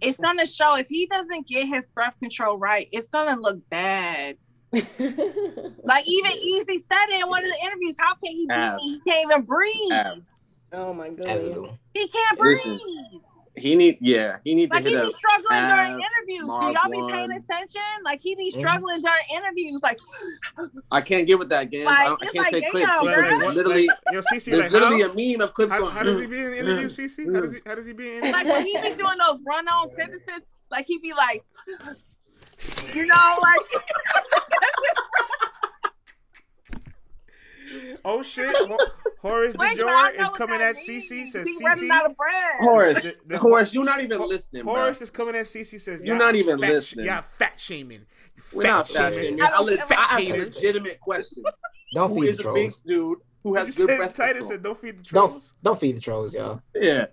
it's 0.00 0.18
gonna 0.18 0.46
show 0.46 0.74
if 0.76 0.88
he 0.88 1.06
doesn't 1.06 1.46
get 1.46 1.66
his 1.66 1.86
breath 1.88 2.18
control 2.18 2.56
right, 2.58 2.88
it's 2.92 3.08
gonna 3.08 3.38
look 3.38 3.58
bad. 3.68 4.38
Like 5.84 6.04
even 6.08 6.32
Easy 6.32 6.78
said 6.78 7.06
it 7.10 7.22
in 7.22 7.28
one 7.28 7.44
of 7.44 7.50
the 7.50 7.58
interviews. 7.66 7.94
How 7.98 8.14
can 8.14 8.32
he 8.32 8.46
beat 8.46 8.74
me? 8.76 9.00
He 9.04 9.10
can't 9.10 9.30
even 9.30 9.42
breathe. 9.42 9.92
Ab. 9.92 10.22
Oh 10.74 10.92
my 10.92 11.10
That 11.10 11.18
was 11.18 11.26
goodness. 11.26 11.54
doing. 11.54 11.78
He 11.94 12.08
can't 12.08 12.38
breathe. 12.38 12.58
Listen, 12.64 13.20
He 13.56 13.76
need, 13.76 13.98
yeah, 14.00 14.38
he 14.42 14.54
need 14.56 14.70
to 14.70 14.76
Like 14.76 14.84
he 14.84 14.90
hit 14.90 15.00
be 15.02 15.06
up. 15.08 15.14
struggling 15.14 15.66
during 15.66 15.92
Ab, 15.92 16.00
interviews. 16.00 16.40
Do 16.60 16.66
y'all 16.66 16.90
be 16.90 16.96
Won. 17.02 17.10
paying 17.12 17.30
attention? 17.30 17.80
Like 18.04 18.20
he 18.20 18.34
be 18.34 18.50
Mhm. 18.50 18.58
struggling 18.58 19.00
during 19.00 19.22
interviews. 19.32 19.80
Like 19.80 19.98
I 20.90 21.00
can't 21.00 21.24
get 21.26 21.38
with 21.38 21.50
that 21.50 21.70
game. 21.70 21.86
Like, 21.86 21.98
I, 22.08 22.12
I 22.14 22.16
can't 22.26 22.34
like, 22.36 22.50
say 22.50 22.62
clips 22.62 22.86
girl. 22.86 23.04
because 23.04 23.16
Like, 23.16 23.28
there's 23.40 23.54
literally, 23.56 23.88
Yo, 24.10 24.20
CC, 24.20 24.44
there's 24.50 24.62
like, 24.64 24.72
literally 24.72 25.02
how, 25.02 25.10
a 25.10 25.14
meme 25.14 25.40
of 25.40 25.54
clips 25.54 25.70
how, 25.70 25.78
going. 25.78 25.92
how 25.92 26.02
does 26.02 26.18
he 26.18 26.26
be 26.26 26.38
in 26.40 26.50
the 26.50 26.58
interview, 26.58 26.88
CC? 26.88 27.32
How 27.32 27.40
does 27.40 27.52
he, 27.52 27.60
how 27.64 27.74
does 27.76 27.86
he 27.86 27.92
be 27.92 28.16
in 28.16 28.20
like 28.22 28.44
interview? 28.46 28.52
when 28.52 28.66
he 28.66 28.90
be 28.90 28.96
doing 28.96 29.18
those 29.24 29.38
run 29.46 29.68
on 29.68 29.88
sentences, 29.94 30.42
like 30.72 30.86
he 30.86 30.98
be 30.98 31.12
like, 31.14 31.44
you 32.92 33.06
know, 33.06 33.38
like 33.40 33.60
Oh 38.04 38.22
shit! 38.22 38.54
Horace 39.20 39.54
Wait, 39.58 39.78
but 39.78 39.86
DeJour 39.86 40.20
is 40.22 40.28
coming 40.30 40.60
at 40.60 40.74
CC. 40.76 41.26
Says 41.26 41.46
He 41.46 41.58
CC. 41.64 41.90
out 41.90 42.10
of 42.10 42.16
breath. 42.16 42.34
Horace, 42.60 43.02
The- 43.04 43.16
the- 43.26 43.38
Horace, 43.38 43.72
you're 43.72 43.84
not 43.84 44.02
even 44.02 44.20
listening. 44.20 44.64
Horace 44.64 45.00
is 45.00 45.10
coming 45.10 45.34
at 45.34 45.46
CC. 45.46 45.80
Says 45.80 46.04
You're 46.04 46.16
not 46.16 46.34
even 46.34 46.58
fat, 46.60 46.70
listening. 46.70 47.06
Y'all 47.06 47.22
fat 47.22 47.58
shaming. 47.58 48.02
We're 48.54 48.62
fat 48.64 48.68
not 48.68 48.88
fat 48.88 49.12
shaming. 49.14 49.38
shaming. 49.38 49.40
I 49.40 49.44
I, 49.46 49.48
don't- 49.50 49.92
I 49.92 50.06
I 50.10 50.20
a 50.20 50.32
legitimate 50.44 51.00
question. 51.00 51.42
Don't 51.94 52.10
Who 52.10 52.20
feed 52.22 52.28
is 52.30 52.36
the 52.38 52.48
a 52.48 52.54
big 52.54 52.72
dude 52.86 53.18
who 53.44 53.54
has 53.54 53.76
good 53.76 53.88
said 53.88 53.96
breath 53.98 54.12
Titus 54.14 54.32
control? 54.32 54.48
said, 54.48 54.62
"Don't 54.64 54.78
feed 54.80 54.98
the 54.98 55.02
Don't 55.04 55.28
trolls." 55.28 55.54
don't 55.62 55.78
feed 55.80 55.96
the 55.96 56.00
trolls, 56.00 56.34
y'all. 56.34 56.60
Yeah, 56.74 57.06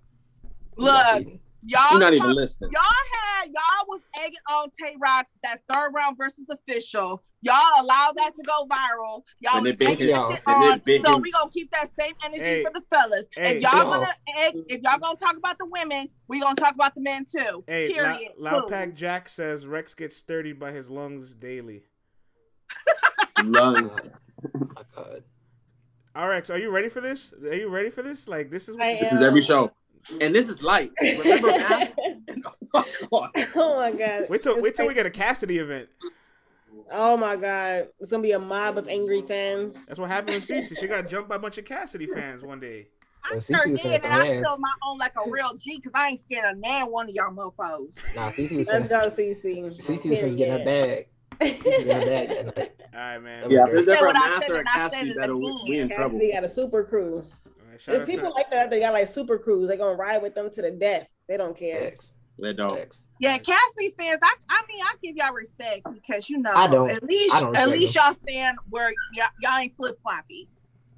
Look, 0.75 1.05
feeding. 1.17 1.39
Y'all 1.63 1.91
you're 1.91 1.99
not 1.99 2.13
even 2.13 2.27
talk- 2.27 2.35
listening. 2.35 2.71
Y'all 2.71 2.81
had 2.81 3.45
y'all 3.47 3.85
was 3.87 4.01
egging 4.19 4.37
on 4.49 4.69
Tay 4.71 4.95
Roc 4.99 5.27
that 5.43 5.61
third 5.71 5.91
round 5.93 6.17
versus 6.17 6.45
official. 6.49 7.23
Y'all 7.43 7.55
allowed 7.79 8.13
that 8.17 8.35
to 8.35 8.43
go 8.43 8.67
viral. 8.67 9.23
Y'all 9.39 9.57
And 9.57 9.63
was 9.63 9.71
it 9.73 9.81
egging 9.81 10.09
him. 10.09 10.15
that 10.15 10.29
shit 10.29 10.41
And 10.45 11.03
on. 11.03 11.05
So 11.05 11.15
him. 11.15 11.21
we 11.21 11.31
gonna 11.31 11.49
keep 11.51 11.71
that 11.71 11.89
same 11.99 12.13
energy 12.25 12.43
Hey. 12.43 12.63
for 12.63 12.71
the 12.73 12.81
fellas. 12.89 13.25
Hey, 13.35 13.57
if 13.57 13.63
y'all 13.63 13.77
y'all. 13.77 13.93
gonna 13.99 14.13
egg, 14.37 14.55
if 14.69 14.81
y'all 14.83 14.99
gonna 14.99 15.15
talk 15.17 15.37
about 15.37 15.57
the 15.59 15.65
women, 15.67 16.07
we 16.27 16.39
gonna 16.39 16.55
talk 16.55 16.73
about 16.75 16.93
the 16.95 17.01
men 17.01 17.25
too. 17.25 17.63
Hey, 17.67 17.89
La- 17.89 17.95
Period. 18.15 18.31
Loud 18.37 18.61
Boom. 18.61 18.69
Pack 18.69 18.95
Jack 18.95 19.29
says 19.29 19.65
Rex 19.67 19.93
gets 19.95 20.17
sturdy 20.17 20.53
by 20.53 20.71
his 20.71 20.89
lungs 20.89 21.33
daily. 21.35 21.83
Lungs. 23.43 24.09
Oh 24.55 24.59
my 24.75 24.83
God. 24.95 25.23
RX, 26.37 26.49
are 26.49 26.57
you 26.57 26.69
ready 26.71 26.89
for 26.89 27.01
this? 27.01 27.33
Are 27.33 27.53
you 27.55 27.69
ready 27.69 27.89
for 27.89 28.01
this? 28.01 28.27
Like 28.27 28.49
this 28.51 28.67
is 28.69 28.75
what 28.75 28.85
I 28.85 28.93
the- 28.95 28.99
This 29.05 29.13
is 29.13 29.21
every 29.21 29.41
show, 29.41 29.71
and 30.19 30.33
this 30.35 30.47
is 30.49 30.61
light. 30.63 30.91
Remember 31.01 31.47
math? 31.51 31.91
oh 32.73 32.83
my 33.13 33.29
God. 33.35 33.47
oh 33.55 33.75
my 33.79 33.91
god. 33.91 34.25
Wait 34.29 34.41
till 34.41 34.55
It's 34.55 34.63
wait 34.63 34.75
till 34.75 34.87
we 34.87 34.93
get 34.93 35.05
a 35.05 35.09
Cassidy 35.11 35.57
event. 35.59 35.89
Oh 36.91 37.17
my 37.17 37.35
god. 37.35 37.87
It's 37.99 38.09
gonna 38.09 38.23
be 38.23 38.31
a 38.31 38.39
mob 38.39 38.77
of 38.77 38.87
angry 38.87 39.21
fans. 39.21 39.85
That's 39.85 39.99
what 39.99 40.09
happened 40.09 40.35
with 40.35 40.43
Cece. 40.47 40.79
She 40.79 40.87
got 40.87 41.07
jumped 41.07 41.29
by 41.29 41.35
a 41.35 41.39
bunch 41.39 41.57
of 41.57 41.65
Cassidy 41.65 42.07
fans 42.07 42.43
one 42.43 42.59
day. 42.59 42.87
I 43.23 43.33
Well, 43.33 43.41
sure 43.41 43.57
Cece 43.59 43.71
was 43.71 43.81
did, 43.81 44.01
finna 44.01 44.05
and 44.05 44.13
I 44.13 44.25
throw 44.25 44.41
feel 44.41 44.57
my 44.59 44.71
own 44.83 44.97
like 44.97 45.13
a 45.25 45.29
real 45.29 45.53
G 45.55 45.77
because 45.77 45.91
I 45.93 46.09
ain't 46.09 46.19
scared 46.19 46.51
of 46.51 46.57
nan 46.57 46.91
one 46.91 47.07
of 47.09 47.15
y'all 47.15 47.31
mofos. 47.31 48.03
Nah, 48.15 48.29
Cece 48.29 48.57
was 48.57 48.67
Let's 48.67 48.87
finna, 48.87 48.89
go, 48.89 49.09
CC. 49.09 49.75
Cece 49.77 50.09
was 50.09 50.21
finna 50.21 50.37
get 50.37 50.49
her 50.59 50.65
bag. 50.65 51.05
Cece 51.39 51.65
was 51.65 51.85
her 51.85 52.05
bag. 52.05 52.71
All 52.93 52.99
right, 52.99 53.19
man. 53.19 53.51
Yeah, 53.51 53.57
Yeah, 53.59 53.65
if 53.79 53.85
there's 53.85 53.87
ever 53.99 54.05
a 54.05 54.07
what 54.07 54.15
I 54.17 54.19
math 54.19 54.41
said 54.41 54.51
or 54.51 54.55
a 54.55 54.59
and 54.59 54.67
I 54.67 54.73
said 54.73 54.91
Cassidy 54.91 55.09
it 55.11 55.17
battle, 55.17 55.39
we 55.39 55.45
again. 55.45 55.57
we 55.67 55.79
in 55.79 55.89
trouble. 55.89 56.09
Cassidy 56.17 56.31
got 56.33 56.43
a 56.43 56.49
super 56.49 56.83
crew. 56.83 57.25
All 57.87 57.93
right, 57.93 57.99
shout 57.99 58.07
There's 58.07 58.17
out 58.17 58.21
to- 58.23 58.27
people 58.27 58.33
like 58.35 58.49
that. 58.51 58.69
They 58.69 58.79
got 58.79 58.93
like 58.93 59.07
super 59.07 59.37
crews. 59.37 59.67
They 59.67 59.77
gonna 59.77 59.95
ride 59.95 60.21
with 60.21 60.35
them 60.35 60.49
to 60.51 60.61
the 60.61 60.71
death. 60.71 61.07
They 61.27 61.37
don't 61.37 61.55
care. 61.57 61.75
X. 61.75 62.17
They 62.39 62.53
don't. 62.53 62.77
X. 62.77 63.03
Yeah, 63.19 63.37
Cassie 63.37 63.93
fans, 63.97 64.19
I, 64.23 64.33
I 64.49 64.63
mean, 64.67 64.81
I 64.83 64.95
give 65.03 65.15
y'all 65.15 65.33
respect 65.33 65.85
because 65.93 66.29
you 66.29 66.39
know, 66.39 66.51
I 66.55 66.67
don't. 66.67 66.89
at 66.89 67.03
least 67.03 67.35
don't 67.39 67.55
at 67.55 67.65
respect 67.65 67.79
least 67.79 67.95
y'all 67.95 68.13
stand 68.15 68.57
where 68.69 68.91
y'all, 69.13 69.27
y'all 69.41 69.59
ain't 69.59 69.75
flip 69.77 70.01
floppy. 70.01 70.49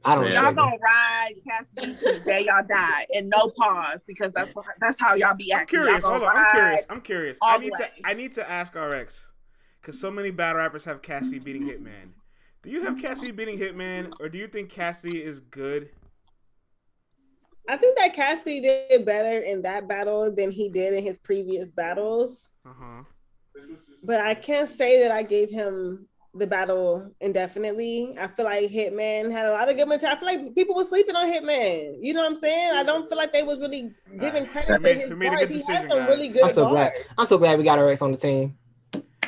I 0.06 0.16
don't 0.16 0.32
Yeah. 0.32 0.44
Y'all 0.44 0.54
gonna 0.54 0.78
ride 0.82 1.34
Cassidy 1.48 1.96
to 1.96 2.14
the 2.14 2.20
day 2.26 2.46
y'all 2.46 2.64
die 2.68 3.06
and 3.14 3.30
no 3.30 3.52
pause 3.58 4.00
because 4.08 4.34
that's 4.34 4.56
what, 4.56 4.66
that's 4.80 5.00
how 5.00 5.16
y'all 5.16 5.36
be 5.36 5.52
acting. 5.52 5.80
I'm 5.80 5.88
acting. 5.88 6.02
curious. 6.02 6.04
Hold 6.04 6.24
on. 6.24 6.38
I'm 6.38 6.52
curious. 6.52 6.86
I'm 6.90 7.02
curious. 7.02 7.40
I 7.42 7.58
the 7.58 7.64
need 7.64 7.74
to. 7.78 7.90
I 8.06 8.14
need 8.14 8.34
to 8.34 8.50
ask 8.50 8.76
RX 8.76 9.32
because 9.82 10.00
so 10.00 10.10
many 10.12 10.32
battle 10.32 10.60
rappers 10.60 10.86
have 10.86 11.02
Cassie 11.02 11.40
beating 11.40 11.64
Hitman. 11.64 12.14
Do 12.62 12.70
you 12.70 12.84
have 12.84 12.98
Cassie 12.98 13.32
beating 13.32 13.60
Hitman, 13.60 14.14
or 14.22 14.30
do 14.30 14.38
you 14.38 14.48
think 14.48 14.70
Cassie 14.70 15.22
is 15.22 15.42
good? 15.42 15.90
I 17.70 17.78
think 17.78 17.98
that 17.98 18.14
Cassidy 18.14 18.60
did 18.62 19.06
better 19.06 19.40
in 19.40 19.62
that 19.62 19.88
battle 19.88 20.30
than 20.34 20.52
he 20.52 20.70
did 20.70 20.94
in 20.94 21.04
his 21.04 21.18
previous 21.18 21.72
battles. 21.72 22.50
Uh 22.66 22.70
huh. 22.78 23.04
But 24.04 24.20
I 24.20 24.34
can't 24.36 24.68
say 24.68 25.02
that 25.04 25.12
I 25.12 25.24
gave 25.24 25.50
him 25.50 26.08
the 26.36 26.48
battle 26.48 27.10
indefinitely. 27.22 28.16
I 28.20 28.28
feel 28.28 28.46
like 28.46 28.70
Hitman 28.70 29.32
had 29.32 29.46
a 29.46 29.52
lot 29.52 29.70
of 29.70 29.78
good 29.78 29.88
material. 29.88 30.18
I 30.18 30.20
feel 30.20 30.28
like 30.44 30.56
people 30.56 30.76
were 30.76 30.84
sleeping 30.84 31.16
on 31.16 31.26
Hitman. 31.32 31.98
You 32.02 32.14
know 32.14 32.22
what 32.22 32.30
I'm 32.30 32.36
saying? 32.36 32.72
I 32.74 32.84
don't 32.84 33.08
feel 33.08 33.18
like 33.18 33.32
they 33.32 33.44
was 33.44 33.60
really 33.60 33.94
giving 34.20 34.46
credit 34.48 34.70
We 34.70 34.76
to 34.76 34.80
made- 34.82 34.98
his 34.98 35.10
we 35.12 35.16
made 35.16 35.28
a 35.28 35.30
bars. 35.32 35.40
good 35.42 35.50
He 35.52 35.58
decision, 35.60 35.76
had 35.76 35.90
some 35.90 36.00
guys. 36.00 36.10
really 36.10 36.30
good 36.30 36.44
I'm 36.44 36.54
so 36.54 36.64
bars. 36.66 36.74
glad. 36.74 36.94
I'm 37.18 37.26
so 37.28 37.38
glad 37.38 37.58
we 37.60 37.64
got 37.64 37.80
our 37.80 37.88
X 37.88 38.02
on 38.02 38.12
the 38.12 38.18
team. 38.18 38.58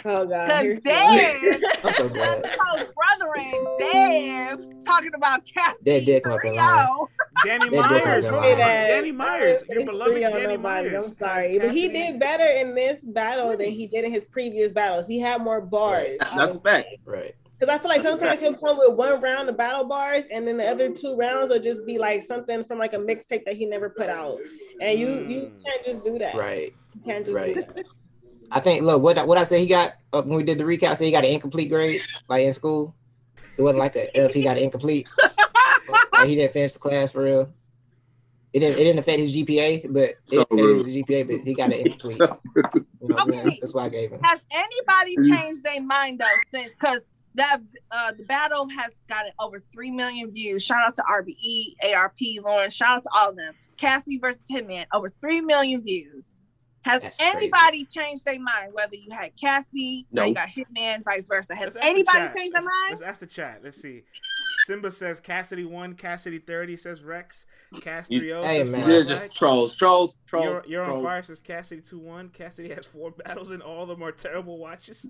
Oh 0.08 0.26
god. 0.26 0.50
Cause 0.50 0.62
here 0.62 0.76
we 0.84 1.66
I'm 1.84 1.94
so 1.96 2.10
glad. 2.10 2.44
close 2.44 2.88
brethren, 2.96 3.66
damn, 3.80 4.84
talking 4.84 5.12
about 5.16 5.42
Cassidy. 5.46 5.80
They 5.84 6.06
did 6.06 6.24
come 6.24 6.34
up 6.34 6.46
in 6.46 6.56
line. 6.56 6.88
Danny 7.44 7.70
Myers. 7.70 8.28
Hold 8.28 8.44
on. 8.44 8.58
Danny 8.58 9.12
Myers. 9.12 9.64
Your 9.70 9.80
It's 9.82 9.90
beloved 9.90 10.14
three 10.14 10.24
on 10.24 10.32
Danny 10.32 10.44
nobody. 10.58 10.90
Myers. 10.90 11.08
I'm 11.10 11.16
sorry, 11.16 11.60
but 11.60 11.72
he 11.76 11.88
did 11.90 12.20
better 12.20 12.46
in 12.46 12.76
this 12.76 13.04
battle 13.04 13.50
than 13.58 13.70
he 13.70 13.88
did 13.88 14.06
in 14.06 14.12
his 14.12 14.26
previous 14.26 14.72
battles. 14.72 15.08
He 15.08 15.20
had 15.20 15.42
more 15.42 15.60
bars. 15.62 16.18
That's 16.36 16.56
a 16.56 16.60
fact. 16.60 16.88
Right. 17.06 17.34
Because 17.60 17.74
I 17.74 17.80
feel 17.80 17.90
like 17.90 18.02
sometimes 18.02 18.42
he'll 18.42 18.54
come 18.54 18.78
with 18.78 18.94
one 18.94 19.22
round 19.22 19.48
of 19.48 19.56
battle 19.58 19.86
bars, 19.86 20.26
and 20.30 20.46
then 20.46 20.58
the 20.58 20.68
other 20.70 20.90
two 20.92 21.16
rounds 21.16 21.50
will 21.52 21.60
just 21.60 21.86
be 21.86 21.98
like 21.98 22.22
something 22.22 22.66
from 22.66 22.80
like 22.80 22.94
a 22.94 22.98
mixtape 22.98 23.46
that 23.46 23.56
he 23.56 23.66
never 23.66 23.90
put 23.90 24.10
out. 24.10 24.38
And 24.82 25.00
you 25.00 25.08
you 25.08 25.42
Mm. 25.44 25.66
can't 25.66 25.84
just 25.84 26.04
do 26.04 26.20
that. 26.20 26.36
Right. 26.36 26.74
You 26.96 27.02
can't 27.06 27.26
just 27.26 27.36
Right. 27.36 27.56
do 27.56 27.62
that. 27.76 27.86
I 28.52 28.60
think. 28.60 28.84
Look, 28.84 29.02
what 29.02 29.18
I- 29.18 29.24
what 29.26 29.38
I 29.38 29.44
said. 29.44 29.60
He 29.62 29.68
got 29.68 29.94
uh, 30.14 30.22
when 30.24 30.38
we 30.38 30.44
did 30.44 30.58
the 30.58 30.64
recap. 30.64 30.90
I 30.90 30.94
said 30.96 31.06
he 31.06 31.12
got 31.12 31.24
an 31.26 31.32
incomplete 31.32 31.70
grade, 31.70 32.02
like 32.30 32.44
in 32.44 32.54
school. 32.54 32.96
It 33.58 33.62
wasn't 33.62 33.80
like 33.80 33.96
a 33.96 34.26
if 34.26 34.34
he 34.34 34.44
got 34.44 34.58
an 34.58 34.64
incomplete. 34.64 35.10
like 36.14 36.28
he 36.28 36.36
didn't 36.36 36.54
finish 36.54 36.74
the 36.74 36.80
class 36.80 37.12
for 37.12 37.24
real. 37.24 37.54
It 38.54 38.60
didn't. 38.62 38.76
It 38.80 38.84
didn't 38.84 39.00
affect 39.00 39.20
his 39.20 39.36
GPA, 39.36 39.92
but 39.94 40.02
it 40.04 40.16
So 40.28 40.42
affected 40.42 40.64
rude. 40.66 40.86
his 40.86 40.96
GPA. 40.98 41.28
But 41.28 41.36
he 41.48 41.54
got 41.54 41.74
an 41.74 41.80
incomplete. 41.86 42.18
So- 42.18 42.40
You 42.56 43.08
know 43.10 43.16
what 43.16 43.20
I'm 43.22 43.26
saying? 43.28 43.48
Okay. 43.48 43.58
That's 43.62 43.74
why 43.74 43.84
I 43.86 43.90
gave 43.90 44.12
him. 44.12 44.20
has 44.24 44.40
anybody 44.52 45.16
changed 45.30 45.64
their 45.64 45.82
mind 45.82 46.20
though 46.20 46.26
since 46.52 46.70
because 46.80 47.02
that 47.36 47.60
uh 47.92 48.14
the 48.14 48.24
battle 48.24 48.68
has 48.70 48.94
gotten 49.10 49.32
over 49.40 49.60
three 49.60 49.92
million 49.92 50.32
views. 50.32 50.64
Shout 50.64 50.80
out 50.88 50.96
to 50.96 51.04
RBE, 51.04 51.76
ARP, 51.96 52.16
Lauren. 52.44 52.70
Shout 52.70 52.98
out 52.98 53.04
to 53.04 53.10
all 53.14 53.30
of 53.32 53.36
them. 53.36 53.54
Cassidy 53.78 54.20
versus 54.20 54.42
Hitman, 54.50 54.86
over 54.94 55.10
three 55.10 55.42
million 55.42 55.82
views. 55.82 56.32
Has 56.86 57.02
That's 57.02 57.18
crazy. 57.18 57.36
anybody 57.38 57.84
changed 57.86 58.26
their 58.26 58.40
mind? 58.40 58.72
Whether 58.74 58.96
you 58.96 59.12
had 59.12 59.36
Cassidy, 59.36 60.06
now 60.12 60.26
you 60.26 60.36
Nope. 60.36 60.36
got 60.36 60.50
Hitman, 60.50 61.04
vice 61.04 61.26
versa. 61.28 61.56
Has 61.56 61.74
Let's 61.74 61.76
ask 61.78 61.84
the 61.84 61.90
anybody 61.90 62.40
changed 62.40 62.56
their 62.56 62.62
mind? 62.62 62.90
Let's 62.92 63.02
ask 63.02 63.20
the 63.22 63.26
chat. 63.26 63.62
Let's 63.64 63.82
see. 63.82 64.04
Simba 64.68 64.92
says 64.92 65.20
Cassidy 65.20 65.66
one, 65.66 65.96
Cassidy 65.96 66.38
thirty 66.38 66.78
says 66.78 67.02
Rex. 67.04 67.48
Cass 67.82 68.08
You- 68.12 68.20
three 68.20 68.34
oh 68.34 68.44
Hey, 68.44 68.60
says 68.60 68.70
man. 68.70 68.82
Fly 68.82 68.90
They're 68.90 69.04
Black. 69.06 69.20
just 69.22 69.36
trolls, 69.36 69.76
trolls, 69.76 70.18
trolls. 70.28 70.62
You're, 70.68 70.84
you're 70.84 70.92
on 70.92 71.04
fire 71.04 71.24
says 71.24 71.42
Cassidy 71.42 71.82
two 71.82 71.98
one. 71.98 72.30
Cassidy 72.30 72.70
has 72.70 72.86
four 72.86 73.10
battles 73.26 73.50
and 73.50 73.64
all 73.64 73.82
of 73.82 73.90
them 73.90 74.04
are 74.04 74.12
terrible 74.12 74.60
watches. 74.60 75.08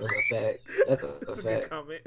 That's 0.00 0.30
a 0.32 0.34
fact. 0.34 0.58
That's 0.88 1.02
a, 1.04 1.06
a 1.08 1.10
That's 1.20 1.38
a 1.38 1.42
good 1.42 1.44
fact. 1.44 1.70
comment. 1.70 2.00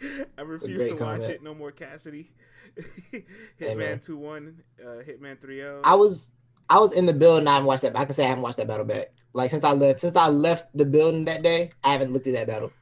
I 0.38 0.42
refuse 0.42 0.84
great 0.84 0.98
to 0.98 1.04
watch 1.04 1.20
it. 1.20 1.40
No 1.42 1.54
more 1.54 1.70
Cassidy. 1.70 2.30
Hey, 3.12 3.24
Hitman 3.60 3.76
man. 3.78 4.00
two 4.00 4.16
one. 4.16 4.62
Uh, 4.84 5.02
Hitman 5.04 5.40
three 5.40 5.58
zero. 5.58 5.80
I 5.84 5.94
was 5.94 6.32
I 6.70 6.78
was 6.78 6.92
in 6.94 7.06
the 7.06 7.12
building. 7.12 7.46
I 7.48 7.54
haven't 7.54 7.66
watched 7.66 7.82
that. 7.82 7.96
I 7.96 8.04
can 8.04 8.14
say 8.14 8.24
I 8.24 8.28
haven't 8.28 8.42
watched 8.42 8.56
that 8.58 8.68
battle 8.68 8.86
back. 8.86 9.06
Like 9.32 9.50
since 9.50 9.64
I 9.64 9.72
left, 9.72 10.00
since 10.00 10.16
I 10.16 10.28
left 10.28 10.68
the 10.76 10.84
building 10.84 11.24
that 11.26 11.42
day, 11.42 11.70
I 11.82 11.92
haven't 11.92 12.12
looked 12.12 12.26
at 12.26 12.34
that 12.34 12.46
battle, 12.46 12.72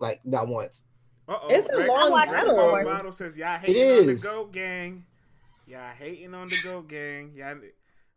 like 0.00 0.20
not 0.24 0.48
once. 0.48 0.86
Uh 1.28 1.36
oh. 1.42 1.46
It's 1.48 1.68
a 1.68 1.78
long 1.86 2.12
battle. 2.12 2.84
battle 2.84 3.12
says 3.12 3.36
y'all 3.36 3.58
hating 3.58 3.76
on 4.00 4.06
the 4.06 4.12
is. 4.12 4.24
Goat 4.24 4.52
Gang. 4.52 5.04
Y'all 5.66 5.80
hating 5.98 6.34
on 6.34 6.48
the 6.48 6.60
Goat 6.62 6.88
Gang. 6.88 7.32
Y'all, 7.34 7.56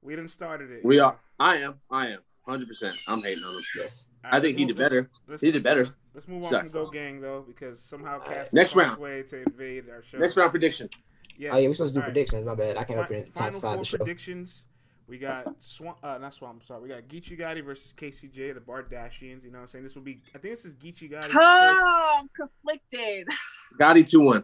we 0.01 0.15
done 0.15 0.27
started 0.27 0.71
it. 0.71 0.83
We 0.85 0.99
are. 0.99 1.17
I 1.39 1.57
am. 1.57 1.75
I 1.91 2.07
am. 2.07 2.19
Hundred 2.47 2.67
percent. 2.69 2.95
I'm 3.07 3.21
hating 3.21 3.43
on 3.43 3.53
him. 3.55 3.61
Yes. 3.77 4.07
All 4.23 4.31
right, 4.31 4.37
I 4.37 4.41
think 4.41 4.57
he 4.57 4.65
did 4.65 4.77
better. 4.77 5.09
let's- 5.27 5.41
He 5.41 5.51
did 5.51 5.63
better. 5.63 5.87
Let's 6.13 6.27
move 6.27 6.43
on 6.45 6.49
Sucks. 6.49 6.71
from 6.71 6.83
Goat 6.85 6.93
Gang 6.93 7.21
though, 7.21 7.43
because 7.47 7.79
somehow 7.81 8.13
All 8.13 8.19
right. 8.19 8.27
Cass 8.29 8.53
Next 8.53 8.75
round. 8.75 8.99
way 8.99 9.23
to 9.23 9.43
invade 9.43 9.89
our 9.89 10.01
show. 10.03 10.17
Next 10.17 10.35
round 10.37 10.51
prediction. 10.51 10.89
Yes. 11.37 11.53
Oh 11.53 11.57
yeah, 11.57 11.67
we're 11.67 11.75
supposed 11.75 11.93
to 11.93 11.99
do 11.99 12.03
All 12.03 12.07
right. 12.07 12.13
predictions. 12.13 12.45
My 12.45 12.55
bad. 12.55 12.77
I 12.77 12.83
can't 12.85 12.99
Fi- 12.99 13.05
open 13.05 13.15
it. 13.17 13.27
Final 13.27 13.51
Top 13.51 13.61
four 13.61 13.69
five 13.71 13.79
the 13.79 13.85
show. 13.85 13.97
predictions. 13.97 14.65
We 15.07 15.17
got 15.17 15.55
Swamp, 15.59 15.97
uh, 16.03 16.17
not 16.17 16.33
Swamp. 16.33 16.55
I'm 16.57 16.61
sorry. 16.61 16.81
We 16.83 16.89
got 16.89 17.03
Geechi 17.07 17.39
Gotti 17.39 17.63
versus 17.63 17.93
KCJ, 17.93 18.53
the 18.53 18.59
Bardashians. 18.59 19.43
You 19.43 19.51
know 19.51 19.59
what 19.59 19.61
I'm 19.61 19.67
saying? 19.67 19.83
This 19.83 19.95
will 19.95 20.01
be. 20.01 20.19
I 20.35 20.37
think 20.37 20.53
this 20.53 20.65
is 20.65 20.73
Geechi 20.73 21.09
Gotti's 21.11 21.27
first, 21.31 21.35
Oh, 21.39 22.19
I'm 22.19 22.29
conflicted. 22.35 23.27
Gotti 23.79 24.05
two 24.09 24.19
one. 24.19 24.43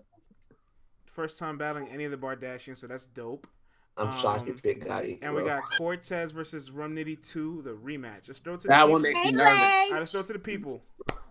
first 1.05 1.37
time 1.37 1.57
battling 1.57 1.89
any 1.89 2.05
of 2.05 2.11
the 2.11 2.17
Bardashians, 2.17 2.77
so 2.77 2.87
that's 2.87 3.05
dope. 3.07 3.45
I'm 3.97 4.11
shocked 4.13 4.47
you 4.47 4.53
Um, 4.53 4.59
picked 4.59 4.85
Gotti. 4.87 5.19
And 5.21 5.33
we 5.35 5.43
got 5.43 5.61
Cortez 5.77 6.31
versus 6.31 6.71
Rum 6.71 6.95
Nitty 6.95 7.21
2, 7.31 7.61
the 7.63 7.71
rematch. 7.71 8.27
Let's 8.27 8.39
throw 8.39 8.55
it 8.55 8.61
to 8.61 8.67
the 8.67 8.69
That 8.69 8.77
people. 8.79 8.91
one 8.93 9.01
makes 9.03 9.19
me 9.23 9.31
nervous. 9.33 9.51
All 9.53 9.59
right, 9.59 9.79
Legs. 9.81 9.91
let's 9.93 10.11
throw 10.11 10.21
it 10.21 10.25
to 10.27 10.33
the 10.33 10.39
people. 10.39 10.81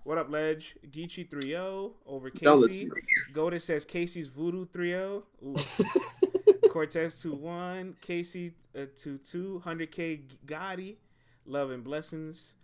What 0.04 0.18
up, 0.18 0.30
Ledge? 0.30 0.76
Geechi 0.88 1.28
3-0 1.28 1.92
over 2.06 2.30
Don't 2.30 2.60
Casey. 2.62 2.84
listen. 2.86 2.90
Goda 3.32 3.58
says 3.58 3.84
Casey's 3.84 4.28
Voodoo 4.28 4.66
3-0. 4.66 5.22
Ooh. 5.44 5.56
Cortez 6.72 7.14
2-1. 7.22 8.00
Casey 8.00 8.54
uh, 8.74 8.86
2-2. 8.96 9.62
100K 9.62 10.22
Gotti. 10.46 10.96
Love 11.44 11.70
and 11.70 11.84
blessings. 11.84 12.54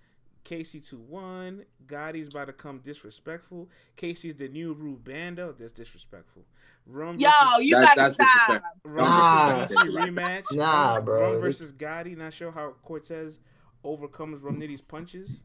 Casey 0.44 0.80
2-1. 0.80 1.64
Gotti's 1.86 2.28
about 2.28 2.46
to 2.46 2.54
come 2.54 2.78
disrespectful. 2.78 3.68
Casey's 3.96 4.36
the 4.36 4.48
new 4.48 4.74
Rubando. 4.74 5.56
That's 5.58 5.72
disrespectful. 5.72 6.44
Rum 6.86 7.18
Yo, 7.18 7.28
versus- 7.28 7.64
you 7.66 7.74
That- 7.76 7.96
gotta 7.96 8.12
stop. 8.14 8.26
disrespectful. 8.46 8.90
Rum 8.90 9.04
Nah. 9.04 9.58
versus 9.66 9.76
Geechi 9.76 10.06
rematch. 10.08 10.44
Nah, 10.52 11.00
bro. 11.02 11.32
Rum 11.32 11.40
versus 11.42 11.72
Gotti. 11.74 12.16
Not 12.16 12.32
sure 12.32 12.50
how 12.52 12.76
Cortez 12.82 13.38
overcomes 13.84 14.40
Rum 14.40 14.58
Nitty's 14.58 14.80
punches. 14.80 15.42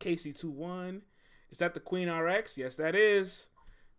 Casey 0.00 0.32
2 0.32 0.50
1. 0.50 1.02
Is 1.52 1.58
that 1.58 1.74
the 1.74 1.80
Queen 1.80 2.08
RX? 2.08 2.58
Yes, 2.58 2.74
that 2.74 2.96
is. 2.96 3.50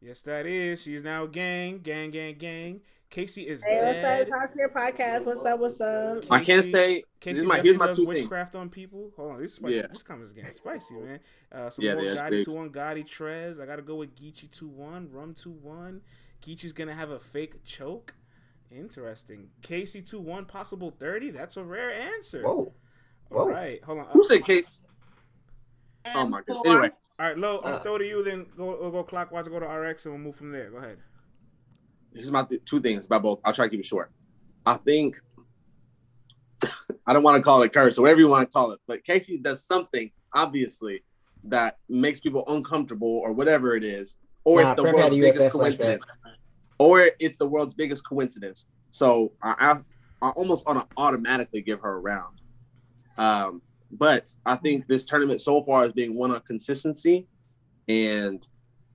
Yes, 0.01 0.21
that 0.23 0.45
is. 0.45 0.82
She 0.82 0.95
is 0.95 1.03
now 1.03 1.25
gang, 1.27 1.80
gang, 1.80 2.11
gang, 2.11 2.36
gang. 2.38 2.82
Casey 3.10 3.47
is 3.47 3.64
Hey, 3.64 3.78
what's 3.78 3.88
up? 3.88 3.93
dead. 4.03 4.30
Talk 4.30 4.53
to 4.53 4.60
your 4.60 4.70
podcast. 4.70 5.26
What's 5.26 5.43
up? 5.43 5.60
What's 5.60 5.82
up? 5.82 6.24
I 6.30 6.43
can't 6.43 6.64
say. 6.64 7.03
Casey 7.20 7.34
This 7.34 7.39
is 7.41 7.45
my, 7.45 7.60
here's 7.60 7.76
my 7.78 7.88
does 7.88 7.97
two 7.97 8.05
things. 8.05 8.20
witchcraft 8.20 8.53
on 8.55 8.70
people. 8.70 9.12
Hold 9.16 9.32
on, 9.34 9.41
this 9.41 9.51
is 9.51 9.55
spicy. 9.57 9.76
Yeah. 9.78 9.88
This 9.91 10.03
comment 10.03 10.26
is 10.26 10.34
getting 10.34 10.51
spicy, 10.51 10.93
man. 10.95 11.20
Uh, 11.51 11.70
so 11.72 11.82
Yeah, 11.82 11.93
more 11.95 12.03
they 12.03 12.10
are 12.10 12.16
Gotti 12.16 12.30
big. 12.30 12.45
2 12.45 12.51
1, 12.51 12.70
Gotti 12.70 13.05
Trez. 13.07 13.60
I 13.60 13.66
gotta 13.66 13.82
go 13.82 13.95
with 13.95 14.16
Geechi 14.16 14.49
2 14.51 14.68
1, 14.68 15.10
Rum 15.12 15.34
2 15.34 15.49
1. 15.49 16.01
Geechi's 16.45 16.72
gonna 16.72 16.93
have 16.93 17.10
a 17.10 17.20
fake 17.20 17.64
choke. 17.66 18.14
Interesting. 18.72 19.49
Casey 19.64 20.03
2 20.03 20.20
1, 20.20 20.45
possible 20.45 20.91
30. 20.91 21.32
That's 21.32 21.57
a 21.57 21.64
rare 21.64 21.91
answer. 21.91 22.43
Whoa. 22.43 22.74
All 23.32 23.45
Whoa. 23.45 23.49
right, 23.49 23.84
hold 23.84 23.99
on. 23.99 24.05
Who 24.12 24.24
said 24.24 24.45
Casey? 24.45 24.68
Oh 26.14 26.28
my 26.28 26.39
goodness. 26.41 26.62
Anyway, 26.66 26.91
All 27.20 27.26
right, 27.26 27.38
Lo, 27.38 27.60
I'll 27.66 27.74
Uh, 27.74 27.80
throw 27.80 27.97
to 27.97 28.05
you. 28.07 28.24
Then 28.24 28.45
go. 28.55 28.78
We'll 28.80 28.91
go 28.91 29.03
clockwise. 29.03 29.47
Go 29.47 29.60
to 29.60 29.66
RX, 29.66 30.05
and 30.05 30.14
we'll 30.14 30.24
move 30.24 30.36
from 30.36 30.51
there. 30.51 30.70
Go 30.70 30.78
ahead. 30.78 30.99
Here's 32.20 32.32
my 32.32 32.43
th- 32.43 32.63
two 32.65 32.82
things 32.82 33.05
about 33.05 33.24
both. 33.24 33.39
I'll 33.45 33.53
try 33.53 33.65
to 33.65 33.70
keep 33.70 33.80
it 33.80 33.86
short. 33.86 34.11
I 34.65 34.76
think 34.76 35.20
I 37.07 37.13
don't 37.13 37.24
want 37.24 37.38
to 37.38 37.41
call 37.41 37.63
it 37.63 37.74
curse 37.74 37.97
or 37.97 38.01
whatever 38.03 38.20
you 38.20 38.28
want 38.28 38.49
to 38.49 38.53
call 38.53 38.72
it, 38.72 38.80
but 38.88 39.03
Casey 39.05 39.38
does 39.38 39.65
something 39.65 40.11
obviously 40.34 41.03
that 41.45 41.78
makes 41.88 42.20
people 42.20 42.43
uncomfortable 42.47 43.07
or 43.07 43.32
whatever 43.32 43.74
it 43.76 43.84
is, 43.84 44.17
or 44.43 44.61
Nah, 44.61 44.74
it's 44.74 44.82
the 44.82 44.93
world's 44.93 45.15
biggest 45.15 45.39
UFF 45.39 45.51
coincidence, 45.51 46.05
or 46.78 47.11
it's 47.20 47.38
the 47.38 47.47
world's 47.47 47.74
biggest 47.74 48.05
coincidence. 48.05 48.65
So 48.91 49.32
I, 49.41 49.80
I, 50.22 50.28
I 50.28 50.30
almost 50.32 50.67
want 50.67 50.80
to 50.80 50.95
automatically 50.97 51.61
give 51.61 51.80
her 51.80 51.93
a 51.93 51.99
round. 51.99 52.41
Um, 53.17 53.61
but 53.91 54.30
I 54.45 54.57
think 54.57 54.88
this 54.88 55.05
tournament 55.05 55.39
so 55.39 55.63
far 55.63 55.86
is 55.86 55.93
being 55.93 56.15
one 56.15 56.32
on 56.32 56.41
consistency, 56.41 57.28
and 57.88 58.45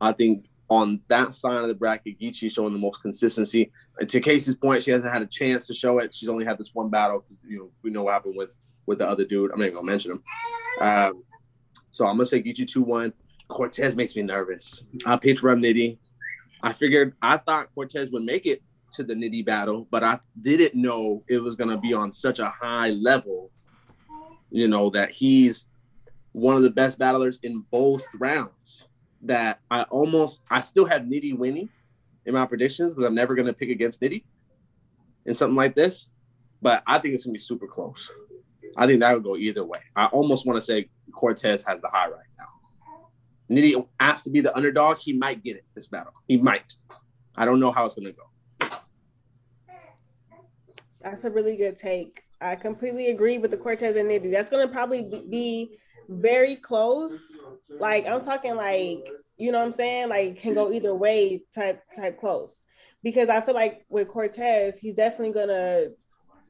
I 0.01 0.13
think 0.13 0.45
on 0.71 1.01
that 1.09 1.35
side 1.35 1.57
of 1.57 1.69
the 1.69 1.75
bracket, 1.75 2.19
Geechi 2.19 2.51
showing 2.51 2.73
the 2.73 2.79
most 2.79 3.03
consistency. 3.03 3.71
And 3.99 4.09
to 4.09 4.21
Casey's 4.21 4.57
point, 4.57 4.85
she 4.85 4.91
hasn't 4.91 5.13
had 5.13 5.23
a 5.23 5.27
chance 5.27 5.67
to 5.67 5.75
show 5.75 5.99
it. 5.99 6.15
She's 6.15 6.29
only 6.29 6.45
had 6.45 6.59
this 6.59 6.75
one 6.75 6.89
battle 6.89 7.21
because 7.21 7.41
you 7.47 7.59
know 7.59 7.71
we 7.83 7.91
know 7.91 8.05
what 8.05 8.15
happened 8.15 8.37
with 8.37 8.51
with 8.87 8.99
the 8.99 9.09
other 9.09 9.25
dude. 9.25 9.51
I'm 9.53 9.59
not 9.59 9.67
even 9.67 9.77
gonna 9.77 9.87
mention 9.87 10.13
him. 10.13 10.23
Um, 10.81 11.23
so 11.91 12.07
I'm 12.07 12.17
gonna 12.17 12.27
say 12.27 12.43
Geechi 12.43 12.67
two 12.67 12.83
one. 12.83 13.13
Cortez 13.49 13.95
makes 13.95 14.17
me 14.17 14.23
nervous. 14.23 14.87
I 15.07 15.17
pitch 15.17 15.43
Rum 15.43 15.61
Nitty. 15.61 15.99
I 16.63 16.73
figured 16.73 17.15
I 17.21 17.37
thought 17.37 17.69
Cortez 17.75 18.11
would 18.11 18.23
make 18.23 18.47
it 18.47 18.63
to 18.93 19.05
the 19.05 19.15
Nitty 19.15 19.45
battle, 19.45 19.87
but 19.91 20.03
I 20.03 20.19
didn't 20.41 20.75
know 20.75 21.23
it 21.29 21.39
was 21.39 21.57
gonna 21.57 21.79
be 21.79 21.93
on 21.93 22.11
such 22.11 22.39
a 22.39 22.49
high 22.49 22.91
level. 22.91 23.51
You 24.51 24.69
know 24.69 24.91
that 24.91 25.11
he's 25.11 25.67
one 26.33 26.57
of 26.57 26.63
the 26.63 26.71
best 26.71 26.99
battlers 26.99 27.39
in 27.43 27.65
both 27.71 28.05
rounds 28.19 28.87
that 29.25 29.61
I 29.71 29.83
almost 29.85 30.43
I 30.51 30.61
still 30.61 30.85
have 30.87 31.03
Nitty 31.03 31.37
winning 31.37 31.69
in 32.27 32.35
my 32.35 32.47
predictions 32.47 32.95
because 32.95 33.07
I'm 33.07 33.15
never 33.15 33.35
gonna 33.35 33.53
pick 33.53 33.71
against 33.71 34.01
Nitty 34.01 34.25
in 35.27 35.35
something 35.35 35.57
like 35.57 35.75
this. 35.75 36.11
But 36.63 36.83
I 36.87 36.99
think 36.99 37.15
it's 37.15 37.25
gonna 37.25 37.35
be 37.35 37.39
super 37.39 37.67
close. 37.67 38.11
I 38.77 38.87
think 38.87 39.01
that 39.01 39.15
would 39.15 39.25
go 39.25 39.37
either 39.37 39.65
way. 39.65 39.81
I 39.95 40.07
almost 40.07 40.47
want 40.47 40.57
to 40.57 40.61
say 40.61 40.89
Cortez 41.13 41.63
has 41.65 41.81
the 41.81 41.89
high 41.89 42.09
right 42.09 42.27
now. 42.39 42.45
Nitty 43.51 43.87
asked 44.01 44.25
to 44.25 44.31
be 44.31 44.41
the 44.41 44.55
underdog. 44.57 44.99
He 44.99 45.13
might 45.13 45.43
get 45.43 45.57
it 45.57 45.65
this 45.75 45.87
battle. 45.87 46.13
He 46.27 46.37
might. 46.37 46.75
I 47.37 47.45
don't 47.45 47.61
know 47.61 47.73
how 47.73 47.87
it's 47.87 47.95
gonna 47.95 48.13
go. 48.13 48.79
That's 51.03 51.25
a 51.25 51.31
really 51.31 51.57
good 51.57 51.77
take. 51.77 52.23
I 52.41 52.57
completely 52.57 53.09
agree 53.09 53.39
with 53.39 53.51
the 53.51 53.57
Cortez 53.57 53.97
and 53.97 54.11
Nitty. 54.11 54.31
That's 54.31 54.51
gonna 54.51 54.69
probably 54.69 55.03
be 55.31 55.79
very 56.09 56.57
close. 56.57 57.21
Like 57.69 58.07
I'm 58.07 58.23
talking 58.23 58.57
like, 58.57 59.07
you 59.37 59.53
know 59.53 59.59
what 59.59 59.67
I'm 59.67 59.73
saying? 59.73 60.09
Like 60.09 60.39
can 60.39 60.55
go 60.55 60.73
either 60.73 60.95
way 60.95 61.43
type 61.55 61.83
type 61.97 62.19
close. 62.21 62.63
Because 63.03 63.29
I 63.29 63.41
feel 63.43 63.55
like 63.55 63.85
with 63.89 64.09
Cortez, 64.09 64.79
he's 64.79 64.95
definitely 64.95 65.35
gonna 65.35 65.89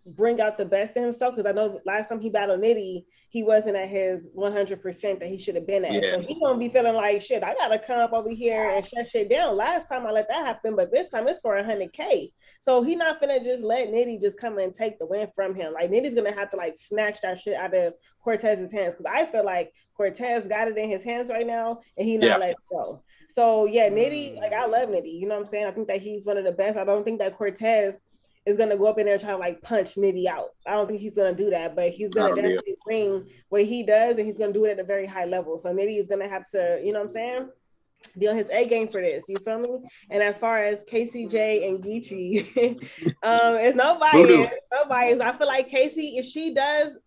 bring 0.06 0.40
out 0.40 0.58
the 0.58 0.64
best 0.64 0.96
in 0.96 1.02
himself. 1.02 1.34
Because 1.34 1.48
I 1.48 1.52
know 1.52 1.80
last 1.84 2.08
time 2.08 2.20
he 2.20 2.30
battled 2.30 2.60
Nitty, 2.60 3.04
he 3.28 3.42
wasn't 3.42 3.76
at 3.76 3.88
his 3.88 4.28
100% 4.36 5.18
that 5.18 5.28
he 5.28 5.38
should 5.38 5.56
have 5.56 5.66
been 5.66 5.84
at. 5.84 5.92
Yeah. 5.92 6.12
So 6.12 6.20
he's 6.20 6.38
gonna 6.38 6.58
be 6.58 6.68
feeling 6.68 6.94
like 6.94 7.20
shit. 7.20 7.42
I 7.42 7.54
gotta 7.54 7.78
come 7.78 7.98
up 7.98 8.12
over 8.12 8.30
here 8.30 8.70
and 8.76 8.86
shut 8.86 9.10
shit 9.10 9.28
down. 9.28 9.56
Last 9.56 9.88
time 9.88 10.06
I 10.06 10.12
let 10.12 10.28
that 10.28 10.46
happen, 10.46 10.76
but 10.76 10.92
this 10.92 11.10
time 11.10 11.26
it's 11.26 11.40
for 11.40 11.56
100k. 11.56 12.30
So 12.60 12.82
he 12.82 12.94
not 12.96 13.20
gonna 13.20 13.42
just 13.42 13.64
let 13.64 13.88
Nitty 13.88 14.20
just 14.20 14.38
come 14.38 14.58
and 14.58 14.74
take 14.74 14.98
the 14.98 15.06
win 15.06 15.28
from 15.34 15.54
him. 15.54 15.72
Like 15.72 15.90
Nitty's 15.90 16.14
gonna 16.14 16.32
have 16.32 16.50
to 16.52 16.56
like 16.56 16.74
snatch 16.78 17.20
that 17.22 17.40
shit 17.40 17.54
out 17.54 17.74
of 17.74 17.94
Cortez's 18.22 18.72
hands 18.72 18.94
because 18.94 19.12
I 19.12 19.26
feel 19.26 19.44
like 19.44 19.72
Cortez 19.96 20.46
got 20.46 20.68
it 20.68 20.78
in 20.78 20.88
his 20.88 21.02
hands 21.02 21.30
right 21.30 21.46
now 21.46 21.80
and 21.96 22.06
he 22.06 22.16
not 22.16 22.26
Yeah. 22.26 22.36
let 22.36 22.50
it 22.50 22.56
go. 22.70 23.02
So 23.30 23.66
yeah, 23.66 23.88
Nitty, 23.88 24.36
like 24.36 24.52
I 24.52 24.66
mm. 24.66 24.70
love 24.70 24.88
Nitty. 24.88 25.18
You 25.18 25.26
know 25.26 25.34
what 25.34 25.40
I'm 25.40 25.46
saying? 25.46 25.66
I 25.66 25.72
think 25.72 25.88
that 25.88 26.00
he's 26.00 26.24
one 26.24 26.36
of 26.36 26.44
the 26.44 26.52
best. 26.52 26.78
I 26.78 26.84
don't 26.84 27.04
think 27.04 27.18
that 27.18 27.36
Cortez 27.36 27.98
is 28.46 28.56
gonna 28.56 28.76
go 28.76 28.86
up 28.86 28.98
in 28.98 29.06
there 29.06 29.14
and 29.14 29.22
try 29.22 29.32
to 29.32 29.36
like 29.38 29.62
punch 29.62 29.94
Nitty 29.94 30.26
out. 30.26 30.50
I 30.66 30.72
don't 30.72 30.86
think 30.86 31.00
he's 31.00 31.16
gonna 31.16 31.34
do 31.34 31.50
that, 31.50 31.74
but 31.74 31.90
he's 31.90 32.10
gonna 32.10 32.34
definitely 32.42 32.76
bring 32.84 33.26
what 33.48 33.64
he 33.64 33.82
does 33.82 34.16
and 34.18 34.26
he's 34.26 34.38
gonna 34.38 34.52
do 34.52 34.64
it 34.66 34.72
at 34.72 34.78
a 34.78 34.84
very 34.84 35.06
high 35.06 35.24
level. 35.24 35.56
So 35.58 35.70
Nitty 35.72 35.98
is 35.98 36.06
gonna 36.06 36.28
have 36.28 36.48
to, 36.50 36.80
you 36.84 36.92
know 36.92 37.00
what 37.00 37.06
I'm 37.08 37.12
saying? 37.12 37.48
Be 38.18 38.28
on 38.28 38.36
his 38.36 38.50
A 38.50 38.66
game 38.66 38.88
for 38.88 39.00
this, 39.00 39.24
you 39.28 39.36
feel 39.36 39.60
me? 39.60 39.78
And 40.10 40.22
as 40.22 40.36
far 40.36 40.58
as 40.58 40.84
KCJ 40.84 41.66
and 41.66 41.82
Geechi, 41.82 42.82
um, 43.22 43.54
it's 43.56 43.74
no 43.76 43.98
bias, 43.98 44.12
no 44.72 44.84
bias. 44.86 45.20
I 45.20 45.32
feel 45.32 45.46
like 45.46 45.68
Casey, 45.68 46.18
if 46.18 46.26
she 46.26 46.52
does 46.52 46.98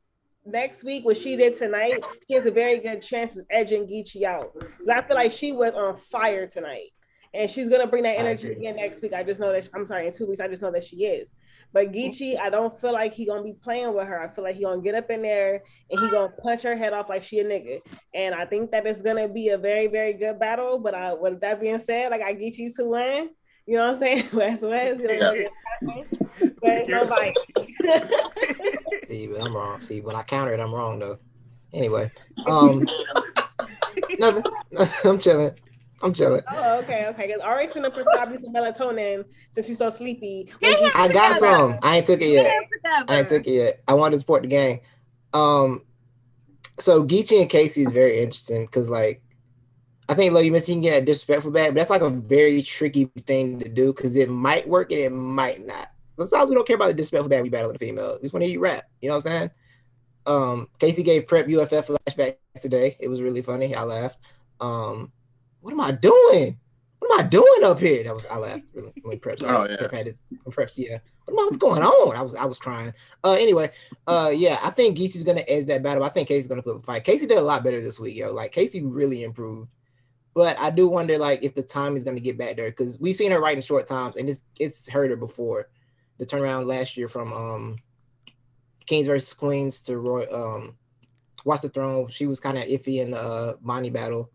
next 0.44 0.84
week 0.84 1.06
what 1.06 1.18
she 1.18 1.36
did 1.36 1.54
tonight, 1.54 2.04
she 2.28 2.34
has 2.34 2.48
a 2.48 2.52
very 2.52 2.80
good 2.80 3.02
chance 3.04 3.38
of 3.38 3.46
edging 3.52 3.86
Geechi 3.86 4.24
out. 4.24 4.54
'Cause 4.60 4.88
I 4.92 5.02
feel 5.04 5.16
like 5.16 5.32
she 5.32 5.52
was 5.52 5.76
on 5.76 5.98
fire 5.98 6.48
tonight. 6.48 6.90
And 7.34 7.49
she's 7.49 7.69
gonna 7.69 7.88
bring 7.88 8.03
that 8.03 8.17
energy 8.17 8.51
again 8.51 8.75
next 8.78 9.01
week. 9.01 9.13
I 9.13 9.23
just 9.23 9.39
know 9.39 9.51
that 9.51 9.69
I'm 9.73 9.86
sorry, 9.86 10.07
in 10.07 10.13
two 10.13 10.25
weeks, 10.25 10.39
I 10.39 10.47
just 10.47 10.61
know 10.61 10.71
that 10.71 10.84
she 10.84 11.05
is. 11.05 11.34
But 11.73 11.91
Geechi, 11.91 12.39
I 12.39 12.49
don't 12.49 12.80
feel 12.80 12.93
like 12.93 13.13
he 13.13 13.25
gonna 13.25 13.43
be 13.43 13.53
playing 13.53 13.93
with 13.93 14.07
her. 14.07 14.19
I 14.19 14.34
feel 14.34 14.43
like 14.43 14.55
he 14.55 14.63
gonna 14.63 14.82
get 14.82 14.95
up 14.95 15.09
in 15.09 15.21
there 15.21 15.63
and 15.89 15.99
he 15.99 16.09
gonna 16.09 16.32
punch 16.41 16.63
her 16.63 16.75
head 16.75 16.93
off 16.93 17.09
like 17.09 17.23
she 17.23 17.39
a 17.39 17.45
nigga. 17.45 17.80
And 18.13 18.34
I 18.34 18.45
think 18.45 18.71
that 18.71 18.86
it's 18.88 19.01
gonna 19.01 19.28
be 19.28 19.49
a 19.49 19.57
very, 19.57 19.88
very 19.88 20.13
good 20.13 20.39
battle. 20.39 20.80
But 20.80 20.95
I, 20.95 21.13
with 21.13 21.41
that 21.41 21.59
being 21.59 21.80
said, 21.80 22.11
like 22.11 22.21
I 22.21 22.34
Geechi 22.34 22.73
to 22.78 22.89
win. 22.89 23.30
You 23.65 23.75
know 23.75 23.88
what 23.88 23.95
I'm 23.95 23.99
saying? 23.99 24.30
West 24.34 24.63
West, 24.63 25.01
you 25.01 25.19
know, 25.19 25.34
but 26.41 26.53
it's 26.63 26.89
no. 26.89 27.05
See, 29.05 29.28
but 29.28 29.41
I'm 29.41 29.55
wrong. 29.55 29.82
See, 29.82 30.01
when 30.01 30.15
I 30.15 30.23
counter 30.23 30.53
it, 30.53 30.59
I'm 30.59 30.73
wrong 30.73 30.99
though. 30.99 31.19
Anyway, 31.73 32.09
um, 32.45 32.88
nothing. 34.19 34.43
I'm 35.03 35.19
chilling. 35.19 35.51
I'm 36.02 36.14
chilling. 36.14 36.43
Oh, 36.52 36.80
okay, 36.80 37.08
okay. 37.08 37.28
Because 37.28 37.41
RX 37.43 37.74
gonna 37.74 37.91
prescribe 37.91 38.32
you 38.32 38.38
some 38.38 38.54
melatonin 38.54 39.26
since 39.50 39.68
you're 39.68 39.78
so 39.78 39.89
sleepy. 39.89 40.52
When 40.60 40.74
Geechi- 40.74 40.95
I 40.95 41.08
got 41.12 41.39
some. 41.39 41.80
I 41.82 41.98
ain't 41.98 42.06
took 42.06 42.22
it 42.22 42.30
yet. 42.30 42.54
I 43.08 43.20
ain't 43.20 43.30
took 43.30 43.48
it 43.48 43.52
yet. 43.52 43.82
I 43.88 43.93
wanted 43.95 44.14
to 44.14 44.20
support 44.20 44.43
the 44.43 44.48
gang. 44.48 44.82
Um, 45.34 45.82
so 46.80 47.04
Geechi 47.04 47.41
and 47.41 47.50
Casey 47.50 47.82
is 47.82 47.91
very 47.91 48.20
interesting 48.20 48.66
because, 48.66 48.89
like, 48.89 49.22
I 50.10 50.14
think 50.14 50.34
Lo, 50.34 50.39
you 50.39 50.52
mentioned 50.52 50.84
you 50.84 50.89
can 50.89 50.98
get 50.98 51.04
a 51.04 51.06
disrespectful 51.06 51.52
back, 51.52 51.70
but 51.70 51.76
that's 51.76 51.89
like 51.89 52.02
a 52.02 52.10
very 52.10 52.62
tricky 52.62 53.06
thing 53.26 53.60
to 53.60 53.68
do 53.68 53.93
because 53.93 54.16
it 54.16 54.30
might 54.30 54.68
work 54.68 54.91
and 54.91 55.02
it 55.02 55.12
might 55.12 55.66
not. 55.66 55.88
Sometimes 56.18 56.50
we 56.50 56.56
don't 56.56 56.66
care 56.66 56.76
about 56.76 56.88
the 56.88 56.93
disrespectful 56.93 57.30
back 57.30 57.43
we 57.43 57.50
battle 57.50 57.68
with 57.68 57.82
a 57.82 57.86
female. 57.86 58.16
We 58.16 58.22
just 58.24 58.34
want 58.34 58.41
to 58.43 58.48
hear 58.48 58.54
you 58.54 58.64
rap. 58.64 58.84
You 59.02 59.10
know 59.10 59.16
what 59.16 59.26
I'm 59.26 59.32
saying? 59.32 59.52
Um, 60.26 60.70
Casey 60.80 61.04
gave 61.04 61.28
prep 61.28 61.48
UFF 61.48 61.88
flashback 61.88 62.38
today. 62.56 62.95
It 63.00 63.08
was 63.08 63.22
really 63.22 63.41
funny. 63.41 63.76
I 63.76 63.84
laughed. 63.84 64.20
Um, 64.60 65.12
what 65.68 65.74
am 65.74 65.82
I 65.82 65.91
doing? 65.91 66.57
What 66.99 67.11
am 67.11 67.26
I 67.26 67.28
doing 67.28 67.63
up 67.65 67.78
here? 67.78 68.01
That 68.05 68.13
was 68.13 68.26
I 68.28 68.38
laughed 68.38 68.63
when, 68.72 68.93
when 69.03 69.20
prep. 69.20 69.39
Oh, 69.43 69.68
yeah. 69.70 69.76
Prep 69.76 69.91
had 69.91 70.05
his 70.05 70.22
preps. 70.45 70.76
Yeah. 70.78 70.99
What 71.26 71.34
am 71.34 71.39
I- 71.39 71.43
what's 71.43 71.57
going 71.57 71.84
on? 71.84 72.15
I 72.15 72.22
was 72.22 72.36
I 72.36 72.45
was 72.45 72.57
crying. 72.57 72.93
Uh, 73.22 73.36
anyway, 73.38 73.70
uh, 74.07 74.32
yeah, 74.34 74.59
I 74.63 74.70
think 74.70 74.97
Geese's 74.97 75.26
gonna 75.26 75.43
edge 75.45 75.65
that 75.65 75.84
battle. 75.84 76.05
I 76.05 76.09
think 76.09 76.30
Casey's 76.30 76.47
gonna 76.47 76.63
put 76.63 76.78
a 76.78 76.82
fight. 76.82 77.03
Casey 77.03 77.26
did 77.26 77.38
a 77.38 77.41
lot 77.41 77.65
better 77.65 77.82
this 77.82 77.99
week, 77.99 78.15
yo. 78.15 78.32
Like 78.32 78.53
Casey 78.53 78.82
really 78.82 79.24
improved. 79.24 79.70
But 80.34 80.57
I 80.57 80.70
do 80.70 80.88
wonder, 80.88 81.18
like, 81.18 81.43
if 81.43 81.53
the 81.53 81.63
time 81.63 81.97
is 81.97 82.05
gonna 82.05 82.22
get 82.22 82.38
back 82.38 82.55
there 82.55 82.70
because 82.70 82.97
we've 82.97 83.15
seen 83.18 83.32
her 83.32 83.41
right 83.41 83.57
in 83.57 83.61
short 83.61 83.88
times, 83.88 84.15
and 84.15 84.30
it's 84.30 84.45
it's 84.57 84.88
hurt 84.88 85.09
her 85.09 85.18
before. 85.18 85.68
The 86.20 86.26
turnaround 86.26 86.65
last 86.65 86.95
year 86.95 87.09
from 87.09 87.34
um 87.34 87.76
Kings 88.86 89.07
versus 89.07 89.34
Queens 89.34 89.82
to 89.82 89.97
Roy 89.97 90.26
um 90.32 90.78
Watch 91.43 91.61
the 91.61 91.70
Throne. 91.70 92.07
She 92.07 92.26
was 92.26 92.39
kind 92.39 92.57
of 92.57 92.63
iffy 92.63 93.01
in 93.01 93.11
the 93.11 93.20
uh, 93.20 93.53
Monty 93.61 93.89
battle. 93.89 94.32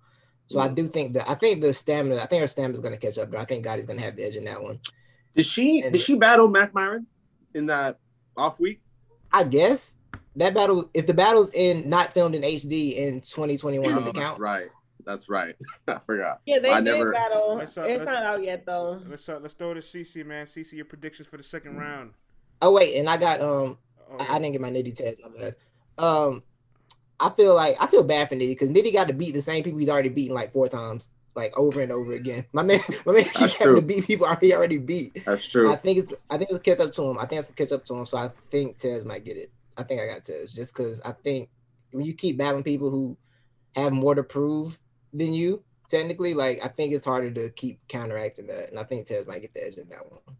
So 0.53 0.61
I 0.61 0.69
do 0.69 0.87
think 0.87 1.15
that 1.15 1.29
I 1.29 1.35
think 1.35 1.61
the 1.63 1.73
stamina, 1.73 2.17
I 2.17 2.27
think 2.27 2.41
her 2.43 2.47
stamina 2.47 2.75
is 2.75 2.81
gonna 2.81 2.97
catch 2.99 3.19
up, 3.19 3.31
but 3.31 3.41
I 3.41 3.45
think 3.45 3.65
Gotti's 3.65 3.87
gonna 3.87 4.01
have 4.03 4.17
the 4.17 4.25
edge 4.25 4.37
in 4.37 4.45
that 4.45 4.63
one. 4.63 4.79
Did 5.35 5.47
she 5.47 5.81
And- 5.81 5.93
did 5.93 6.01
she 6.03 6.15
battle 6.15 6.49
Mac 6.49 6.75
Myron 6.75 7.07
in 7.55 7.67
that 7.67 7.99
off 8.37 8.61
week? 8.61 8.81
I 9.33 9.45
guess 9.45 9.97
that 10.37 10.53
battle, 10.55 10.91
if 10.95 11.07
the 11.07 11.15
battle's 11.15 11.51
in 11.55 11.89
not 11.89 12.13
filmed 12.13 12.35
in 12.35 12.43
HD 12.43 12.97
in 12.99 13.21
2021, 13.23 13.95
does 13.95 14.07
Oh, 14.07 14.11
it 14.11 14.15
count? 14.15 14.39
right. 14.41 14.69
That's 15.05 15.29
right. 15.29 15.57
I 15.89 15.99
forgot. 16.07 16.41
Yeah, 16.47 16.59
they 16.61 16.71
I 16.71 16.81
did 16.81 16.85
never- 16.99 17.13
battle. 17.13 17.57
Let's, 17.57 17.77
uh, 17.79 17.83
it's 17.83 18.05
let's- 18.05 18.11
not 18.13 18.25
out 18.25 18.45
yet 18.45 18.65
though. 18.67 19.01
Let's 19.09 19.29
uh, 19.29 19.39
let's 19.41 19.55
throw 19.55 19.73
to 19.75 19.81
CC, 19.81 20.25
man. 20.25 20.47
CC, 20.47 20.75
your 20.75 20.85
predictions 20.85 21.27
for 21.29 21.39
the 21.39 21.43
second 21.43 21.77
round. 21.79 22.13
Oh 22.61 22.73
wait, 22.73 22.95
and 22.97 23.09
I 23.09 23.17
got 23.17 23.41
um, 23.41 23.79
Oh, 24.11 24.17
I, 24.21 24.35
I 24.35 24.39
didn't 24.39 24.53
get 24.53 24.61
my 24.61 24.71
Nitty 24.71 24.95
test. 24.95 25.17
My 25.23 25.29
bad. 25.39 25.57
Um, 25.99 26.43
I 27.23 27.31
feel 27.31 27.55
like 27.55 27.77
I 27.81 27.87
feel 27.87 28.03
bad 28.03 28.29
for 28.29 28.35
Nitty 28.35 28.49
because 28.49 28.71
Nitty 28.71 28.93
got 28.93 29.07
to 29.07 29.15
beat 29.15 29.33
the 29.33 29.43
same 29.43 29.63
people 29.63 29.79
he's 29.79 29.89
already 29.89 30.09
beaten 30.09 30.35
like 30.35 30.51
four 30.53 30.67
times, 30.67 31.09
like 31.37 31.57
over 31.57 31.81
and 31.81 31.93
over 31.93 32.13
again. 32.13 32.45
My 32.53 32.63
man, 32.63 32.81
my 33.07 33.13
man 33.13 33.23
keeps 33.23 33.39
That's 33.39 33.57
having 33.57 33.77
to 33.77 33.83
beat 33.83 34.07
people 34.07 34.27
already 34.27 34.53
already 34.53 34.79
beat. 34.79 35.25
That's 35.25 35.49
true. 35.49 35.71
I 35.73 35.77
think 35.77 35.99
it's 35.99 36.13
I 36.29 36.37
think 36.37 36.51
it's 36.51 36.59
catch 36.59 36.81
up 36.81 36.93
to 36.95 37.03
him. 37.03 37.19
I 37.19 37.27
think 37.27 37.41
it's 37.41 37.51
catch 37.53 37.71
up 37.71 37.85
to 37.87 37.95
him. 37.95 38.07
So 38.07 38.19
I 38.19 38.31
think 38.51 38.77
Tez 38.77 39.05
might 39.05 39.25
get 39.25 39.37
it. 39.37 39.53
I 39.77 39.85
think 39.85 40.01
I 40.01 40.07
got 40.07 40.25
Tez 40.25 40.53
just 40.53 40.75
because 40.77 41.01
I 41.03 41.13
think 41.13 41.49
when 41.93 42.05
you 42.05 42.13
keep 42.13 42.39
battling 42.39 42.65
people 42.65 42.91
who 42.91 43.17
have 43.77 43.93
more 43.93 44.17
to 44.17 44.25
prove 44.25 44.81
than 45.13 45.33
you, 45.33 45.63
technically, 45.89 46.35
like 46.35 46.59
I 46.65 46.69
think 46.69 46.93
it's 46.93 47.05
harder 47.05 47.31
to 47.31 47.51
keep 47.51 47.79
counteracting 47.87 48.49
that, 48.49 48.71
and 48.71 48.81
I 48.81 48.83
think 48.83 49.07
Tez 49.07 49.29
might 49.29 49.43
get 49.43 49.55
the 49.55 49.65
edge 49.65 49.77
in 49.77 49.89
that 49.91 50.11
one. 50.11 50.37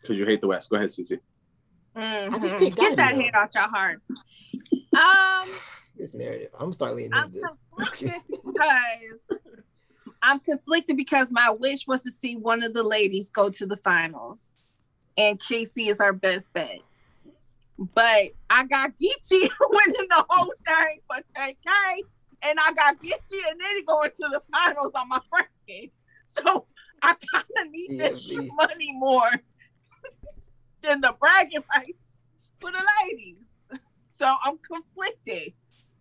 Because 0.00 0.20
you 0.20 0.24
hate 0.24 0.40
the 0.40 0.46
West. 0.46 0.70
Go 0.70 0.76
ahead, 0.76 0.92
Susie. 0.92 1.18
just 1.96 2.54
Mhm. 2.54 2.58
picked 2.60 2.76
Get 2.76 2.96
that 2.96 3.14
Gotti, 3.14 3.22
hate 3.22 3.34
out 3.34 3.54
your 3.54 3.68
heart. 3.68 4.00
Um, 4.96 5.48
This 5.96 6.14
narrative, 6.14 6.50
I'm 6.54 6.60
gonna 6.60 6.72
start 6.74 6.96
leaning 6.96 7.12
into 7.16 7.28
this. 7.30 7.42
conflicted 7.76 8.22
because 8.28 9.40
I'm 10.22 10.40
conflicted 10.40 10.96
because 10.96 11.28
my 11.30 11.50
wish 11.50 11.86
was 11.86 12.02
to 12.02 12.10
see 12.10 12.34
one 12.36 12.62
of 12.62 12.74
the 12.74 12.82
ladies 12.82 13.30
go 13.30 13.48
to 13.50 13.66
the 13.66 13.76
finals, 13.78 14.58
and 15.16 15.40
Casey 15.40 15.88
is 15.88 16.00
our 16.00 16.12
best 16.12 16.52
bet. 16.52 16.80
But 17.94 18.30
I 18.50 18.64
got 18.68 18.90
Geechi 18.98 19.30
winning 19.70 20.06
the 20.08 20.24
whole 20.28 20.52
thing 20.66 20.98
for 21.06 21.16
10K, 21.36 22.02
and 22.42 22.58
I 22.60 22.72
got 22.72 22.96
Geechi 23.02 23.40
and 23.50 23.58
then 23.60 23.76
he 23.76 23.82
going 23.84 24.10
to 24.10 24.28
the 24.30 24.42
finals 24.52 24.92
on 24.94 25.08
my 25.08 25.20
bracket. 25.30 25.90
So 26.26 26.66
I 27.02 27.14
kind 27.32 27.44
of 27.58 27.70
need 27.70 27.98
this 27.98 28.28
Yeah, 28.28 28.40
me. 28.40 28.50
money 28.54 28.92
more 28.92 29.30
than 30.82 31.00
the 31.00 31.14
bragging 31.18 31.64
rights 31.74 31.98
for 32.60 32.70
the 32.70 32.84
ladies. 33.04 33.36
So 34.20 34.34
I'm 34.44 34.58
conflicted. 34.58 35.54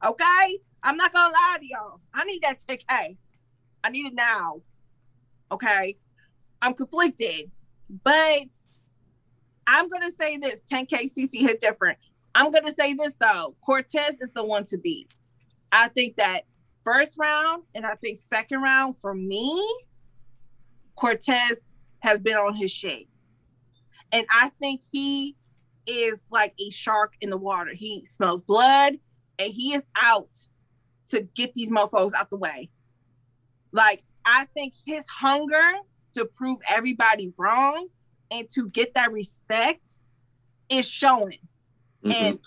Okay? 0.06 0.60
I'm 0.84 0.98
not 0.98 1.14
gonna 1.14 1.32
lie 1.32 1.58
to 1.58 1.66
y'all. 1.66 2.02
I 2.14 2.26
need 2.26 2.42
that 2.42 2.60
10K. 2.60 3.16
I 3.82 3.90
need 3.90 4.08
it 4.08 4.14
now. 4.14 4.62
Okay? 5.50 5.96
I'm 6.62 6.74
conflicted. 6.74 7.50
But 8.04 8.50
I'm 9.68 9.88
gonna 9.88 10.12
say 10.12 10.36
this 10.38 10.62
10K 10.70 11.10
CC 11.18 11.40
hit 11.40 11.62
different. 11.62 11.98
I'm 12.36 12.52
gonna 12.52 12.74
say 12.74 12.94
this 12.94 13.14
though. 13.22 13.56
Cortez 13.66 14.18
is 14.20 14.32
the 14.36 14.44
one 14.44 14.66
to 14.66 14.78
beat. 14.78 15.14
I 15.72 15.88
think 15.88 16.18
that 16.18 16.42
first 16.84 17.18
round 17.18 17.64
and 17.74 17.86
I 17.86 17.96
think 17.96 18.20
second 18.20 18.62
round 18.62 18.98
for 18.98 19.16
me, 19.16 19.66
Cortez 20.98 21.62
has 22.00 22.20
been 22.20 22.36
on 22.36 22.54
his 22.54 22.70
shit. 22.70 23.08
And 24.12 24.26
I 24.30 24.52
think 24.60 24.82
he 24.92 25.38
is 25.90 26.22
like 26.30 26.54
a 26.60 26.70
shark 26.70 27.14
in 27.22 27.30
the 27.30 27.38
water. 27.38 27.72
He 27.74 28.06
smells 28.06 28.42
blood 28.42 28.94
and 29.40 29.52
he 29.52 29.74
is 29.74 29.88
out 30.02 30.30
to 31.10 31.22
get 31.22 31.54
these 31.56 31.72
mofos 31.72 32.14
out 32.14 32.30
the 32.30 32.38
way. 32.38 32.70
Like, 33.72 34.04
I 34.26 34.46
think 34.54 34.74
his 34.86 35.08
hunger 35.08 35.72
to 36.14 36.26
prove 36.26 36.60
everybody 36.70 37.34
wrong 37.38 37.88
and 38.30 38.48
to 38.52 38.70
get 38.70 38.94
that 38.94 39.12
respect 39.12 40.02
is 40.70 40.88
showing. 40.88 41.40
Mhm. 42.04 42.14
And 42.14 42.40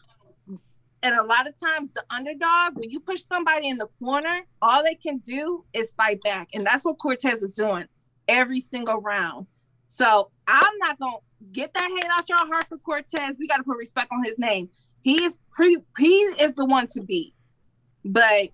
and 1.04 1.18
a 1.18 1.24
lot 1.24 1.48
of 1.48 1.58
times 1.58 1.92
the 1.94 2.04
underdog, 2.10 2.76
when 2.76 2.88
you 2.88 3.00
push 3.00 3.24
somebody 3.24 3.68
in 3.68 3.76
the 3.76 3.88
corner, 3.98 4.42
all 4.60 4.84
they 4.84 4.94
can 4.94 5.18
do 5.18 5.64
is 5.72 5.92
fight 5.96 6.22
back. 6.22 6.50
And 6.54 6.64
that's 6.64 6.84
what 6.84 6.98
Cortez 6.98 7.42
is 7.42 7.54
doing 7.56 7.88
every 8.28 8.60
single 8.60 9.00
round. 9.00 9.48
So 9.88 10.30
I'm 10.46 10.78
not 10.78 11.00
gonna 11.00 11.16
get 11.52 11.74
that 11.74 11.90
hate 11.90 12.10
out 12.10 12.28
your 12.28 12.38
heart 12.38 12.64
for 12.68 12.78
Cortez. 12.78 13.36
We 13.38 13.46
gotta 13.48 13.62
put 13.64 13.76
respect 13.76 14.08
on 14.12 14.22
his 14.24 14.38
name. 14.38 14.68
He 15.02 15.24
is 15.24 15.38
pre 15.50 15.78
he 15.98 16.14
is 16.16 16.54
the 16.54 16.64
one 16.64 16.86
to 16.88 17.00
beat. 17.00 17.34
But 18.04 18.50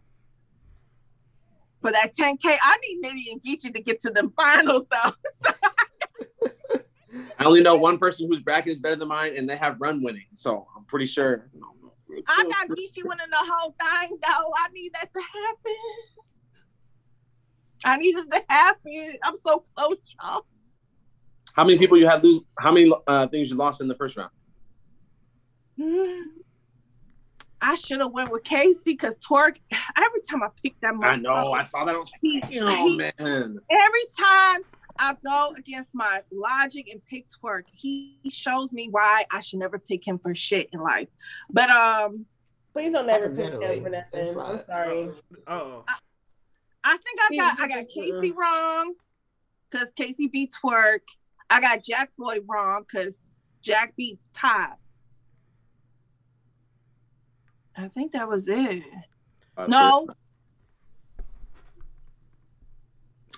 for 1.80 1.93
that 1.93 2.12
10K, 2.18 2.39
I 2.45 2.76
need 2.86 3.03
Nitty 3.05 3.32
and 3.32 3.43
Geechi 3.43 3.72
to 3.74 3.82
get 3.82 4.01
to 4.01 4.11
the 4.11 4.30
finals 4.36 4.86
though. 4.91 5.12
I 7.39 7.45
only 7.45 7.62
know 7.62 7.76
one 7.76 7.99
person 7.99 8.26
whose 8.28 8.41
bracket 8.41 8.72
is 8.72 8.80
better 8.80 8.97
than 8.97 9.09
mine, 9.09 9.34
and 9.36 9.49
they 9.49 9.57
have 9.57 9.80
run 9.80 10.03
winning. 10.03 10.26
So 10.34 10.66
I'm 10.76 10.84
pretty 10.84 11.07
sure. 11.07 11.49
I 12.26 12.45
got 12.45 12.68
Geechi 12.68 13.05
winning 13.05 13.30
the 13.30 13.36
whole 13.36 13.74
thing 13.78 14.18
though. 14.22 14.53
I 14.57 14.68
need 14.72 14.93
that 14.95 15.12
to 15.14 15.20
happen. 15.20 15.76
I 17.84 17.97
need 17.97 18.16
it 18.16 18.30
to 18.30 18.43
happen. 18.49 19.18
I'm 19.22 19.36
so 19.36 19.64
close, 19.76 19.97
y'all. 20.20 20.45
How 21.59 21.64
many 21.64 21.76
people 21.76 21.96
you 21.96 22.06
had 22.06 22.22
lose? 22.22 22.44
How 22.56 22.70
many 22.70 22.92
uh, 23.09 23.26
things 23.26 23.50
you 23.50 23.56
lost 23.56 23.80
in 23.80 23.88
the 23.88 23.94
first 23.96 24.16
round? 24.16 24.30
I 27.61 27.74
should 27.74 27.98
have 27.98 28.12
went 28.12 28.30
with 28.30 28.44
Casey 28.44 28.92
because 28.92 29.18
Twork. 29.18 29.56
Every 29.96 30.20
time 30.30 30.44
I 30.44 30.50
pick 30.62 30.80
that, 30.82 30.94
I 31.02 31.16
know. 31.16 31.50
I 31.50 31.64
saw 31.64 31.84
that. 31.84 31.96
I 31.96 31.98
was 31.98 32.12
he- 32.22 32.40
like, 32.40 32.52
oh 32.78 32.86
he- 32.90 32.96
man. 32.96 33.59
every 33.68 34.06
time 34.16 34.61
I 35.00 35.16
go 35.24 35.52
against 35.59 35.96
my 35.96 36.22
logic 36.30 36.86
and 36.92 37.04
pick 37.06 37.26
Twork, 37.28 37.64
he 37.72 38.20
shows 38.30 38.72
me 38.72 38.88
why 38.92 39.24
I 39.32 39.40
should 39.40 39.59
never 39.59 39.80
pick 39.80 40.06
him 40.06 40.20
for 40.20 40.36
shit 40.36 40.68
in 40.72 40.78
life. 40.78 41.09
But 41.50 41.70
um, 41.70 42.24
Please 42.72 42.92
don't 42.92 43.09
never 43.09 43.30
pick 43.30 43.46
him 43.46 43.82
for 43.82 43.90
nothing. 43.90 44.04
That's 44.12 44.36
I'm 44.36 44.61
sorry. 44.61 45.11
Oh, 45.48 45.84
I 46.84 46.96
think 46.98 47.18
I 47.20 47.36
got 47.36 47.61
I 47.61 47.66
got 47.66 47.88
Casey 47.88 48.30
wrong 48.30 48.94
because 49.68 49.90
Casey 49.96 50.28
beat 50.28 50.54
Twork. 50.62 51.00
I 51.51 51.61
got 51.61 51.82
Jack 51.82 52.11
Boy 52.18 52.38
wrong 52.46 52.84
because 52.86 53.20
Jack 53.62 53.94
beat 53.96 54.18
Top. 54.34 54.78
I 57.76 57.88
think 57.88 58.12
that 58.12 58.28
was 58.28 58.49
it. 58.49 58.82
Uh, 59.57 59.66
No, 59.68 60.09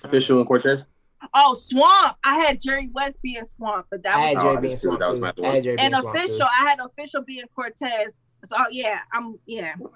Official 0.03 0.39
and 0.39 0.47
Cortez. 0.47 0.87
oh 1.35 1.55
Swamp. 1.55 2.17
I 2.25 2.37
had 2.39 2.59
Jerry 2.61 2.89
West 2.93 3.19
being 3.23 3.45
Swamp, 3.45 3.87
but 3.91 4.03
that 4.03 4.17
I 4.17 4.19
was 4.19 4.27
had 4.29 4.37
Oh, 4.37 4.41
I 4.41 4.43
Jerry 4.43 4.55
did 4.55 4.63
being 4.63 4.77
too. 4.77 4.81
swamp 4.81 5.01
That 5.01 5.11
was 5.11 5.19
too. 5.37 5.45
I 5.45 5.55
had 5.55 5.65
Jerry 5.65 5.77
being 5.77 5.87
and 5.93 5.97
swamp 5.97 6.17
official. 6.17 6.39
too. 6.39 6.45
I 6.45 6.69
had 6.71 6.79
official 6.81 7.23
being 7.23 7.45
Cortez. 7.55 8.13
So 8.47 8.57
yeah, 8.71 9.01
I'm 9.13 9.39
yeah. 9.47 9.75
All 9.83 9.89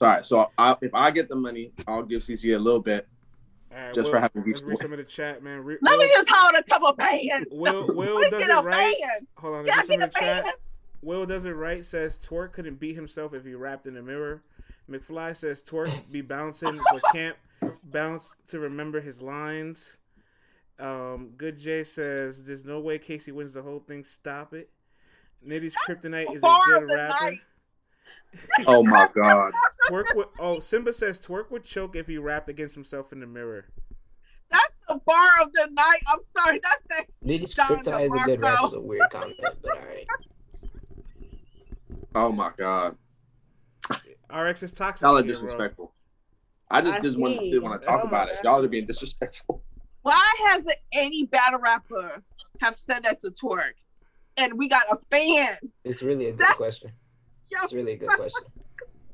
right. 0.00 0.24
So 0.24 0.50
I, 0.58 0.76
if 0.82 0.94
I 0.94 1.10
get 1.10 1.28
the 1.30 1.36
money, 1.36 1.72
I'll 1.86 2.02
give 2.02 2.22
CC 2.22 2.54
a 2.54 2.58
little 2.58 2.80
bit. 2.80 3.08
All 3.70 3.78
right, 3.78 3.94
Just 3.94 4.06
Will, 4.06 4.12
for 4.12 4.20
having 4.20 4.44
let's 4.46 4.60
Geechi. 4.62 4.66
read 4.66 4.78
some 4.78 4.92
of 4.92 4.98
the 4.98 5.04
chat, 5.04 5.42
man. 5.42 5.62
Re- 5.62 5.76
Let 5.82 5.98
me 5.98 6.08
just 6.08 6.28
hold 6.30 6.54
a 6.54 6.62
couple 6.62 6.92
bands. 6.94 7.46
Will 7.50 7.86
Will 7.94 8.20
Let 8.20 8.32
me 8.32 8.38
does 8.38 8.46
get 8.46 8.56
a 8.56 8.60
it 8.60 8.64
right. 8.64 8.94
band. 9.00 9.26
Hold 9.36 9.54
on, 9.56 9.64
Can 9.66 9.76
let's 9.76 9.88
read 9.88 10.00
some 10.00 10.00
get 10.00 10.08
of 10.08 10.10
a 10.10 10.12
the 10.18 10.20
chat. 10.26 10.44
band? 10.44 10.56
Will 11.02 11.26
does 11.26 11.44
it 11.44 11.50
right 11.52 11.84
says 11.84 12.18
Twork 12.18 12.52
couldn't 12.52 12.80
beat 12.80 12.94
himself 12.96 13.32
if 13.34 13.44
he 13.44 13.54
rapped 13.54 13.86
in 13.86 13.94
the 13.94 14.02
mirror. 14.02 14.42
McFly 14.90 15.36
says 15.36 15.62
Twork 15.62 16.10
be 16.10 16.22
bouncing 16.22 16.80
but 16.92 17.02
can't 17.12 17.36
bounce 17.84 18.36
to 18.48 18.58
remember 18.58 19.00
his 19.00 19.20
lines. 19.20 19.98
Um, 20.80 21.30
Good 21.36 21.58
Jay 21.58 21.84
says 21.84 22.44
there's 22.44 22.64
no 22.64 22.80
way 22.80 22.98
Casey 22.98 23.32
wins 23.32 23.52
the 23.54 23.62
whole 23.62 23.80
thing. 23.80 24.02
Stop 24.04 24.54
it. 24.54 24.70
Nitty's 25.46 25.76
Kryptonite 25.86 26.34
is 26.34 26.42
a 26.42 26.56
good 26.66 26.82
of 26.84 26.88
rapper. 26.88 27.24
night. 27.26 27.38
Oh 28.66 28.82
my 28.84 29.08
god. 29.14 29.52
Twork 29.88 30.14
would 30.14 30.26
oh 30.38 30.60
Simba 30.60 30.92
says 30.92 31.18
Twork 31.18 31.50
would 31.50 31.64
choke 31.64 31.96
if 31.96 32.06
he 32.06 32.18
rapped 32.18 32.48
against 32.50 32.74
himself 32.74 33.12
in 33.12 33.20
the 33.20 33.26
mirror. 33.26 33.66
That's 34.50 34.74
the 34.88 35.00
bar 35.06 35.28
of 35.42 35.52
the 35.52 35.68
night. 35.72 36.00
I'm 36.06 36.18
sorry. 36.36 36.60
That's 36.62 37.06
the 37.22 37.26
Nitty's 37.28 37.54
John 37.54 37.80
is 37.80 37.86
a 37.88 38.24
good 38.24 38.40
DeMarco. 38.40 38.42
rapper. 38.42 38.66
Is 38.68 38.72
a 38.74 38.80
weird 38.80 39.10
comment, 39.10 39.36
but 39.42 39.56
all 39.64 39.82
right. 39.84 40.06
Oh 42.14 42.32
my 42.32 42.50
god. 42.56 42.96
RX 44.34 44.62
is 44.62 44.72
toxic. 44.72 45.06
Y'all 45.06 45.16
are 45.16 45.22
here, 45.24 45.34
bro. 45.34 45.42
disrespectful. 45.44 45.94
I 46.70 46.82
just 46.82 46.98
I 46.98 47.00
just 47.00 47.18
want, 47.18 47.40
didn't 47.40 47.62
want 47.62 47.80
to 47.80 47.86
talk 47.86 48.00
Oh 48.04 48.08
about 48.08 48.28
it. 48.28 48.36
Y'all 48.44 48.62
are 48.62 48.68
being 48.68 48.86
disrespectful. 48.86 49.62
why 50.02 50.22
hasn't 50.50 50.76
any 50.92 51.24
battle 51.26 51.60
rapper 51.60 52.22
have 52.60 52.74
said 52.74 53.04
that 53.04 53.20
to 53.22 53.30
Twork? 53.30 53.72
And 54.36 54.58
we 54.58 54.68
got 54.68 54.82
a 54.90 54.96
fan. 55.10 55.56
It's 55.84 56.02
really 56.02 56.26
a 56.26 56.32
good 56.32 56.40
That- 56.40 56.56
question. 56.58 56.92
Yo, 57.50 57.58
It's 57.64 57.72
really 57.72 57.92
a 57.94 57.96
good 57.96 58.08
question. 58.10 58.42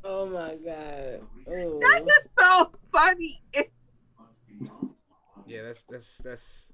Oh 0.06 0.27
my 0.27 0.55
god. 0.56 1.23
Ooh. 1.48 1.81
that 1.81 2.02
is 2.06 2.28
so 2.39 2.70
funny. 2.93 3.40
Yeah, 5.47 5.62
that's 5.62 5.85
that's 5.85 6.19
that's 6.19 6.73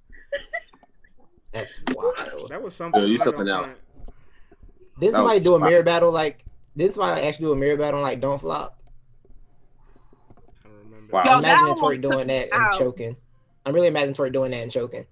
That's 1.53 1.81
wild. 1.95 2.49
that 2.51 2.61
was 2.61 2.75
something. 2.75 3.01
Yo, 3.01 3.07
you 3.07 3.19
something 3.19 3.47
else. 3.49 3.67
front. 3.67 3.81
Did 4.99 5.09
That 5.11 5.17
somebody 5.17 5.37
was 5.37 5.45
do 5.45 5.55
a 5.55 5.61
fire. 5.61 5.71
mirror 5.71 5.83
battle 5.85 6.11
like? 6.11 6.45
Did 6.77 6.93
somebody 6.93 7.23
actually 7.23 7.47
do 7.47 7.53
a 7.53 7.57
mirror 7.57 7.77
battle 7.77 8.01
like 8.01 8.21
Don't 8.21 8.41
Flop? 8.41 8.81
I 10.65 10.69
don't 10.69 10.79
remember. 10.91 11.13
Wow. 11.13 11.23
Yo, 11.25 11.31
that 11.31 11.39
imagine 11.39 11.59
almost 11.65 11.81
Tori 11.81 11.99
took 12.01 12.11
doing 12.11 12.27
that 12.27 12.45
and 12.53 12.63
out. 12.65 12.79
choking. 12.81 13.17
I'm 13.65 13.75
really 13.75 13.87
imagining 13.89 14.15
Tori 14.15 14.31
doing 14.31 14.51
that 14.51 14.63
and 14.65 14.73
choking. 14.73 15.07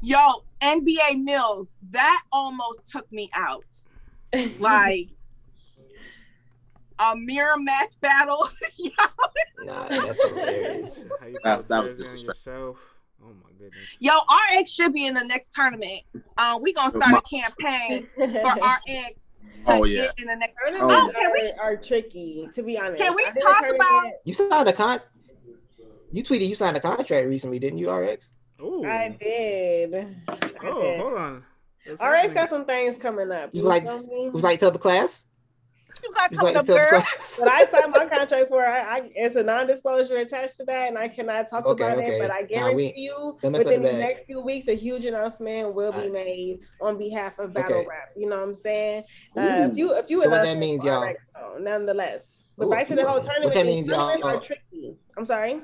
Yo, 0.00 0.16
NBA 0.62 1.22
Mills, 1.22 1.68
that 1.90 2.22
almost 2.32 2.86
took 2.86 3.10
me 3.12 3.30
out. 3.34 3.64
Like 4.58 5.08
a 7.00 7.16
mirror 7.16 7.56
match 7.58 7.92
battle. 8.00 8.48
Yo, 8.76 8.90
Nah, 9.64 9.88
that's 9.88 10.22
hilarious. 10.22 11.06
That- 11.44 11.68
that 11.68 11.82
was 11.84 11.92
jersey 11.94 12.04
disrespectful. 12.04 12.52
yourself? 12.52 12.78
Oh 13.22 13.28
my 13.44 13.50
goodness. 13.58 13.96
Yo, 14.00 14.12
RX 14.58 14.70
should 14.70 14.92
be 14.94 15.06
in 15.06 15.12
the 15.14 15.24
next 15.24 15.52
tournament. 15.52 16.02
Um, 16.38 16.62
we 16.62 16.72
gonna 16.72 16.90
start 16.90 17.12
a 17.12 17.20
campaign 17.22 18.08
for 18.16 18.24
RX 18.24 19.20
to 19.66 19.72
Oh, 19.72 19.84
yeah. 19.84 20.04
get 20.06 20.14
in 20.18 20.26
the 20.28 20.36
next. 20.36 20.56
Tournaments 20.64 20.94
Oh, 20.96 21.12
can 21.14 21.32
we? 21.34 21.50
are, 21.52 21.72
are 21.72 21.76
tricky, 21.76 22.48
to 22.54 22.62
be 22.62 22.78
honest. 22.78 23.02
Can 23.02 23.14
we 23.14 23.22
I 23.24 23.30
did 23.32 23.42
a 23.42 23.44
talk 23.44 23.64
about- 23.74 24.10
You 24.24 24.32
signed 24.32 24.68
a 24.68 24.72
con. 24.72 25.00
You 26.12 26.24
tweeted 26.24 26.48
you 26.48 26.54
signed 26.56 26.76
a 26.76 26.80
contract 26.80 27.28
recently, 27.28 27.58
didn't 27.58 27.78
you, 27.78 27.90
RX? 27.92 28.30
Oh, 28.58 28.84
I 28.84 29.10
did. 29.20 29.94
I 29.94 30.38
oh, 30.64 30.80
did. 30.82 31.00
hold 31.00 31.14
on. 31.14 31.44
What's 31.86 32.02
RX 32.02 32.32
got 32.34 32.48
some 32.50 32.64
things 32.64 32.96
coming 32.98 33.30
up. 33.30 33.50
You 33.52 33.62
You 33.62 33.68
like 33.68 33.84
feel 33.86 34.30
was 34.32 34.42
like 34.42 34.58
tell 34.60 34.70
the 34.70 34.78
class. 34.78 35.26
You 36.02 36.12
got 36.14 36.32
It 36.32 36.38
was 36.38 36.52
coming 36.52 36.54
like 36.54 36.56
up, 36.56 36.66
girl. 36.66 37.02
But 37.40 37.48
I 37.48 37.66
signed 37.66 37.92
my 37.92 38.06
contract 38.06 38.48
for 38.48 38.64
I, 38.66 38.80
I 38.98 39.10
it's 39.14 39.36
a 39.36 39.42
non-disclosure 39.42 40.16
attached 40.16 40.56
to 40.58 40.64
that, 40.64 40.88
and 40.88 40.96
I 40.98 41.08
cannot 41.08 41.48
talk 41.48 41.66
Okay, 41.66 41.84
about 41.84 41.98
okay. 41.98 42.16
it. 42.16 42.20
But 42.20 42.30
I 42.30 42.40
Nah, 42.40 42.46
guarantee 42.46 42.76
we- 42.96 43.02
you, 43.02 43.36
don't 43.42 43.52
within 43.52 43.82
the 43.82 43.88
the 43.90 43.98
next 43.98 44.26
few 44.26 44.40
weeks, 44.40 44.68
a 44.68 44.74
huge 44.74 45.04
announcement 45.04 45.74
will 45.74 45.92
be 45.92 45.98
Alright. 45.98 46.12
made 46.12 46.60
on 46.80 46.98
behalf 46.98 47.38
of 47.38 47.52
Battle 47.52 47.78
Okay. 47.78 47.86
Rap. 47.88 48.10
You 48.16 48.28
know 48.28 48.36
what 48.36 48.44
I'm 48.48 48.54
saying? 48.54 49.04
Uh, 49.36 49.40
Ooh. 49.40 49.70
a 49.70 49.74
few, 49.74 49.92
a 49.94 50.02
few 50.02 50.22
So 50.22 50.30
what 50.30 50.42
that 50.42 50.58
means, 50.58 50.84
y'all- 50.84 51.02
RX, 51.04 51.20
though, 51.34 51.58
nonetheless. 51.60 52.44
But 52.56 52.66
Ooh, 52.66 52.70
back 52.70 52.86
to 52.88 52.94
the 52.94 53.06
whole 53.06 53.20
tournament. 53.20 53.44
What 53.44 53.54
that 53.54 53.66
means, 53.66 53.88
y'all- 53.88 54.10
tournaments 54.10 54.38
are 54.38 54.44
tricky. 54.44 54.96
I'm 55.16 55.24
sorry. 55.24 55.60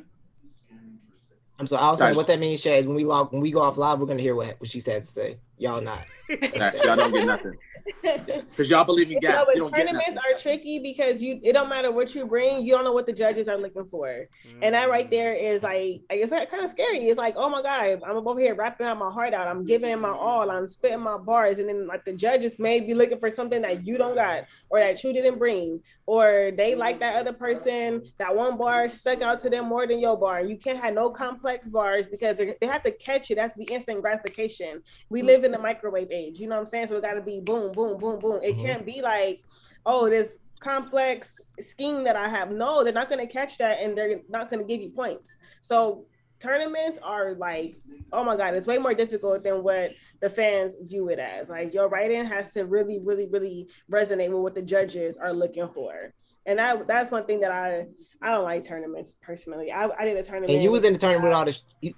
I'm 1.59 1.67
sorry. 1.67 1.83
I 1.83 1.91
was 1.91 2.01
saying 2.01 2.17
what 2.17 2.27
that 2.27 2.39
means, 2.39 2.61
Chad, 2.63 2.81
is 2.81 2.87
when 2.87 2.97
we 2.97 3.05
log 3.05 3.33
when 3.33 3.41
we 3.41 3.51
go 3.51 3.63
off 3.63 3.79
live, 3.79 3.99
we're 3.99 4.07
gonna 4.07 4.21
hear 4.21 4.35
what, 4.35 4.55
what 4.61 4.69
she 4.69 4.81
says 4.81 5.07
to 5.07 5.13
say. 5.13 5.39
Y'all 5.59 5.81
not. 5.81 6.05
Right, 6.29 6.85
y'all 6.85 6.97
don't 6.97 7.13
get 7.13 7.25
nothing 7.25 7.57
because 8.03 8.69
y'all 8.69 8.85
believe 8.85 9.07
in 9.09 9.15
You 9.15 9.21
gaps. 9.21 9.45
but 9.47 9.55
You 9.55 9.63
don't 9.63 9.73
tournaments 9.73 10.15
nothing. 10.15 10.33
are 10.35 10.39
tricky 10.39 10.79
because 10.81 11.23
you 11.23 11.39
it 11.43 11.53
don't 11.53 11.69
matter 11.69 11.93
what 11.93 12.15
you 12.15 12.27
bring, 12.27 12.65
you 12.65 12.73
don't 12.73 12.85
know 12.85 12.93
what 12.93 13.07
the 13.07 13.13
judges 13.13 13.49
are 13.49 13.57
looking 13.57 13.85
for. 13.85 14.27
And 14.63 14.75
that 14.75 14.91
right 14.91 15.07
mm. 15.07 15.11
there 15.11 15.33
is 15.33 15.63
like, 15.63 16.03
like, 16.11 16.21
it's 16.21 16.31
kind 16.31 16.65
of 16.65 16.71
scary. 16.71 16.99
It's 17.09 17.19
like, 17.19 17.35
oh 17.37 17.49
my 17.49 17.63
god, 17.63 18.01
I'm 18.07 18.27
over 18.27 18.41
here 18.41 18.55
rapping 18.55 18.87
out 18.87 18.99
my 18.99 19.11
heart 19.11 19.35
out. 19.35 19.49
I'm 19.49 19.65
giving 19.65 19.99
my 20.01 20.09
mm. 20.09 20.17
all. 20.17 20.51
I'm 20.51 20.67
spitting 20.67 21.01
my 21.01 21.19
bars, 21.19 21.59
and 21.59 21.69
then 21.69 21.87
like 21.87 22.05
the 22.05 22.13
judges 22.13 22.59
may 22.59 22.81
be 22.81 22.95
looking 22.95 23.19
for 23.19 23.31
something 23.31 23.63
that 23.63 23.87
you 23.87 23.97
don't 23.97 24.15
got 24.15 24.45
or 24.71 24.81
that 24.81 25.03
you 25.05 25.13
didn't 25.13 25.39
bring, 25.39 25.81
or 26.07 26.51
they 26.57 26.75
like 26.75 27.01
that 27.01 27.17
other 27.17 27.33
person. 27.33 28.03
That 28.19 28.35
one 28.35 28.57
bar 28.57 28.89
stuck 28.89 29.23
out 29.23 29.41
to 29.41 29.51
them 29.51 29.67
more 29.67 29.87
than 29.87 30.01
your 30.01 30.17
bar. 30.19 30.43
You 30.43 30.57
can't 30.57 30.79
have 30.79 30.95
no 30.95 31.11
complex 31.11 31.69
bars 31.69 32.07
because 32.07 32.39
they 32.39 32.55
they 32.61 32.67
have 32.67 32.83
to 32.83 32.91
catch 32.91 33.31
it. 33.31 33.37
That's 33.37 33.57
be 33.57 33.65
instant 33.65 34.03
gratification. 34.03 34.83
We 35.09 35.23
mm. 35.23 35.27
live 35.27 35.45
in 35.47 35.53
the 35.53 35.59
microwave 35.59 36.11
age. 36.11 36.39
You 36.41 36.49
know 36.49 36.57
what 36.57 36.61
I'm 36.61 36.67
saying? 36.67 36.89
So 36.89 36.97
it 36.97 37.03
got 37.03 37.15
to 37.15 37.23
be 37.23 37.41
boom, 37.41 37.73
boom, 37.73 37.97
boom, 37.99 38.19
boom. 38.19 38.41
It 38.43 38.57
Mhm. 38.57 38.63
can't 38.63 38.87
be 38.87 39.01
like, 39.01 39.41
oh, 39.87 40.11
this 40.11 40.39
complex 40.61 41.33
scheme 41.61 42.05
that 42.05 42.17
I 42.17 42.29
have. 42.29 42.51
No, 42.51 42.85
they're 42.85 42.93
not 42.93 43.09
going 43.09 43.27
to 43.27 43.33
catch 43.33 43.59
that 43.59 43.81
and 43.81 43.97
they're 43.97 44.21
not 44.29 44.51
going 44.51 44.61
to 44.61 44.67
give 44.67 44.83
you 44.83 44.91
points. 44.91 45.39
So 45.61 46.07
tournaments 46.41 46.99
are 47.03 47.35
like, 47.35 47.77
oh 48.13 48.25
my 48.25 48.37
God, 48.37 48.55
it's 48.55 48.67
way 48.67 48.79
more 48.79 48.95
difficult 48.95 49.43
than 49.43 49.63
what 49.63 49.93
the 50.21 50.29
fans 50.29 50.77
view 50.83 51.09
it 51.09 51.19
as. 51.19 51.49
Like 51.49 51.73
your 51.73 51.89
writing 51.89 52.25
has 52.25 52.53
to 52.53 52.65
really, 52.65 52.99
really, 53.03 53.27
really 53.27 53.69
resonate 53.91 54.31
with 54.31 54.41
what 54.41 54.55
the 54.55 54.63
judges 54.63 55.17
are 55.17 55.33
looking 55.33 55.69
for. 55.69 56.13
And 56.47 56.59
that, 56.59 56.87
that's 56.87 57.11
one 57.11 57.27
thing 57.27 57.41
that 57.41 57.53
I 57.53 57.87
I 58.23 58.31
don't 58.31 58.45
like 58.45 58.63
tournaments 58.63 59.17
personally. 59.21 59.71
I, 59.71 59.89
I 59.99 60.05
did 60.05 60.17
a 60.17 60.23
tournament. 60.23 60.53
And 60.53 60.63
you 60.63 60.71
was 60.71 60.85
in 60.85 60.93
the 60.95 60.99
tournament 60.99 61.25
with 61.25 61.33
all 61.35 61.45
the. 61.45 61.59
You, 61.83 61.93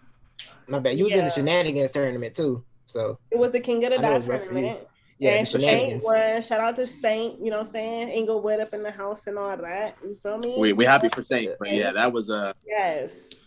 my 0.66 0.79
bad. 0.81 0.97
You 0.97 1.05
was 1.05 1.12
in 1.12 1.25
the 1.25 1.31
shenanigans 1.31 1.93
tournament 1.93 2.35
too. 2.35 2.65
So 2.89 3.19
it 3.31 3.39
was 3.39 3.52
the 3.52 3.60
King 3.60 3.85
of 3.85 3.90
the 3.90 3.98
I 3.98 4.02
know 4.02 4.09
Dot 4.09 4.16
it's 4.19 4.27
rough 4.28 4.40
for 4.44 4.47
you. 4.55 4.60
tournament. 4.62 4.89
yeah, 5.19 5.31
and 5.32 5.47
Saint 5.48 6.02
won. 6.05 6.43
Shout 6.43 6.60
out 6.60 6.74
to 6.77 6.86
Saint, 6.86 7.39
you 7.39 7.51
know 7.51 7.59
what 7.59 7.66
I'm 7.66 7.73
saying? 7.73 8.09
Inglewood 8.09 8.60
up 8.60 8.73
in 8.74 8.82
the 8.82 8.90
house 8.90 9.27
and 9.27 9.39
all 9.39 9.56
that. 9.56 9.97
You 10.02 10.15
feel 10.15 10.39
me? 10.39 10.56
We 10.59 10.73
we 10.73 10.85
happy 10.86 11.09
for 11.10 11.23
Saint, 11.23 11.51
but 11.60 11.70
yeah, 11.70 11.93
that 11.93 12.12
was 12.12 12.28
uh 12.31 12.52
Yes. 12.66 13.43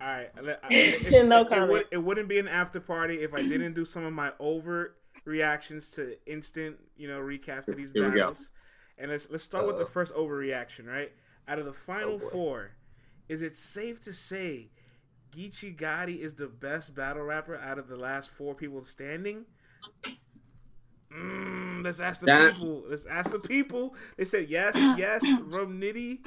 All 0.00 0.06
right. 0.06 0.30
I- 0.36 0.50
I- 0.50 0.56
it's- 0.70 1.24
No 1.24 1.42
it, 1.42 1.48
comment. 1.48 1.70
would, 1.72 1.86
it 1.90 1.98
wouldn't 1.98 2.28
be 2.28 2.38
an 2.38 2.48
after 2.48 2.80
party 2.80 3.16
if 3.20 3.34
I 3.34 3.42
didn't 3.42 3.72
do 3.74 3.84
some 3.84 4.04
of 4.04 4.12
my 4.12 4.32
overt 4.38 4.96
reactions 5.24 5.90
to 5.92 6.16
instant, 6.30 6.76
you 6.96 7.08
know, 7.08 7.18
recaps 7.20 7.64
to 7.66 7.74
these 7.74 7.90
Here 7.92 8.04
we 8.04 8.10
go. 8.10 8.16
battles. 8.18 8.50
And 8.98 9.10
let's 9.10 9.28
let's 9.30 9.44
start 9.44 9.66
with 9.66 9.78
the 9.78 9.86
first 9.86 10.14
overreaction, 10.14 10.86
right? 10.86 11.12
Out 11.48 11.58
of 11.58 11.64
the 11.64 11.72
final 11.72 12.12
Oh, 12.14 12.18
boy. 12.18 12.28
four, 12.30 12.70
is 13.28 13.42
it 13.42 13.56
safe 13.56 14.00
to 14.02 14.12
say 14.12 14.70
Geechi 15.32 15.76
Gotti 15.76 16.18
is 16.20 16.34
the 16.34 16.46
best 16.46 16.94
battle 16.94 17.22
rapper 17.22 17.56
out 17.56 17.78
of 17.78 17.88
the 17.88 17.96
last 17.96 18.30
four 18.30 18.54
people 18.54 18.82
standing? 18.84 19.44
Mm, 21.12 21.84
let's 21.84 22.00
ask 22.00 22.20
the 22.20 22.26
That- 22.26 22.54
people. 22.54 22.84
Let's 22.88 23.06
ask 23.06 23.30
the 23.30 23.38
people. 23.38 23.94
They 24.16 24.24
said 24.24 24.48
yes, 24.48 24.74
yes. 24.98 25.22
Rum 25.42 25.80
Nitty. 25.80 26.26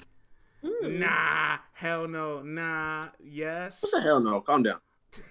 Hmm. 0.64 1.00
Nah, 1.00 1.58
hell 1.74 2.08
no. 2.08 2.42
Nah, 2.42 3.08
yes. 3.20 3.82
what 3.84 3.92
the 3.94 4.02
hell 4.02 4.20
no? 4.20 4.42
Calm 4.42 4.64
down. 4.64 4.80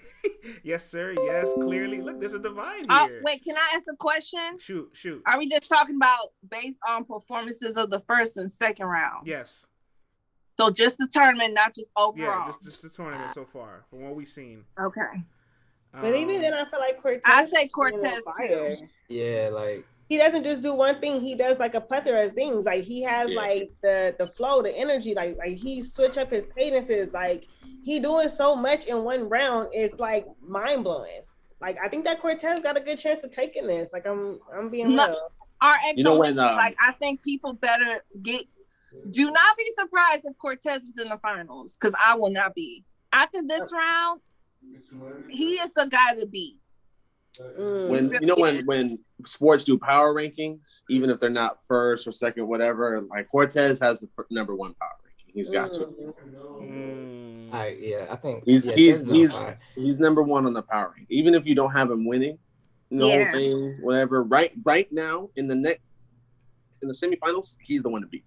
yes, 0.63 0.87
sir. 0.87 1.15
Yes, 1.23 1.53
clearly. 1.55 2.01
Look, 2.01 2.19
there's 2.19 2.33
a 2.33 2.39
divide 2.39 2.87
Uh, 2.89 3.07
here. 3.09 3.21
wait, 3.25 3.45
can 3.45 3.57
I 3.57 3.75
ask 3.77 3.85
a 3.93 3.97
question? 3.97 4.59
Shoot, 4.59 4.91
shoot. 4.95 5.23
Are 5.27 5.39
we 5.39 5.47
just 5.49 5.69
talking 5.69 5.97
about 5.97 6.19
based 6.51 6.79
on 6.89 7.05
performances 7.05 7.77
of 7.77 7.91
the 7.91 8.01
first 8.01 8.37
and 8.39 8.51
second 8.51 8.87
round? 8.87 9.27
Yes. 9.27 9.67
So 10.59 10.71
just 10.71 10.99
the 10.99 11.07
tournament, 11.07 11.55
not 11.55 11.73
just 11.73 11.89
overall. 11.97 12.41
Yeah, 12.41 12.45
just, 12.47 12.65
just 12.65 12.83
the 12.83 12.89
tournament 12.89 13.31
so 13.33 13.45
far, 13.45 13.85
from 13.89 14.03
what 14.03 14.17
we've 14.17 14.27
seen. 14.27 14.65
okay. 14.79 15.23
But 15.93 16.17
even 16.17 16.37
Um, 16.37 16.43
then, 16.43 16.55
I 16.55 16.69
feel 16.69 16.81
like 16.81 17.01
Cortez. 17.01 17.23
I 17.25 17.45
say 17.47 17.69
Cortez, 17.69 18.25
too. 18.41 18.77
Yeah, 19.09 19.51
like 19.53 19.87
He 20.09 20.19
doesn't 20.19 20.43
just 20.43 20.61
do 20.63 20.75
one 20.75 21.01
thing. 21.01 21.21
He 21.21 21.35
does 21.37 21.59
like 21.61 21.75
a 21.75 21.81
plethora 21.81 22.27
of 22.27 22.33
things. 22.33 22.65
Like 22.65 22.83
he 22.83 23.03
has 23.03 23.31
Yeah. 23.31 23.37
like 23.37 23.71
the 23.83 24.15
the 24.19 24.27
flow, 24.27 24.61
the 24.63 24.75
energy. 24.77 25.15
Like 25.15 25.39
like 25.39 25.53
he 25.57 25.81
switch 25.81 26.19
up 26.19 26.31
his 26.31 26.47
cadences. 26.57 27.13
Like 27.13 27.47
he 27.85 28.01
doing 28.01 28.29
so 28.29 28.55
much 28.57 28.87
in 28.87 29.05
one 29.05 29.29
round. 29.29 29.69
It's 29.73 29.99
like 30.01 30.27
mind 30.43 30.83
blowing. 30.85 31.21
Like 31.61 31.77
I 31.83 31.89
think 31.89 32.05
that 32.05 32.21
Cortez 32.21 32.63
got 32.63 32.77
a 32.77 32.81
good 32.81 32.99
chance 32.99 33.23
of 33.23 33.31
taking 33.31 33.67
this. 33.67 33.91
Like 33.93 34.07
I'm 34.07 34.41
I'm 34.53 34.69
being 34.71 34.95
No. 34.95 35.07
real. 35.09 35.31
RX, 35.63 35.83
You 35.97 36.05
know 36.05 36.19
when, 36.19 36.31
with 36.33 36.39
um, 36.39 36.57
like 36.57 36.77
I 36.81 36.93
think 36.93 37.23
people 37.23 37.53
better 37.55 38.03
get. 38.23 38.45
Do 39.11 39.31
not 39.31 39.57
be 39.57 39.65
surprised 39.79 40.23
if 40.25 40.37
Cortez 40.39 40.83
is 40.85 40.99
in 40.99 41.09
the 41.09 41.19
finals, 41.19 41.77
because 41.79 41.95
I 42.05 42.15
will 42.15 42.31
not 42.31 42.55
be. 42.55 42.85
After 43.13 43.41
this 43.47 43.73
round, 43.73 44.21
he 45.31 45.55
is 45.55 45.73
the 45.75 45.87
guy 45.87 46.15
to 46.15 46.27
beat. 46.27 46.59
Mm. 47.39 47.89
When 47.89 48.11
you 48.21 48.27
know 48.27 48.35
when 48.37 48.65
when 48.67 48.99
sports 49.25 49.65
do 49.65 49.79
power 49.79 50.13
rankings, 50.15 50.81
even 50.91 51.09
if 51.11 51.21
they're 51.21 51.31
not 51.31 51.63
first 51.65 52.07
or 52.07 52.13
second, 52.13 52.49
whatever, 52.49 53.01
like 53.03 53.29
Cortez 53.29 53.79
has 53.81 54.01
the 54.01 54.09
number 54.31 54.55
one 54.57 54.75
power 54.75 54.91
ranking. 55.05 55.33
He's 55.35 55.51
got 55.51 55.73
to. 55.75 56.15
Mm. 56.61 57.53
I 57.55 57.77
yeah, 57.81 58.07
I 58.11 58.17
think 58.17 58.45
He's 58.45 58.67
yeah, 58.67 58.75
he's 58.75 59.07
he's 59.11 59.31
fire. 59.33 59.59
he's 59.75 60.01
number 60.01 60.23
one 60.23 60.47
on 60.47 60.53
the 60.53 60.63
power 60.63 60.93
rank. 60.97 61.07
Even 61.11 61.35
if 61.35 61.47
you 61.47 61.55
don't 61.55 61.71
have 61.73 61.91
him 61.91 62.05
winning 62.07 62.39
the 62.91 63.07
Yeah. 63.07 63.33
thing, 63.33 63.79
whatever. 63.81 64.23
Right 64.23 64.53
right 64.65 64.91
now 64.93 65.31
in 65.37 65.47
the 65.47 65.55
next 65.55 65.81
in 66.83 66.89
the 66.89 66.95
semifinals, 66.95 67.57
he's 67.63 67.83
the 67.83 67.89
one 67.89 68.03
to 68.03 68.07
beat. 68.09 68.25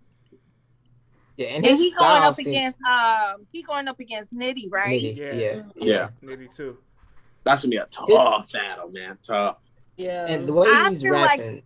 Yeah, 1.41 1.47
and 1.55 1.55
And 1.57 1.65
his 1.65 1.80
he 1.80 1.91
going 1.97 2.23
up 2.23 2.35
seems 2.35 2.47
against 2.47 2.80
um 2.89 3.47
he 3.51 3.63
going 3.63 3.88
up 3.88 3.99
against 3.99 4.34
Nitty, 4.34 4.68
right? 4.72 5.01
nitty. 5.01 5.18
Yeah. 5.18 5.34
Yeah, 5.34 5.53
yeah, 5.55 5.63
Yeah. 5.76 6.09
Nitty 6.23 6.55
too. 6.55 6.77
That's 7.43 7.63
gonna 7.63 7.72
be 7.72 7.77
a 7.77 7.85
tough 7.88 8.51
battle, 8.51 8.89
man. 8.91 9.18
Tough. 9.23 9.57
Yeah. 9.97 10.27
And 10.30 10.47
the 10.47 10.53
way 10.53 10.68
I 10.72 10.89
he's 10.89 11.01
feel 11.01 11.13
like- 11.13 11.39
rapping, 11.39 11.63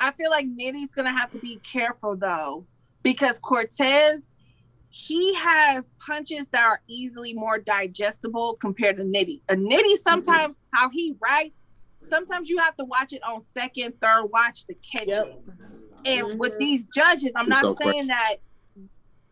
I 0.00 0.12
feel 0.12 0.30
like 0.30 0.46
Nitty's 0.46 0.92
gonna 0.92 1.12
have 1.12 1.30
to 1.32 1.38
be 1.38 1.56
careful 1.56 2.16
though, 2.16 2.66
because 3.02 3.38
Cortez, 3.38 4.30
he 4.90 5.34
has 5.34 5.88
punches 6.00 6.46
that 6.52 6.64
are 6.64 6.80
easily 6.88 7.34
more 7.34 7.58
digestible 7.58 8.54
compared 8.54 8.96
to 8.96 9.02
Nitty. 9.04 9.42
A 9.50 9.54
Nitty 9.56 9.96
sometimes 9.96 10.60
how 10.72 10.88
he 10.88 11.14
writes, 11.20 11.64
sometimes 12.08 12.48
you 12.48 12.56
have 12.58 12.74
to 12.76 12.84
watch 12.84 13.12
it 13.12 13.22
on 13.22 13.40
second, 13.42 14.00
third 14.00 14.26
watch 14.32 14.64
to 14.66 14.74
catch 14.74 15.08
Yep. 15.08 15.26
it. 15.26 15.42
And 16.04 16.38
with 16.38 16.52
Mhm. 16.54 16.58
these 16.58 16.84
judges, 16.84 17.32
I'm 17.36 17.46
It's 17.46 17.50
not 17.50 17.60
so 17.60 17.74
quick. 17.74 17.92
saying 17.92 18.06
that 18.06 18.36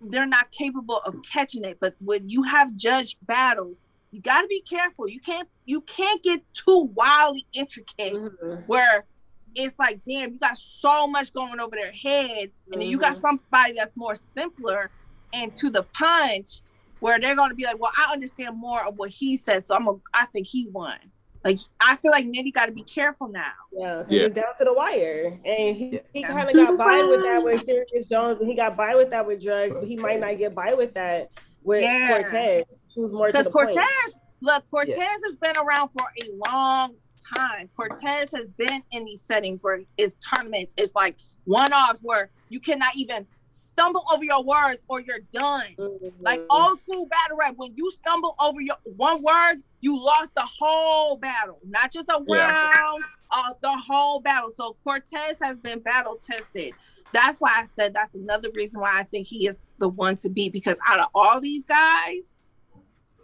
they're 0.01 0.27
not 0.27 0.51
capable 0.53 0.99
of 1.05 1.17
catching 1.31 1.65
it, 1.65 1.79
but 1.81 1.95
when 2.01 2.29
you 2.29 2.43
have 2.43 2.75
judge 2.77 3.17
battles, 3.23 3.83
you 4.11 4.21
got 4.21 4.43
to 4.43 4.47
be 4.47 4.63
careful. 4.63 5.09
You 5.09 5.21
can't 5.21 5.49
you 5.65 5.81
can't 5.83 6.23
get 6.23 6.43
too 6.55 6.91
wildly 6.95 7.47
intricate 7.53 8.15
Mhm. 8.15 8.65
where 8.67 9.07
it's 9.55 9.79
like, 9.79 10.03
damn, 10.05 10.33
you 10.35 10.39
got 10.39 10.59
so 10.59 11.07
much 11.07 11.33
going 11.33 11.61
over 11.61 11.75
their 11.75 11.93
head, 11.93 12.51
and 12.71 12.81
then 12.81 12.89
you 12.89 12.99
got 12.99 13.13
Mhm. 13.17 13.21
somebody 13.21 13.73
that's 13.75 13.97
more 13.97 14.15
simpler 14.15 14.93
and 15.33 15.55
to 15.57 15.71
the 15.71 15.83
punch, 15.95 16.61
where 17.01 17.19
they're 17.19 17.35
gonna 17.35 17.55
be 17.55 17.65
like, 17.65 17.79
well, 17.79 17.93
I 17.97 18.13
understand 18.13 18.57
more 18.57 18.85
of 18.87 18.97
what 18.97 19.11
he 19.11 19.37
said, 19.37 19.67
so 19.67 19.75
I'm 19.75 19.89
a, 19.89 19.95
I 20.15 20.27
think 20.27 20.47
he 20.47 20.69
won. 20.69 20.99
Like, 21.45 21.59
I 21.81 21.97
feel 21.97 22.11
like 22.11 22.27
Nitty 22.27 22.53
got 22.53 22.67
to 22.67 22.73
be 22.73 22.83
careful 22.83 23.29
now. 23.29 23.53
Yeah, 23.73 24.03
'cause 24.03 24.11
Yeah. 24.13 24.23
it's 24.23 24.35
down 24.35 24.57
to 24.59 24.65
the 24.65 24.73
wire, 24.73 25.39
and 25.45 25.77
he, 25.77 26.01
he 26.13 26.21
Yeah. 26.21 26.29
kind 26.29 26.49
of 26.49 26.55
got 26.55 26.77
by 26.79 27.03
with 27.03 27.23
that 27.23 27.43
with 27.43 27.63
Serius 27.65 28.07
Jones, 28.09 28.41
and 28.41 28.49
he 28.49 28.55
got 28.57 28.77
by 28.77 28.95
with 28.95 29.11
that 29.11 29.27
with 29.27 29.43
drugs, 29.43 29.79
but 29.79 29.87
he 29.87 29.97
might 29.97 30.21
not 30.21 30.37
get 30.39 30.55
by 30.55 30.75
with 30.75 30.95
that 30.95 31.29
with 31.63 31.83
Yeah. 31.83 32.19
Cortez, 32.19 32.89
who's 32.95 33.13
more 33.13 33.27
Because 33.29 33.49
Cortez, 33.49 33.75
point. 33.77 34.15
look, 34.41 34.65
Cortez 34.71 34.97
has 34.99 35.35
been 35.41 35.57
around 35.57 35.91
for 35.91 36.07
a 36.23 36.51
long 36.51 36.95
time. 37.35 37.69
Cortez 37.77 38.31
has 38.33 38.49
been 38.51 38.83
in 38.93 39.05
these 39.05 39.21
settings 39.23 39.63
where 39.63 39.81
it's 39.97 40.15
tournaments, 40.15 40.75
it's 40.77 40.95
like 40.95 41.17
one 41.45 41.73
offs 41.73 42.01
where 42.03 42.31
you 42.49 42.61
cannot 42.61 42.95
even 42.97 43.27
stumble 43.57 44.05
over 44.13 44.25
your 44.25 44.43
words 44.43 44.85
or 44.89 45.01
you're 45.01 45.21
done. 45.33 45.75
Like 46.23 46.41
Mhm. 46.41 46.47
old 46.51 46.79
school 46.81 47.07
battle 47.07 47.37
rap, 47.39 47.55
when 47.57 47.75
you 47.77 47.91
stumble 47.93 48.35
over 48.41 48.61
your 48.61 48.77
one 48.85 49.23
word, 49.23 49.57
you 49.81 49.99
lost 49.99 50.35
the 50.35 50.47
whole 50.59 51.17
battle, 51.17 51.61
not 51.65 51.93
just 51.93 52.09
a 52.09 52.23
Yeah. 52.27 52.71
round, 52.71 53.05
uh, 53.31 53.55
the 53.63 53.77
whole 53.77 54.21
battle. 54.21 54.51
So 54.51 54.77
Cortez 54.85 55.39
has 55.41 55.59
been 55.59 55.81
battle 55.81 56.17
tested. 56.17 56.75
That's 57.13 57.41
why 57.41 57.53
I 57.55 57.65
said 57.65 57.95
that's 57.95 58.15
another 58.15 58.51
reason 58.55 58.81
why 58.81 58.99
I 58.99 59.05
think 59.05 59.27
he 59.27 59.47
is 59.47 59.61
the 59.79 59.89
one 59.89 60.17
to 60.17 60.29
beat 60.29 60.53
because 60.53 60.79
out 60.87 61.01
of 61.01 61.09
all 61.15 61.41
these 61.41 61.65
guys, 61.65 62.35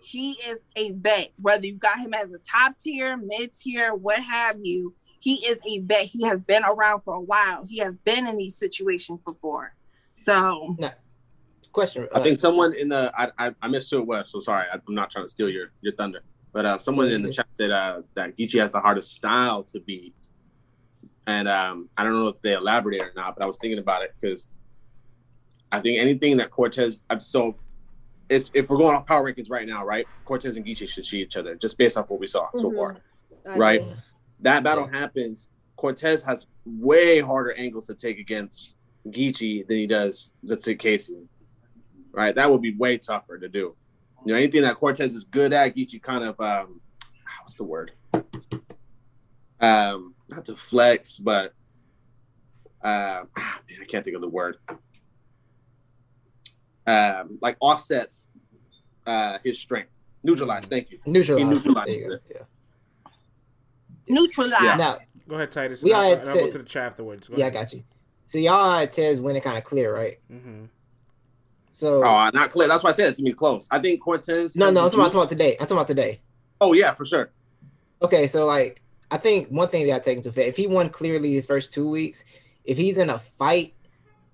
he 0.00 0.32
is 0.44 0.62
a 0.76 0.92
vet. 0.92 1.32
Whether 1.40 1.66
you 1.66 1.74
got 1.74 1.98
him 1.98 2.14
as 2.14 2.32
a 2.32 2.38
top 2.38 2.78
tier, 2.78 3.16
mid 3.16 3.54
tier, 3.54 3.94
what 3.94 4.22
have 4.22 4.58
you, 4.60 4.96
he 5.18 5.46
is 5.46 5.58
a 5.66 5.80
vet. 5.80 6.06
He 6.06 6.24
has 6.24 6.40
been 6.40 6.64
around 6.64 7.02
for 7.02 7.14
a 7.14 7.20
while. 7.20 7.64
He 7.64 7.78
has 7.78 7.96
been 7.96 8.26
in 8.26 8.36
these 8.36 8.56
situations 8.56 9.20
before. 9.22 9.74
So 10.14 10.76
Question. 11.72 12.06
I 12.14 12.18
uh, 12.18 12.22
think 12.22 12.38
someone 12.38 12.74
in 12.74 12.90
the 12.90 13.10
I 13.16 13.30
I, 13.38 13.54
I 13.62 13.68
missed 13.68 13.90
who 13.90 13.98
it 13.98 14.06
was, 14.06 14.30
so 14.30 14.40
sorry. 14.40 14.66
I, 14.70 14.74
I'm 14.74 14.94
not 14.94 15.10
trying 15.10 15.24
to 15.24 15.28
steal 15.28 15.48
your 15.48 15.72
your 15.80 15.94
thunder, 15.94 16.20
but 16.52 16.66
uh, 16.66 16.76
someone 16.76 17.08
in 17.08 17.22
the 17.22 17.32
chat 17.32 17.46
said 17.56 17.70
uh, 17.70 18.02
that 18.14 18.36
Geechi 18.36 18.60
has 18.60 18.72
the 18.72 18.80
hardest 18.80 19.12
style 19.12 19.62
to 19.64 19.80
beat, 19.80 20.14
and 21.26 21.48
um, 21.48 21.88
I 21.96 22.04
don't 22.04 22.12
know 22.12 22.28
if 22.28 22.40
they 22.42 22.52
elaborated 22.52 23.06
or 23.08 23.12
not, 23.16 23.34
but 23.34 23.42
I 23.42 23.46
was 23.46 23.56
thinking 23.58 23.78
about 23.78 24.02
it 24.02 24.10
because 24.20 24.48
I 25.70 25.80
think 25.80 25.98
anything 25.98 26.36
that 26.36 26.50
Cortez. 26.50 27.00
I'm 27.08 27.20
so. 27.20 27.56
It's, 28.28 28.50
if 28.54 28.70
we're 28.70 28.78
going 28.78 28.94
off 28.94 29.06
power 29.06 29.30
rankings 29.30 29.50
right 29.50 29.66
now, 29.66 29.84
right? 29.84 30.06
Cortez 30.24 30.56
and 30.56 30.64
Geechi 30.64 30.88
should 30.88 31.04
see 31.04 31.20
each 31.20 31.36
other 31.36 31.54
just 31.54 31.76
based 31.76 31.96
off 31.98 32.10
what 32.10 32.20
we 32.20 32.26
saw 32.26 32.48
so 32.54 32.70
Mhm. 32.70 32.76
far. 32.76 32.96
I 33.46 33.56
right? 33.58 33.80
agree. 33.80 33.94
That 34.40 34.62
battle 34.62 34.86
happens. 34.86 35.48
Cortez 35.76 36.22
has 36.22 36.46
way 36.64 37.20
harder 37.20 37.52
angles 37.52 37.86
to 37.86 37.94
take 37.94 38.18
against 38.18 38.74
Geechi 39.08 39.66
than 39.66 39.76
he 39.76 39.86
does, 39.86 40.30
let's 40.42 40.64
say, 40.64 40.74
Casey. 40.74 41.16
Right? 42.12 42.34
That 42.34 42.50
would 42.50 42.62
be 42.62 42.74
way 42.74 42.98
tougher 42.98 43.38
to 43.38 43.48
do. 43.48 43.74
You 44.24 44.32
know, 44.32 44.34
anything 44.34 44.62
that 44.62 44.76
Cortez 44.76 45.14
is 45.14 45.24
good 45.24 45.52
at, 45.52 45.74
Geechi 45.74 46.02
kind 46.02 46.24
of, 46.24 46.40
um, 46.40 46.80
what's 47.42 47.56
the 47.56 47.64
word? 47.64 47.92
Um, 49.60 50.14
not 50.28 50.44
to 50.46 50.56
flex, 50.56 51.18
but 51.18 51.54
uh, 52.82 53.22
ah, 53.36 53.60
man, 53.68 53.78
I 53.80 53.84
can't 53.86 54.04
think 54.04 54.16
of 54.16 54.22
the 54.22 54.28
word. 54.28 54.56
Um, 56.86 57.38
like 57.40 57.56
offsets 57.60 58.30
uh, 59.06 59.38
his 59.44 59.58
strength. 59.58 59.90
Neutralize. 60.24 60.66
Thank 60.66 60.90
you. 60.90 60.98
neutralize. 61.06 61.46
neutralized 61.46 61.88
There 61.88 61.96
you 61.96 62.18
Yeah. 62.30 62.42
neutralize. 64.08 64.62
Yeah. 64.62 64.76
Now, 64.76 64.96
Go 65.28 65.36
ahead, 65.36 65.52
Titus. 65.52 65.82
We 65.82 65.92
and 65.92 65.96
all 65.96 66.10
I'll, 66.10 66.28
I'll 66.28 66.34
go 66.34 66.50
to 66.50 66.58
the 66.58 66.64
chat 66.64 66.84
afterwards. 66.84 67.28
Go 67.28 67.36
yeah, 67.36 67.46
I 67.46 67.50
got 67.50 67.72
you. 67.72 67.84
So 68.32 68.38
y'all 68.38 68.78
had 68.78 68.90
Tez 68.90 69.20
winning 69.20 69.42
kind 69.42 69.58
of 69.58 69.64
clear, 69.64 69.94
right? 69.94 70.16
Mm-hmm. 70.32 70.64
So 71.70 72.02
Oh, 72.02 72.30
not 72.32 72.50
clear. 72.50 72.66
That's 72.66 72.82
why 72.82 72.88
I 72.88 72.92
said 72.94 73.08
it's 73.08 73.18
gonna 73.18 73.28
be 73.28 73.34
close. 73.34 73.68
I 73.70 73.78
think 73.78 74.00
Cortez. 74.00 74.56
no, 74.56 74.70
no, 74.70 74.72
the 74.72 74.80
I'm 74.80 74.84
talking, 74.86 75.00
about, 75.00 75.04
I'm 75.04 75.10
juice. 75.10 75.12
talking 75.12 75.18
about 75.20 75.28
today. 75.28 75.50
I'm 75.52 75.66
talking 75.66 75.76
about 75.76 75.86
today. 75.86 76.20
Oh 76.58 76.72
yeah, 76.72 76.94
for 76.94 77.04
sure. 77.04 77.30
Okay, 78.00 78.26
so 78.26 78.46
like 78.46 78.80
I 79.10 79.18
think 79.18 79.48
one 79.48 79.68
thing 79.68 79.82
we 79.82 79.88
gotta 79.88 80.02
take 80.02 80.16
into 80.16 80.30
effect, 80.30 80.48
if 80.48 80.56
he 80.56 80.66
won 80.66 80.88
clearly 80.88 81.34
his 81.34 81.44
first 81.44 81.74
two 81.74 81.90
weeks, 81.90 82.24
if 82.64 82.78
he's 82.78 82.96
in 82.96 83.10
a 83.10 83.18
fight 83.18 83.74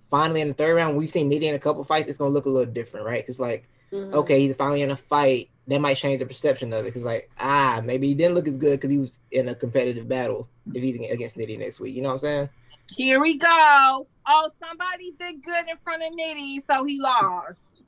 finally 0.08 0.42
in 0.42 0.48
the 0.48 0.54
third 0.54 0.76
round, 0.76 0.96
we've 0.96 1.10
seen 1.10 1.28
Nitty 1.28 1.42
in 1.42 1.56
a 1.56 1.58
couple 1.58 1.82
fights, 1.82 2.06
it's 2.06 2.18
gonna 2.18 2.30
look 2.30 2.46
a 2.46 2.50
little 2.50 2.72
different, 2.72 3.04
right? 3.04 3.20
Because 3.24 3.40
like, 3.40 3.68
Mhm. 3.92 4.14
okay, 4.14 4.38
he's 4.38 4.54
finally 4.54 4.82
in 4.82 4.92
a 4.92 4.96
fight, 4.96 5.50
that 5.66 5.80
might 5.80 5.94
change 5.96 6.20
the 6.20 6.26
perception 6.26 6.72
of 6.72 6.82
it. 6.82 6.84
Because 6.84 7.04
like, 7.04 7.30
ah, 7.40 7.80
maybe 7.84 8.06
he 8.06 8.14
didn't 8.14 8.36
look 8.36 8.46
as 8.46 8.56
good 8.58 8.78
because 8.78 8.90
he 8.92 8.98
was 8.98 9.18
in 9.32 9.48
a 9.48 9.56
competitive 9.56 10.06
battle 10.08 10.48
if 10.72 10.80
he's 10.84 10.94
against 11.10 11.36
Nitty 11.36 11.58
next 11.58 11.80
week. 11.80 11.96
You 11.96 12.02
know 12.02 12.08
what 12.10 12.12
I'm 12.14 12.18
saying? 12.20 12.48
Here 12.96 13.20
we 13.20 13.36
go. 13.36 14.06
Oh, 14.26 14.50
somebody 14.60 15.12
did 15.18 15.42
good 15.42 15.64
in 15.68 15.76
front 15.82 16.02
of 16.02 16.12
Nitty, 16.12 16.58
so 16.66 16.84
he 16.84 17.00
lost. 17.00 17.82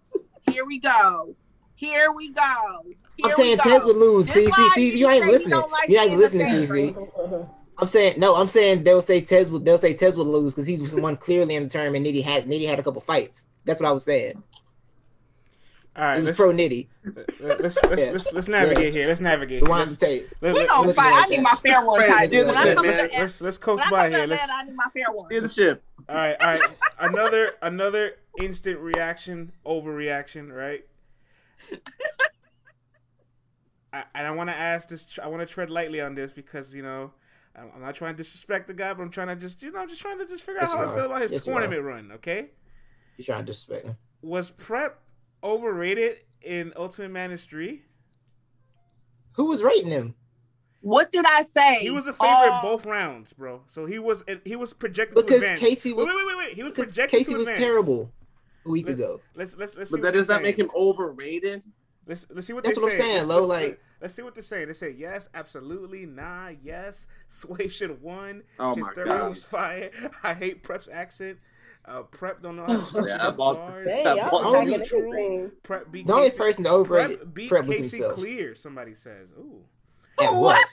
Here 0.50 0.64
we 0.64 0.78
go. 0.78 1.34
Here 1.74 2.12
we 2.12 2.30
go. 2.30 2.82
Here 3.16 3.26
I'm 3.26 3.32
saying. 3.32 3.58
Tez 3.58 3.84
would 3.84 3.96
lose. 3.96 4.26
This 4.26 4.34
See, 4.34 4.50
see, 4.50 4.90
see, 4.90 4.98
you 4.98 5.08
ain't 5.08 5.26
listening. 5.26 5.58
like 5.70 5.88
You 5.88 5.98
ain't 5.98 6.10
being 6.10 6.20
listening, 6.20 6.46
CC. 6.46 7.48
I'm 7.78 7.88
saying 7.88 8.14
no. 8.18 8.36
I'm 8.36 8.48
saying 8.48 8.84
they'll 8.84 9.02
say 9.02 9.20
Tez 9.20 9.50
would. 9.50 9.64
They'll 9.64 9.78
say 9.78 9.94
Tez 9.94 10.14
would 10.14 10.26
lose 10.26 10.54
because 10.54 10.66
he's 10.66 10.94
one 10.96 11.16
clearly 11.16 11.54
in 11.54 11.64
the 11.64 11.68
tournament. 11.68 12.06
Nitty 12.06 12.22
had 12.22 12.44
Nitty 12.44 12.68
had 12.68 12.78
a 12.78 12.82
couple 12.82 13.00
fights. 13.00 13.46
That's 13.64 13.80
what 13.80 13.88
I 13.88 13.92
was 13.92 14.04
saying. 14.04 14.42
All 15.96 16.04
right, 16.04 16.22
let's, 16.22 16.38
pro 16.38 16.50
Nitty. 16.52 16.86
let's, 17.04 17.40
let's, 17.42 17.78
let's, 17.84 18.02
Yeah. 18.02 18.10
let's, 18.12 18.32
let's 18.32 18.48
navigate 18.48 18.94
here. 18.94 19.08
Let's 19.08 19.20
navigate. 19.20 19.64
The 19.64 19.70
one 19.70 19.80
on 19.80 19.86
Let's, 19.88 19.98
the 19.98 20.06
tape. 20.06 20.28
let, 20.40 20.54
We 20.54 20.60
let, 20.60 20.68
gonna 20.68 20.86
let's, 20.86 20.96
fight. 20.96 21.24
I 21.24 21.28
need 21.28 21.42
my 21.42 21.54
fair 21.62 21.84
one 21.84 21.98
Friends, 21.98 22.12
title. 22.12 22.30
do 22.30 22.36
When 22.36 22.46
the 22.46 22.58
I 22.58 22.62
shit, 22.64 22.74
come 22.76 22.84
to 22.84 22.90
man. 22.90 23.08
the 23.12 23.18
let's, 23.18 23.40
let's 23.40 23.58
coast 23.58 23.84
by 23.90 24.08
here. 24.08 24.26
Let's, 24.26 24.48
I 24.50 24.62
need 24.62 24.76
my 24.76 24.86
fair 24.92 25.04
one. 25.12 25.26
Steer 25.26 25.40
the 25.40 25.48
ship. 25.48 25.82
all 26.08 26.14
right, 26.16 26.36
all 26.40 26.46
right. 26.46 26.60
Another 27.00 27.52
another 27.60 28.12
instant 28.40 28.78
reaction, 28.78 29.52
overreaction, 29.66 30.52
right? 30.54 30.84
I, 33.92 34.04
and 34.14 34.26
I 34.26 34.30
want 34.30 34.48
to 34.50 34.56
ask 34.56 34.88
this. 34.88 35.18
I 35.20 35.26
want 35.26 35.46
to 35.46 35.52
tread 35.52 35.70
lightly 35.70 36.00
on 36.00 36.14
this 36.14 36.32
because 36.32 36.74
you 36.74 36.82
know 36.82 37.12
I'm 37.56 37.70
I'm 37.74 37.82
not 37.82 37.96
trying 37.96 38.14
to 38.14 38.22
disrespect 38.22 38.68
the 38.68 38.74
guy, 38.74 38.94
but 38.94 39.02
I'm 39.02 39.10
trying 39.10 39.28
to 39.28 39.36
just 39.36 39.60
you 39.62 39.72
know 39.72 39.80
I'm 39.80 39.88
just 39.88 40.00
trying 40.00 40.18
to 40.18 40.26
just 40.26 40.44
figure 40.44 40.60
Yes, 40.60 40.70
out 40.70 40.78
how 40.78 40.84
you 40.84 40.90
I 40.90 40.94
feel 40.94 41.06
about 41.06 41.22
his 41.22 41.32
Yes, 41.32 41.46
you 41.46 41.52
tournament 41.52 41.82
run. 41.82 42.12
Okay, 42.12 42.50
You 43.16 43.24
trying 43.24 43.40
to 43.40 43.46
disrespect 43.46 43.86
him? 43.86 43.96
was 44.22 44.50
Prep 44.50 45.00
overrated 45.42 46.18
in 46.42 46.72
Ultimate 46.76 47.10
Madness 47.10 47.44
three? 47.44 47.82
Who 49.32 49.46
was 49.46 49.62
rating 49.62 49.88
him? 49.88 50.14
What 50.82 51.10
did 51.12 51.24
I 51.26 51.42
say? 51.42 51.78
He 51.80 51.90
was 51.90 52.06
a 52.06 52.12
favorite 52.12 52.28
Oh, 52.30 52.60
both 52.62 52.86
rounds, 52.86 53.32
bro. 53.34 53.62
So 53.66 53.84
he 53.86 53.98
was 53.98 54.24
he 54.44 54.56
was 54.56 54.72
projected 54.72 55.14
Because 55.16 55.40
to. 55.42 55.56
Casey 55.56 55.92
was- 55.92 56.06
wait, 56.06 56.14
wait, 56.16 56.26
wait, 56.26 56.36
wait. 56.38 56.54
He 56.54 56.62
was 56.62 56.72
projected 56.72 57.18
Casey 57.18 57.32
to 57.32 57.38
was 57.38 57.48
terrible 57.48 58.10
a 58.66 58.70
week 58.70 58.86
Let- 58.86 58.94
ago. 58.96 59.20
Let's 59.34 59.56
let's 59.56 59.76
let's. 59.76 59.90
But 59.90 60.02
that 60.02 60.14
does 60.14 60.26
they're 60.28 60.40
make 60.40 60.58
him 60.58 60.70
overrated? 60.74 61.62
Let's 62.06 62.26
let's 62.30 62.46
see 62.46 62.54
what 62.54 62.64
That's 62.64 62.76
they 62.76 62.82
what 62.82 62.92
I'm 62.94 62.98
saying, 62.98 63.16
Let's, 63.18 63.28
Lo, 63.28 63.46
let's, 63.46 63.48
like- 63.70 63.80
let's 64.00 64.14
see 64.14 64.22
what 64.22 64.34
they're 64.34 64.42
saying. 64.42 64.68
They 64.68 64.72
say 64.72 64.90
yes, 64.90 65.28
absolutely, 65.34 66.06
nah, 66.06 66.48
yes. 66.62 67.06
Sway 67.28 67.68
should 67.68 67.90
have 67.90 68.00
won. 68.02 68.42
Oh 68.58 68.74
His 68.74 68.86
my 68.96 69.04
god. 69.04 69.28
was 69.30 69.44
fire. 69.44 69.90
I 70.22 70.32
hate 70.34 70.62
Prep's 70.62 70.88
accent. 70.90 71.38
Uh, 71.90 72.02
Prep 72.04 72.40
don't 72.40 72.54
know 72.54 72.64
how 72.66 72.78
to 72.78 72.84
structure 72.84 73.08
Yeah, 73.08 73.30
ball- 73.30 73.54
bars. 73.54 73.88
Dang, 73.88 74.04
That 74.04 74.16
y'all 74.18 74.30
ball- 74.30 74.54
attacking 74.54 74.74
Only- 74.74 74.86
everything. 74.86 75.50
Prep 75.64 75.90
beat 75.90 76.06
The 76.06 76.12
only 76.14 76.26
Casey. 76.28 76.38
person 76.38 76.64
to 76.64 76.70
overrate 76.70 77.18
Prep 77.18 77.34
beat 77.34 77.48
Prep 77.48 77.64
was 77.66 77.76
Casey 77.78 77.96
himself. 77.96 78.14
clear. 78.16 78.54
Somebody 78.54 78.94
says, 78.94 79.32
"Ooh." 79.32 79.64
At 80.20 80.32
what? 80.34 80.64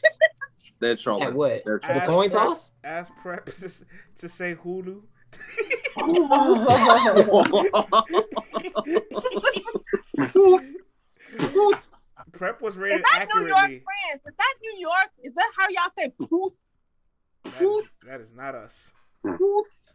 They're 0.79 0.95
trolling. 0.95 1.23
At 1.23 1.33
what? 1.33 1.63
They're 1.65 1.79
The 1.79 1.91
Ask 1.91 2.05
trolling. 2.05 2.29
coin 2.29 2.39
Prep- 2.39 2.47
toss? 2.49 2.73
Ask 2.83 3.11
Prep 3.17 3.45
to, 3.47 3.85
to 4.17 4.29
say 4.29 4.53
Hulu. 4.55 5.01
Prep 12.33 12.61
was 12.61 12.77
rated 12.77 12.99
Is 13.01 13.05
rated 13.13 13.29
that 13.29 13.35
New 13.35 13.47
York 13.47 13.57
accurately. 13.57 13.83
friends? 13.83 14.21
Is 14.27 14.33
that 14.37 14.53
New 14.61 14.77
York? 14.79 15.09
Is 15.23 15.33
that 15.35 15.51
how 15.57 15.67
y'all 15.69 15.91
say 15.97 16.13
poof? 16.19 16.51
That 17.43 17.61
is, 17.61 17.91
that 18.05 18.21
is 18.21 18.33
not 18.33 18.55
us. 18.55 18.91
Poof. 19.23 19.93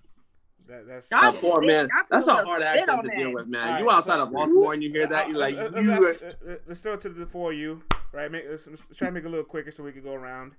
That, 0.72 0.86
that's 0.86 1.10
Y'all 1.10 1.20
That 1.32 1.34
poor 1.40 1.60
man. 1.60 1.86
I 1.92 2.02
That's 2.10 2.26
a 2.26 2.34
hard 2.34 2.62
accent 2.62 2.88
on 2.88 3.04
to 3.04 3.10
that. 3.10 3.16
deal 3.16 3.34
with, 3.34 3.46
man. 3.46 3.74
All 3.74 3.80
You 3.80 3.90
outside 3.90 4.16
so- 4.16 4.22
of 4.22 4.32
Baltimore 4.32 4.72
and 4.72 4.82
you 4.82 4.90
hear 4.90 5.06
that, 5.06 5.28
you're 5.28 5.36
like, 5.38 5.54
Uh, 5.56 5.70
you. 5.78 5.90
let's, 5.90 6.22
ask- 6.22 6.36
uh, 6.46 6.50
uh, 6.52 6.56
let's 6.66 6.80
throw 6.80 6.94
it 6.94 7.00
to 7.00 7.10
the 7.10 7.26
four 7.26 7.52
of 7.52 7.58
you, 7.58 7.82
right? 8.12 8.30
Make, 8.32 8.44
let's, 8.48 8.66
let's 8.66 8.86
try 8.96 9.08
to 9.08 9.12
make 9.12 9.24
it 9.24 9.26
a 9.26 9.30
little 9.30 9.44
quicker 9.44 9.70
so 9.70 9.82
we 9.84 9.92
can 9.92 10.02
go 10.02 10.14
around. 10.14 10.52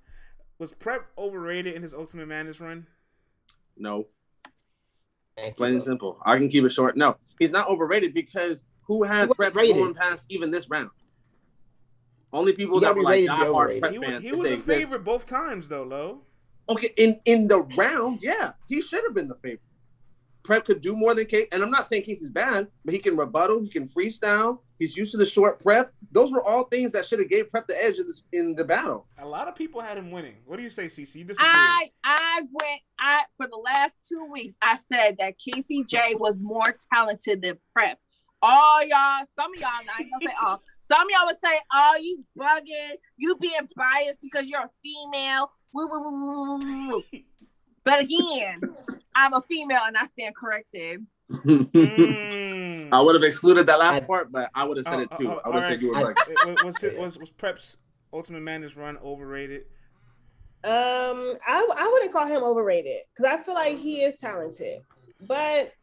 Was 0.60 0.72
Prep 0.73 1.07
overrated 1.18 1.73
in 1.73 1.81
his 1.81 1.95
Ultimate 1.95 2.27
Madness 2.27 2.60
run? 2.60 2.85
No, 3.76 4.06
Thank 5.35 5.57
plain 5.57 5.72
you, 5.72 5.77
and 5.77 5.84
simple. 5.85 6.19
I 6.23 6.38
can 6.38 6.48
keep 6.48 6.64
it 6.64 6.69
short. 6.69 6.95
No, 6.95 7.15
he's 7.40 7.52
not 7.52 7.68
overrated 7.68 8.14
because 8.14 8.65
who 8.84 9.02
had 9.02 9.30
He 9.30 9.34
Prep 9.34 9.56
rated. 9.56 9.77
going 9.77 9.95
past 9.95 10.27
even 10.30 10.52
this 10.52 10.69
round? 10.69 10.91
Only 12.31 12.53
people 12.53 12.80
that 12.81 12.95
were 12.95 13.02
like 13.02 13.14
rated 13.14 13.30
to 13.30 13.35
diehard. 13.35 13.80
Prep 13.80 13.91
He, 13.94 13.99
fans. 13.99 14.23
he 14.23 14.30
if 14.30 14.35
was 14.35 14.49
a 14.52 14.53
exist. 14.53 14.68
favorite 14.68 15.03
both 15.03 15.26
times, 15.26 15.68
though, 15.69 15.84
Lo. 15.84 16.22
Okay, 16.69 16.91
in 16.98 17.19
in 17.26 17.48
the 17.48 17.61
round, 17.76 18.19
yeah, 18.22 18.52
he 18.69 18.80
should 18.81 19.03
have 19.03 19.14
been 19.15 19.27
the 19.27 19.35
favorite. 19.35 19.60
Prep 20.44 20.65
could 20.65 20.82
do 20.82 20.95
more 20.95 21.15
than 21.15 21.26
Case, 21.26 21.48
and 21.52 21.64
I'm 21.64 21.72
not 21.72 21.88
saying 21.88 22.03
Casey's 22.03 22.30
bad, 22.30 22.68
but 22.84 22.94
he 22.94 22.99
can 22.99 23.15
rebuttal, 23.15 23.61
he 23.61 23.70
can 23.70 23.88
freestyle. 23.88 24.60
He's 24.78 24.98
used 24.98 25.14
to 25.14 25.18
the 25.18 25.26
short 25.26 25.61
prep. 25.61 25.94
Those 26.11 26.34
were 26.34 26.44
all 26.44 26.65
things 26.65 26.91
that 26.91 27.06
should 27.06 27.20
have 27.20 27.30
gave 27.30 27.48
Prep 27.48 27.68
the 27.68 27.82
edge 27.82 27.99
in 27.99 28.06
this 28.06 28.24
in 28.34 28.53
the 28.53 28.65
battle. 28.65 29.07
A 29.18 29.26
lot 29.26 29.48
of 29.48 29.56
people 29.56 29.80
had 29.80 29.98
him 29.98 30.11
winning. 30.11 30.36
What 30.45 30.57
do 30.57 30.64
you 30.64 30.70
say, 30.70 30.88
CC? 30.88 31.15
You 31.15 31.24
disagree? 31.24 31.49
I 31.49 31.90
I 32.03 32.41
went 32.41 32.82
I 32.99 33.22
for 33.38 33.48
the 33.48 33.56
last 33.56 33.94
two 34.06 34.28
weeks 34.30 34.57
I 34.61 34.78
said 34.91 35.15
that 35.20 35.36
Casey 35.40 35.86
J 35.88 36.15
was 36.15 36.38
more 36.38 36.76
talented 36.94 37.41
than 37.41 37.57
Prep. 37.74 37.98
All 38.41 38.86
y'all, 38.86 39.26
some 39.40 39.53
of 39.53 39.61
y'all, 39.61 39.70
I 39.70 40.02
ain't 40.02 40.11
gonna 40.11 40.26
say 40.26 40.36
all. 40.44 40.61
Some 40.91 41.02
of 41.02 41.07
y'all 41.11 41.28
would 41.28 41.38
say, 41.41 41.57
"Oh, 41.72 41.98
you 42.02 42.26
bugging, 42.38 42.98
you 43.15 43.38
being 43.38 43.70
biased 43.78 44.18
because 44.22 44.48
you're 44.49 44.60
a 44.60 44.70
female." 44.84 45.49
Woo, 45.74 45.88
woo, 45.90 46.02
woo, 46.02 46.11
woo, 46.11 46.60
woo, 46.60 46.88
woo. 46.90 47.03
But 47.86 47.99
again, 47.99 48.61
I'm 49.15 49.34
a 49.34 49.41
female 49.41 49.81
and 49.85 49.98
I 49.98 50.06
stand 50.06 50.35
corrected. 50.35 51.06
Mm. 51.31 52.90
I 52.91 53.02
would 53.02 53.15
have 53.15 53.23
excluded 53.23 53.68
that 53.68 53.80
last 53.80 54.06
part, 54.07 54.31
but 54.31 54.49
I 54.53 54.64
would 54.65 54.77
have 54.77 54.85
said 54.85 54.99
Oh, 54.99 55.02
it 55.02 55.11
too. 55.11 55.27
oh, 55.30 55.41
I 55.44 55.49
would 55.49 55.56
have 55.56 55.64
said 55.65 55.81
you 55.81 55.91
were 55.91 55.98
I- 55.98 56.02
like, 56.03 56.18
It- 56.27 56.64
was, 56.64 56.84
it, 56.84 56.98
was 56.99 57.18
was 57.18 57.30
Prep's 57.30 57.77
Ultimate 58.11 58.41
Madness 58.41 58.76
run 58.76 58.98
overrated? 58.98 59.64
Um, 60.64 61.34
I 61.45 61.68
I 61.76 61.90
wouldn't 61.91 62.14
call 62.14 62.26
him 62.26 62.44
overrated 62.44 63.02
because 63.15 63.31
I 63.31 63.41
feel 63.44 63.53
like 63.56 63.77
he 63.77 64.02
is 64.03 64.18
talented, 64.18 64.81
but 65.27 65.73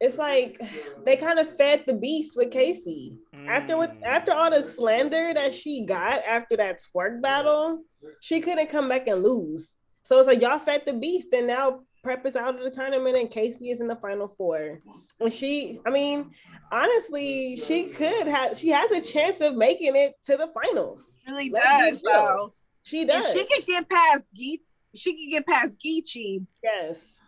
it's 0.00 0.18
like 0.18 0.60
they 1.04 1.16
kind 1.16 1.38
of 1.38 1.56
fed 1.56 1.84
the 1.86 1.94
beast 1.94 2.36
with 2.36 2.50
Casey. 2.50 3.16
After 3.46 3.76
what 3.76 3.94
Mm. 4.00 4.02
after 4.04 4.32
all 4.32 4.50
the 4.50 4.62
slander 4.62 5.32
that 5.34 5.54
she 5.54 5.84
got 5.84 6.22
after 6.24 6.56
that 6.56 6.80
Twork 6.80 7.22
battle, 7.22 7.82
she 8.20 8.40
couldn't 8.40 8.70
come 8.70 8.88
back 8.88 9.06
and 9.06 9.22
lose. 9.22 9.76
So 10.02 10.18
it's 10.18 10.26
like 10.26 10.40
y'all 10.40 10.58
fed 10.58 10.82
the 10.86 10.94
beast, 10.94 11.32
and 11.32 11.46
now 11.46 11.80
Prep 12.06 12.24
is 12.24 12.36
out 12.36 12.54
of 12.54 12.62
the 12.62 12.70
tournament, 12.70 13.18
and 13.18 13.28
Casey 13.28 13.70
is 13.70 13.80
in 13.80 13.88
the 13.88 13.96
final 13.96 14.28
four. 14.28 14.80
And 15.18 15.32
she, 15.32 15.80
I 15.84 15.90
mean, 15.90 16.30
honestly, 16.70 17.56
she 17.56 17.86
could 17.86 18.28
have. 18.28 18.56
She 18.56 18.68
has 18.68 18.92
a 18.92 19.00
chance 19.00 19.40
of 19.40 19.56
making 19.56 19.96
it 19.96 20.14
to 20.26 20.36
the 20.36 20.48
finals. 20.54 21.18
really 21.26 21.50
Let's 21.50 21.66
does 21.66 22.02
though. 22.02 22.54
She 22.84 23.04
does. 23.04 23.24
If 23.24 23.32
she 23.32 23.44
could 23.44 23.66
get 23.66 23.90
past 23.90 24.22
Geet, 24.32 24.62
she 24.94 25.12
could 25.14 25.32
get 25.32 25.46
past 25.48 25.82
Geechi. 25.84 26.46
yes. 26.62 27.20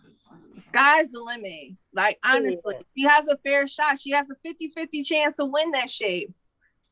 Sky's 0.56 1.10
the 1.10 1.22
limit. 1.22 1.76
Like 1.92 2.20
honestly, 2.24 2.76
she 2.96 3.02
has 3.02 3.26
a 3.26 3.36
fair 3.38 3.66
shot. 3.66 3.98
She 3.98 4.12
has 4.12 4.28
a 4.30 4.48
50-50 4.48 5.04
chance 5.04 5.36
to 5.38 5.44
win 5.44 5.72
that 5.72 5.90
shape. 5.90 6.32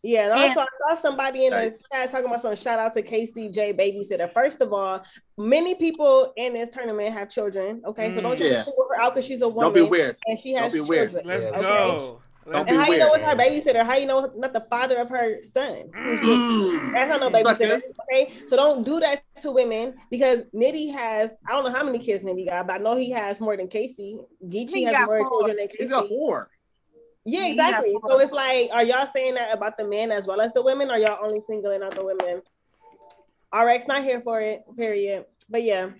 Yeah, 0.07 0.25
and 0.25 0.33
And- 0.35 0.43
also 0.57 0.61
I 0.61 0.95
saw 0.95 1.01
somebody 1.01 1.47
in 1.47 1.51
the 1.53 1.77
chat 1.93 2.11
talking 2.13 2.27
about 2.27 2.41
some 2.43 2.55
shout 2.55 2.79
out 2.79 2.93
to 2.93 3.03
KCJ 3.03 3.73
babysitter. 3.77 4.33
First 4.33 4.61
of 4.61 4.73
all, 4.73 5.03
many 5.37 5.75
people 5.75 6.33
in 6.37 6.55
this 6.55 6.69
tournament 6.69 7.13
have 7.13 7.29
children. 7.29 7.83
Okay, 7.85 8.13
so 8.13 8.21
don't 8.21 8.35
Mm. 8.35 8.39
just 8.39 8.51
Yeah. 8.51 8.65
single 8.65 8.87
her 8.89 9.01
out 9.01 9.15
because 9.15 9.27
she's 9.27 9.43
a 9.43 9.49
woman 9.49 9.65
don't 9.65 9.75
be 9.75 9.83
weird. 9.83 10.17
and 10.27 10.39
she 10.39 10.53
Don't 10.53 10.63
has 10.63 10.73
be 10.73 10.81
weird. 10.81 11.11
children. 11.11 11.27
Let's 11.27 11.47
Yeah, 11.47 11.61
go. 11.61 12.21
Let's 12.49 12.69
Don't 12.69 12.77
And 12.77 12.79
be 12.79 12.85
how 12.85 12.93
you 12.93 12.99
know 12.99 13.07
weird. 13.11 13.17
it's 13.21 13.25
her 13.25 13.37
babysitter? 13.37 13.83
How 13.85 13.97
you 13.97 14.07
know 14.07 14.31
not 14.37 14.53
the 14.53 14.61
father 14.71 14.99
of 14.99 15.09
her 15.09 15.43
son? 15.43 15.91
Mm. 15.93 16.93
That's 16.93 17.11
not 17.11 17.19
no 17.21 17.31
babysitter. 17.31 17.81
Okay, 18.13 18.31
so 18.47 18.55
don't 18.55 18.85
do 18.85 19.01
that 19.01 19.23
to 19.41 19.51
women 19.51 19.95
because 20.13 20.45
Nitty 20.55 20.93
has 20.93 21.37
I 21.49 21.53
don't 21.55 21.65
know 21.65 21.77
how 21.77 21.83
many 21.85 21.99
kids 21.99 22.23
Nitty 22.23 22.47
got, 22.49 22.69
but 22.69 22.75
I 22.75 22.79
know 22.79 22.95
he 22.95 23.11
has 23.11 23.41
more 23.41 23.57
than 23.57 23.67
Casey. 23.67 24.19
Geechi 24.47 24.85
has 24.87 25.05
more 25.07 25.19
four. 25.19 25.29
children 25.41 25.57
than 25.57 25.69
He's 25.77 25.91
got 25.91 26.03
Casey. 26.05 26.15
Four. 27.31 27.41
Yeah, 27.41 27.49
exactly. 27.49 27.93
four. 28.01 28.11
So 28.11 28.21
it's 28.21 28.33
like, 28.33 28.71
are 28.73 28.85
y'all 28.85 29.07
saying 29.13 29.35
that 29.35 29.53
about 29.55 29.77
the 29.77 29.87
men 29.87 30.11
as 30.11 30.27
well 30.27 30.41
as 30.41 30.53
the 30.53 30.63
women? 30.63 30.91
Or 30.91 30.97
y'all 30.97 31.25
only 31.25 31.41
singling 31.47 31.83
out 31.83 31.95
the 31.95 32.05
women? 32.05 32.43
RX 33.55 33.87
not 33.87 34.03
here 34.03 34.21
for 34.21 34.41
it. 34.41 34.65
Period. 34.77 35.27
But 35.49 35.63
yeah, 35.63 35.91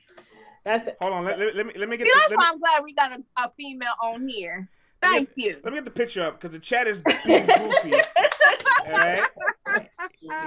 that's 0.65 0.85
the. 0.85 0.97
Hold 1.01 1.13
on. 1.13 1.25
Let, 1.25 1.39
let, 1.39 1.55
let 1.57 1.67
me 1.67 1.73
let 1.77 1.89
me 1.89 1.97
get 1.97 2.07
See, 2.07 2.13
the, 2.13 2.19
that's 2.19 2.31
let, 2.31 2.39
why 2.39 2.45
me, 2.45 2.51
I'm 2.53 2.59
glad 2.59 2.85
we 2.85 2.95
got 2.95 3.13
a, 3.13 3.23
a 3.43 3.53
female 3.57 3.95
on 4.03 4.29
here. 4.29 4.69
Thank 5.03 5.31
you. 5.37 5.61
let 5.63 5.73
me 5.73 5.79
get 5.79 5.85
the 5.85 5.91
picture 5.91 6.23
up 6.23 6.41
because 6.41 6.55
the 6.55 6.59
chat 6.59 6.87
is 6.87 7.03
being 7.03 7.47
goofy. 7.47 7.93
All 8.87 8.93
right, 8.93 9.29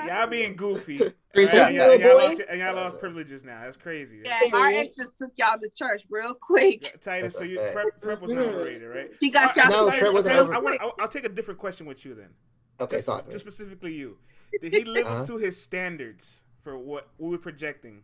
y'all 0.08 0.28
being 0.28 0.56
goofy. 0.56 1.14
All 1.36 1.42
Screenshot 1.44 1.54
right? 1.60 1.74
Y'all, 1.74 1.90
that. 1.90 2.00
y'all 2.00 2.18
lost, 2.18 2.42
and 2.50 2.60
y'all 2.60 2.76
lost 2.76 3.00
privileges 3.00 3.44
now. 3.44 3.62
That's 3.64 3.78
crazy. 3.78 4.22
Yeah, 4.26 4.40
our 4.52 4.68
exes 4.68 5.12
took 5.18 5.32
y'all 5.38 5.60
to 5.60 5.70
church 5.70 6.04
real 6.10 6.34
quick. 6.34 7.00
Titus, 7.02 7.36
so 7.36 7.44
you 7.44 7.60
fact. 7.60 7.74
prep, 7.76 8.02
prep 8.02 8.22
was 8.22 8.32
not 8.32 8.46
Mm. 8.46 8.50
overrated, 8.56 8.90
right? 8.90 9.12
She 9.20 9.30
got 9.30 9.56
y'all 9.56 9.70
No, 9.70 9.86
Titus, 9.86 10.00
Prep 10.02 10.14
wasn't 10.14 10.34
Titus, 10.34 10.46
over- 10.46 10.56
I 10.56 10.60
want, 10.60 10.82
I'll, 10.82 10.96
I'll 11.00 11.08
take 11.08 11.26
a 11.26 11.30
different 11.30 11.60
question 11.60 11.86
with 11.86 12.04
you 12.04 12.16
then. 12.16 12.30
Okay, 12.82 12.96
Just, 12.98 13.06
talk. 13.06 13.30
just 13.30 13.40
specifically 13.46 13.94
you. 13.94 14.18
Did 14.60 14.74
he 14.74 14.84
live 14.86 15.06
Uh-huh. 15.06 15.22
up 15.22 15.28
to 15.28 15.38
his 15.38 15.62
standards 15.62 16.42
for 16.64 16.78
what 16.78 17.10
we 17.20 17.30
were 17.30 17.38
projecting? 17.38 18.02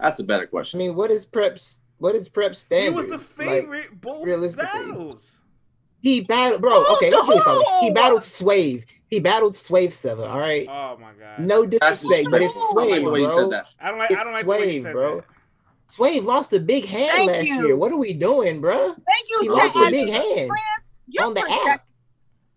That's 0.00 0.18
a 0.18 0.24
better 0.24 0.46
question. 0.46 0.80
I 0.80 0.86
mean, 0.86 0.96
what 0.96 1.10
is 1.12 1.26
Prep's 1.26 1.80
what 1.98 2.14
is 2.14 2.28
Prep's 2.28 2.58
He 2.60 2.76
standard? 2.76 2.96
was 2.96 3.06
the 3.08 3.16
Like, 3.16 3.26
favorite 3.26 4.00
both 4.00 4.24
realistically. 4.24 4.86
battles. 4.90 5.42
He 6.00 6.20
battled, 6.20 6.60
bro. 6.62 6.84
Okay, 6.94 7.10
let's 7.10 7.26
really 7.28 7.40
talk. 7.44 7.64
He 7.80 7.90
battled 7.90 8.22
Swave. 8.22 8.84
He 9.08 9.20
battled 9.20 9.54
Swave 9.54 9.88
Sevah. 9.88 10.28
All 10.28 10.38
right. 10.38 10.66
Oh 10.68 10.96
my 11.00 11.12
god. 11.18 11.40
No 11.40 11.64
That's 11.66 12.02
disrespect, 12.02 12.28
but 12.30 12.42
it's 12.42 12.54
I 12.56 12.60
don't 12.60 12.76
like 12.76 12.88
Swave, 12.88 13.04
the 13.04 13.10
way 13.10 13.20
you 13.20 13.28
said 13.30 13.34
bro. 13.36 13.50
that. 13.50 13.66
I 13.80 13.88
don't 13.90 13.98
like. 13.98 14.12
I 14.12 14.24
don't 14.24 14.32
like 14.32 14.42
the 14.44 14.48
way 14.50 14.58
you 14.74 14.80
Swave, 14.80 14.82
said 14.82 14.92
bro. 14.92 15.16
that. 15.16 15.24
Swave 15.88 16.24
lost 16.24 16.52
a 16.52 16.60
big 16.60 16.84
hand 16.84 17.10
Thank 17.10 17.30
last 17.30 17.46
you. 17.46 17.66
year. 17.66 17.76
What 17.76 17.90
are 17.92 17.96
we 17.96 18.12
doing, 18.12 18.60
bro? 18.60 18.76
Thank 18.76 19.26
you, 19.30 19.38
He 19.40 19.46
Chad. 19.48 19.56
lost 19.56 19.76
a 19.76 19.90
big 19.90 20.08
hand 20.10 20.50
You're 21.08 21.24
on 21.24 21.34
the 21.34 21.40
project- 21.40 21.66
app. 21.68 21.86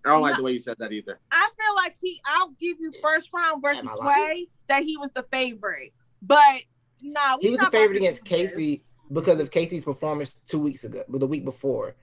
I 0.05 0.09
don't 0.09 0.22
like 0.22 0.35
the 0.38 0.43
way 0.43 0.51
you 0.51 0.59
said 0.59 0.77
that 0.80 0.91
either. 0.91 1.19
I 1.31 1.49
feel 1.57 1.76
like 1.76 1.95
he. 1.99 2.19
I'll 2.26 2.49
give 2.59 2.77
you 2.80 2.91
first 3.01 3.31
round 3.34 3.61
versus 3.61 3.85
Am 3.85 3.95
Sway 3.95 4.47
that 4.68 4.84
he 4.84 4.97
was 4.97 5.11
the 5.13 5.23
favorite, 5.31 5.93
but 6.22 6.61
nah, 7.01 7.38
we 7.38 7.43
He 7.43 7.49
was 7.51 7.57
the 7.59 7.63
not 7.63 7.69
about 7.69 7.72
favorite 7.72 7.97
against 7.97 8.23
do 8.26 8.30
this. 8.38 8.51
Casey 8.55 8.84
because 9.13 9.39
of 9.39 9.51
Casey's 9.51 9.84
performance 9.84 10.34
two 10.45 10.59
weeks 10.59 10.84
ago, 10.84 11.03
but 11.07 11.19
the 11.19 11.27
week 11.27 11.45
before. 11.45 11.95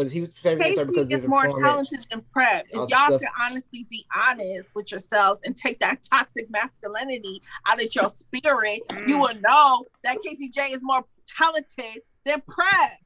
Because 0.00 0.12
he 0.12 0.20
was 0.20 0.36
favored 0.38 0.60
against 0.66 0.78
her 0.78 0.84
Casey 0.86 0.92
because 0.94 1.12
of 1.12 1.20
is 1.20 1.28
more 1.28 1.42
talented 1.60 2.06
than 2.10 2.22
Prep. 2.32 2.66
If 2.68 2.74
y'all 2.74 2.88
stuff. 2.88 3.20
can 3.20 3.30
honestly 3.40 3.86
be 3.90 4.04
honest 4.14 4.74
with 4.74 4.90
yourselves 4.90 5.40
and 5.44 5.56
take 5.56 5.78
that 5.80 6.02
toxic 6.10 6.50
masculinity 6.50 7.42
out 7.66 7.82
of 7.82 7.94
your 7.94 8.08
spirit, 8.08 8.80
you 9.06 9.16
Mm. 9.16 9.20
will 9.20 9.40
know 9.40 9.84
that 10.04 10.18
Casey 10.22 10.48
J 10.48 10.72
is 10.72 10.80
more 10.82 11.04
talented 11.26 12.02
than 12.24 12.42
Prep. 12.48 12.98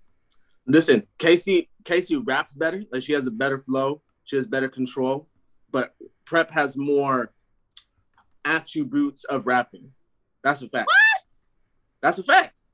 Listen, 0.67 1.07
Casey 1.19 1.69
Casey 1.85 2.17
raps 2.17 2.55
better. 2.55 2.83
Like 2.91 3.03
she 3.03 3.13
has 3.13 3.27
a 3.27 3.31
better 3.31 3.59
flow. 3.59 4.01
She 4.25 4.37
has 4.37 4.47
better 4.47 4.69
control. 4.69 5.29
But 5.71 5.95
Prep 6.25 6.51
has 6.53 6.77
more 6.77 7.33
attributes 8.45 9.25
of 9.25 9.47
rapping. 9.47 9.93
That's 10.43 10.63
a 10.63 10.69
fact. 10.69 10.89
That's 12.01 12.19
a 12.19 12.23
fact. 12.23 12.65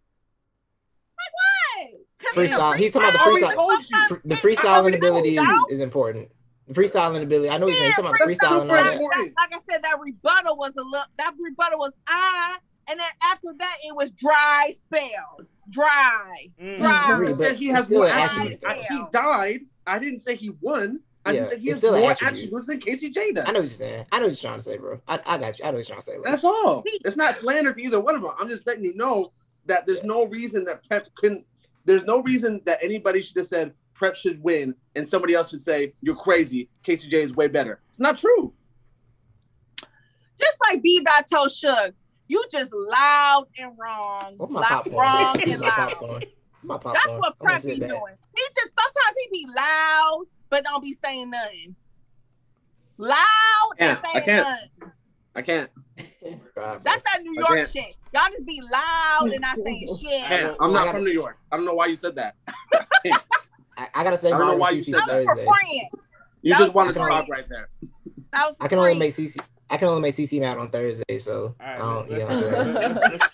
Hey, 1.76 1.86
'cause 1.92 1.92
it's 1.92 2.02
a 2.02 2.04
Freestyle. 2.34 2.76
He's 2.76 2.92
talking 2.92 3.08
about 3.08 3.12
the 3.12 3.18
freestyle. 3.30 3.50
freestyle. 3.50 3.54
told 3.54 3.78
you. 3.80 3.84
Sometimes 3.86 4.08
Fr- 4.08 4.28
The 4.28 4.34
it's 4.34 4.44
freestyling 4.44 4.94
ability 4.96 5.36
is, 5.36 5.48
is 5.70 5.80
important. 5.80 6.30
The 6.68 6.74
freestyling 6.74 7.22
ability. 7.22 7.50
I 7.50 7.58
know 7.58 7.66
he's 7.66 7.78
saying 7.78 7.92
something 7.94 8.14
about 8.14 8.28
freestyling 8.28 8.62
and 8.62 8.70
all 8.70 8.76
freestyle- 8.76 8.98
that. 8.98 9.32
like 9.38 9.52
I 9.52 9.72
said, 9.72 9.82
that 9.82 9.98
rebuttal 10.00 10.56
was 10.56 10.72
a 10.78 10.82
look. 10.82 11.06
That 11.18 11.34
rebuttal 11.40 11.78
was 11.78 11.92
I, 12.06 12.58
and 12.88 12.98
then 13.00 13.06
after 13.22 13.48
that 13.58 13.76
it 13.84 13.96
was 13.96 14.10
dry 14.10 14.70
spell, 14.72 15.40
dry, 15.68 16.48
Mm. 16.60 16.76
dry. 16.76 17.12
agree, 17.14 17.32
I 17.32 17.36
but 17.36 17.56
he 17.56 17.68
has 17.68 17.88
more 17.88 18.06
attributes. 18.06 18.64
He 18.88 19.00
died. 19.10 19.60
I 19.86 19.98
didn't 19.98 20.18
say 20.18 20.36
he 20.36 20.50
won. 20.60 21.00
I 21.26 21.32
Yeah, 21.32 21.38
just 21.40 21.50
said 21.50 21.58
he 21.60 21.64
it's 21.66 21.72
has 21.74 21.78
still 21.78 21.94
an 21.94 22.00
more 22.00 22.10
attribute. 22.12 22.38
attributes 22.44 22.66
than 22.68 22.80
Casey 22.80 23.10
J 23.10 23.32
does. 23.32 23.44
I 23.46 23.52
know 23.52 23.60
what 23.60 23.68
you're 23.68 23.68
saying. 23.68 24.06
I 24.12 24.20
know 24.20 24.26
what 24.26 24.42
you're 24.42 24.50
trying 24.50 24.58
to 24.58 24.62
say, 24.64 24.76
bro. 24.78 25.00
I, 25.08 25.20
I 25.26 25.38
got 25.38 25.58
you. 25.58 25.64
I 25.64 25.70
know 25.70 25.76
what 25.78 25.78
you're 25.78 25.84
trying 25.84 25.98
to 25.98 26.02
say. 26.02 26.16
Like, 26.16 26.24
That's 26.30 26.44
all. 26.44 26.82
It's 26.86 27.16
not 27.16 27.34
slander 27.36 27.72
for 27.72 27.78
either 27.80 28.00
one 28.00 28.14
of 28.14 28.22
them. 28.22 28.30
I'm 28.38 28.48
just 28.48 28.66
letting 28.66 28.84
you 28.84 28.94
know 28.94 29.30
that 29.66 29.86
there's 29.86 30.02
no 30.04 30.26
reason 30.26 30.64
that 30.64 30.80
Pep 30.88 31.06
couldn't. 31.16 31.44
There's 31.90 32.04
no 32.04 32.22
reason 32.22 32.60
that 32.66 32.78
anybody 32.82 33.20
should 33.20 33.36
have 33.36 33.46
said 33.46 33.74
Prep 33.94 34.14
should 34.14 34.40
win 34.40 34.76
and 34.94 35.06
somebody 35.06 35.34
else 35.34 35.50
should 35.50 35.60
say 35.60 35.92
you're 36.00 36.14
crazy. 36.14 36.68
KCJ 36.84 37.14
is 37.14 37.34
way 37.34 37.48
better. 37.48 37.80
It's 37.88 37.98
not 37.98 38.16
true. 38.16 38.52
Just 40.38 40.56
like 40.68 40.80
B 40.82 41.02
dot 41.04 41.26
told 41.28 41.48
Suge, 41.48 41.92
you 42.28 42.44
just 42.52 42.72
loud 42.72 43.46
and 43.58 43.72
wrong, 43.76 44.36
Where's 44.38 44.52
loud, 44.70 44.88
wrong 44.92 45.40
and 45.42 45.60
loud. 45.60 46.24
My. 46.62 46.78
That's 46.80 46.84
what 46.84 46.94
I 46.94 47.10
wanna 47.10 47.34
Prep 47.40 47.62
be 47.64 47.80
back. 47.80 47.88
doing. 47.88 48.14
He 48.36 48.42
just 48.54 48.68
sometimes 48.78 49.16
he 49.18 49.28
be 49.32 49.46
loud 49.56 50.24
but 50.48 50.62
don't 50.62 50.82
be 50.82 50.96
saying 51.04 51.30
nothing. 51.30 51.74
Loud 52.98 53.16
and 53.78 53.98
Yeah, 54.02 54.08
I 54.08 54.12
saying 54.12 54.24
can't. 54.26 54.48
nothing. 54.48 54.92
I 55.34 55.42
can't. 55.42 55.70
That's 55.96 56.84
that 56.84 57.20
New 57.22 57.34
York 57.38 57.68
shit. 57.68 57.94
Y'all 58.12 58.28
just 58.30 58.44
be 58.46 58.60
loud 58.72 59.28
and 59.30 59.40
not 59.40 59.56
saying 59.56 59.86
shit. 60.00 60.30
I 60.30 60.54
I'm 60.60 60.72
not 60.72 60.86
gotta- 60.86 60.92
from 60.98 61.04
New 61.04 61.12
York. 61.12 61.38
I 61.52 61.56
don't 61.56 61.64
know 61.64 61.74
why 61.74 61.86
you 61.86 61.96
said 61.96 62.16
that. 62.16 62.36
I, 62.44 63.88
I 63.94 64.04
gotta 64.04 64.18
say, 64.18 64.28
I 64.28 64.30
don't 64.32 64.40
know 64.40 64.44
Marvin 64.46 64.58
why 64.60 64.70
you 64.70 64.80
CC 64.82 64.84
said 64.90 64.94
I'm 65.02 65.06
that. 65.08 65.24
for 65.24 65.36
Thursday. 65.36 65.90
You 66.42 66.52
That 66.52 66.58
just 66.58 66.68
was 66.70 66.74
wanted 66.74 66.92
to 66.94 66.98
fine. 67.00 67.08
talk 67.10 67.28
right 67.28 67.48
there. 67.48 67.68
That 68.32 68.46
was 68.46 68.56
I 68.60 68.68
can 68.68 68.78
only 68.78 68.94
make 68.94 69.12
CC. 69.12 69.38
I 69.70 69.76
can 69.76 69.88
only 69.88 70.02
make 70.02 70.14
CC 70.14 70.40
mad 70.40 70.58
on 70.58 70.68
Thursday, 70.68 71.18
so 71.18 71.54
All 71.60 71.66
I 71.66 71.76
don't. 71.76 72.10
You 72.10 72.18
know 72.18 72.26
let's, 72.26 72.42
what 72.52 72.58
I'm 72.60 72.74
let's- 72.74 73.00
let's- 73.00 73.32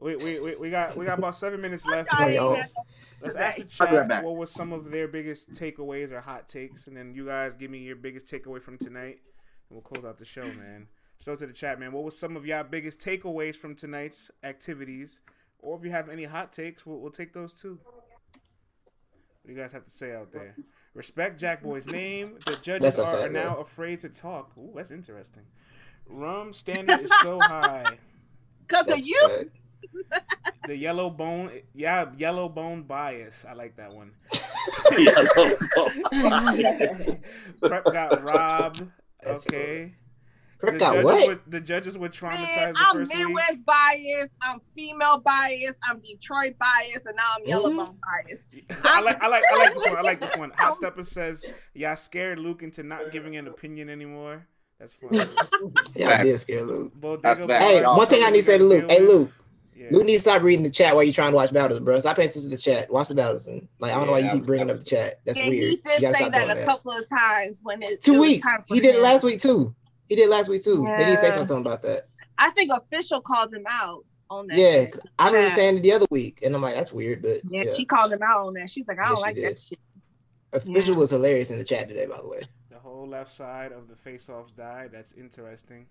we, 0.00 0.14
we, 0.16 0.40
we, 0.40 0.56
we 0.56 0.70
got 0.70 0.96
we 0.96 1.04
got 1.06 1.18
about 1.18 1.34
seven 1.36 1.60
minutes 1.60 1.84
left. 1.86 2.10
sorry. 2.10 2.38
Let's 2.38 3.34
ask 3.34 3.56
the 3.58 3.84
I'll 3.86 3.96
right 3.96 4.08
chat 4.08 4.24
what 4.24 4.36
was 4.36 4.52
some 4.52 4.72
of 4.72 4.90
their 4.90 5.08
biggest 5.08 5.52
takeaways 5.52 6.12
or 6.12 6.20
hot 6.20 6.48
takes, 6.48 6.86
and 6.86 6.96
then 6.96 7.14
you 7.14 7.26
guys 7.26 7.54
give 7.54 7.70
me 7.70 7.78
your 7.78 7.96
biggest 7.96 8.26
takeaway 8.26 8.60
from 8.60 8.76
tonight, 8.78 9.20
and 9.68 9.70
we'll 9.70 9.80
close 9.80 10.04
out 10.04 10.18
the 10.18 10.24
show, 10.26 10.44
man. 10.44 10.86
So 11.18 11.34
to 11.34 11.46
the 11.46 11.52
chat, 11.52 11.80
man, 11.80 11.92
what 11.92 12.04
was 12.04 12.18
some 12.18 12.36
of 12.36 12.46
y'all 12.46 12.64
biggest 12.64 13.00
takeaways 13.00 13.56
from 13.56 13.74
tonight's 13.74 14.30
activities, 14.42 15.20
or 15.58 15.78
if 15.78 15.84
you 15.84 15.90
have 15.90 16.08
any 16.08 16.24
hot 16.24 16.52
takes, 16.52 16.84
we'll, 16.84 16.98
we'll 16.98 17.10
take 17.10 17.32
those 17.32 17.54
too. 17.54 17.78
What 17.82 19.46
do 19.46 19.52
you 19.52 19.58
guys 19.58 19.72
have 19.72 19.84
to 19.84 19.90
say 19.90 20.14
out 20.14 20.32
there? 20.32 20.56
Respect 20.94 21.38
Jack 21.38 21.62
Boy's 21.62 21.86
name. 21.86 22.38
The 22.46 22.56
judges 22.56 22.96
That's 22.96 22.98
a 22.98 23.04
are, 23.04 23.16
fact, 23.16 23.32
now 23.32 23.54
yeah. 23.56 23.60
afraid 23.60 24.00
to 24.00 24.08
talk. 24.08 24.52
Ooh, 24.58 24.72
that's 24.74 24.90
interesting. 24.90 25.42
Rum 26.06 26.52
standard 26.52 27.00
is 27.00 27.12
so 27.22 27.38
high. 27.42 27.98
Because 28.66 28.90
of 28.90 28.98
you. 29.06 29.20
good. 29.28 29.50
The 30.66 30.76
yellow 30.76 31.10
bone, 31.10 31.50
yeah, 31.74 32.06
yellow 32.16 32.48
bone 32.48 32.82
bias. 32.82 33.44
I 33.48 33.52
like 33.52 33.76
that 33.76 33.92
one. 33.92 34.12
Prep 37.60 37.84
got 37.84 38.28
robbed. 38.28 38.86
That's 39.22 39.46
Okay. 39.46 39.84
The 39.84 39.90
Correct 40.58 40.82
out 40.82 41.04
what? 41.04 41.26
were, 41.28 41.40
the 41.46 41.60
judges 41.60 41.98
were 41.98 42.08
traumatized 42.08 42.56
Man, 42.56 42.72
the 42.72 42.78
I'm 42.80 42.96
first 42.96 43.14
Midwest 43.14 43.52
week. 43.52 43.64
biased. 43.66 44.34
I'm 44.42 44.60
female 44.74 45.18
biased. 45.18 45.78
I'm 45.88 46.00
Detroit 46.00 46.54
biased, 46.58 47.06
and 47.06 47.16
now 47.16 47.34
I'm 47.38 47.44
Yellow 47.46 47.70
Mhm. 47.70 47.76
Bone 47.76 47.98
biased. 48.26 48.44
I 48.84 49.00
like, 49.00 49.22
I 49.22 49.28
like, 49.28 49.44
I 49.52 49.56
like 49.56 49.74
this 49.74 49.84
one. 49.84 49.96
I 49.96 50.00
like 50.00 50.20
this 50.20 50.36
one. 50.36 50.52
Hot 50.56 50.76
Stepper 50.80 51.02
says, 51.04 51.44
"Y'all 51.74 51.96
scared 51.96 52.38
Luke 52.38 52.62
into 52.62 52.82
not 52.82 53.10
giving 53.10 53.36
an 53.36 53.46
opinion 53.48 53.88
anymore." 53.90 54.46
That's 54.78 54.94
funny. 54.94 55.20
Yeah, 55.94 56.18
I 56.20 56.22
did 56.22 56.38
scare 56.38 56.62
Luke. 56.62 56.92
Bodega 56.94 57.22
That's 57.22 57.44
Bar- 57.46 57.58
Hey, 57.60 57.80
y'all 57.82 57.96
one 57.96 58.06
thing 58.06 58.22
I 58.24 58.30
need 58.30 58.38
to 58.38 58.42
say 58.44 58.58
to 58.58 58.64
Luke. 58.64 58.90
Hey, 58.90 59.00
Luke. 59.00 59.32
Yeah. 59.74 59.88
Luke 59.90 60.04
needs 60.06 60.24
to 60.24 60.30
stop 60.30 60.42
reading 60.42 60.62
the 60.62 60.70
chat 60.70 60.94
while 60.94 61.02
you're 61.04 61.12
trying 61.14 61.30
to 61.32 61.36
watch 61.36 61.52
battles, 61.52 61.80
bro. 61.80 61.98
Stop 62.00 62.16
paying 62.16 62.28
attention 62.30 62.50
to 62.50 62.56
the 62.56 62.62
chat. 62.62 62.90
Watch 62.90 63.08
the 63.08 63.14
battles. 63.14 63.46
And, 63.46 63.68
like, 63.78 63.92
I 63.92 63.96
don't 63.96 64.06
know 64.06 64.12
why 64.12 64.18
you 64.20 64.30
keep 64.32 64.44
bringing 64.46 64.70
up 64.70 64.78
the 64.78 64.84
chat. 64.84 65.14
That's 65.26 65.38
and 65.38 65.48
weird. 65.48 65.60
he 65.62 65.70
You 65.70 65.76
did 65.82 66.00
gotta 66.02 66.14
say 66.14 66.20
stop 66.20 66.32
that 66.32 66.50
a 66.50 66.54
that. 66.54 66.66
couple 66.66 66.92
of 66.92 67.06
times 67.10 67.60
when 67.62 67.82
it, 67.82 67.90
It's 67.90 68.04
two 68.04 68.14
it 68.14 68.20
weeks. 68.20 68.46
time 68.46 68.64
He 68.68 68.80
did 68.80 68.94
it 68.96 69.02
last 69.02 69.22
week 69.24 69.40
too. 69.40 69.74
He 70.08 70.16
did 70.16 70.28
last 70.28 70.48
week 70.48 70.62
too. 70.64 70.84
They 70.98 71.04
didn't 71.04 71.18
say 71.18 71.30
something 71.30 71.58
about 71.58 71.82
that. 71.82 72.02
I 72.38 72.50
think 72.50 72.70
official 72.70 73.20
called 73.20 73.52
him 73.52 73.64
out 73.68 74.04
on 74.30 74.46
that. 74.48 74.58
Yeah, 74.58 74.72
shit. 74.84 74.98
I 75.18 75.26
remember 75.28 75.48
Chat. 75.48 75.58
saying 75.58 75.76
it 75.78 75.82
the 75.82 75.92
other 75.92 76.06
week, 76.10 76.40
and 76.44 76.54
I'm 76.54 76.62
like, 76.62 76.74
that's 76.74 76.92
weird, 76.92 77.22
but 77.22 77.40
Yeah, 77.48 77.64
yeah. 77.64 77.72
she 77.74 77.84
called 77.84 78.12
him 78.12 78.22
out 78.22 78.46
on 78.46 78.54
that. 78.54 78.68
She's 78.70 78.86
like, 78.86 78.98
I 78.98 79.08
don't 79.08 79.16
she 79.16 79.22
like 79.22 79.36
that 79.36 79.58
shit. 79.60 79.78
Official 80.52 80.94
Yeah. 80.94 81.00
was 81.00 81.10
hilarious 81.10 81.50
in 81.50 81.58
the 81.58 81.64
chat 81.64 81.88
today, 81.88 82.06
by 82.06 82.18
the 82.18 82.28
way. 82.28 82.40
The 82.70 82.78
whole 82.78 83.08
left 83.08 83.32
side 83.32 83.72
of 83.72 83.88
the 83.88 83.96
face-offs 83.96 84.52
died. 84.52 84.90
That's 84.92 85.12
interesting. 85.12 85.86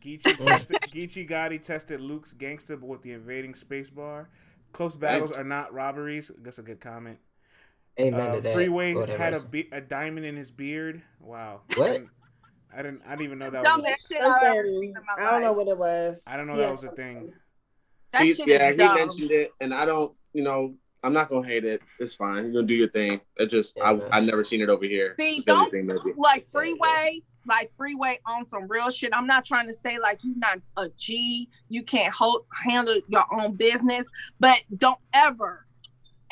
Geechi 0.00 0.36
tested 0.44 0.76
Geechi 0.82 1.28
Gotti 1.28 1.62
tested 1.62 2.00
Luke's 2.00 2.32
gangster 2.34 2.76
with 2.76 3.02
the 3.02 3.12
invading 3.12 3.54
space 3.54 3.88
bar. 3.90 4.28
Close 4.72 4.96
battles 4.96 5.30
are 5.32 5.44
not 5.44 5.72
robberies. 5.72 6.30
That's 6.42 6.58
a 6.58 6.62
good 6.62 6.80
comment. 6.80 7.18
Amen 7.98 8.20
Uh, 8.20 8.34
to 8.34 8.40
that. 8.42 8.54
Freeway 8.54 8.92
Lord 8.92 9.08
have 9.08 9.18
had 9.18 9.34
a, 9.34 9.40
be- 9.40 9.68
a 9.72 9.80
diamond 9.80 10.26
in 10.26 10.36
his 10.36 10.50
beard. 10.50 11.00
Wow. 11.20 11.62
What? 11.76 12.02
I 12.74 12.82
didn't, 12.82 13.02
I 13.06 13.10
didn't. 13.10 13.24
Even 13.26 13.38
know 13.38 13.50
that 13.50 13.62
was. 13.62 13.84
A, 13.86 14.14
shit 14.14 14.22
I've 14.22 14.42
ever 14.42 14.66
seen 14.66 14.84
in 14.84 14.92
my 14.94 15.24
I 15.24 15.30
don't 15.30 15.42
know 15.42 15.52
what 15.52 15.68
it 15.68 15.78
was. 15.78 16.22
I 16.26 16.36
don't 16.36 16.46
know 16.46 16.54
Yeah. 16.54 16.66
that 16.66 16.72
was 16.72 16.84
a 16.84 16.90
thing. 16.90 17.32
That 18.12 18.22
He- 18.22 18.34
shit 18.34 18.48
yeah, 18.48 18.70
is 18.70 18.80
he 18.80 18.86
mentioned 18.86 19.30
it, 19.30 19.52
and 19.60 19.72
I 19.74 19.84
don't, 19.84 20.12
you 20.32 20.42
know, 20.42 20.74
I'm 21.02 21.12
not 21.12 21.28
gonna 21.28 21.46
hate 21.46 21.64
it. 21.64 21.82
It's 21.98 22.14
fine. 22.14 22.44
You're 22.44 22.52
gonna 22.52 22.66
do 22.66 22.74
your 22.74 22.88
thing. 22.88 23.20
It 23.36 23.46
just, 23.46 23.76
Yeah. 23.76 23.98
I, 24.10 24.18
I 24.18 24.20
never 24.20 24.42
seen 24.44 24.60
it 24.62 24.68
over 24.68 24.84
here. 24.84 25.14
See, 25.18 25.36
It's 25.36 25.44
don't 25.44 25.70
thing 25.70 25.86
like 26.16 26.46
freeway, 26.46 27.20
like 27.46 27.70
freeway 27.76 28.18
on 28.26 28.46
some 28.46 28.66
real 28.68 28.88
shit. 28.90 29.10
I'm 29.14 29.26
not 29.26 29.44
trying 29.44 29.66
to 29.66 29.74
say 29.74 29.98
like 29.98 30.20
you're 30.24 30.36
not 30.36 30.58
a 30.76 30.88
G, 30.96 31.48
you 31.68 31.82
can't 31.82 32.12
hold 32.14 32.46
handle 32.64 32.98
your 33.08 33.26
own 33.38 33.54
business, 33.54 34.08
but 34.40 34.58
don't 34.78 34.98
ever, 35.12 35.66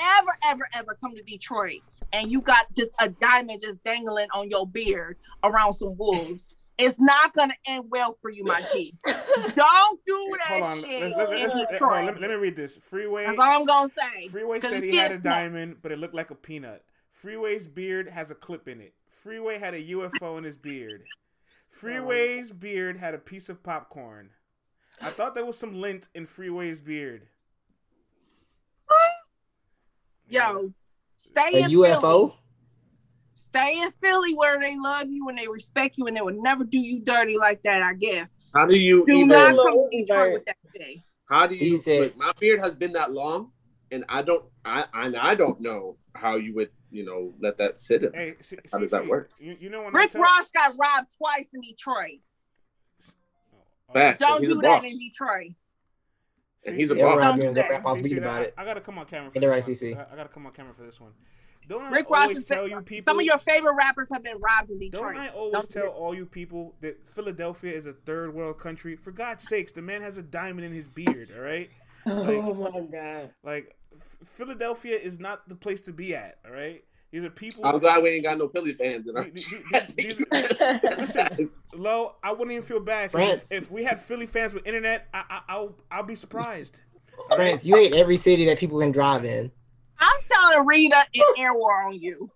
ever, 0.00 0.30
ever, 0.46 0.68
ever 0.72 0.94
come 1.00 1.14
to 1.14 1.22
Detroit 1.22 1.82
and 2.12 2.30
you 2.30 2.40
got 2.42 2.66
just 2.74 2.90
a 2.98 3.08
diamond 3.08 3.60
just 3.60 3.82
dangling 3.84 4.28
on 4.34 4.50
your 4.50 4.66
beard 4.66 5.16
around 5.44 5.72
some 5.74 5.96
wolves. 5.96 6.58
It's 6.78 6.98
not 6.98 7.34
gonna 7.34 7.54
end 7.66 7.84
well 7.90 8.16
for 8.22 8.30
you, 8.30 8.44
my 8.44 8.62
G. 8.72 8.94
Don't 9.06 10.04
do 10.04 10.36
that 10.38 10.46
Hold 10.48 10.62
on. 10.64 10.80
shit 10.80 11.02
Let's, 11.16 11.30
let's, 11.30 11.54
let's, 11.54 11.54
in 11.54 11.78
hold 11.78 11.92
on, 11.92 12.06
let, 12.06 12.14
me- 12.14 12.20
let 12.22 12.30
me 12.30 12.36
read 12.36 12.56
this. 12.56 12.76
Freeway. 12.78 13.26
That's 13.26 13.38
all 13.38 13.60
I'm 13.60 13.66
gonna 13.66 13.90
say. 13.96 14.28
Freeway 14.28 14.58
'Cause 14.58 14.70
said 14.70 14.82
he 14.82 14.96
had 14.96 15.10
a 15.12 15.14
gets 15.14 15.24
nuts. 15.24 15.36
diamond, 15.36 15.76
but 15.82 15.92
it 15.92 15.98
looked 15.98 16.14
like 16.14 16.30
a 16.30 16.34
peanut. 16.34 16.84
Freeway's 17.12 17.66
beard 17.66 18.08
has 18.08 18.30
a 18.30 18.34
clip 18.34 18.66
in 18.66 18.80
it. 18.80 18.94
Freeway 19.22 19.58
had 19.58 19.74
a 19.74 19.82
UFO 19.92 20.38
in 20.38 20.44
his 20.44 20.56
beard. 20.56 21.04
Freeway's 21.70 22.50
beard 22.52 22.96
had 22.96 23.14
a 23.14 23.18
piece 23.18 23.48
of 23.48 23.62
popcorn. 23.62 24.30
I 25.00 25.10
thought 25.10 25.34
there 25.34 25.44
was 25.44 25.58
some 25.58 25.74
lint 25.80 26.08
in 26.14 26.26
Freeway's 26.26 26.80
beard. 26.80 27.28
Yo, 30.28 30.72
stay 31.22 31.60
A 31.60 31.64
in 31.64 31.70
Philly. 31.70 31.88
UFO? 31.88 32.34
Stay 33.34 33.80
in 33.80 33.90
Philly 33.92 34.34
where 34.34 34.60
they 34.60 34.76
love 34.78 35.08
you 35.08 35.28
and 35.28 35.38
they 35.38 35.48
respect 35.48 35.96
you 35.98 36.06
and 36.06 36.16
they 36.16 36.20
would 36.20 36.36
never 36.36 36.64
do 36.64 36.78
you 36.78 37.00
dirty 37.00 37.36
like 37.38 37.62
that, 37.62 37.82
I 37.82 37.94
guess. 37.94 38.30
How 38.54 38.66
do 38.66 38.74
you 38.76 39.04
Do 39.06 39.12
even? 39.16 39.28
not 39.28 39.56
come 39.56 39.88
to 39.90 40.04
Detroit 40.04 40.32
with 40.34 40.44
that 40.46 40.56
thing. 40.76 41.02
How 41.28 41.46
do 41.46 41.54
you? 41.54 41.76
said- 41.76 42.00
look, 42.00 42.16
my 42.16 42.32
beard 42.40 42.60
has 42.60 42.76
been 42.76 42.92
that 42.92 43.12
long, 43.12 43.52
and 43.90 44.04
I 44.08 44.22
don't. 44.22 44.44
I 44.64 44.84
I, 44.92 45.30
I 45.30 45.34
don't 45.34 45.60
know 45.60 45.96
how 46.14 46.36
you 46.36 46.54
would, 46.56 46.70
you 46.90 47.04
know, 47.04 47.32
let 47.40 47.56
that 47.58 47.80
sit. 47.80 48.02
In. 48.04 48.12
Hey, 48.12 48.34
see, 48.40 48.56
How 48.70 48.78
see, 48.78 48.82
does 48.82 48.90
that 48.90 49.06
work? 49.06 49.30
You, 49.38 49.56
you 49.58 49.70
know 49.70 49.82
when 49.82 49.92
Rick 49.94 50.10
tell, 50.10 50.20
Ross 50.22 50.44
got 50.52 50.74
robbed 50.78 51.16
twice 51.16 51.48
in 51.54 51.62
Detroit. 51.62 52.20
Facts. 53.94 54.20
Don't 54.22 54.40
he's 54.40 54.50
do 54.50 54.60
that 54.62 54.82
boss. 54.82 54.92
in 54.92 54.98
Detroit. 54.98 55.52
And 56.66 56.76
he's 56.76 56.90
a 56.90 56.94
see, 56.94 57.00
Yeah, 57.00 57.04
boss. 57.06 57.18
Rob, 57.18 57.36
Don't 57.36 57.36
you 57.36 57.42
do 57.42 57.46
and 57.48 57.56
go 57.56 57.62
that. 57.62 57.70
rap 57.70 57.86
off 57.86 57.96
See, 57.96 58.02
beat 58.02 58.10
see, 58.10 58.18
about 58.18 58.40
I, 58.40 58.44
it. 58.44 58.54
I 58.58 58.64
gotta 58.64 58.80
come 58.80 58.98
on 58.98 59.06
camera 59.06 59.30
for 59.30 59.34
Get 59.34 59.40
the 59.40 59.46
this 59.46 59.50
right, 59.50 59.96
one. 59.96 60.06
I, 60.10 60.12
I 60.12 60.16
gotta 60.16 60.28
come 60.28 60.46
on 60.46 60.52
camera 60.52 60.74
for 60.74 60.82
this 60.82 61.00
one. 61.00 61.12
Don't 61.68 61.92
Rick 61.92 62.06
I 62.12 62.22
always 62.22 62.38
is 62.38 62.44
tell 62.46 62.66
you 62.68 62.80
people? 62.82 63.10
Some 63.10 63.18
of 63.20 63.24
your 63.24 63.38
favorite 63.38 63.74
rappers 63.74 64.08
have 64.12 64.22
been 64.24 64.38
robbed 64.40 64.70
in 64.70 64.90
Don't 64.90 65.16
I 65.16 65.28
always 65.28 65.52
Don't 65.52 65.70
tell 65.70 65.84
it. 65.86 65.88
all 65.90 66.14
you 66.14 66.26
people 66.26 66.74
that 66.80 67.06
Philadelphia 67.06 67.72
is 67.72 67.86
a 67.86 67.92
third 67.92 68.34
world 68.34 68.58
country? 68.58 68.96
For 68.96 69.12
God's 69.12 69.46
sakes, 69.46 69.70
the 69.72 69.82
man 69.82 70.02
has 70.02 70.16
a 70.18 70.22
diamond 70.22 70.64
in 70.66 70.72
his 70.72 70.88
beard. 70.88 71.30
All 71.36 71.42
right, 71.42 71.70
Oh 72.06 72.54
my 72.54 72.80
god. 72.80 73.30
like 73.44 73.76
Philadelphia 74.24 74.96
is 74.98 75.18
not 75.20 75.48
the 75.48 75.54
place 75.54 75.80
to 75.82 75.92
be 75.92 76.14
at. 76.14 76.38
All 76.44 76.52
right, 76.52 76.82
these 77.12 77.24
are 77.24 77.30
people. 77.30 77.64
I'm 77.66 77.78
glad 77.78 78.02
we 78.02 78.08
ain't 78.10 78.24
got 78.24 78.38
no 78.38 78.48
Philly 78.48 78.72
fans 78.74 79.06
in 79.06 79.16
our. 79.16 79.24
These- 79.30 79.54
these- 79.96 80.18
these- 80.18 80.20
listen, 80.98 81.50
Lo, 81.74 82.14
I 82.22 82.32
wouldn't 82.32 82.50
even 82.52 82.62
feel 82.64 82.80
bad 82.80 83.10
France. 83.12 83.52
if, 83.52 83.62
if 83.64 83.70
we 83.70 83.84
had 83.84 84.00
Philly 84.00 84.26
fans 84.26 84.54
with 84.54 84.66
internet. 84.66 85.08
I, 85.14 85.22
I, 85.28 85.40
I'll 85.48 85.76
I'll 85.90 86.02
be 86.02 86.14
surprised. 86.14 86.80
France, 87.34 87.64
you 87.66 87.76
hate 87.76 87.92
every 87.92 88.16
city 88.16 88.46
that 88.46 88.58
people 88.58 88.80
can 88.80 88.90
drive 88.90 89.24
in. 89.24 89.52
I'm 90.00 90.16
telling 90.28 90.66
Rita 90.66 90.96
and 91.14 91.24
Air 91.38 91.52
War 91.54 91.84
on 91.86 91.94
you. 92.00 92.30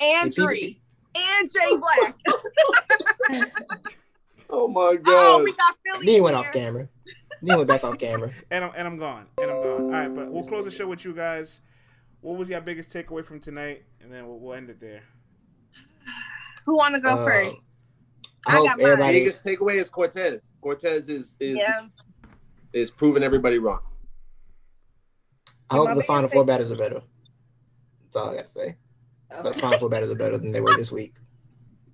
And 0.00 0.24
Hey, 0.24 0.30
people- 0.30 0.46
Dree. 0.48 0.78
And 1.14 1.50
Jay 1.52 1.76
Black. 1.76 2.16
oh 4.50 4.66
my 4.68 4.96
god! 4.96 5.04
Oh, 5.06 5.42
we 5.44 5.52
got 5.52 5.76
Philly. 5.84 6.06
Then 6.06 6.14
he 6.14 6.20
went 6.20 6.36
off 6.36 6.50
camera. 6.52 6.88
Then 7.42 7.50
he 7.50 7.56
went 7.56 7.68
back 7.68 7.84
off 7.84 7.98
camera. 7.98 8.30
And 8.50 8.64
I'm 8.64 8.72
and 8.76 8.86
I'm 8.88 8.96
gone. 8.98 9.26
And 9.40 9.50
I'm 9.50 9.62
gone. 9.62 9.82
All 9.82 9.90
right, 9.90 10.08
but 10.14 10.30
we'll 10.30 10.44
close 10.44 10.64
the 10.64 10.70
show 10.70 10.86
with 10.88 11.04
you 11.04 11.12
guys. 11.14 11.60
What 12.22 12.38
was 12.38 12.48
your 12.48 12.60
biggest 12.60 12.90
takeaway 12.90 13.24
from 13.24 13.40
tonight? 13.40 13.82
And 14.00 14.12
then 14.12 14.26
we'll, 14.26 14.38
we'll 14.38 14.54
end 14.54 14.70
it 14.70 14.80
there. 14.80 15.02
Who 16.64 16.76
want 16.76 16.94
to 16.94 17.00
go 17.00 17.10
Um, 17.18 17.24
first? 17.24 17.56
I 18.46 18.52
I 18.52 18.56
hope 18.56 18.66
got 18.68 18.78
mine. 18.78 18.86
everybody. 18.86 19.18
biggest 19.24 19.44
takeaway 19.44 19.74
is 19.74 19.90
Cortez. 19.90 20.52
Cortez 20.60 21.08
is 21.08 21.36
is 21.40 21.58
Yeah. 21.58 21.86
is 22.72 22.90
proving 22.90 23.22
everybody 23.22 23.58
wrong. 23.58 23.80
I 25.70 25.76
hope 25.76 25.94
the 25.94 26.02
final 26.02 26.28
four 26.28 26.40
thing- 26.42 26.46
battles 26.46 26.70
are 26.72 26.76
better. 26.76 27.02
That's 28.04 28.16
all 28.16 28.30
I 28.30 28.36
got 28.36 28.42
to 28.44 28.48
say. 28.48 28.76
But 29.42 29.54
final 29.56 29.78
four 29.78 29.88
battles 29.88 30.10
are 30.12 30.16
better 30.16 30.38
than 30.38 30.52
they 30.52 30.60
were 30.60 30.76
this 30.76 30.92
week. 30.92 31.14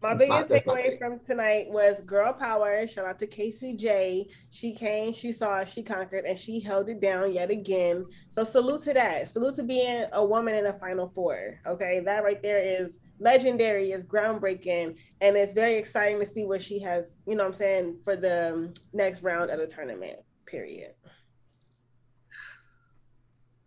My 0.00 0.14
That's 0.14 0.24
biggest 0.24 0.66
my 0.66 0.74
takeaway 0.74 0.82
take. 0.82 0.98
from 0.98 1.18
tonight 1.26 1.66
was 1.70 2.00
girl 2.02 2.32
power. 2.32 2.86
Shout 2.86 3.04
out 3.04 3.18
to 3.18 3.26
Casey 3.26 3.74
J. 3.74 4.28
She 4.50 4.72
came, 4.72 5.12
she 5.12 5.32
saw, 5.32 5.64
she 5.64 5.82
conquered, 5.82 6.24
and 6.24 6.38
she 6.38 6.60
held 6.60 6.88
it 6.88 7.00
down 7.00 7.32
yet 7.32 7.50
again. 7.50 8.04
So 8.28 8.44
salute 8.44 8.82
to 8.82 8.94
that. 8.94 9.28
Salute 9.28 9.56
to 9.56 9.64
being 9.64 10.06
a 10.12 10.24
woman 10.24 10.54
in 10.54 10.64
the 10.64 10.74
final 10.74 11.08
four. 11.08 11.58
Okay, 11.66 12.00
that 12.04 12.22
right 12.22 12.40
there 12.40 12.62
is 12.62 13.00
legendary, 13.18 13.90
is 13.90 14.04
groundbreaking, 14.04 14.96
and 15.20 15.36
it's 15.36 15.52
very 15.52 15.76
exciting 15.76 16.20
to 16.20 16.26
see 16.26 16.44
what 16.44 16.62
she 16.62 16.78
has. 16.78 17.16
You 17.26 17.34
know, 17.34 17.42
what 17.42 17.48
I'm 17.48 17.54
saying 17.54 17.96
for 18.04 18.14
the 18.14 18.52
um, 18.52 18.74
next 18.92 19.22
round 19.22 19.50
of 19.50 19.58
the 19.58 19.66
tournament. 19.66 20.20
Period. 20.46 20.92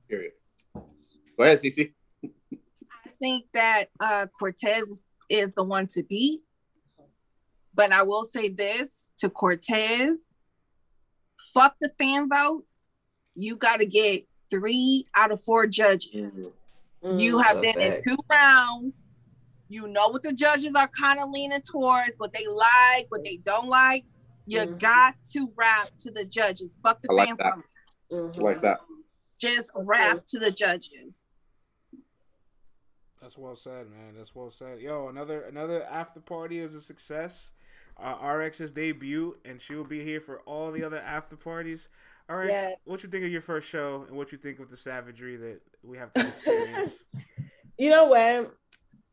Period. 0.07 0.31
Go 0.73 1.43
ahead, 1.43 1.57
Cece. 1.57 1.91
I 2.23 3.09
think 3.19 3.45
that 3.53 3.85
uh, 3.99 4.27
Cortez 4.39 5.03
is 5.31 5.53
the 5.53 5.63
one 5.63 5.87
to 5.87 6.03
beat. 6.03 6.41
But 7.73 7.93
I 7.93 8.03
will 8.03 8.23
say 8.23 8.49
this 8.49 9.11
to 9.19 9.29
Cortez 9.29 10.35
fuck 11.53 11.75
the 11.81 11.89
fan 11.97 12.29
vote. 12.29 12.65
You 13.33 13.55
got 13.55 13.77
to 13.77 13.85
get 13.85 14.27
three 14.51 15.07
out 15.15 15.31
of 15.31 15.41
four 15.43 15.65
judges. 15.67 16.55
You 17.03 17.37
Mm. 17.37 17.43
have 17.43 17.55
That's 17.61 17.67
a 17.67 17.73
been 17.73 17.81
in 17.81 18.03
two 18.03 18.17
rounds. 18.29 19.09
You 19.69 19.87
know 19.87 20.09
what 20.09 20.21
the 20.21 20.33
judges 20.33 20.73
are 20.75 20.87
kind 20.89 21.19
of 21.19 21.29
leaning 21.31 21.61
towards, 21.61 22.17
what 22.17 22.31
they 22.33 22.45
like, 22.45 23.05
what 23.09 23.23
they 23.23 23.37
don't 23.37 23.69
like. 23.69 24.05
You 24.45 24.59
Mhm. 24.59 24.79
got 24.79 25.15
to 25.31 25.51
rap 25.55 25.89
to 25.99 26.11
the 26.11 26.25
judges. 26.25 26.77
Fuck 26.83 27.01
the 27.01 27.07
I 27.11 27.13
like 27.15 27.27
fan 27.29 27.37
that. 27.37 27.55
vote. 27.55 28.33
Mhm. 28.35 28.41
Like 28.41 28.61
that. 28.61 28.81
Just 29.39 29.71
rap 29.75 30.25
to 30.27 30.39
the 30.39 30.51
judges. 30.51 31.21
That's 33.21 33.37
well 33.37 33.55
said, 33.55 33.89
man. 33.89 34.15
That's 34.17 34.33
well 34.33 34.49
said. 34.49 34.79
Yo, 34.79 35.07
another 35.07 35.41
another 35.43 35.83
after 35.83 36.19
party 36.19 36.59
is 36.59 36.73
a 36.73 36.81
success. 36.81 37.51
Uh, 38.01 38.15
RX's 38.15 38.71
debut, 38.71 39.37
and 39.45 39.61
she 39.61 39.75
will 39.75 39.83
be 39.83 40.03
here 40.03 40.19
for 40.19 40.39
all 40.41 40.71
the 40.71 40.83
other 40.83 40.97
after 40.99 41.35
parties. 41.35 41.87
RX, 42.27 42.49
Yeah. 42.49 42.69
what 42.85 43.03
you 43.03 43.09
think 43.09 43.23
of 43.25 43.31
your 43.31 43.41
first 43.41 43.67
show, 43.67 44.05
and 44.07 44.17
what 44.17 44.31
you 44.31 44.37
think 44.39 44.59
of 44.59 44.69
the 44.69 44.77
savagery 44.77 45.35
that 45.37 45.61
we 45.83 45.97
have 45.99 46.11
to 46.13 46.21
experience? 46.27 47.05
You 47.77 47.91
know 47.91 48.05
what? 48.05 48.55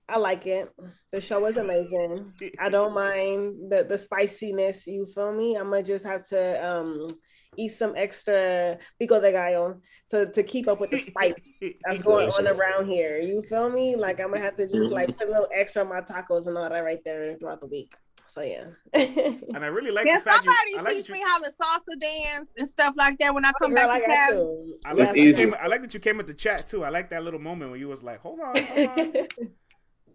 I 0.09 0.17
like 0.17 0.47
it. 0.47 0.73
The 1.11 1.21
show 1.21 1.41
was 1.41 1.59
amazing. 1.59 2.33
I 2.59 2.71
don't 2.71 2.95
mind 2.95 3.71
the 3.71 3.85
the 3.87 3.99
spiciness. 3.99 4.87
You 4.87 5.05
feel 5.05 5.35
me? 5.35 5.57
I'm 5.57 5.69
gonna 5.69 5.83
just 5.83 6.07
have 6.07 6.27
to 6.29 6.67
um 6.67 7.09
eat 7.57 7.71
some 7.71 7.95
extra 7.97 8.79
pico 8.99 9.21
de 9.21 9.33
gallo 9.33 9.81
to 10.11 10.31
to 10.33 10.43
keep 10.43 10.69
up 10.69 10.81
with 10.81 10.91
the 10.91 10.99
spice 10.99 11.35
that's 11.61 11.97
It's 11.97 12.05
going 12.05 12.29
on 12.29 12.47
around 12.47 12.89
here. 12.89 13.19
You 13.19 13.43
feel 13.49 13.71
me? 13.71 13.97
Like 13.97 14.21
I'm 14.21 14.29
gonna 14.29 14.41
have 14.41 14.57
to 14.57 14.67
just 14.67 14.77
mm-hmm. 14.77 14.95
like 14.95 15.19
put 15.19 15.29
a 15.29 15.31
little 15.31 15.49
extra 15.55 15.83
on 15.83 15.89
my 15.89 16.01
tacos 16.01 16.47
and 16.47 16.57
all 16.57 16.69
that 16.69 16.79
right 16.79 17.03
there 17.05 17.37
throughout 17.37 17.61
the 17.61 17.67
week. 17.67 17.95
So 18.29 18.43
yeah. 18.43 18.67
And 18.95 19.65
I 19.65 19.69
really 19.69 19.91
like 19.91 20.07
Can 20.07 20.19
the 20.19 20.25
fact 20.25 20.45
you. 20.45 20.53
I 20.79 20.83
like 20.83 20.95
teach 20.95 21.07
that 21.07 21.13
me 21.13 21.21
you, 21.21 21.27
how 21.27 21.39
to 21.39 21.51
salsa 21.51 21.99
dance 21.99 22.51
and 22.59 22.69
stuff 22.69 22.95
like 22.97 23.19
that 23.19 23.35
when 23.35 23.45
I 23.45 23.53
come 23.61 23.75
Girl, 23.75 23.87
back 23.87 23.91
I 23.91 24.01
to 24.01 24.07
got 24.07 24.29
Cali? 24.29 24.37
you. 24.37 24.79
I 24.85 24.93
like, 24.93 25.01
It's 25.01 25.13
that 25.13 25.19
you 25.19 25.35
came, 25.35 25.55
I 25.61 25.67
like 25.67 25.81
that 25.81 25.95
you 25.95 26.01
came 26.01 26.19
with 26.19 26.27
the 26.27 26.35
chat 26.35 26.67
too. 26.69 26.85
I 26.85 26.91
like 26.91 27.11
that 27.11 27.25
little 27.25 27.41
moment 27.41 27.71
when 27.71 27.81
you 27.81 27.89
was 27.89 28.03
like, 28.03 28.21
"Hold 28.21 28.41
on, 28.41 28.63
hold 28.63 28.89
on." 28.99 29.27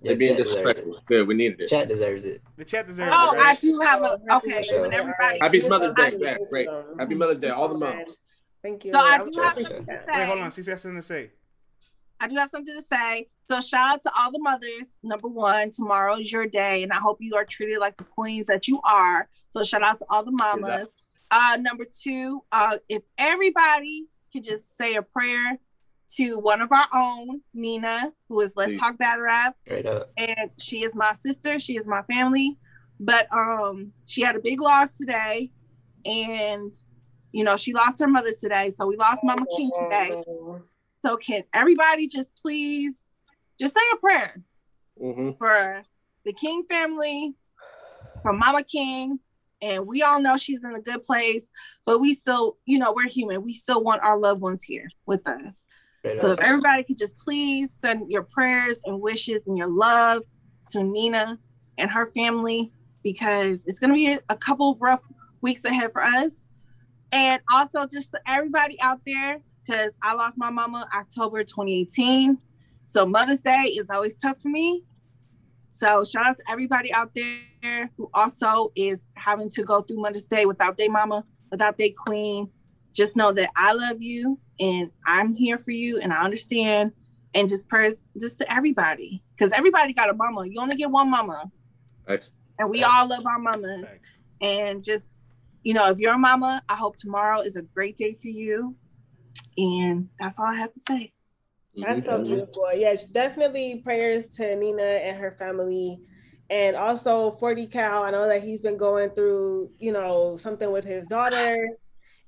They're 0.03 0.17
being 0.17 0.35
chat 0.35 0.45
deserves 0.45 0.59
it. 0.59 0.63
disrespectful. 0.65 1.03
Good, 1.07 1.27
we 1.27 1.33
needed 1.33 1.61
it. 1.61 1.67
Chat 1.69 1.87
deserves 1.87 2.25
it. 2.25 2.41
The 2.57 2.65
chat 2.65 2.87
deserves 2.87 3.13
it. 3.13 3.17
Oh, 3.17 3.31
it, 3.33 3.39
I 3.39 3.55
do 3.55 3.79
have 3.79 4.01
a 4.01 4.19
Happy 4.29 4.51
okay. 4.51 4.63
Sure. 4.63 4.81
When 4.81 4.93
everybody, 4.93 5.39
Happy 5.41 5.67
Mother's 5.67 5.93
Day. 5.93 6.03
I- 6.03 6.15
Yeah, 6.19 6.37
great. 6.49 6.67
Happy 6.99 7.15
Mother's 7.15 7.39
Day, 7.39 7.49
all 7.49 7.69
the 7.69 7.77
moms. 7.77 8.17
Thank 8.61 8.85
you. 8.85 8.91
So 8.91 8.99
I 8.99 9.17
was 9.19 9.29
do 9.29 9.41
have 9.41 9.53
trying 9.53 9.65
to 9.65 9.71
something 9.71 9.85
to 9.85 10.01
say. 10.05 10.17
Wait, 10.17 10.25
hold 10.25 10.39
on. 10.39 10.51
She 10.51 10.63
has 10.69 10.81
something 10.81 10.95
to 10.99 11.01
say. 11.01 11.31
I 12.19 12.27
do 12.27 12.35
have 12.35 12.49
something 12.49 12.73
to 12.75 12.81
say. 12.81 13.27
So 13.49 13.59
shout 13.59 13.95
out 13.95 14.01
to 14.03 14.11
all 14.17 14.31
the 14.31 14.39
mothers. 14.39 14.95
Number 15.03 15.27
one, 15.27 15.71
tomorrow 15.71 16.17
is 16.17 16.31
your 16.31 16.47
day, 16.47 16.83
and 16.83 16.91
I 16.93 16.97
hope 16.97 17.17
you 17.19 17.35
are 17.35 17.43
treated 17.43 17.79
like 17.79 17.97
the 17.97 18.05
queens 18.05 18.47
that 18.47 18.67
you 18.67 18.79
are. 18.85 19.27
So 19.49 19.63
shout 19.63 19.83
out 19.83 19.97
to 19.99 20.05
all 20.09 20.23
the 20.23 20.31
mamas. 20.31 20.95
Uh, 21.31 21.57
number 21.59 21.85
two, 21.85 22.43
uh, 22.51 22.77
if 22.87 23.01
everybody 23.17 24.05
could 24.31 24.43
just 24.43 24.77
say 24.77 24.95
a 24.95 25.01
prayer 25.01 25.57
to 26.17 26.37
one 26.37 26.61
of 26.61 26.71
our 26.71 26.87
own, 26.93 27.41
Nina, 27.53 28.11
who 28.29 28.41
is 28.41 28.53
Let's. 28.55 28.77
Talk 28.79 28.97
Bad 28.97 29.19
Rap, 29.19 29.55
Straight 29.65 29.85
up. 29.85 30.11
and 30.17 30.49
she 30.59 30.83
is 30.83 30.95
my 30.95 31.13
sister. 31.13 31.59
She 31.59 31.77
is 31.77 31.87
my 31.87 32.01
family, 32.03 32.57
but 32.99 33.27
um, 33.33 33.91
she 34.05 34.21
had 34.21 34.35
a 34.35 34.39
big 34.39 34.61
loss 34.61 34.95
today, 34.97 35.51
and 36.05 36.73
you 37.31 37.43
know 37.43 37.57
she 37.57 37.73
lost 37.73 37.99
her 37.99 38.07
mother 38.07 38.31
today. 38.39 38.69
So 38.69 38.85
we 38.85 38.95
lost 38.97 39.23
Mama 39.23 39.45
King 39.55 39.71
today. 39.77 40.23
So 41.01 41.17
can 41.17 41.43
everybody 41.53 42.07
just 42.07 42.39
please 42.41 43.03
just 43.59 43.73
say 43.73 43.81
a 43.93 43.97
prayer 43.97 44.43
hmm 44.99 45.31
for 45.37 45.83
the 46.25 46.33
King 46.33 46.63
family, 46.69 47.33
for 48.21 48.33
Mama 48.33 48.63
King, 48.63 49.19
and 49.61 49.85
we 49.87 50.01
all 50.01 50.21
know 50.21 50.37
she's 50.37 50.63
in 50.63 50.75
a 50.75 50.79
good 50.79 51.03
place, 51.03 51.49
but 51.85 51.99
we 51.99 52.13
still, 52.13 52.57
you 52.65 52.79
know, 52.79 52.93
we're 52.93 53.07
human. 53.09 53.43
We 53.43 53.53
still 53.53 53.83
want 53.83 54.01
our 54.03 54.17
loved 54.17 54.41
ones 54.41 54.63
here 54.63 54.89
with 55.05 55.27
us. 55.27 55.65
So 56.03 56.31
if 56.31 56.41
everybody 56.41 56.83
could 56.83 56.97
just 56.97 57.17
please 57.17 57.77
send 57.79 58.11
your 58.11 58.23
prayers 58.23 58.81
and 58.85 58.99
wishes 58.99 59.47
and 59.47 59.57
your 59.57 59.69
love 59.69 60.23
to 60.71 60.83
Nina 60.83 61.39
and 61.77 61.89
her 61.89 62.07
family 62.07 62.73
because 63.03 63.65
it's 63.65 63.79
gonna 63.79 63.93
be 63.93 64.17
a, 64.29 64.35
couple 64.35 64.77
rough 64.81 65.01
weeks 65.41 65.63
ahead 65.63 65.93
for 65.93 66.03
us. 66.03 66.47
And 67.11 67.41
also 67.53 67.85
just 67.85 68.09
for 68.11 68.19
everybody 68.27 68.79
out 68.81 68.99
there, 69.05 69.39
because 69.65 69.97
I 70.01 70.13
lost 70.13 70.37
my 70.37 70.49
mama 70.49 70.89
October 70.93 71.43
2018. 71.43 72.37
So 72.85 73.05
Mother's 73.05 73.41
Day 73.41 73.61
is 73.77 73.89
always 73.89 74.17
tough 74.17 74.41
for 74.41 74.49
me. 74.49 74.83
So 75.69 76.03
shout 76.03 76.25
out 76.25 76.37
to 76.37 76.43
everybody 76.49 76.93
out 76.93 77.15
there 77.15 77.89
who 77.97 78.09
also 78.13 78.71
is 78.75 79.05
having 79.15 79.49
to 79.51 79.63
go 79.63 79.81
through 79.81 80.01
Mother's 80.01 80.25
Day 80.25 80.45
without 80.45 80.77
their 80.77 80.91
mama, 80.91 81.23
without 81.49 81.77
their 81.77 81.89
queen. 82.05 82.49
Just 82.93 83.15
know 83.15 83.31
that 83.33 83.49
I 83.55 83.73
love 83.73 84.01
you 84.01 84.39
and 84.59 84.91
I'm 85.05 85.33
here 85.35 85.57
for 85.57 85.71
you 85.71 85.99
and 85.99 86.13
I 86.13 86.23
understand. 86.23 86.91
And 87.35 87.49
just 87.49 87.67
prayers 87.67 88.05
just 88.21 88.37
to 88.37 88.51
everybody. 88.51 89.23
Because 89.35 89.51
everybody 89.53 89.91
got 89.93 90.09
a 90.09 90.13
mama. 90.13 90.45
You 90.47 90.61
only 90.61 90.75
get 90.75 90.91
one 90.91 91.09
mama. 91.09 91.51
Thanks. 92.07 92.33
And 92.59 92.69
we 92.69 92.81
Facts. 92.81 92.93
all 92.93 93.07
love 93.09 93.25
our 93.25 93.39
mamas. 93.39 93.87
Thanks. 93.89 94.19
And 94.39 94.83
just, 94.83 95.11
you 95.63 95.73
know, 95.73 95.89
if 95.89 95.97
you're 95.97 96.13
a 96.13 96.17
mama, 96.19 96.61
I 96.69 96.75
hope 96.75 96.95
tomorrow 96.95 97.41
is 97.41 97.55
a 97.55 97.63
great 97.63 97.97
day 97.97 98.15
for 98.21 98.27
you. 98.27 98.75
And 99.57 100.09
that's 100.19 100.37
all 100.37 100.45
I 100.45 100.55
have 100.57 100.73
to 100.73 100.79
say. 100.79 101.11
That's 101.75 102.03
so 102.03 102.19
Mhm. 102.19 102.27
beautiful. 102.27 102.67
Yes, 102.75 103.05
definitely 103.05 103.81
prayers 103.83 104.27
to 104.35 104.55
Nina 104.55 104.83
and 104.83 105.17
her 105.17 105.31
family. 105.31 105.99
And 106.51 106.75
also 106.75 107.31
40 107.31 107.65
Cal, 107.65 108.03
I 108.03 108.11
know 108.11 108.27
that 108.27 108.43
he's 108.43 108.61
been 108.61 108.77
going 108.77 109.09
through, 109.09 109.71
you 109.79 109.91
know, 109.91 110.37
something 110.37 110.71
with 110.71 110.85
his 110.85 111.07
daughter. 111.07 111.67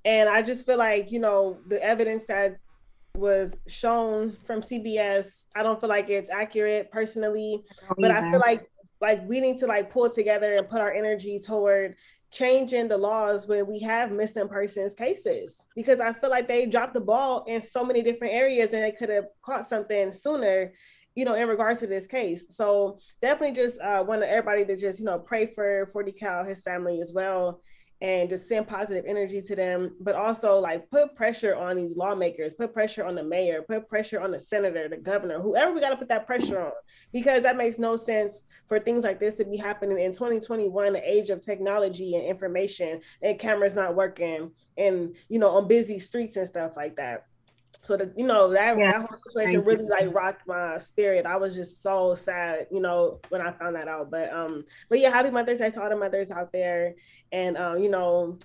And 0.05 0.29
I 0.29 0.41
just 0.41 0.65
feel 0.65 0.77
like, 0.77 1.11
you 1.11 1.19
know, 1.19 1.57
the 1.67 1.83
evidence 1.83 2.25
that 2.27 2.57
was 3.17 3.59
shown 3.67 4.37
from 4.45 4.61
CBS, 4.61 5.45
I 5.55 5.63
don't 5.63 5.79
feel 5.79 5.89
like 5.89 6.09
it's 6.09 6.29
accurate 6.29 6.91
personally. 6.91 7.63
But 7.97 8.11
I 8.11 8.29
feel 8.31 8.39
like 8.39 8.69
like 9.01 9.27
we 9.27 9.41
need 9.41 9.57
to 9.59 9.67
like 9.67 9.91
pull 9.91 10.09
together 10.09 10.55
and 10.55 10.69
put 10.69 10.79
our 10.79 10.93
energy 10.93 11.37
toward 11.37 11.95
changing 12.31 12.87
the 12.87 12.97
laws 12.97 13.47
when 13.47 13.67
we 13.67 13.79
have 13.79 14.11
missing 14.11 14.47
persons 14.47 14.93
cases 14.93 15.65
because 15.75 15.99
I 15.99 16.13
feel 16.13 16.29
like 16.29 16.47
they 16.47 16.65
dropped 16.65 16.93
the 16.93 17.01
ball 17.01 17.43
in 17.47 17.61
so 17.61 17.83
many 17.83 18.01
different 18.01 18.33
areas 18.33 18.71
and 18.71 18.83
they 18.83 18.91
could 18.91 19.09
have 19.09 19.25
caught 19.41 19.65
something 19.65 20.11
sooner, 20.11 20.73
you 21.13 21.25
know, 21.25 21.35
in 21.35 21.47
regards 21.47 21.81
to 21.81 21.87
this 21.87 22.07
case. 22.07 22.55
So 22.55 22.99
definitely 23.21 23.55
just 23.55 23.79
uh, 23.81 24.03
want 24.07 24.23
everybody 24.23 24.65
to 24.65 24.77
just 24.77 24.99
you 24.99 25.05
know 25.05 25.19
pray 25.19 25.47
for 25.47 25.87
40 25.91 26.11
Cal, 26.13 26.43
his 26.43 26.61
family 26.61 26.99
as 27.01 27.13
well, 27.13 27.61
and 28.01 28.29
just 28.29 28.47
send 28.47 28.67
positive 28.67 29.05
energy 29.07 29.41
to 29.41 29.55
them, 29.55 29.95
but 30.01 30.15
also 30.15 30.59
like 30.59 30.89
put 30.91 31.15
pressure 31.15 31.55
on 31.55 31.75
these 31.75 31.95
lawmakers, 31.95 32.53
put 32.53 32.73
pressure 32.73 33.05
on 33.05 33.15
the 33.15 33.23
mayor, 33.23 33.61
put 33.61 33.87
pressure 33.87 34.19
on 34.19 34.31
the 34.31 34.39
senator, 34.39 34.87
the 34.89 34.97
governor, 34.97 35.39
whoever 35.39 35.73
we 35.73 35.79
got 35.79 35.89
to 35.89 35.97
put 35.97 36.09
that 36.09 36.25
pressure 36.25 36.59
on 36.59 36.71
because 37.13 37.43
that 37.43 37.57
makes 37.57 37.79
no 37.79 37.95
sense 37.95 38.43
for 38.67 38.79
things 38.79 39.03
like 39.03 39.19
this 39.19 39.35
to 39.35 39.45
be 39.45 39.57
happening 39.57 39.99
in 39.99 40.11
2021 40.11 40.93
the 40.93 41.09
age 41.09 41.29
of 41.29 41.39
technology 41.39 42.15
and 42.15 42.25
information 42.25 42.99
and 43.21 43.39
cameras 43.39 43.75
not 43.75 43.95
working 43.95 44.51
and 44.77 45.15
you 45.29 45.39
know 45.39 45.49
on 45.49 45.67
busy 45.67 45.99
streets 45.99 46.35
and 46.35 46.47
stuff 46.47 46.73
like 46.75 46.95
that 46.95 47.25
so 47.85 47.95
that 47.97 48.11
you 48.17 48.25
know 48.27 48.49
that, 48.51 48.77
Yeah, 48.77 48.91
that 48.93 49.01
whole 49.01 49.19
situation 49.27 49.61
crazy. 49.63 49.77
really 49.77 49.87
like 49.87 50.13
rocked 50.13 50.47
my 50.47 50.79
spirit 50.79 51.25
i 51.25 51.35
was 51.37 51.55
just 51.55 51.81
so 51.83 52.15
sad 52.15 52.67
you 52.71 52.79
know 52.81 53.19
when 53.29 53.41
i 53.41 53.51
found 53.51 53.75
that 53.75 53.87
out 53.87 54.09
but 54.11 54.31
um 54.33 54.65
but 54.89 54.99
yeah 54.99 55.09
happy 55.09 55.29
mother's 55.29 55.59
day 55.59 55.69
to 55.69 55.81
all 55.81 55.89
the 55.89 55.95
mothers 55.95 56.31
out 56.31 56.51
there 56.51 56.95
and 57.31 57.57
um 57.57 57.77
you 57.81 57.89
know 57.89 58.37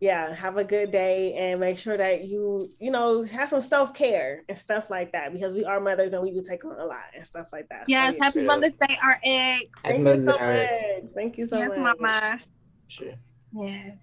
yeah 0.00 0.34
have 0.34 0.56
a 0.58 0.64
good 0.64 0.90
day 0.90 1.32
and 1.34 1.60
make 1.60 1.78
sure 1.78 1.96
that 1.96 2.24
you 2.24 2.60
you 2.80 2.90
know 2.90 3.22
have 3.22 3.48
some 3.48 3.60
self-care 3.60 4.40
and 4.48 4.58
stuff 4.58 4.90
like 4.90 5.12
that 5.12 5.32
because 5.32 5.54
we 5.54 5.64
are 5.64 5.80
mothers 5.80 6.12
and 6.12 6.22
we 6.22 6.30
do 6.30 6.42
take 6.42 6.64
on 6.64 6.78
a 6.78 6.84
lot 6.84 7.04
and 7.16 7.24
stuff 7.26 7.48
like 7.52 7.66
that 7.68 7.80
So, 7.80 7.84
Yes, 7.88 8.14
yeah. 8.18 8.24
happy 8.24 8.40
Yeah. 8.40 8.46
Mother's 8.46 8.72
Day, 8.74 8.86
RX. 9.02 9.24
Happy 9.24 9.68
Thank 9.84 9.98
you 9.98 10.04
Mother's 10.04 10.24
so 10.26 10.38
Day, 10.38 10.64
RX. 10.66 10.78
much. 11.04 11.12
Thank 11.14 11.38
you 11.38 11.46
so 11.46 11.56
yes, 11.58 11.68
much. 11.78 11.78
Mama. 12.00 12.40
Sure. 12.88 13.14
Yes. 13.54 13.96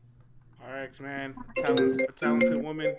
RX 0.84 1.00
man, 1.02 1.36
talented, 1.58 2.16
talented 2.16 2.64
woman, 2.64 2.96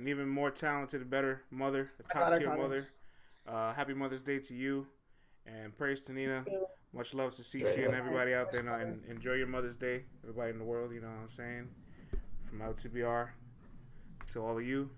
and 0.00 0.08
even 0.08 0.26
more 0.26 0.50
talented, 0.50 1.08
better 1.10 1.42
mother, 1.50 1.90
a 2.00 2.02
top 2.02 2.34
tier 2.38 2.56
mother. 2.56 2.88
Uh, 3.46 3.74
happy 3.74 3.92
Mother's 3.92 4.22
Day 4.22 4.38
to 4.38 4.54
you, 4.54 4.86
and 5.46 5.76
praise 5.76 6.00
to 6.02 6.12
Nina. 6.12 6.42
Much 6.94 7.12
love 7.12 7.36
to 7.36 7.42
CC 7.42 7.84
and 7.84 7.94
everybody 7.94 8.32
out 8.32 8.50
there. 8.50 8.66
And 8.66 9.04
enjoy 9.04 9.34
your 9.34 9.46
Mother's 9.46 9.76
Day, 9.76 10.04
everybody 10.22 10.52
in 10.52 10.58
the 10.58 10.64
world. 10.64 10.92
You 10.92 11.02
know 11.02 11.08
what 11.08 11.22
I'm 11.24 11.30
saying? 11.30 11.68
From 12.48 12.60
LTBR 12.60 13.28
to 14.32 14.40
all 14.42 14.56
of 14.56 14.66
you. 14.66 14.88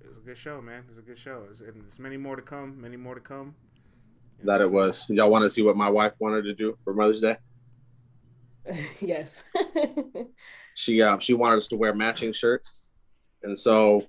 It 0.00 0.08
was 0.08 0.18
a 0.18 0.22
good 0.22 0.36
show, 0.36 0.60
man. 0.60 0.80
It 0.80 0.88
was 0.88 0.98
a 0.98 1.02
good 1.02 1.18
show. 1.18 1.42
There's, 1.44 1.60
and 1.60 1.82
there's 1.82 2.00
many 2.00 2.16
more 2.16 2.34
to 2.34 2.42
come. 2.42 2.80
Many 2.80 2.96
more 2.96 3.14
to 3.14 3.20
come. 3.20 3.54
That 4.42 4.60
it 4.60 4.70
was. 4.70 5.06
Y'all 5.08 5.30
want 5.30 5.44
to 5.44 5.50
see 5.50 5.62
what 5.62 5.76
my 5.76 5.88
wife 5.88 6.14
wanted 6.18 6.42
to 6.42 6.54
do 6.54 6.76
for 6.82 6.92
Mother's 6.92 7.20
Day? 7.20 7.36
yes. 9.00 9.44
She 10.74 11.02
um 11.02 11.20
she 11.20 11.34
wanted 11.34 11.58
us 11.58 11.68
to 11.68 11.76
wear 11.76 11.94
matching 11.94 12.32
shirts, 12.32 12.91
and 13.42 13.58
so 13.58 14.06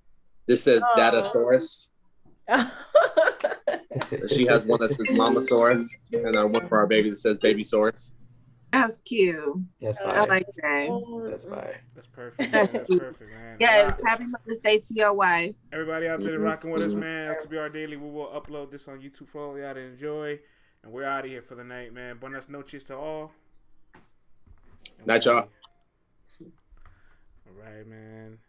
this 0.48 0.64
says 0.64 0.82
Aw. 0.84 0.96
Dadasaurus. 0.98 1.88
She 4.28 4.46
has 4.48 4.66
one 4.66 4.80
that 4.80 4.90
says 4.90 5.08
Mamasaurus, 5.10 5.86
and 6.12 6.36
then 6.36 6.52
one 6.52 6.68
for 6.68 6.78
our 6.80 6.88
baby 6.88 7.10
that 7.12 7.18
says 7.18 7.38
Babysaurus. 7.38 8.14
That's 8.72 9.02
cute. 9.02 9.56
That's 9.82 10.02
I 10.02 10.06
I 10.06 10.10
fine. 10.20 10.30
like 10.30 10.46
that. 10.62 11.28
That's 11.30 11.46
fine. 11.46 11.76
That's 11.94 12.08
perfect. 12.08 12.52
Man. 12.52 12.70
That's 12.74 12.90
perfect, 12.90 13.32
man. 13.32 13.58
Yes, 13.60 14.00
Wow. 14.04 14.10
happy 14.10 14.26
Mother's 14.26 14.60
Day 14.60 14.80
to 14.80 14.94
your 14.96 15.14
wife. 15.14 15.54
Everybody 15.72 16.08
out 16.08 16.22
there 16.22 16.40
Mhm. 16.40 16.44
rocking 16.44 16.72
with 16.72 16.82
us, 16.82 16.94
Mhm. 16.94 17.00
man. 17.00 17.36
LTBR 17.36 17.70
Daily. 17.70 17.98
We 17.98 18.10
will 18.10 18.28
upload 18.28 18.72
this 18.72 18.88
on 18.88 19.00
YouTube 19.00 19.28
for 19.28 19.42
all 19.42 19.60
y'all 19.60 19.76
to 19.76 19.80
enjoy. 19.80 20.40
And 20.82 20.92
we're 20.92 21.06
out 21.06 21.26
of 21.26 21.30
here 21.32 21.44
for 21.44 21.54
the 21.56 21.64
night, 21.64 21.94
man. 21.94 22.18
Buenas 22.18 22.50
noches 22.50 22.84
to 22.86 22.98
all. 22.98 23.32
And 24.98 25.06
Night, 25.08 25.24
y'all. 25.26 25.50
we- 26.40 26.48
All 27.48 27.54
right, 27.64 27.86
man. 27.86 28.40